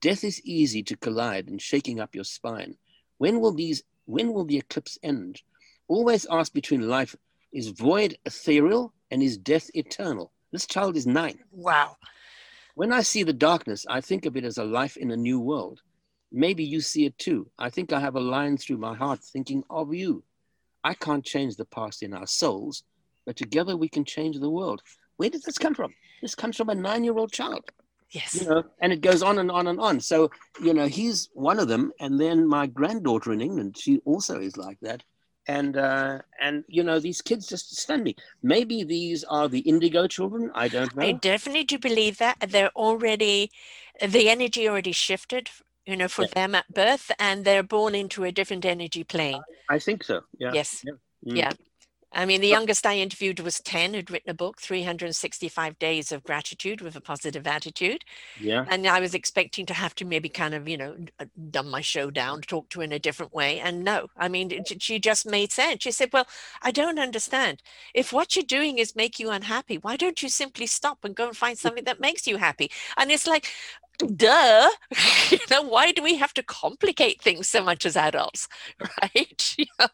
Death 0.00 0.24
is 0.24 0.44
easy 0.44 0.82
to 0.82 0.96
collide 0.96 1.48
and 1.48 1.62
shaking 1.62 2.00
up 2.00 2.14
your 2.14 2.24
spine. 2.24 2.76
When 3.18 3.40
will 3.40 3.52
these 3.52 3.82
when 4.06 4.32
will 4.32 4.44
the 4.44 4.58
eclipse 4.58 4.98
end? 5.02 5.40
Always 5.86 6.26
ask 6.30 6.52
between 6.52 6.88
life 6.88 7.14
is 7.52 7.68
void 7.68 8.18
ethereal 8.26 8.92
and 9.10 9.22
is 9.22 9.38
death 9.38 9.70
eternal. 9.74 10.32
This 10.50 10.66
child 10.66 10.96
is 10.96 11.06
nine. 11.06 11.38
Wow. 11.52 11.96
When 12.74 12.92
I 12.92 13.02
see 13.02 13.22
the 13.22 13.32
darkness, 13.32 13.86
I 13.88 14.00
think 14.00 14.26
of 14.26 14.36
it 14.36 14.44
as 14.44 14.58
a 14.58 14.64
life 14.64 14.96
in 14.96 15.12
a 15.12 15.16
new 15.16 15.38
world. 15.38 15.80
Maybe 16.32 16.64
you 16.64 16.80
see 16.80 17.06
it 17.06 17.16
too. 17.18 17.48
I 17.56 17.70
think 17.70 17.92
I 17.92 18.00
have 18.00 18.16
a 18.16 18.20
line 18.20 18.56
through 18.56 18.78
my 18.78 18.94
heart 18.96 19.20
thinking 19.22 19.62
of 19.70 19.94
you. 19.94 20.24
I 20.82 20.94
can't 20.94 21.24
change 21.24 21.54
the 21.54 21.64
past 21.64 22.02
in 22.02 22.12
our 22.12 22.26
souls, 22.26 22.82
but 23.24 23.36
together 23.36 23.76
we 23.76 23.88
can 23.88 24.04
change 24.04 24.40
the 24.40 24.50
world. 24.50 24.82
Where 25.16 25.30
did 25.30 25.44
this 25.44 25.58
come 25.58 25.74
from? 25.74 25.94
This 26.24 26.34
comes 26.34 26.56
from 26.56 26.70
a 26.70 26.74
nine 26.74 27.04
year 27.04 27.18
old 27.18 27.32
child 27.32 27.70
Yes. 28.10 28.40
you 28.40 28.48
know, 28.48 28.62
and 28.80 28.94
it 28.94 29.02
goes 29.02 29.22
on 29.22 29.38
and 29.38 29.50
on 29.50 29.66
and 29.66 29.78
on. 29.78 30.00
So, 30.00 30.30
you 30.62 30.72
know, 30.72 30.86
he's 30.86 31.28
one 31.34 31.58
of 31.58 31.68
them. 31.68 31.92
And 32.00 32.18
then 32.18 32.46
my 32.46 32.66
granddaughter 32.66 33.32
in 33.32 33.42
England, 33.42 33.76
she 33.76 34.00
also 34.06 34.40
is 34.40 34.56
like 34.56 34.78
that. 34.80 35.02
And 35.46 35.76
uh, 35.76 36.20
and 36.40 36.64
you 36.66 36.82
know, 36.82 36.98
these 36.98 37.20
kids 37.20 37.46
just 37.46 37.76
stun 37.76 38.02
me. 38.02 38.16
Maybe 38.42 38.82
these 38.84 39.24
are 39.24 39.46
the 39.48 39.58
indigo 39.58 40.06
children. 40.06 40.50
I 40.54 40.68
don't 40.68 40.96
know. 40.96 41.02
I 41.02 41.12
definitely 41.12 41.64
do 41.64 41.78
believe 41.78 42.16
that 42.16 42.36
they're 42.48 42.72
already 42.74 43.50
the 44.00 44.30
energy 44.30 44.66
already 44.66 44.92
shifted, 44.92 45.50
you 45.84 45.96
know, 45.96 46.08
for 46.08 46.22
Yeah. 46.22 46.34
them 46.34 46.54
at 46.54 46.72
birth, 46.72 47.10
and 47.18 47.44
they're 47.44 47.68
born 47.76 47.94
into 47.94 48.24
a 48.24 48.32
different 48.32 48.64
energy 48.64 49.04
plane. 49.04 49.42
I 49.68 49.78
think 49.78 50.02
so. 50.04 50.22
Yeah. 50.38 50.52
Yes. 50.54 50.82
Mm. 51.26 51.36
Yeah. 51.36 51.52
I 52.14 52.26
mean, 52.26 52.40
the 52.40 52.48
youngest 52.48 52.86
I 52.86 52.96
interviewed 52.98 53.40
was 53.40 53.60
10, 53.60 53.94
who'd 53.94 54.10
written 54.10 54.30
a 54.30 54.34
book, 54.34 54.60
365 54.60 55.78
Days 55.78 56.12
of 56.12 56.22
Gratitude 56.22 56.80
with 56.80 56.96
a 56.96 57.00
Positive 57.00 57.46
Attitude. 57.46 58.04
Yeah. 58.36 58.64
And 58.68 58.86
I 58.86 59.00
was 59.00 59.14
expecting 59.14 59.66
to 59.66 59.74
have 59.74 59.94
to 59.96 60.04
maybe 60.04 60.28
kind 60.28 60.54
of, 60.54 60.68
you 60.68 60.76
know, 60.76 60.96
uh, 61.18 61.26
dumb 61.50 61.70
my 61.70 61.80
show 61.80 62.10
down, 62.10 62.42
talk 62.42 62.68
to 62.70 62.80
her 62.80 62.84
in 62.84 62.92
a 62.92 62.98
different 62.98 63.34
way. 63.34 63.60
And 63.60 63.84
no, 63.84 64.08
I 64.16 64.28
mean, 64.28 64.50
it- 64.52 64.82
she 64.82 64.98
just 65.00 65.26
made 65.26 65.52
sense. 65.52 65.82
She 65.82 65.90
said, 65.90 66.10
Well, 66.12 66.26
I 66.62 66.70
don't 66.70 66.98
understand. 66.98 67.62
If 67.94 68.12
what 68.12 68.36
you're 68.36 68.44
doing 68.44 68.78
is 68.78 68.96
make 68.96 69.18
you 69.18 69.30
unhappy, 69.30 69.76
why 69.78 69.96
don't 69.96 70.22
you 70.22 70.28
simply 70.28 70.66
stop 70.66 71.04
and 71.04 71.14
go 71.16 71.26
and 71.28 71.36
find 71.36 71.58
something 71.58 71.84
that 71.84 72.00
makes 72.00 72.26
you 72.26 72.36
happy? 72.38 72.70
And 72.96 73.10
it's 73.10 73.26
like, 73.26 73.46
duh, 73.98 74.70
you 75.30 75.38
know, 75.50 75.62
why 75.62 75.92
do 75.92 76.02
we 76.02 76.16
have 76.16 76.34
to 76.34 76.42
complicate 76.42 77.20
things 77.22 77.48
so 77.48 77.62
much 77.64 77.86
as 77.86 77.96
adults? 77.96 78.48
Right. 79.02 79.56
You 79.58 79.66
know, 79.78 79.88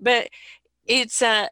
but 0.00 0.28
it's, 0.86 1.22
uh, 1.22 1.48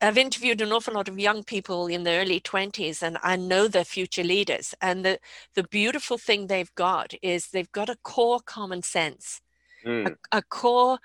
I've 0.00 0.18
interviewed 0.18 0.60
an 0.62 0.72
awful 0.72 0.94
lot 0.94 1.08
of 1.08 1.18
young 1.18 1.44
people 1.44 1.86
in 1.86 2.04
their 2.04 2.22
early 2.22 2.40
20s 2.40 3.02
and 3.02 3.18
I 3.22 3.36
know 3.36 3.68
they're 3.68 3.84
future 3.84 4.24
leaders. 4.24 4.74
And 4.80 5.04
the, 5.04 5.18
the 5.54 5.64
beautiful 5.64 6.16
thing 6.18 6.46
they've 6.46 6.74
got 6.74 7.12
is 7.22 7.48
they've 7.48 7.70
got 7.72 7.90
a 7.90 7.96
core 8.02 8.40
common 8.40 8.82
sense, 8.82 9.40
Mm. 9.86 10.14
a, 10.32 10.38
a 10.38 10.42
core 10.42 10.98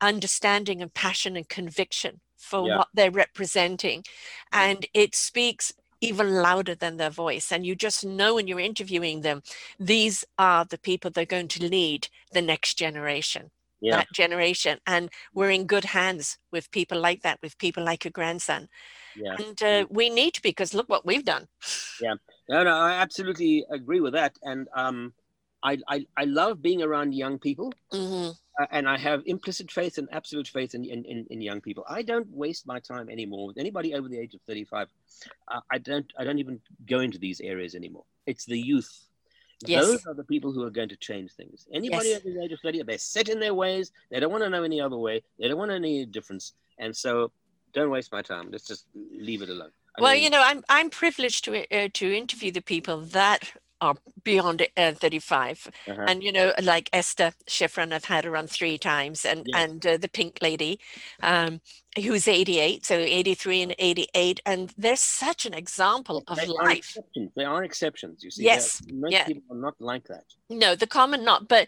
understanding 0.00 0.82
and 0.82 0.94
passion 0.94 1.36
and 1.36 1.48
conviction 1.48 2.20
for 2.36 2.66
Yeah. 2.66 2.78
what 2.78 2.88
they're 2.94 3.10
representing. 3.10 4.04
And 4.52 4.86
it 4.94 5.14
speaks 5.14 5.72
even 6.00 6.32
louder 6.34 6.74
than 6.74 6.96
their 6.96 7.10
voice. 7.10 7.52
And 7.52 7.66
you 7.66 7.74
just 7.74 8.04
know 8.04 8.36
when 8.36 8.46
you're 8.46 8.60
interviewing 8.60 9.20
them, 9.22 9.42
these 9.78 10.24
are 10.38 10.64
the 10.64 10.78
people 10.78 11.10
that 11.10 11.20
are 11.22 11.26
going 11.26 11.48
to 11.48 11.64
lead 11.66 12.08
the 12.32 12.42
next 12.42 12.74
generation 12.74 13.50
Yeah. 13.80 13.96
that 13.96 14.12
generation 14.12 14.78
and 14.86 15.10
we're 15.34 15.50
in 15.50 15.66
good 15.66 15.84
hands 15.84 16.38
with 16.52 16.70
people 16.70 17.00
like 17.00 17.22
that 17.22 17.38
with 17.42 17.56
people 17.58 17.82
like 17.82 18.04
your 18.04 18.12
grandson 18.12 18.68
Yeah. 19.16 19.36
and 19.38 19.62
uh, 19.62 19.86
we 19.90 20.10
need 20.10 20.34
to 20.34 20.42
because 20.42 20.74
look 20.74 20.88
what 20.88 21.06
we've 21.06 21.24
done 21.24 21.46
yeah 22.00 22.14
No, 22.50 22.64
no, 22.64 22.74
I 22.74 22.92
absolutely 22.94 23.64
agree 23.70 24.00
with 24.00 24.14
that. 24.14 24.34
And 24.42 24.66
um, 24.74 25.14
I, 25.62 25.78
I, 25.88 26.04
I 26.16 26.24
love 26.24 26.60
being 26.60 26.82
around 26.82 27.14
young 27.14 27.38
people. 27.38 27.72
Mhm. 27.92 28.34
uh, 28.60 28.66
and 28.72 28.88
I 28.88 28.98
have 28.98 29.22
implicit 29.26 29.70
faith 29.70 29.98
and 29.98 30.08
absolute 30.10 30.48
faith 30.48 30.74
in, 30.74 30.84
in, 30.84 31.04
in, 31.04 31.26
in 31.30 31.40
young 31.40 31.60
people. 31.60 31.84
I 31.88 32.02
don't 32.02 32.26
waste 32.28 32.66
my 32.66 32.80
time 32.80 33.08
anymore 33.08 33.46
with 33.46 33.58
anybody 33.58 33.94
over 33.94 34.08
the 34.08 34.18
age 34.18 34.34
of 34.34 34.40
35. 34.48 34.88
Uh, 35.46 35.60
I 35.70 35.78
don't 35.78 36.06
I 36.18 36.24
don't 36.24 36.40
even 36.40 36.60
go 36.86 36.98
into 37.06 37.18
these 37.18 37.40
areas 37.40 37.74
anymore. 37.74 38.04
It's 38.26 38.44
the 38.46 38.58
youth. 38.58 38.90
Yes. 39.66 39.84
Those 39.84 40.06
are 40.06 40.14
the 40.14 40.24
people 40.24 40.52
who 40.52 40.62
are 40.62 40.70
going 40.70 40.88
to 40.88 40.96
change 40.96 41.32
things. 41.32 41.66
Anybody 41.72 42.08
Yes. 42.10 42.20
over 42.20 42.30
the 42.34 42.42
age 42.44 42.52
of 42.52 42.60
30, 42.60 42.82
they're 42.82 42.98
set 42.98 43.28
in 43.28 43.40
their 43.40 43.54
ways. 43.54 43.92
They 44.10 44.18
don't 44.20 44.30
want 44.32 44.42
to 44.44 44.50
know 44.50 44.62
any 44.62 44.80
other 44.80 44.96
way. 44.96 45.22
They 45.38 45.48
don't 45.48 45.58
want 45.58 45.70
any 45.70 46.06
difference. 46.06 46.54
And 46.78 46.96
so 46.96 47.30
don't 47.72 47.90
waste 47.90 48.10
my 48.12 48.22
time. 48.22 48.50
Let's 48.50 48.66
just 48.66 48.86
leave 48.94 49.42
it 49.42 49.50
alone. 49.50 49.70
I 49.98 50.02
well 50.02 50.14
mean, 50.14 50.22
you 50.22 50.30
know 50.30 50.40
i'm 50.44 50.62
i'm 50.68 50.88
privileged 50.88 51.44
to 51.46 51.66
uh, 51.76 51.88
to 51.94 52.16
interview 52.16 52.52
the 52.52 52.62
people 52.62 53.00
that 53.00 53.52
are 53.80 53.96
beyond 54.22 54.64
uh, 54.76 54.92
35 54.92 55.68
uh-huh. 55.88 56.04
and 56.06 56.22
you 56.22 56.30
know 56.30 56.52
like 56.62 56.88
esther 56.92 57.32
schifrin 57.48 57.92
i've 57.92 58.04
had 58.04 58.24
her 58.24 58.36
on 58.36 58.46
three 58.46 58.78
times 58.78 59.24
and 59.24 59.42
Yeah. 59.46 59.58
and 59.62 59.84
uh, 59.84 59.96
the 59.96 60.08
pink 60.08 60.38
lady 60.42 60.78
um 61.24 61.60
who's 61.96 62.28
88 62.28 62.86
so 62.86 62.94
83 62.94 63.62
and 63.62 63.74
88 63.78 64.40
and 64.46 64.72
they're 64.78 64.94
such 64.94 65.44
an 65.44 65.54
example 65.54 66.22
of 66.28 66.36
they 66.36 66.44
are 66.44 66.64
life 66.64 66.78
exceptions. 66.78 67.30
They 67.34 67.44
are 67.44 67.64
exceptions. 67.64 68.22
You 68.22 68.30
see, 68.30 68.44
Yes, 68.44 68.78
They're- 68.78 68.94
most 68.96 69.12
yeah. 69.12 69.24
people 69.26 69.56
are 69.56 69.60
not 69.60 69.74
like 69.80 70.04
that. 70.06 70.24
No, 70.48 70.74
the 70.76 70.86
common 70.86 71.24
not. 71.24 71.48
But 71.48 71.66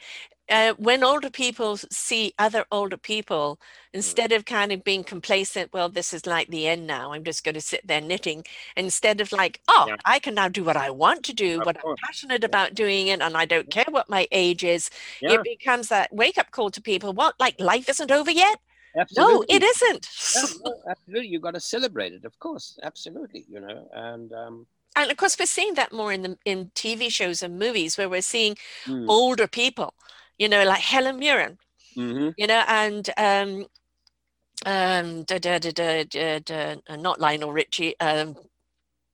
uh, 0.48 0.74
when 0.76 1.02
older 1.02 1.30
people 1.30 1.76
see 1.76 2.34
other 2.38 2.64
older 2.70 2.96
people, 2.96 3.58
instead 3.94 4.32
of 4.32 4.44
kind 4.44 4.70
of 4.70 4.84
being 4.84 5.02
complacent, 5.02 5.72
well, 5.72 5.88
this 5.88 6.12
is 6.12 6.26
like 6.26 6.48
the 6.48 6.66
end 6.68 6.86
now. 6.86 7.12
I'm 7.12 7.24
just 7.24 7.42
going 7.44 7.54
to 7.54 7.60
sit 7.60 7.86
there 7.86 8.00
knitting. 8.00 8.44
Instead 8.76 9.20
of 9.20 9.32
like, 9.32 9.60
oh, 9.68 9.86
Yeah. 9.88 9.96
I 10.04 10.18
can 10.18 10.34
now 10.34 10.48
do 10.48 10.62
what 10.64 10.76
I 10.76 10.90
want 10.90 11.24
to 11.24 11.32
do, 11.32 11.60
Of 11.60 11.66
what 11.66 11.76
I'm 11.76 11.82
course. 11.82 12.00
passionate 12.04 12.44
about 12.44 12.74
doing 12.74 13.06
it, 13.06 13.20
and 13.22 13.36
I 13.36 13.44
don't 13.44 13.70
care 13.70 13.86
what 13.88 14.10
my 14.10 14.26
age 14.30 14.62
is. 14.62 14.90
Yeah, 15.20 15.34
It 15.34 15.42
becomes 15.44 15.88
that 15.88 16.12
wake 16.12 16.38
up 16.38 16.50
call 16.50 16.70
to 16.70 16.82
people. 16.82 17.12
What, 17.12 17.34
like 17.40 17.58
life 17.60 17.88
isn't 17.88 18.10
over 18.10 18.30
yet? 18.30 18.58
Absolutely. 18.96 19.34
No, 19.34 19.44
it 19.48 19.62
isn't. 19.62 20.08
Yeah, 20.34 20.42
no, 20.64 20.74
absolutely. 20.88 21.28
You've 21.28 21.42
got 21.42 21.54
to 21.54 21.60
celebrate 21.60 22.12
it, 22.12 22.24
of 22.24 22.38
course. 22.38 22.78
Absolutely. 22.82 23.44
You 23.48 23.60
know, 23.60 23.88
and 23.92 24.32
um, 24.32 24.66
and 24.96 25.10
of 25.10 25.16
course, 25.16 25.38
we're 25.38 25.46
seeing 25.46 25.74
that 25.74 25.92
more 25.92 26.12
in 26.12 26.22
the 26.22 26.38
in 26.44 26.70
TV 26.74 27.10
shows 27.10 27.42
and 27.42 27.58
movies 27.58 27.96
where 27.96 28.08
we're 28.08 28.22
seeing 28.22 28.56
mm, 28.86 29.06
older 29.08 29.46
people 29.46 29.94
you 30.38 30.48
know, 30.48 30.64
like 30.64 30.80
Helen 30.80 31.18
Mirren, 31.18 31.58
hmm 31.94 32.30
you 32.36 32.46
know, 32.46 32.64
and 32.66 33.08
um, 33.16 33.66
um, 34.66 35.22
da, 35.24 35.38
da, 35.38 35.58
da, 35.58 35.70
da, 35.70 36.04
da, 36.04 36.38
da, 36.40 36.76
uh, 36.88 36.96
not 36.96 37.20
Lionel 37.20 37.52
Richie. 37.52 37.98
Um, 38.00 38.34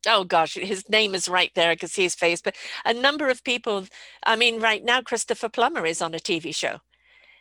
oh 0.06 0.24
gosh, 0.24 0.54
his 0.54 0.88
name 0.88 1.14
is 1.14 1.28
right 1.28 1.50
there. 1.54 1.70
I 1.70 1.76
can 1.76 1.88
see 1.88 2.04
his 2.04 2.14
face, 2.14 2.40
but 2.40 2.56
a 2.84 2.94
number 2.94 3.28
of 3.28 3.44
people. 3.44 3.86
I 4.24 4.36
mean, 4.36 4.60
right 4.60 4.82
now, 4.82 5.02
Christopher 5.02 5.50
Plummer 5.50 5.84
is 5.84 6.00
on 6.00 6.14
a 6.14 6.18
TV 6.18 6.54
show. 6.54 6.78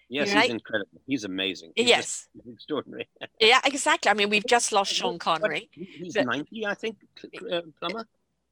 Yes, 0.09 0.33
Right? 0.33 0.43
he's 0.43 0.51
incredible. 0.51 1.01
He's 1.05 1.23
amazing. 1.25 1.73
He's 1.75 1.87
Yes, 1.89 2.27
just 2.35 2.47
extraordinary. 2.53 3.07
yeah, 3.41 3.59
exactly. 3.65 4.09
I 4.09 4.13
mean, 4.13 4.29
we've 4.29 4.45
just 4.45 4.71
lost 4.71 4.93
Sean 4.93 5.19
Connery. 5.19 5.69
He's 5.71 6.13
but- 6.13 6.25
90, 6.25 6.65
I 6.65 6.73
think, 6.75 6.97
uh, 7.51 7.61
Plummer. 7.79 8.07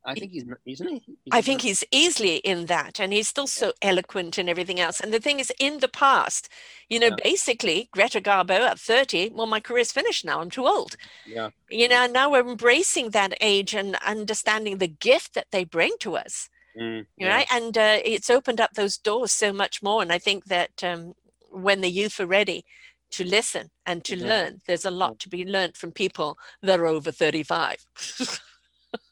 I 0.08 0.14
think 0.14 0.34
he's, 0.34 0.44
isn't 0.68 0.88
he? 0.88 1.02
He's 1.04 1.16
I 1.32 1.42
think 1.42 1.62
he's 1.62 1.84
easily 1.92 2.36
in 2.36 2.68
that, 2.68 3.00
and 3.00 3.12
he's 3.12 3.28
still 3.28 3.48
so 3.48 3.74
eloquent 3.82 4.38
and 4.38 4.48
everything 4.48 4.80
else. 4.80 5.00
And 5.00 5.12
the 5.12 5.20
thing 5.20 5.40
is, 5.40 5.52
in 5.60 5.80
the 5.80 5.88
past, 5.88 6.48
you 6.90 7.00
know, 7.00 7.08
Yeah. 7.08 7.16
basically, 7.24 7.90
Greta 7.92 8.22
Garbo 8.22 8.52
at 8.60 8.80
30, 8.80 9.32
well, 9.34 9.48
my 9.48 9.60
career's 9.60 9.92
finished 9.92 10.24
now. 10.24 10.42
I'm 10.42 10.52
too 10.52 10.68
old. 10.68 10.96
Yeah. 11.26 11.50
You 11.72 11.88
know, 11.88 12.04
and 12.04 12.14
now 12.14 12.30
we're 12.30 12.48
embracing 12.48 13.10
that 13.12 13.36
age 13.42 13.74
and 13.74 13.96
understanding 14.06 14.78
the 14.78 14.88
gift 14.88 15.34
that 15.34 15.48
they 15.52 15.64
bring 15.64 15.94
to 16.02 16.18
us. 16.18 16.50
Mm, 16.80 17.00
you 17.00 17.26
yeah. 17.26 17.36
right 17.36 17.48
and 17.50 17.78
uh, 17.78 18.00
it's 18.04 18.30
opened 18.30 18.60
up 18.60 18.74
those 18.74 18.98
doors 18.98 19.32
so 19.32 19.54
much 19.54 19.82
more 19.82 20.02
and 20.02 20.12
i 20.12 20.18
think 20.20 20.44
that 20.48 20.84
um, 20.84 21.16
when 21.56 21.82
the 21.82 21.90
youth 21.90 22.20
are 22.20 22.28
ready 22.28 22.66
to 23.12 23.24
listen 23.24 23.70
and 23.86 24.04
to 24.04 24.16
Yeah. 24.16 24.28
learn 24.28 24.62
there's 24.68 24.86
a 24.86 24.92
lot 24.92 25.20
to 25.20 25.30
be 25.30 25.46
learned 25.46 25.78
from 25.78 25.92
people 25.92 26.38
that 26.62 26.80
are 26.80 26.88
over 26.88 27.12
35 27.12 27.86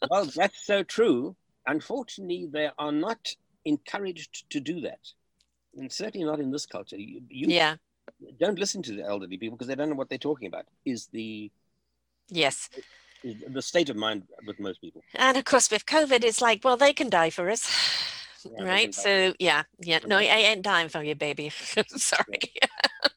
Well, 0.10 0.26
that's 0.36 0.66
so 0.66 0.84
true. 0.84 1.36
Unfortunately, 1.66 2.48
they 2.52 2.70
are 2.78 2.92
not 2.92 3.34
encouraged 3.66 4.50
to 4.50 4.60
do 4.60 4.82
that. 4.82 5.00
And 5.78 5.92
certainly 5.92 6.26
not 6.28 6.40
in 6.42 6.52
this 6.52 6.66
culture. 6.66 6.98
You, 6.98 7.22
you 7.30 7.48
yeah 7.50 7.76
don't 8.40 8.60
listen 8.60 8.82
to 8.84 8.94
the 8.96 9.04
elderly 9.04 9.38
people 9.38 9.58
because 9.58 9.68
they 9.68 9.76
don't 9.76 9.90
know 9.90 9.96
what 9.96 10.10
they're 10.10 10.18
talking 10.30 10.48
about, 10.48 10.66
is 10.86 11.08
the, 11.08 11.50
yes 12.30 12.70
is 13.24 13.36
the 13.48 13.62
state 13.62 13.90
of 13.90 13.96
mind 13.96 14.24
with 14.46 14.60
most 14.60 14.82
people. 14.82 15.02
and 15.16 15.38
of 15.38 15.46
course 15.46 15.72
with 15.72 15.86
covid 15.86 16.24
it's 16.24 16.42
like 16.42 16.60
well 16.66 16.78
they 16.78 16.94
can 16.94 17.10
die 17.10 17.30
for 17.30 17.50
us 17.50 17.62
Yeah, 18.46 18.64
right 18.64 18.94
so 18.94 19.34
yeah 19.40 19.64
yeah 19.80 20.00
no 20.06 20.18
i 20.18 20.24
ain't 20.24 20.62
dying 20.64 20.90
for 20.90 21.02
you 21.04 21.16
baby 21.16 21.50
sorry 21.88 22.40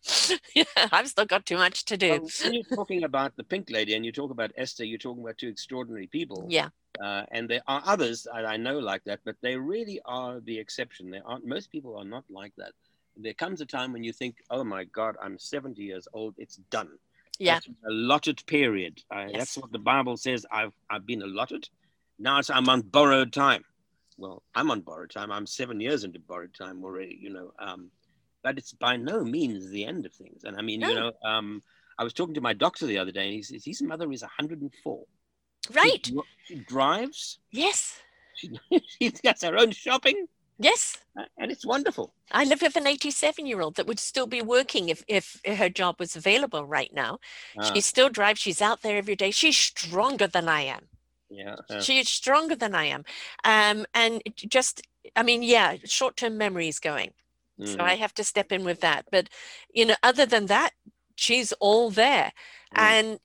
yeah 0.54 0.64
i've 0.92 1.08
still 1.08 1.26
got 1.26 1.44
too 1.46 1.56
much 1.56 1.84
to 1.86 1.96
do 1.96 2.10
Well, 2.10 2.30
when 2.42 2.54
you're 2.54 2.76
talking 2.76 3.04
about 3.04 3.36
the 3.36 3.44
pink 3.44 3.70
lady 3.70 3.94
and 3.94 4.04
you 4.04 4.12
talk 4.12 4.30
about 4.30 4.52
Esther, 4.56 4.84
you're 4.84 4.98
talking 4.98 5.22
about 5.22 5.38
two 5.38 5.48
extraordinary 5.48 6.06
people. 6.06 6.46
yeah 6.48 6.68
Uh, 7.00 7.24
and 7.30 7.48
there 7.50 7.62
are 7.66 7.82
others 7.84 8.26
that 8.32 8.46
I 8.46 8.56
know 8.56 8.78
like 8.78 9.04
that, 9.04 9.20
but 9.24 9.36
they 9.42 9.56
really 9.56 10.00
are 10.06 10.40
the 10.40 10.58
exception. 10.58 11.10
There 11.10 11.26
aren't 11.26 11.46
most 11.46 11.70
people 11.70 11.92
are 11.98 12.08
not 12.16 12.24
like 12.30 12.54
that. 12.56 12.72
There 13.16 13.34
comes 13.34 13.60
a 13.60 13.66
time 13.66 13.92
when 13.92 14.04
you 14.04 14.12
think, 14.12 14.34
"Oh 14.50 14.64
my 14.64 14.84
God, 14.84 15.16
I'm 15.22 15.38
70 15.38 15.82
years 15.82 16.06
old. 16.12 16.34
It's 16.38 16.56
done. 16.70 16.90
yeah 17.38 17.54
That's 17.54 17.68
allotted 17.84 18.38
period. 18.46 18.94
I, 19.10 19.20
Yes. 19.26 19.36
That's 19.38 19.56
what 19.58 19.72
the 19.72 19.84
Bible 19.92 20.16
says. 20.16 20.46
I've 20.50 20.74
I've 20.88 21.06
been 21.12 21.22
allotted. 21.22 21.68
Now 22.18 22.38
it's, 22.40 22.50
I'm 22.50 22.68
on 22.74 22.80
borrowed 22.96 23.32
time. 23.32 23.62
Well, 24.18 24.42
I'm 24.54 24.70
on 24.70 24.80
borrowed 24.80 25.10
time. 25.10 25.30
I'm 25.30 25.46
seven 25.46 25.80
years 25.80 26.04
into 26.04 26.18
borrowed 26.18 26.54
time 26.54 26.84
already. 26.84 27.18
You 27.20 27.30
know, 27.30 27.52
um, 27.58 27.90
but 28.42 28.58
it's 28.58 28.72
by 28.72 28.96
no 28.96 29.24
means 29.24 29.68
the 29.70 29.84
end 29.84 30.06
of 30.06 30.12
things. 30.14 30.44
And 30.44 30.56
I 30.56 30.62
mean, 30.62 30.80
you 30.80 30.94
know, 30.94 31.12
um, 31.24 31.62
I 31.98 32.04
was 32.04 32.12
talking 32.12 32.34
to 32.34 32.40
my 32.40 32.52
doctor 32.52 32.86
the 32.86 32.98
other 32.98 33.12
day, 33.12 33.24
and 33.24 33.34
he 33.34 33.42
says 33.42 33.64
his 33.64 33.82
mother 33.82 34.10
is 34.12 34.22
104. 34.22 35.04
Right 35.74 36.02
dri- 36.02 36.22
She, 36.44 36.54
drives. 36.56 37.38
yes 37.50 38.00
She, 38.34 38.50
she 39.00 39.10
does 39.10 39.42
her 39.42 39.56
own 39.56 39.72
shopping, 39.72 40.26
yes 40.58 40.98
and 41.38 41.50
it's 41.50 41.64
wonderful. 41.66 42.12
I 42.30 42.44
live 42.44 42.62
with 42.62 42.76
an 42.76 42.86
87 42.86 43.46
year 43.46 43.60
old 43.60 43.76
that 43.76 43.86
would 43.86 43.98
still 43.98 44.26
be 44.26 44.42
working 44.42 44.88
if, 44.88 45.04
if 45.08 45.40
her 45.46 45.68
job 45.68 45.96
was 45.98 46.16
available 46.16 46.64
right 46.64 46.92
now. 46.92 47.18
Ah, 47.58 47.72
She 47.72 47.80
still 47.80 48.08
drives. 48.08 48.40
She's 48.40 48.60
out 48.60 48.82
there 48.82 48.96
every 48.96 49.16
day. 49.16 49.30
She's 49.30 49.56
stronger 49.56 50.26
than 50.26 50.48
I 50.48 50.62
am. 50.62 50.88
Yeah, 51.28 51.56
uh, 51.70 51.80
She 51.80 51.98
is 51.98 52.08
stronger 52.08 52.56
than 52.56 52.74
I 52.74 52.84
am. 52.86 53.04
Um, 53.44 53.86
and 53.94 54.22
just, 54.36 54.82
I 55.14 55.22
mean, 55.22 55.42
yeah, 55.42 55.76
short 55.84 56.16
term 56.16 56.36
memory 56.38 56.68
is 56.68 56.78
going. 56.78 57.12
So 57.64 57.78
mm, 57.78 57.80
I 57.80 57.94
have 57.96 58.14
to 58.14 58.24
step 58.24 58.52
in 58.52 58.64
with 58.64 58.80
that. 58.80 59.06
But, 59.10 59.28
you 59.72 59.86
know, 59.86 59.96
other 60.02 60.26
than 60.26 60.46
that, 60.46 60.72
she's 61.16 61.52
all 61.54 61.90
there. 61.90 62.32
mm. 62.74 62.78
And 62.78 63.20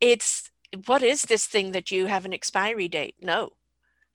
it's, 0.00 0.50
what 0.86 1.02
is 1.02 1.22
this 1.22 1.46
thing 1.46 1.72
that 1.72 1.90
you 1.90 2.06
have 2.06 2.24
an 2.24 2.32
expiry 2.32 2.88
date? 2.88 3.16
No. 3.20 3.50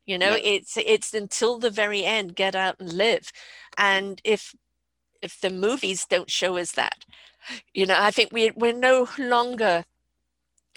You 0.05 0.19
know, 0.19 0.31
No. 0.31 0.39
it's 0.43 0.77
it's 0.77 1.13
until 1.13 1.57
the 1.57 1.71
very 1.71 2.05
end, 2.05 2.35
get 2.35 2.55
out 2.55 2.79
and 2.79 2.93
live. 2.93 3.31
And 3.77 4.21
if 4.23 4.53
if 5.21 5.41
the 5.41 5.49
movies 5.49 6.05
don't 6.05 6.29
show 6.29 6.57
us 6.57 6.73
that, 6.73 7.05
you 7.73 7.87
know, 7.87 7.97
I 7.99 8.11
think 8.11 8.31
we 8.31 8.51
we're 8.51 8.71
no 8.73 9.09
longer 9.17 9.85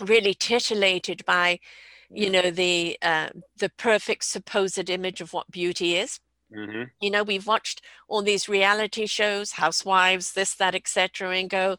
really 0.01 0.35
titillated 0.35 1.25
by, 1.27 1.61
you 2.11 2.31
know, 2.31 2.51
the 2.51 2.99
uh, 3.03 3.29
the 3.59 3.69
perfect 3.71 4.25
supposed 4.25 4.91
image 4.91 5.21
of 5.21 5.33
what 5.33 5.51
beauty 5.51 5.97
is. 5.97 6.21
Mhm. 6.53 6.91
You 7.01 7.11
know, 7.11 7.23
we've 7.23 7.47
watched 7.47 7.83
all 8.09 8.23
these 8.23 8.49
reality 8.49 9.07
shows, 9.07 9.53
housewives, 9.53 10.33
this, 10.33 10.55
that, 10.55 10.75
etc., 10.75 11.37
and 11.37 11.51
go, 11.51 11.77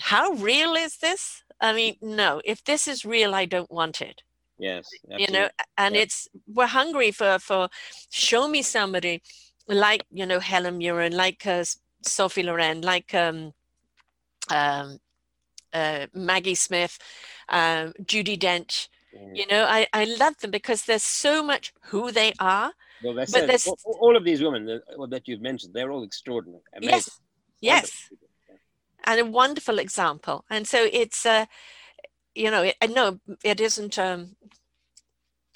how 0.00 0.30
real 0.32 0.74
is 0.74 0.98
this? 0.98 1.42
I 1.60 1.72
mean, 1.72 1.96
no, 2.00 2.40
if 2.44 2.64
this 2.64 2.88
is 2.88 3.04
real, 3.04 3.34
I 3.34 3.44
don't 3.44 3.70
want 3.70 4.00
it. 4.00 4.22
Yes, 4.58 4.88
You 5.16 5.26
know, 5.30 5.48
and 5.76 5.94
Yeah. 5.96 6.02
it's 6.02 6.28
we're 6.46 6.66
hungry 6.66 7.10
for 7.10 7.38
for 7.38 7.68
show 8.10 8.48
me 8.48 8.62
somebody 8.62 9.22
like 9.66 10.04
you 10.10 10.26
know 10.26 10.38
Helen 10.40 10.78
Mirren, 10.78 11.12
like 11.12 11.46
uh, 11.46 11.64
Sophie 12.02 12.42
Loren, 12.44 12.80
like 12.82 13.12
um, 13.14 13.52
um, 14.50 14.98
uh, 15.72 16.06
Maggie 16.14 16.54
Smith, 16.54 16.98
um, 17.48 17.92
Judi 18.04 18.38
Dench. 18.38 18.88
Mm. 19.16 19.36
You 19.36 19.46
know, 19.46 19.64
I 19.64 19.86
I 19.92 20.04
love 20.04 20.38
them 20.38 20.50
because 20.50 20.84
there's 20.84 21.02
so 21.02 21.42
much 21.42 21.72
who 21.82 22.12
they 22.12 22.32
are. 22.38 22.72
Well, 23.02 23.14
that's 23.14 23.32
but 23.32 23.48
it. 23.48 23.66
All, 23.66 23.98
all 24.00 24.16
of 24.16 24.24
these 24.24 24.42
women 24.42 24.64
that, 24.66 24.82
that 25.10 25.28
you've 25.28 25.40
mentioned, 25.40 25.74
they're 25.74 25.90
all 25.90 26.02
extraordinary. 26.04 26.62
Amazing. 26.74 26.90
Yes, 26.90 27.20
yes. 27.60 28.08
wonderful. 28.10 28.58
And 29.04 29.20
a 29.20 29.24
wonderful 29.24 29.78
example. 29.78 30.44
And 30.48 30.66
so 30.66 30.88
it's, 30.92 31.26
uh, 31.26 31.46
you 32.34 32.50
know, 32.50 32.62
it, 32.62 32.76
no, 32.90 33.18
it 33.42 33.60
isn't. 33.60 33.98
Um, 33.98 34.36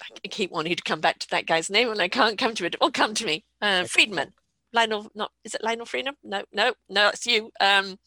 I 0.01 0.27
keep 0.27 0.51
wanting 0.51 0.75
to 0.75 0.83
come 0.83 1.01
back 1.01 1.19
to 1.19 1.29
that 1.31 1.47
guy's 1.47 1.69
name, 1.69 1.89
and 1.89 2.01
I 2.01 2.09
can't 2.09 2.37
come 2.37 2.53
to 2.55 2.65
it. 2.65 2.75
Well, 2.79 2.91
come 2.91 3.13
to 3.15 3.25
me. 3.25 3.45
Uh, 3.61 3.85
Friedman, 3.85 4.33
Lionel. 4.73 5.09
Not 5.15 5.31
is 5.43 5.55
it 5.55 5.63
Lionel 5.63 5.85
Friedman? 5.85 6.15
No, 6.23 6.43
no, 6.53 6.73
no. 6.89 7.09
It's 7.09 7.25
you. 7.25 7.51
Um, 7.59 7.97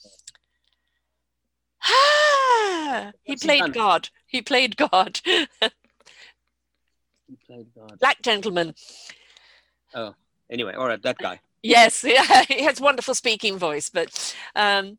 he 3.25 3.37
played? 3.37 3.73
God. 3.73 4.09
He 4.31 4.43
played 4.43 4.77
God. 4.77 5.21
He 5.25 5.47
played 7.47 7.67
God. 7.75 7.99
Black 7.99 8.23
gentleman. 8.23 8.75
Oh, 9.95 10.15
anyway, 10.51 10.75
all 10.75 10.87
right, 10.87 11.03
that 11.03 11.19
guy. 11.19 11.41
Yes, 11.63 12.05
yeah, 12.07 12.45
he 12.49 12.63
has 12.63 12.81
wonderful 12.81 13.15
speaking 13.15 13.59
voice. 13.59 13.91
But 13.91 14.35
um, 14.55 14.99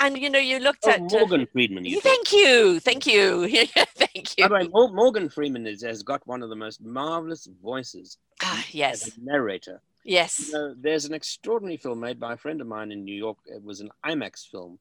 and 0.00 0.18
you 0.18 0.30
know, 0.30 0.38
you 0.40 0.58
looked 0.58 0.84
Oh, 0.86 0.90
at. 0.90 1.00
uh, 1.00 1.18
Morgan 1.18 1.46
Friedman. 1.52 1.84
You 1.84 2.00
thank 2.00 2.32
you, 2.32 2.80
thank 2.80 3.06
you, 3.06 3.48
thank 3.96 4.36
you. 4.36 4.48
By 4.48 4.48
the 4.48 4.54
way, 4.54 4.68
Morgan 4.92 5.28
Freeman 5.28 5.66
is, 5.66 5.82
has 5.82 6.02
got 6.02 6.26
one 6.26 6.42
of 6.42 6.50
the 6.50 6.56
most 6.56 6.82
marvelous 6.82 7.48
voices 7.62 8.18
Ah, 8.42 8.58
as 8.58 8.64
yes, 8.72 9.16
a 9.16 9.20
narrator. 9.22 9.80
yes. 10.04 10.46
You 10.48 10.52
know, 10.52 10.74
there's 10.76 11.04
an 11.04 11.14
extraordinary 11.14 11.76
film 11.76 12.00
made 12.00 12.18
by 12.18 12.32
a 12.32 12.36
friend 12.36 12.60
of 12.60 12.66
mine 12.66 12.90
in 12.90 13.04
New 13.04 13.14
York. 13.14 13.38
It 13.46 13.62
was 13.62 13.80
an 13.80 13.90
IMAX 14.04 14.48
film 14.50 14.78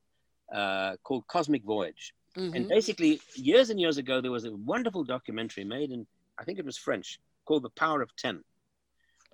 uh, 0.53 0.95
called 1.03 1.27
Cosmic 1.27 1.63
Voyage. 1.63 2.13
And 2.35 2.53
Mhm. 2.53 2.67
basically, 2.69 3.21
years 3.35 3.69
and 3.69 3.79
years 3.79 3.97
ago, 3.97 4.19
there 4.21 4.31
was 4.31 4.45
a 4.45 4.51
wonderful 4.55 5.03
documentary 5.03 5.63
made 5.63 5.91
in, 5.91 6.05
I 6.37 6.43
think 6.43 6.59
it 6.59 6.65
was 6.65 6.77
French, 6.77 7.19
called 7.45 7.63
The 7.63 7.69
Power 7.69 8.01
of 8.01 8.13
Ten, 8.15 8.43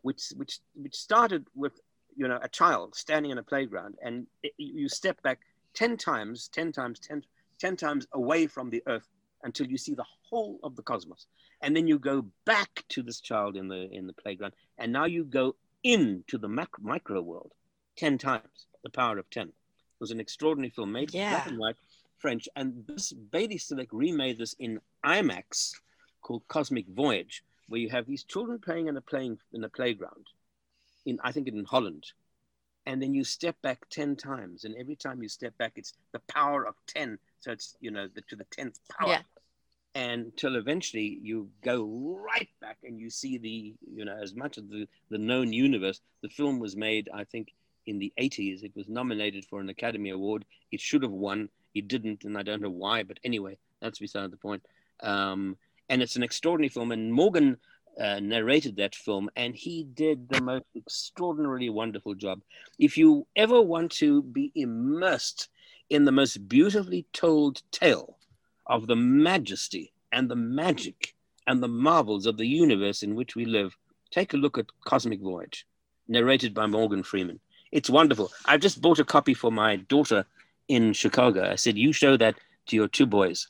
which 0.03 0.29
which 0.35 0.59
which 0.75 0.95
started 0.95 1.47
with 1.55 1.79
you 2.15 2.27
know 2.27 2.39
a 2.41 2.49
child 2.49 2.95
standing 2.95 3.31
in 3.31 3.37
a 3.37 3.43
playground, 3.43 3.97
and 4.01 4.27
it, 4.43 4.53
you 4.57 4.87
step 4.89 5.21
back 5.23 5.39
ten 5.73 5.97
times, 5.97 6.47
ten 6.49 6.71
times, 6.71 6.99
10, 6.99 7.23
10 7.59 7.75
times 7.77 8.05
away 8.13 8.47
from 8.47 8.69
the 8.69 8.83
Earth 8.87 9.07
until 9.43 9.67
you 9.67 9.77
see 9.77 9.95
the 9.95 10.05
whole 10.29 10.59
of 10.61 10.75
the 10.75 10.83
cosmos, 10.83 11.25
and 11.61 11.75
then 11.75 11.87
you 11.87 11.97
go 11.97 12.21
back 12.45 12.83
to 12.89 13.01
this 13.01 13.19
child 13.21 13.55
in 13.57 13.67
the 13.67 13.89
in 13.91 14.05
the 14.05 14.13
playground, 14.13 14.53
and 14.77 14.91
now 14.91 15.05
you 15.05 15.23
go 15.23 15.55
into 15.83 16.37
the 16.37 16.47
mac- 16.49 16.79
micro 16.81 17.21
world 17.21 17.53
ten 17.95 18.17
times. 18.17 18.67
The 18.83 18.89
Power 18.91 19.17
of 19.17 19.29
Ten 19.29 19.47
it 19.49 19.53
was 19.99 20.11
an 20.11 20.19
extraordinary 20.19 20.69
film 20.71 20.91
made 20.91 21.13
Yeah. 21.13 21.29
black 21.31 21.47
and 21.47 21.57
white. 21.57 21.75
French, 22.21 22.47
and 22.55 22.83
this 22.87 23.11
Bayley 23.11 23.57
Silleck 23.57 23.87
remade 23.91 24.37
this 24.37 24.55
in 24.59 24.79
IMAX 25.05 25.73
called 26.21 26.43
Cosmic 26.47 26.85
Voyage, 26.87 27.43
where 27.67 27.79
you 27.81 27.89
have 27.89 28.05
these 28.05 28.23
children 28.23 28.59
playing 28.59 28.87
in 28.87 28.97
a 28.97 29.01
playing 29.01 29.37
in 29.53 29.63
a 29.63 29.69
playground, 29.69 30.27
in 31.05 31.19
I 31.23 31.31
think 31.31 31.47
in 31.47 31.65
Holland, 31.65 32.05
and 32.85 33.01
then 33.01 33.13
you 33.13 33.23
step 33.23 33.55
back 33.61 33.79
ten 33.89 34.15
times, 34.15 34.63
and 34.65 34.75
every 34.77 34.95
time 34.95 35.21
you 35.23 35.29
step 35.29 35.57
back, 35.57 35.73
it's 35.75 35.93
the 36.11 36.19
power 36.27 36.65
of 36.67 36.75
ten, 36.87 37.17
so 37.39 37.51
it's 37.51 37.75
you 37.81 37.91
know 37.91 38.07
the, 38.13 38.21
to 38.29 38.35
the 38.35 38.45
tenth 38.51 38.79
power, 38.99 39.09
Yeah. 39.09 39.21
and 39.95 40.25
until 40.25 40.55
eventually 40.57 41.19
you 41.21 41.49
go 41.63 41.83
right 42.23 42.49
back 42.61 42.77
and 42.83 42.99
you 42.99 43.09
see 43.09 43.37
the 43.39 43.73
you 43.97 44.05
know 44.05 44.17
as 44.21 44.35
much 44.35 44.57
of 44.57 44.69
the 44.69 44.87
the 45.09 45.17
known 45.17 45.51
universe. 45.51 46.01
The 46.21 46.29
film 46.29 46.59
was 46.59 46.75
made, 46.75 47.09
I 47.13 47.23
think, 47.23 47.51
in 47.87 47.97
the 47.97 48.13
80s. 48.19 48.63
It 48.63 48.75
was 48.75 48.87
nominated 48.87 49.43
for 49.45 49.59
an 49.59 49.69
Academy 49.69 50.11
Award. 50.11 50.45
It 50.71 50.79
should 50.79 51.01
have 51.01 51.11
won. 51.11 51.49
It 51.73 51.87
didn't, 51.87 52.23
and 52.23 52.37
I 52.37 52.43
don't 52.43 52.61
know 52.61 52.69
why. 52.69 53.03
But 53.03 53.19
anyway, 53.23 53.57
that's 53.81 53.99
beside 53.99 54.31
the 54.31 54.37
point. 54.37 54.63
Um, 55.01 55.57
and 55.89 56.01
it's 56.01 56.15
an 56.15 56.23
extraordinary 56.23 56.69
film. 56.69 56.91
And 56.91 57.11
Morgan 57.13 57.57
uh, 57.99 58.19
narrated 58.19 58.77
that 58.77 58.95
film, 58.95 59.29
and 59.35 59.55
he 59.55 59.83
did 59.83 60.29
the 60.29 60.41
most 60.41 60.65
extraordinarily 60.75 61.69
wonderful 61.69 62.15
job. 62.15 62.41
If 62.79 62.97
you 62.97 63.27
ever 63.35 63.61
want 63.61 63.91
to 63.93 64.23
be 64.23 64.51
immersed 64.55 65.49
in 65.89 66.05
the 66.05 66.11
most 66.11 66.47
beautifully 66.47 67.05
told 67.13 67.61
tale 67.71 68.17
of 68.65 68.87
the 68.87 68.95
majesty 68.95 69.91
and 70.11 70.29
the 70.29 70.35
magic 70.35 71.13
and 71.47 71.61
the 71.61 71.67
marvels 71.67 72.25
of 72.25 72.37
the 72.37 72.47
universe 72.47 73.03
in 73.03 73.15
which 73.15 73.35
we 73.35 73.45
live, 73.45 73.75
take 74.11 74.33
a 74.33 74.37
look 74.37 74.57
at 74.57 74.67
Cosmic 74.85 75.19
Voyage, 75.19 75.65
narrated 76.07 76.53
by 76.53 76.65
Morgan 76.65 77.03
Freeman. 77.03 77.39
It's 77.71 77.89
wonderful. 77.89 78.31
I've 78.45 78.61
just 78.61 78.81
bought 78.81 78.99
a 78.99 79.05
copy 79.05 79.33
for 79.33 79.51
my 79.51 79.77
daughter 79.77 80.25
in 80.71 80.93
Chicago. 80.93 81.49
I 81.51 81.55
said, 81.55 81.77
You 81.77 81.91
show 81.93 82.17
that 82.17 82.35
to 82.67 82.75
your 82.75 82.87
two 82.87 83.05
boys. 83.05 83.47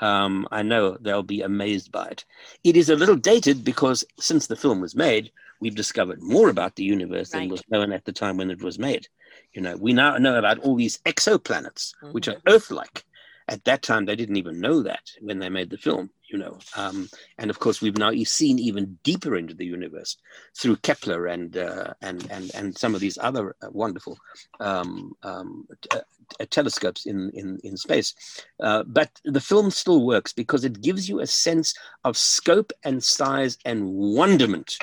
Um, 0.00 0.46
I 0.50 0.62
know 0.62 0.96
they'll 1.00 1.22
be 1.22 1.42
amazed 1.42 1.92
by 1.92 2.06
it. 2.06 2.24
It 2.64 2.76
is 2.76 2.90
a 2.90 2.96
little 2.96 3.16
dated 3.16 3.64
because 3.64 4.04
since 4.18 4.46
the 4.46 4.56
film 4.56 4.80
was 4.80 4.96
made, 4.96 5.30
we've 5.60 5.76
discovered 5.76 6.20
more 6.20 6.48
about 6.48 6.74
the 6.74 6.82
universe 6.82 7.32
right. 7.32 7.40
than 7.40 7.48
was 7.48 7.62
known 7.70 7.92
at 7.92 8.04
the 8.04 8.12
time 8.12 8.36
when 8.36 8.50
it 8.50 8.62
was 8.62 8.78
made. 8.78 9.06
You 9.52 9.62
know, 9.62 9.76
we 9.76 9.92
now 9.92 10.18
know 10.18 10.36
about 10.36 10.58
all 10.58 10.74
these 10.76 10.98
exoplanets, 11.06 11.94
mm-hmm. 11.94 12.12
which 12.12 12.26
are 12.26 12.36
Earth-like. 12.48 13.04
At 13.48 13.64
that 13.64 13.82
time, 13.82 14.04
they 14.04 14.16
didn't 14.16 14.36
even 14.36 14.60
know 14.60 14.82
that 14.82 15.02
when 15.20 15.38
they 15.38 15.48
made 15.48 15.70
the 15.70 15.76
film 15.76 16.10
you 16.34 16.40
know. 16.40 16.58
Um, 16.76 17.08
and 17.38 17.48
of 17.48 17.60
course, 17.60 17.80
we've 17.80 17.96
now 17.96 18.12
seen 18.24 18.58
even 18.58 18.98
deeper 19.04 19.36
into 19.36 19.54
the 19.54 19.64
universe 19.64 20.16
through 20.58 20.76
Kepler 20.78 21.26
and 21.26 21.56
uh, 21.56 21.94
and 22.02 22.28
and 22.30 22.50
and 22.54 22.76
some 22.76 22.94
of 22.94 23.00
these 23.00 23.16
other 23.18 23.54
uh, 23.62 23.68
wonderful 23.70 24.18
um, 24.58 25.12
um, 25.22 25.66
t- 25.82 25.98
uh, 26.40 26.44
telescopes 26.50 27.06
in 27.06 27.30
in 27.34 27.60
in 27.62 27.76
space. 27.76 28.14
Uh, 28.60 28.82
but 28.82 29.10
the 29.24 29.40
film 29.40 29.70
still 29.70 30.04
works 30.04 30.32
because 30.32 30.64
it 30.64 30.82
gives 30.82 31.08
you 31.08 31.20
a 31.20 31.26
sense 31.26 31.72
of 32.02 32.16
scope 32.16 32.72
and 32.82 33.02
size 33.02 33.56
and 33.64 33.86
wonderment. 33.86 34.76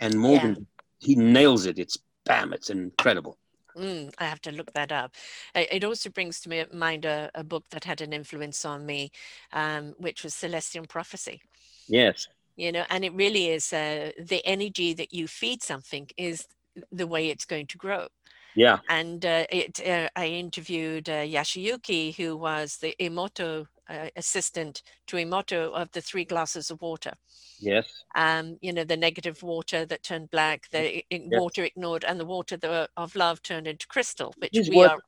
And 0.00 0.14
Morgan, 0.18 0.56
yeah. 0.58 1.06
he 1.06 1.14
nails 1.14 1.66
it. 1.66 1.78
It's 1.78 1.98
bam! 2.24 2.52
It's 2.52 2.70
incredible. 2.70 3.38
Mm, 3.80 4.12
I 4.18 4.24
have 4.24 4.42
to 4.42 4.52
look 4.52 4.72
that 4.74 4.92
up. 4.92 5.14
It 5.54 5.84
also 5.84 6.10
brings 6.10 6.40
to 6.40 6.50
me 6.50 6.64
mind 6.72 7.06
a, 7.06 7.30
a 7.34 7.42
book 7.42 7.64
that 7.70 7.84
had 7.84 8.02
an 8.02 8.12
influence 8.12 8.64
on 8.64 8.84
me, 8.84 9.10
um, 9.52 9.94
which 9.98 10.22
was 10.22 10.34
Celestine 10.34 10.86
Prophecy. 10.86 11.40
Yes. 11.88 12.28
You 12.56 12.72
know, 12.72 12.84
and 12.90 13.04
it 13.04 13.14
really 13.14 13.48
is 13.48 13.72
uh, 13.72 14.10
the 14.18 14.44
energy 14.44 14.92
that 14.92 15.14
you 15.14 15.26
feed 15.26 15.62
something 15.62 16.08
is 16.18 16.46
the 16.92 17.06
way 17.06 17.30
it's 17.30 17.46
going 17.46 17.66
to 17.68 17.78
grow. 17.78 18.08
Yeah. 18.54 18.78
And 18.88 19.24
uh, 19.24 19.46
it, 19.50 19.80
uh, 19.86 20.08
I 20.16 20.26
interviewed 20.26 21.08
uh, 21.08 21.24
Yasuyuki, 21.24 22.14
who 22.14 22.36
was 22.36 22.76
the 22.76 22.94
Emoto 23.00 23.66
uh, 23.88 24.08
assistant 24.16 24.82
to 25.08 25.16
Emoto 25.16 25.72
of 25.72 25.90
the 25.92 26.00
three 26.00 26.24
glasses 26.24 26.70
of 26.70 26.80
water. 26.80 27.12
Yes. 27.58 28.04
Um, 28.14 28.56
you 28.60 28.72
know, 28.72 28.84
the 28.84 28.96
negative 28.96 29.42
water 29.42 29.84
that 29.84 30.02
turned 30.02 30.30
black, 30.30 30.68
the 30.70 31.04
yes. 31.10 31.20
water 31.32 31.64
ignored, 31.64 32.04
and 32.04 32.18
the 32.18 32.24
water 32.24 32.56
the, 32.56 32.88
of 32.96 33.16
love 33.16 33.42
turned 33.42 33.66
into 33.66 33.86
crystal, 33.86 34.34
which 34.38 34.52
his 34.54 34.70
we 34.70 34.76
work, 34.76 34.92
are. 34.92 35.00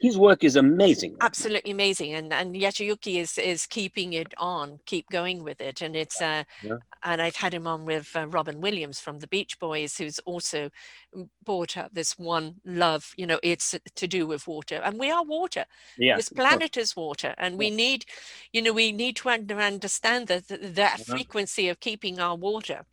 His 0.00 0.18
work 0.18 0.44
is 0.44 0.56
amazing. 0.56 1.16
Absolutely 1.20 1.70
amazing, 1.70 2.14
and 2.14 2.32
and 2.32 2.54
Yasuyuki 2.54 3.16
is 3.16 3.38
is 3.38 3.66
keeping 3.66 4.12
it 4.12 4.34
on, 4.38 4.78
keep 4.86 5.08
going 5.10 5.42
with 5.42 5.60
it, 5.60 5.82
and 5.82 5.96
it's 5.96 6.20
uh, 6.20 6.44
yeah. 6.62 6.76
and 7.02 7.20
I've 7.22 7.36
had 7.36 7.54
him 7.54 7.66
on 7.66 7.84
with 7.84 8.10
uh, 8.14 8.26
Robin 8.28 8.60
Williams 8.60 9.00
from 9.00 9.18
the 9.18 9.26
Beach 9.26 9.58
Boys, 9.58 9.96
who's 9.96 10.18
also 10.20 10.70
brought 11.44 11.76
up 11.76 11.92
this 11.92 12.18
one 12.18 12.56
love. 12.64 13.12
You 13.16 13.26
know, 13.26 13.40
it's 13.42 13.74
to 13.94 14.06
do 14.06 14.26
with 14.26 14.46
water, 14.46 14.80
and 14.84 14.98
we 14.98 15.10
are 15.10 15.24
water. 15.24 15.64
Yeah, 15.98 16.16
this 16.16 16.28
planet 16.28 16.76
is 16.76 16.96
water, 16.96 17.34
and 17.38 17.54
yeah. 17.54 17.58
we 17.58 17.70
need, 17.70 18.04
you 18.52 18.62
know, 18.62 18.72
we 18.72 18.92
need 18.92 19.16
to 19.16 19.28
understand 19.28 20.28
that 20.28 20.48
that, 20.48 20.74
that 20.74 21.00
uh-huh. 21.00 21.14
frequency 21.14 21.68
of 21.68 21.80
keeping 21.80 22.20
our 22.20 22.36
water 22.36 22.84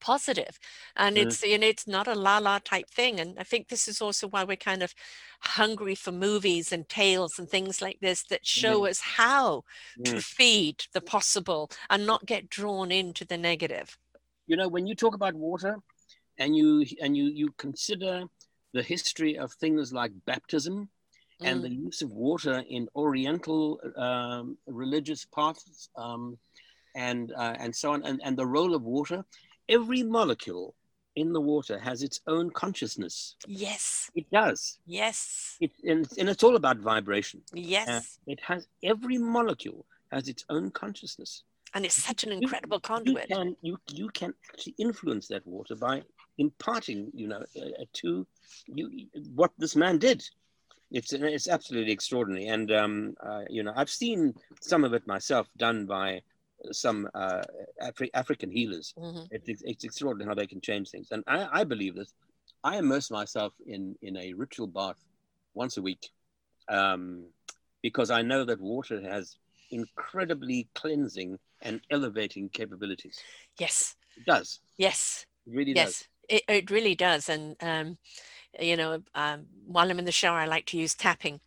positive 0.00 0.58
and 0.96 1.16
mm. 1.16 1.22
it's 1.22 1.42
know 1.42 1.66
it's 1.66 1.86
not 1.86 2.06
a 2.06 2.14
la 2.14 2.38
la 2.38 2.58
type 2.58 2.88
thing 2.90 3.20
and 3.20 3.38
i 3.38 3.42
think 3.42 3.68
this 3.68 3.88
is 3.88 4.00
also 4.00 4.28
why 4.28 4.44
we're 4.44 4.56
kind 4.56 4.82
of 4.82 4.94
hungry 5.40 5.94
for 5.94 6.12
movies 6.12 6.72
and 6.72 6.88
tales 6.88 7.38
and 7.38 7.48
things 7.48 7.80
like 7.80 7.98
this 8.00 8.24
that 8.24 8.46
show 8.46 8.80
mm. 8.80 8.90
us 8.90 9.00
how 9.00 9.62
mm. 9.98 10.04
to 10.04 10.20
feed 10.20 10.84
the 10.92 11.00
possible 11.00 11.70
and 11.90 12.06
not 12.06 12.26
get 12.26 12.48
drawn 12.48 12.90
into 12.90 13.24
the 13.24 13.38
negative 13.38 13.98
you 14.46 14.56
know 14.56 14.68
when 14.68 14.86
you 14.86 14.94
talk 14.94 15.14
about 15.14 15.34
water 15.34 15.76
and 16.38 16.56
you 16.56 16.84
and 17.00 17.16
you 17.16 17.24
you 17.24 17.50
consider 17.58 18.24
the 18.74 18.82
history 18.82 19.38
of 19.38 19.52
things 19.52 19.92
like 19.92 20.12
baptism 20.26 20.88
and 21.42 21.62
the 21.62 21.68
mm. 21.68 21.84
use 21.84 22.02
of 22.02 22.10
water 22.10 22.64
in 22.68 22.88
Oriental 22.96 23.80
um, 23.96 24.58
religious 24.66 25.24
paths 25.24 25.88
um, 25.96 26.36
and 26.96 27.32
uh, 27.36 27.54
and 27.58 27.74
so 27.74 27.92
on, 27.92 28.02
and, 28.04 28.20
and 28.24 28.36
the 28.36 28.46
role 28.46 28.74
of 28.74 28.82
water. 28.82 29.24
Every 29.68 30.02
molecule 30.02 30.74
in 31.16 31.32
the 31.32 31.40
water 31.40 31.78
has 31.78 32.02
its 32.02 32.20
own 32.26 32.50
consciousness. 32.50 33.36
Yes, 33.46 34.10
it 34.14 34.30
does. 34.30 34.78
Yes, 34.86 35.56
it 35.60 35.72
and, 35.84 36.08
and 36.18 36.28
it's 36.28 36.44
all 36.44 36.56
about 36.56 36.78
vibration. 36.78 37.42
Yes, 37.52 37.88
uh, 37.88 38.32
it 38.32 38.40
has 38.40 38.66
every 38.82 39.18
molecule 39.18 39.84
has 40.12 40.28
its 40.28 40.44
own 40.48 40.70
consciousness. 40.70 41.42
And 41.74 41.84
it's 41.84 42.02
such 42.02 42.24
an 42.24 42.32
incredible 42.32 42.78
you, 42.78 42.80
conduit. 42.80 43.28
You 43.28 43.36
can 43.36 43.56
you 43.60 43.78
you 43.92 44.08
can 44.10 44.32
actually 44.50 44.74
influence 44.78 45.28
that 45.28 45.46
water 45.46 45.74
by 45.74 46.02
imparting, 46.38 47.10
you 47.12 47.28
know, 47.28 47.44
uh, 47.60 47.84
to 47.94 48.26
you 48.66 49.06
what 49.34 49.50
this 49.58 49.76
man 49.76 49.98
did 49.98 50.24
it's 50.90 51.12
it's 51.12 51.48
absolutely 51.48 51.92
extraordinary, 51.92 52.46
and 52.46 52.72
um, 52.72 53.14
uh, 53.20 53.42
you 53.48 53.62
know 53.62 53.72
I've 53.76 53.90
seen 53.90 54.34
some 54.60 54.84
of 54.84 54.94
it 54.94 55.06
myself 55.06 55.48
done 55.56 55.86
by 55.86 56.22
some 56.72 57.08
uh, 57.14 57.42
Afri- 57.82 58.10
African 58.14 58.50
healers. 58.50 58.94
Mm-hmm. 58.98 59.26
It's, 59.30 59.62
it's 59.64 59.84
extraordinary 59.84 60.28
how 60.28 60.34
they 60.34 60.46
can 60.46 60.60
change 60.60 60.90
things, 60.90 61.08
and 61.10 61.22
I, 61.26 61.60
I 61.60 61.64
believe 61.64 61.94
this. 61.94 62.12
I 62.64 62.78
immerse 62.78 63.10
myself 63.10 63.52
in 63.66 63.94
in 64.02 64.16
a 64.16 64.32
ritual 64.32 64.66
bath 64.66 64.96
once 65.54 65.76
a 65.76 65.82
week 65.82 66.10
um, 66.68 67.24
because 67.82 68.10
I 68.10 68.22
know 68.22 68.44
that 68.44 68.60
water 68.60 69.00
has 69.00 69.36
incredibly 69.70 70.68
cleansing 70.74 71.38
and 71.62 71.80
elevating 71.90 72.48
capabilities. 72.48 73.18
Yes, 73.58 73.96
it 74.16 74.24
does. 74.26 74.60
Yes, 74.76 75.26
it 75.46 75.54
really 75.54 75.72
yes. 75.72 75.86
does. 75.86 76.08
It, 76.28 76.42
it 76.48 76.70
really 76.70 76.94
does, 76.94 77.28
and 77.28 77.56
um, 77.62 77.98
you 78.60 78.76
know, 78.76 79.02
um, 79.14 79.46
while 79.66 79.90
I'm 79.90 79.98
in 79.98 80.04
the 80.04 80.12
shower, 80.12 80.38
I 80.38 80.46
like 80.46 80.66
to 80.66 80.78
use 80.78 80.94
tapping. 80.94 81.40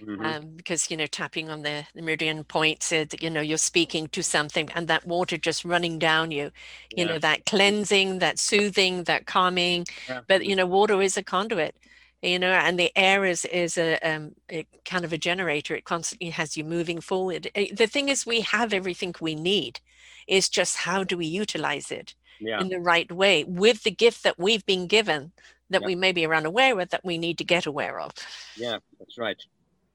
Mm-hmm. 0.00 0.26
Um, 0.26 0.50
because 0.56 0.90
you 0.90 0.96
know 0.96 1.06
tapping 1.06 1.48
on 1.48 1.62
the, 1.62 1.86
the 1.94 2.02
meridian 2.02 2.44
points 2.44 2.92
uh, 2.92 3.06
that 3.08 3.22
you 3.22 3.30
know 3.30 3.40
you're 3.40 3.56
speaking 3.56 4.08
to 4.08 4.22
something 4.22 4.68
and 4.74 4.88
that 4.88 5.06
water 5.06 5.38
just 5.38 5.64
running 5.64 5.98
down 5.98 6.30
you 6.30 6.50
you 6.94 7.04
yeah. 7.04 7.04
know 7.04 7.18
that 7.18 7.46
cleansing 7.46 8.18
that 8.18 8.38
soothing 8.38 9.04
that 9.04 9.24
calming 9.24 9.86
yeah. 10.06 10.20
but 10.28 10.44
you 10.44 10.54
know 10.54 10.66
water 10.66 11.00
is 11.00 11.16
a 11.16 11.22
conduit 11.22 11.74
you 12.20 12.38
know 12.38 12.52
and 12.52 12.78
the 12.78 12.92
air 12.94 13.24
is 13.24 13.46
is 13.46 13.78
a, 13.78 13.98
um, 14.00 14.32
a 14.50 14.66
kind 14.84 15.06
of 15.06 15.14
a 15.14 15.18
generator 15.18 15.74
it 15.74 15.86
constantly 15.86 16.28
has 16.28 16.58
you 16.58 16.64
moving 16.64 17.00
forward 17.00 17.50
the 17.54 17.86
thing 17.86 18.10
is 18.10 18.26
we 18.26 18.42
have 18.42 18.74
everything 18.74 19.14
we 19.22 19.34
need 19.34 19.80
is 20.26 20.50
just 20.50 20.76
how 20.76 21.04
do 21.04 21.16
we 21.16 21.26
utilize 21.26 21.90
it 21.90 22.14
yeah. 22.38 22.60
in 22.60 22.68
the 22.68 22.80
right 22.80 23.10
way 23.10 23.44
with 23.44 23.82
the 23.82 23.90
gift 23.90 24.24
that 24.24 24.38
we've 24.38 24.66
been 24.66 24.86
given 24.86 25.32
that 25.70 25.84
we 25.84 25.94
maybe 25.94 26.24
are 26.24 26.34
unaware 26.34 26.78
of 26.80 26.90
that 26.90 27.04
we 27.04 27.18
need 27.18 27.38
to 27.38 27.44
get 27.44 27.66
aware 27.66 27.98
of. 28.00 28.12
Yeah, 28.56 28.78
that's 28.98 29.18
right. 29.18 29.40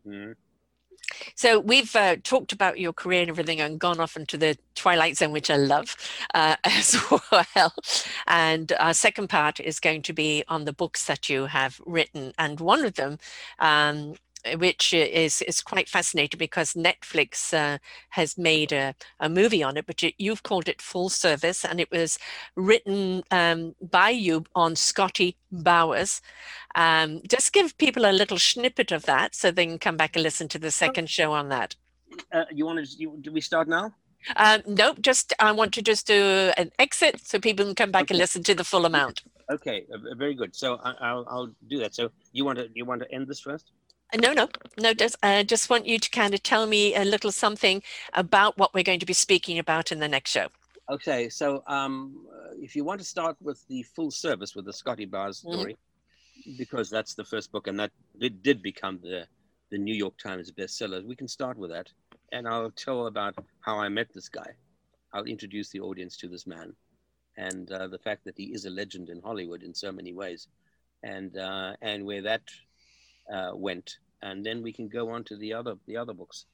Mm-hmm. 0.08 0.32
So 1.36 1.60
we've 1.60 1.96
uh, 1.96 2.18
talked 2.24 2.54
about 2.54 2.80
your 2.80 2.94
career 2.94 3.22
and 3.22 3.30
everything 3.30 3.60
and 3.60 3.80
gone 3.80 4.00
off 4.00 4.16
into 4.16 4.38
the 4.38 4.58
twilight 4.76 5.18
zone, 5.18 5.32
which 5.32 5.50
I 5.50 5.58
love 5.58 5.96
uh, 6.34 6.56
as 6.64 6.96
well. 7.32 7.74
And 8.28 8.72
our 8.80 8.94
second 8.94 9.28
part 9.28 9.60
is 9.60 9.80
going 9.80 10.04
to 10.04 10.14
be 10.14 10.44
on 10.48 10.66
the 10.66 10.74
books 10.74 11.06
that 11.06 11.30
you 11.30 11.46
have 11.46 11.82
written. 11.86 12.34
And 12.38 12.60
one 12.60 12.86
of 12.86 12.96
them 12.96 13.18
um, 13.60 14.16
which 14.58 14.94
is 14.94 15.42
is 15.42 15.62
quite 15.62 15.90
fascinating 15.90 16.38
because 16.38 16.74
Netflix 16.74 17.54
uh, 17.54 17.78
has 18.10 18.38
made 18.38 18.72
a, 18.72 18.96
a 19.20 19.30
movie 19.30 19.64
on 19.64 19.78
it, 19.78 19.86
but 19.86 20.02
you, 20.02 20.12
you've 20.18 20.44
called 20.44 20.68
it 20.68 20.82
Full 20.82 21.10
Service, 21.10 21.66
and 21.66 21.80
it 21.80 21.92
was 21.92 22.18
written 22.56 23.24
um, 23.32 23.76
by 23.82 24.10
you 24.10 24.46
on 24.56 24.76
Scotty 24.76 25.38
Bowers. 25.52 26.22
Um, 26.76 27.22
just 27.28 27.54
give 27.54 27.78
people 27.78 28.06
a 28.06 28.12
little 28.12 28.38
snippet 28.38 28.92
of 28.92 29.04
that 29.04 29.36
so 29.36 29.52
they 29.52 29.66
can 29.66 29.80
come 29.80 29.98
back 29.98 30.16
and 30.16 30.24
listen 30.24 30.48
to 30.50 30.60
the 30.60 30.72
second 30.72 31.10
show 31.10 31.34
on 31.34 31.50
that. 31.50 31.76
Uh, 32.32 32.46
you 32.52 32.66
want 32.66 32.86
to? 32.86 32.98
You, 32.98 33.18
do 33.22 33.32
we 33.32 33.42
start 33.42 33.68
now? 33.68 33.94
Um, 34.36 34.62
nope. 34.68 35.02
Just 35.02 35.34
I 35.40 35.52
want 35.52 35.74
to 35.74 35.82
just 35.82 36.08
do 36.08 36.52
an 36.58 36.72
exit 36.80 37.22
so 37.26 37.40
people 37.40 37.66
can 37.66 37.76
come 37.76 37.92
back 37.92 38.04
okay. 38.04 38.14
and 38.14 38.20
listen 38.20 38.44
to 38.44 38.56
the 38.56 38.64
full 38.64 38.86
amount. 38.86 39.24
Okay, 39.52 39.86
uh, 39.94 40.16
very 40.16 40.34
good. 40.34 40.56
So 40.56 40.80
I, 40.84 41.14
will 41.14 41.26
I'll 41.30 41.52
do 41.68 41.80
that. 41.80 41.96
So 41.96 42.12
you 42.32 42.46
want 42.46 42.60
to 42.60 42.70
you 42.74 42.86
want 42.86 43.02
to 43.02 43.12
end 43.12 43.28
this 43.28 43.40
first? 43.40 43.72
No, 44.20 44.34
no, 44.34 44.50
no. 44.78 44.94
Just, 44.94 45.16
I 45.24 45.44
just 45.44 45.70
want 45.70 45.86
you 45.86 45.98
to 45.98 46.10
kind 46.10 46.34
of 46.34 46.44
tell 46.44 46.68
me 46.68 46.96
a 46.96 47.06
little 47.06 47.32
something 47.32 47.82
about 48.14 48.58
what 48.58 48.74
we're 48.74 48.84
going 48.84 49.00
to 49.00 49.06
be 49.06 49.14
speaking 49.14 49.58
about 49.58 49.92
in 49.92 50.00
the 50.00 50.08
next 50.08 50.32
show. 50.32 50.48
Okay, 50.90 51.30
so 51.30 51.64
um, 51.68 52.26
uh, 52.30 52.50
if 52.60 52.76
you 52.76 52.84
want 52.84 53.00
to 53.00 53.06
start 53.06 53.38
with 53.42 53.66
the 53.70 53.84
full 53.84 54.12
service 54.12 54.56
with 54.56 54.66
the 54.66 54.74
Scotty 54.74 55.06
Bowers 55.06 55.42
mm-hmm. 55.42 55.54
story, 55.54 55.74
mm-hmm. 55.74 56.58
because 56.58 56.90
that's 56.90 57.14
the 57.14 57.24
first 57.24 57.52
book, 57.52 57.68
and 57.68 57.80
that 57.80 57.92
did, 58.20 58.44
did 58.44 58.62
become 58.62 59.00
the 59.02 59.26
the 59.70 59.78
New 59.78 59.96
York 59.96 60.18
Times 60.18 60.52
bestseller. 60.52 61.02
We 61.06 61.16
can 61.16 61.30
start 61.30 61.58
with 61.58 61.72
that, 61.72 61.88
and 62.34 62.46
I'll 62.46 62.72
tell 62.72 63.08
about 63.08 63.36
how 63.62 63.80
I 63.80 63.88
met 63.88 64.14
this 64.14 64.28
guy. 64.28 64.52
I'll 65.14 65.24
introduce 65.24 65.70
the 65.70 65.80
audience 65.80 66.18
to 66.18 66.28
this 66.28 66.46
man, 66.46 66.74
and 67.38 67.72
uh, 67.72 67.88
the 67.88 68.00
fact 68.00 68.26
that 68.26 68.38
he 68.38 68.54
is 68.54 68.66
a 68.66 68.70
legend 68.70 69.08
in 69.10 69.22
Hollywood 69.22 69.64
in 69.64 69.74
so 69.74 69.94
many 69.94 70.12
ways, 70.12 70.50
and 71.04 71.38
uh, 71.38 71.74
and 71.82 72.06
where 72.06 72.22
that 72.24 72.42
uh, 73.32 73.52
went, 73.54 73.98
and 74.22 74.46
then 74.46 74.62
we 74.62 74.74
can 74.74 74.88
go 74.88 75.10
on 75.10 75.24
to 75.26 75.36
the 75.38 75.54
other 75.54 75.76
the 75.88 75.98
other 75.98 76.14
books. 76.14 76.46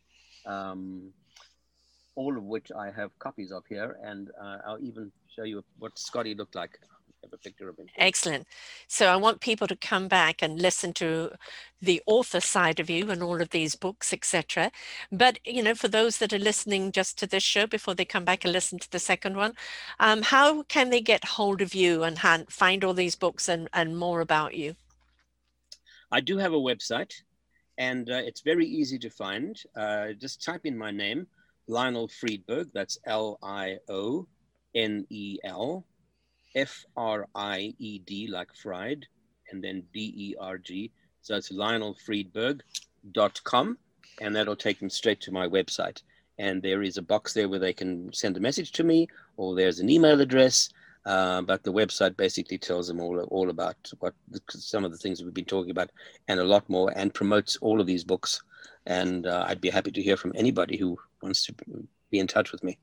Um, 0.45 1.11
all 2.15 2.35
of 2.35 2.43
which 2.43 2.71
I 2.71 2.89
have 2.91 3.17
copies 3.19 3.51
of 3.51 3.63
here, 3.67 3.97
and 4.03 4.31
uh, 4.41 4.57
I'll 4.65 4.81
even 4.81 5.11
show 5.35 5.43
you 5.43 5.63
what 5.77 5.99
Scotty 5.99 6.33
looked 6.33 6.55
like 6.55 6.79
have 7.23 7.33
a 7.33 7.37
picture 7.37 7.69
of 7.69 7.77
him. 7.77 7.87
Excellent. 7.97 8.47
So 8.87 9.07
I 9.07 9.15
want 9.15 9.41
people 9.41 9.67
to 9.67 9.75
come 9.75 10.07
back 10.07 10.41
and 10.41 10.61
listen 10.61 10.93
to 10.93 11.31
the 11.81 12.01
author 12.05 12.39
side 12.39 12.79
of 12.79 12.89
you 12.89 13.09
and 13.11 13.21
all 13.21 13.41
of 13.41 13.49
these 13.49 13.75
books, 13.75 14.13
etc. 14.13 14.71
But 15.11 15.39
you 15.45 15.63
know, 15.63 15.75
for 15.75 15.87
those 15.87 16.17
that 16.17 16.33
are 16.33 16.39
listening 16.39 16.91
just 16.91 17.17
to 17.19 17.27
this 17.27 17.43
show 17.43 17.67
before 17.67 17.95
they 17.95 18.05
come 18.05 18.25
back 18.25 18.43
and 18.43 18.53
listen 18.53 18.79
to 18.79 18.91
the 18.91 18.99
second 18.99 19.35
one, 19.35 19.53
um, 19.99 20.21
how 20.21 20.63
can 20.63 20.89
they 20.89 21.01
get 21.01 21.25
hold 21.25 21.61
of 21.61 21.75
you 21.75 22.03
and 22.03 22.19
find 22.49 22.83
all 22.83 22.93
these 22.93 23.15
books 23.15 23.47
and, 23.49 23.69
and 23.73 23.97
more 23.97 24.21
about 24.21 24.55
you? 24.55 24.75
I 26.11 26.19
do 26.21 26.37
have 26.37 26.53
a 26.53 26.57
website, 26.57 27.11
and 27.77 28.09
uh, 28.09 28.15
it's 28.15 28.39
very 28.41 28.65
easy 28.65 28.97
to 28.99 29.09
find. 29.09 29.61
Uh, 29.75 30.13
just 30.13 30.41
type 30.43 30.65
in 30.65 30.77
my 30.77 30.91
name, 30.91 31.27
Lionel 31.67 32.07
Friedberg. 32.07 32.69
That's 32.73 32.97
L 33.05 33.37
I 33.43 33.79
O 33.89 34.25
N 34.73 35.05
E 35.09 35.37
L 35.43 35.85
F 36.55 36.85
R 36.95 37.27
I 37.35 37.73
E 37.77 37.99
D, 37.99 38.27
like 38.27 38.55
fried, 38.55 39.05
and 39.51 39.61
then 39.63 39.83
B 39.91 40.13
E 40.15 40.35
R 40.39 40.57
G. 40.57 40.91
So 41.21 41.35
it's 41.35 41.51
lionelfriedberg.com, 41.51 43.77
and 44.21 44.35
that'll 44.35 44.55
take 44.55 44.79
them 44.79 44.89
straight 44.89 45.21
to 45.21 45.31
my 45.31 45.47
website. 45.47 46.01
And 46.39 46.61
there 46.61 46.83
is 46.83 46.97
a 46.97 47.01
box 47.01 47.33
there 47.33 47.49
where 47.49 47.57
they 47.59 47.73
can 47.73 48.13
send 48.13 48.37
a 48.37 48.39
message 48.39 48.71
to 48.73 48.83
me, 48.85 49.07
or 49.35 49.55
there's 49.55 49.79
an 49.79 49.89
email 49.89 50.21
address. 50.21 50.69
Uh, 51.07 51.41
but 51.41 51.63
the 51.63 51.71
website 51.71 52.17
basically 52.17 52.57
tells 52.57 52.85
them 52.87 52.99
all 52.99 53.17
all 53.31 53.49
about 53.49 53.77
what 53.99 54.13
some 54.49 54.83
of 54.83 54.91
the 54.91 54.97
things 54.97 55.23
we've 55.23 55.33
been 55.33 55.45
talking 55.45 55.71
about, 55.71 55.89
and 56.27 56.37
a 56.37 56.43
lot 56.43 56.69
more, 56.69 56.91
and 56.97 57.13
promotes 57.13 57.55
all 57.61 57.79
of 57.79 57.87
these 57.87 58.03
books. 58.03 58.41
And 58.85 59.25
uh, 59.25 59.45
I'd 59.47 59.61
be 59.61 59.69
happy 59.69 59.91
to 59.91 60.01
hear 60.01 60.17
from 60.17 60.33
anybody 60.35 60.75
who 60.75 60.97
wants 61.21 61.45
to 61.45 61.55
be 62.11 62.19
in 62.19 62.27
touch 62.27 62.51
with 62.51 62.61
me. 62.61 62.77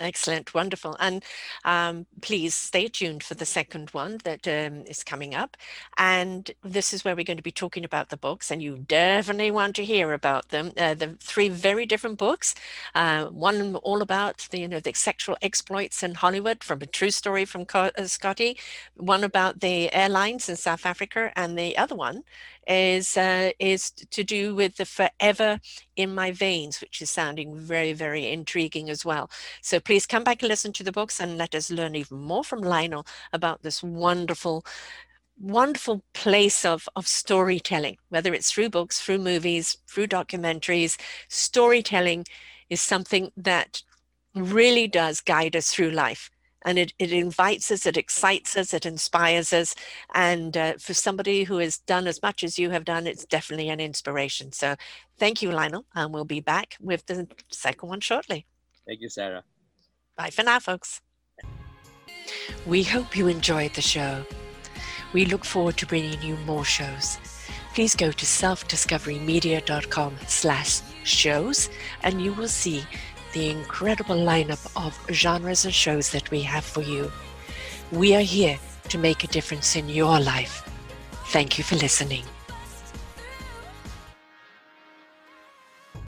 Excellent, 0.00 0.54
wonderful. 0.54 0.96
And 0.98 1.22
um, 1.64 2.06
please 2.22 2.54
stay 2.54 2.88
tuned 2.88 3.22
for 3.22 3.34
the 3.34 3.44
second 3.44 3.90
one 3.90 4.18
that 4.24 4.48
um, 4.48 4.84
is 4.86 5.04
coming 5.04 5.34
up. 5.34 5.56
And 5.98 6.50
this 6.64 6.94
is 6.94 7.04
where 7.04 7.14
we're 7.14 7.24
going 7.24 7.36
to 7.36 7.42
be 7.42 7.52
talking 7.52 7.84
about 7.84 8.08
the 8.08 8.16
books, 8.16 8.50
and 8.50 8.62
you 8.62 8.78
definitely 8.88 9.50
want 9.50 9.76
to 9.76 9.84
hear 9.84 10.12
about 10.14 10.48
them. 10.48 10.72
Uh, 10.78 10.94
the 10.94 11.16
three 11.20 11.50
very 11.50 11.84
different 11.84 12.18
books. 12.18 12.54
Uh, 12.94 13.26
one 13.26 13.76
all 13.76 14.00
about 14.00 14.48
the 14.50 14.60
you 14.60 14.68
know 14.68 14.80
the 14.80 14.94
sexual 14.94 15.36
exploits 15.42 16.02
in 16.02 16.14
Hollywood 16.14 16.64
from 16.64 16.80
a 16.80 16.86
true 16.86 17.10
story 17.10 17.44
from 17.44 17.66
uh, 17.74 17.90
Scotty. 18.06 18.58
One 18.96 19.22
about 19.22 19.60
the 19.60 19.92
airlines 19.94 20.48
in 20.48 20.56
South 20.56 20.86
Africa, 20.86 21.32
and 21.36 21.58
the 21.58 21.76
other 21.76 21.94
one 21.94 22.24
is 22.66 23.16
uh, 23.16 23.50
is 23.58 23.90
to 23.90 24.24
do 24.24 24.54
with 24.54 24.76
the 24.76 24.84
forever 24.84 25.60
in 25.96 26.14
my 26.14 26.32
veins, 26.32 26.80
which 26.80 27.02
is 27.02 27.10
sounding 27.10 27.56
very 27.56 27.92
very 27.92 28.28
intriguing 28.30 28.90
as 28.90 29.04
well. 29.04 29.30
So 29.60 29.80
please 29.80 30.06
come 30.06 30.24
back 30.24 30.42
and 30.42 30.48
listen 30.48 30.72
to 30.74 30.84
the 30.84 30.92
books 30.92 31.20
and 31.20 31.38
let 31.38 31.54
us 31.54 31.70
learn 31.70 31.96
even 31.96 32.18
more 32.18 32.44
from 32.44 32.60
Lionel 32.60 33.06
about 33.32 33.62
this 33.62 33.82
wonderful 33.82 34.64
wonderful 35.40 36.04
place 36.14 36.64
of, 36.64 36.88
of 36.94 37.06
storytelling, 37.08 37.96
whether 38.10 38.32
it's 38.32 38.52
through 38.52 38.70
books, 38.70 39.00
through 39.00 39.18
movies, 39.18 39.78
through 39.88 40.06
documentaries. 40.06 40.98
Storytelling 41.28 42.24
is 42.70 42.80
something 42.80 43.32
that 43.36 43.82
really 44.34 44.86
does 44.86 45.20
guide 45.20 45.56
us 45.56 45.72
through 45.72 45.90
life 45.90 46.30
and 46.64 46.78
it, 46.78 46.92
it 46.98 47.12
invites 47.12 47.70
us, 47.70 47.86
it 47.86 47.96
excites 47.96 48.56
us, 48.56 48.72
it 48.72 48.86
inspires 48.86 49.52
us. 49.52 49.74
And 50.14 50.56
uh, 50.56 50.74
for 50.78 50.94
somebody 50.94 51.44
who 51.44 51.58
has 51.58 51.78
done 51.78 52.06
as 52.06 52.22
much 52.22 52.44
as 52.44 52.58
you 52.58 52.70
have 52.70 52.84
done, 52.84 53.06
it's 53.06 53.24
definitely 53.24 53.68
an 53.68 53.80
inspiration. 53.80 54.52
So 54.52 54.76
thank 55.18 55.42
you, 55.42 55.50
Lionel. 55.50 55.86
And 55.94 56.12
we'll 56.12 56.24
be 56.24 56.40
back 56.40 56.76
with 56.80 57.06
the 57.06 57.28
second 57.50 57.88
one 57.88 58.00
shortly. 58.00 58.46
Thank 58.86 59.00
you, 59.00 59.08
Sarah. 59.08 59.44
Bye 60.16 60.30
for 60.30 60.42
now, 60.42 60.58
folks. 60.58 61.00
We 62.66 62.82
hope 62.82 63.16
you 63.16 63.28
enjoyed 63.28 63.74
the 63.74 63.82
show. 63.82 64.24
We 65.12 65.26
look 65.26 65.44
forward 65.44 65.76
to 65.78 65.86
bringing 65.86 66.20
you 66.22 66.36
more 66.46 66.64
shows. 66.64 67.18
Please 67.74 67.94
go 67.94 68.12
to 68.12 68.26
selfdiscoverymedia.com 68.26 70.16
slash 70.26 70.80
shows 71.04 71.70
and 72.02 72.22
you 72.22 72.32
will 72.34 72.48
see 72.48 72.84
the 73.32 73.50
incredible 73.50 74.16
lineup 74.16 74.64
of 74.76 74.98
genres 75.10 75.64
and 75.64 75.74
shows 75.74 76.10
that 76.10 76.30
we 76.30 76.42
have 76.42 76.64
for 76.64 76.82
you. 76.82 77.10
We 77.90 78.14
are 78.14 78.20
here 78.20 78.58
to 78.88 78.98
make 78.98 79.24
a 79.24 79.28
difference 79.28 79.76
in 79.76 79.88
your 79.88 80.20
life. 80.20 80.68
Thank 81.26 81.58
you 81.58 81.64
for 81.64 81.76
listening. 81.76 82.24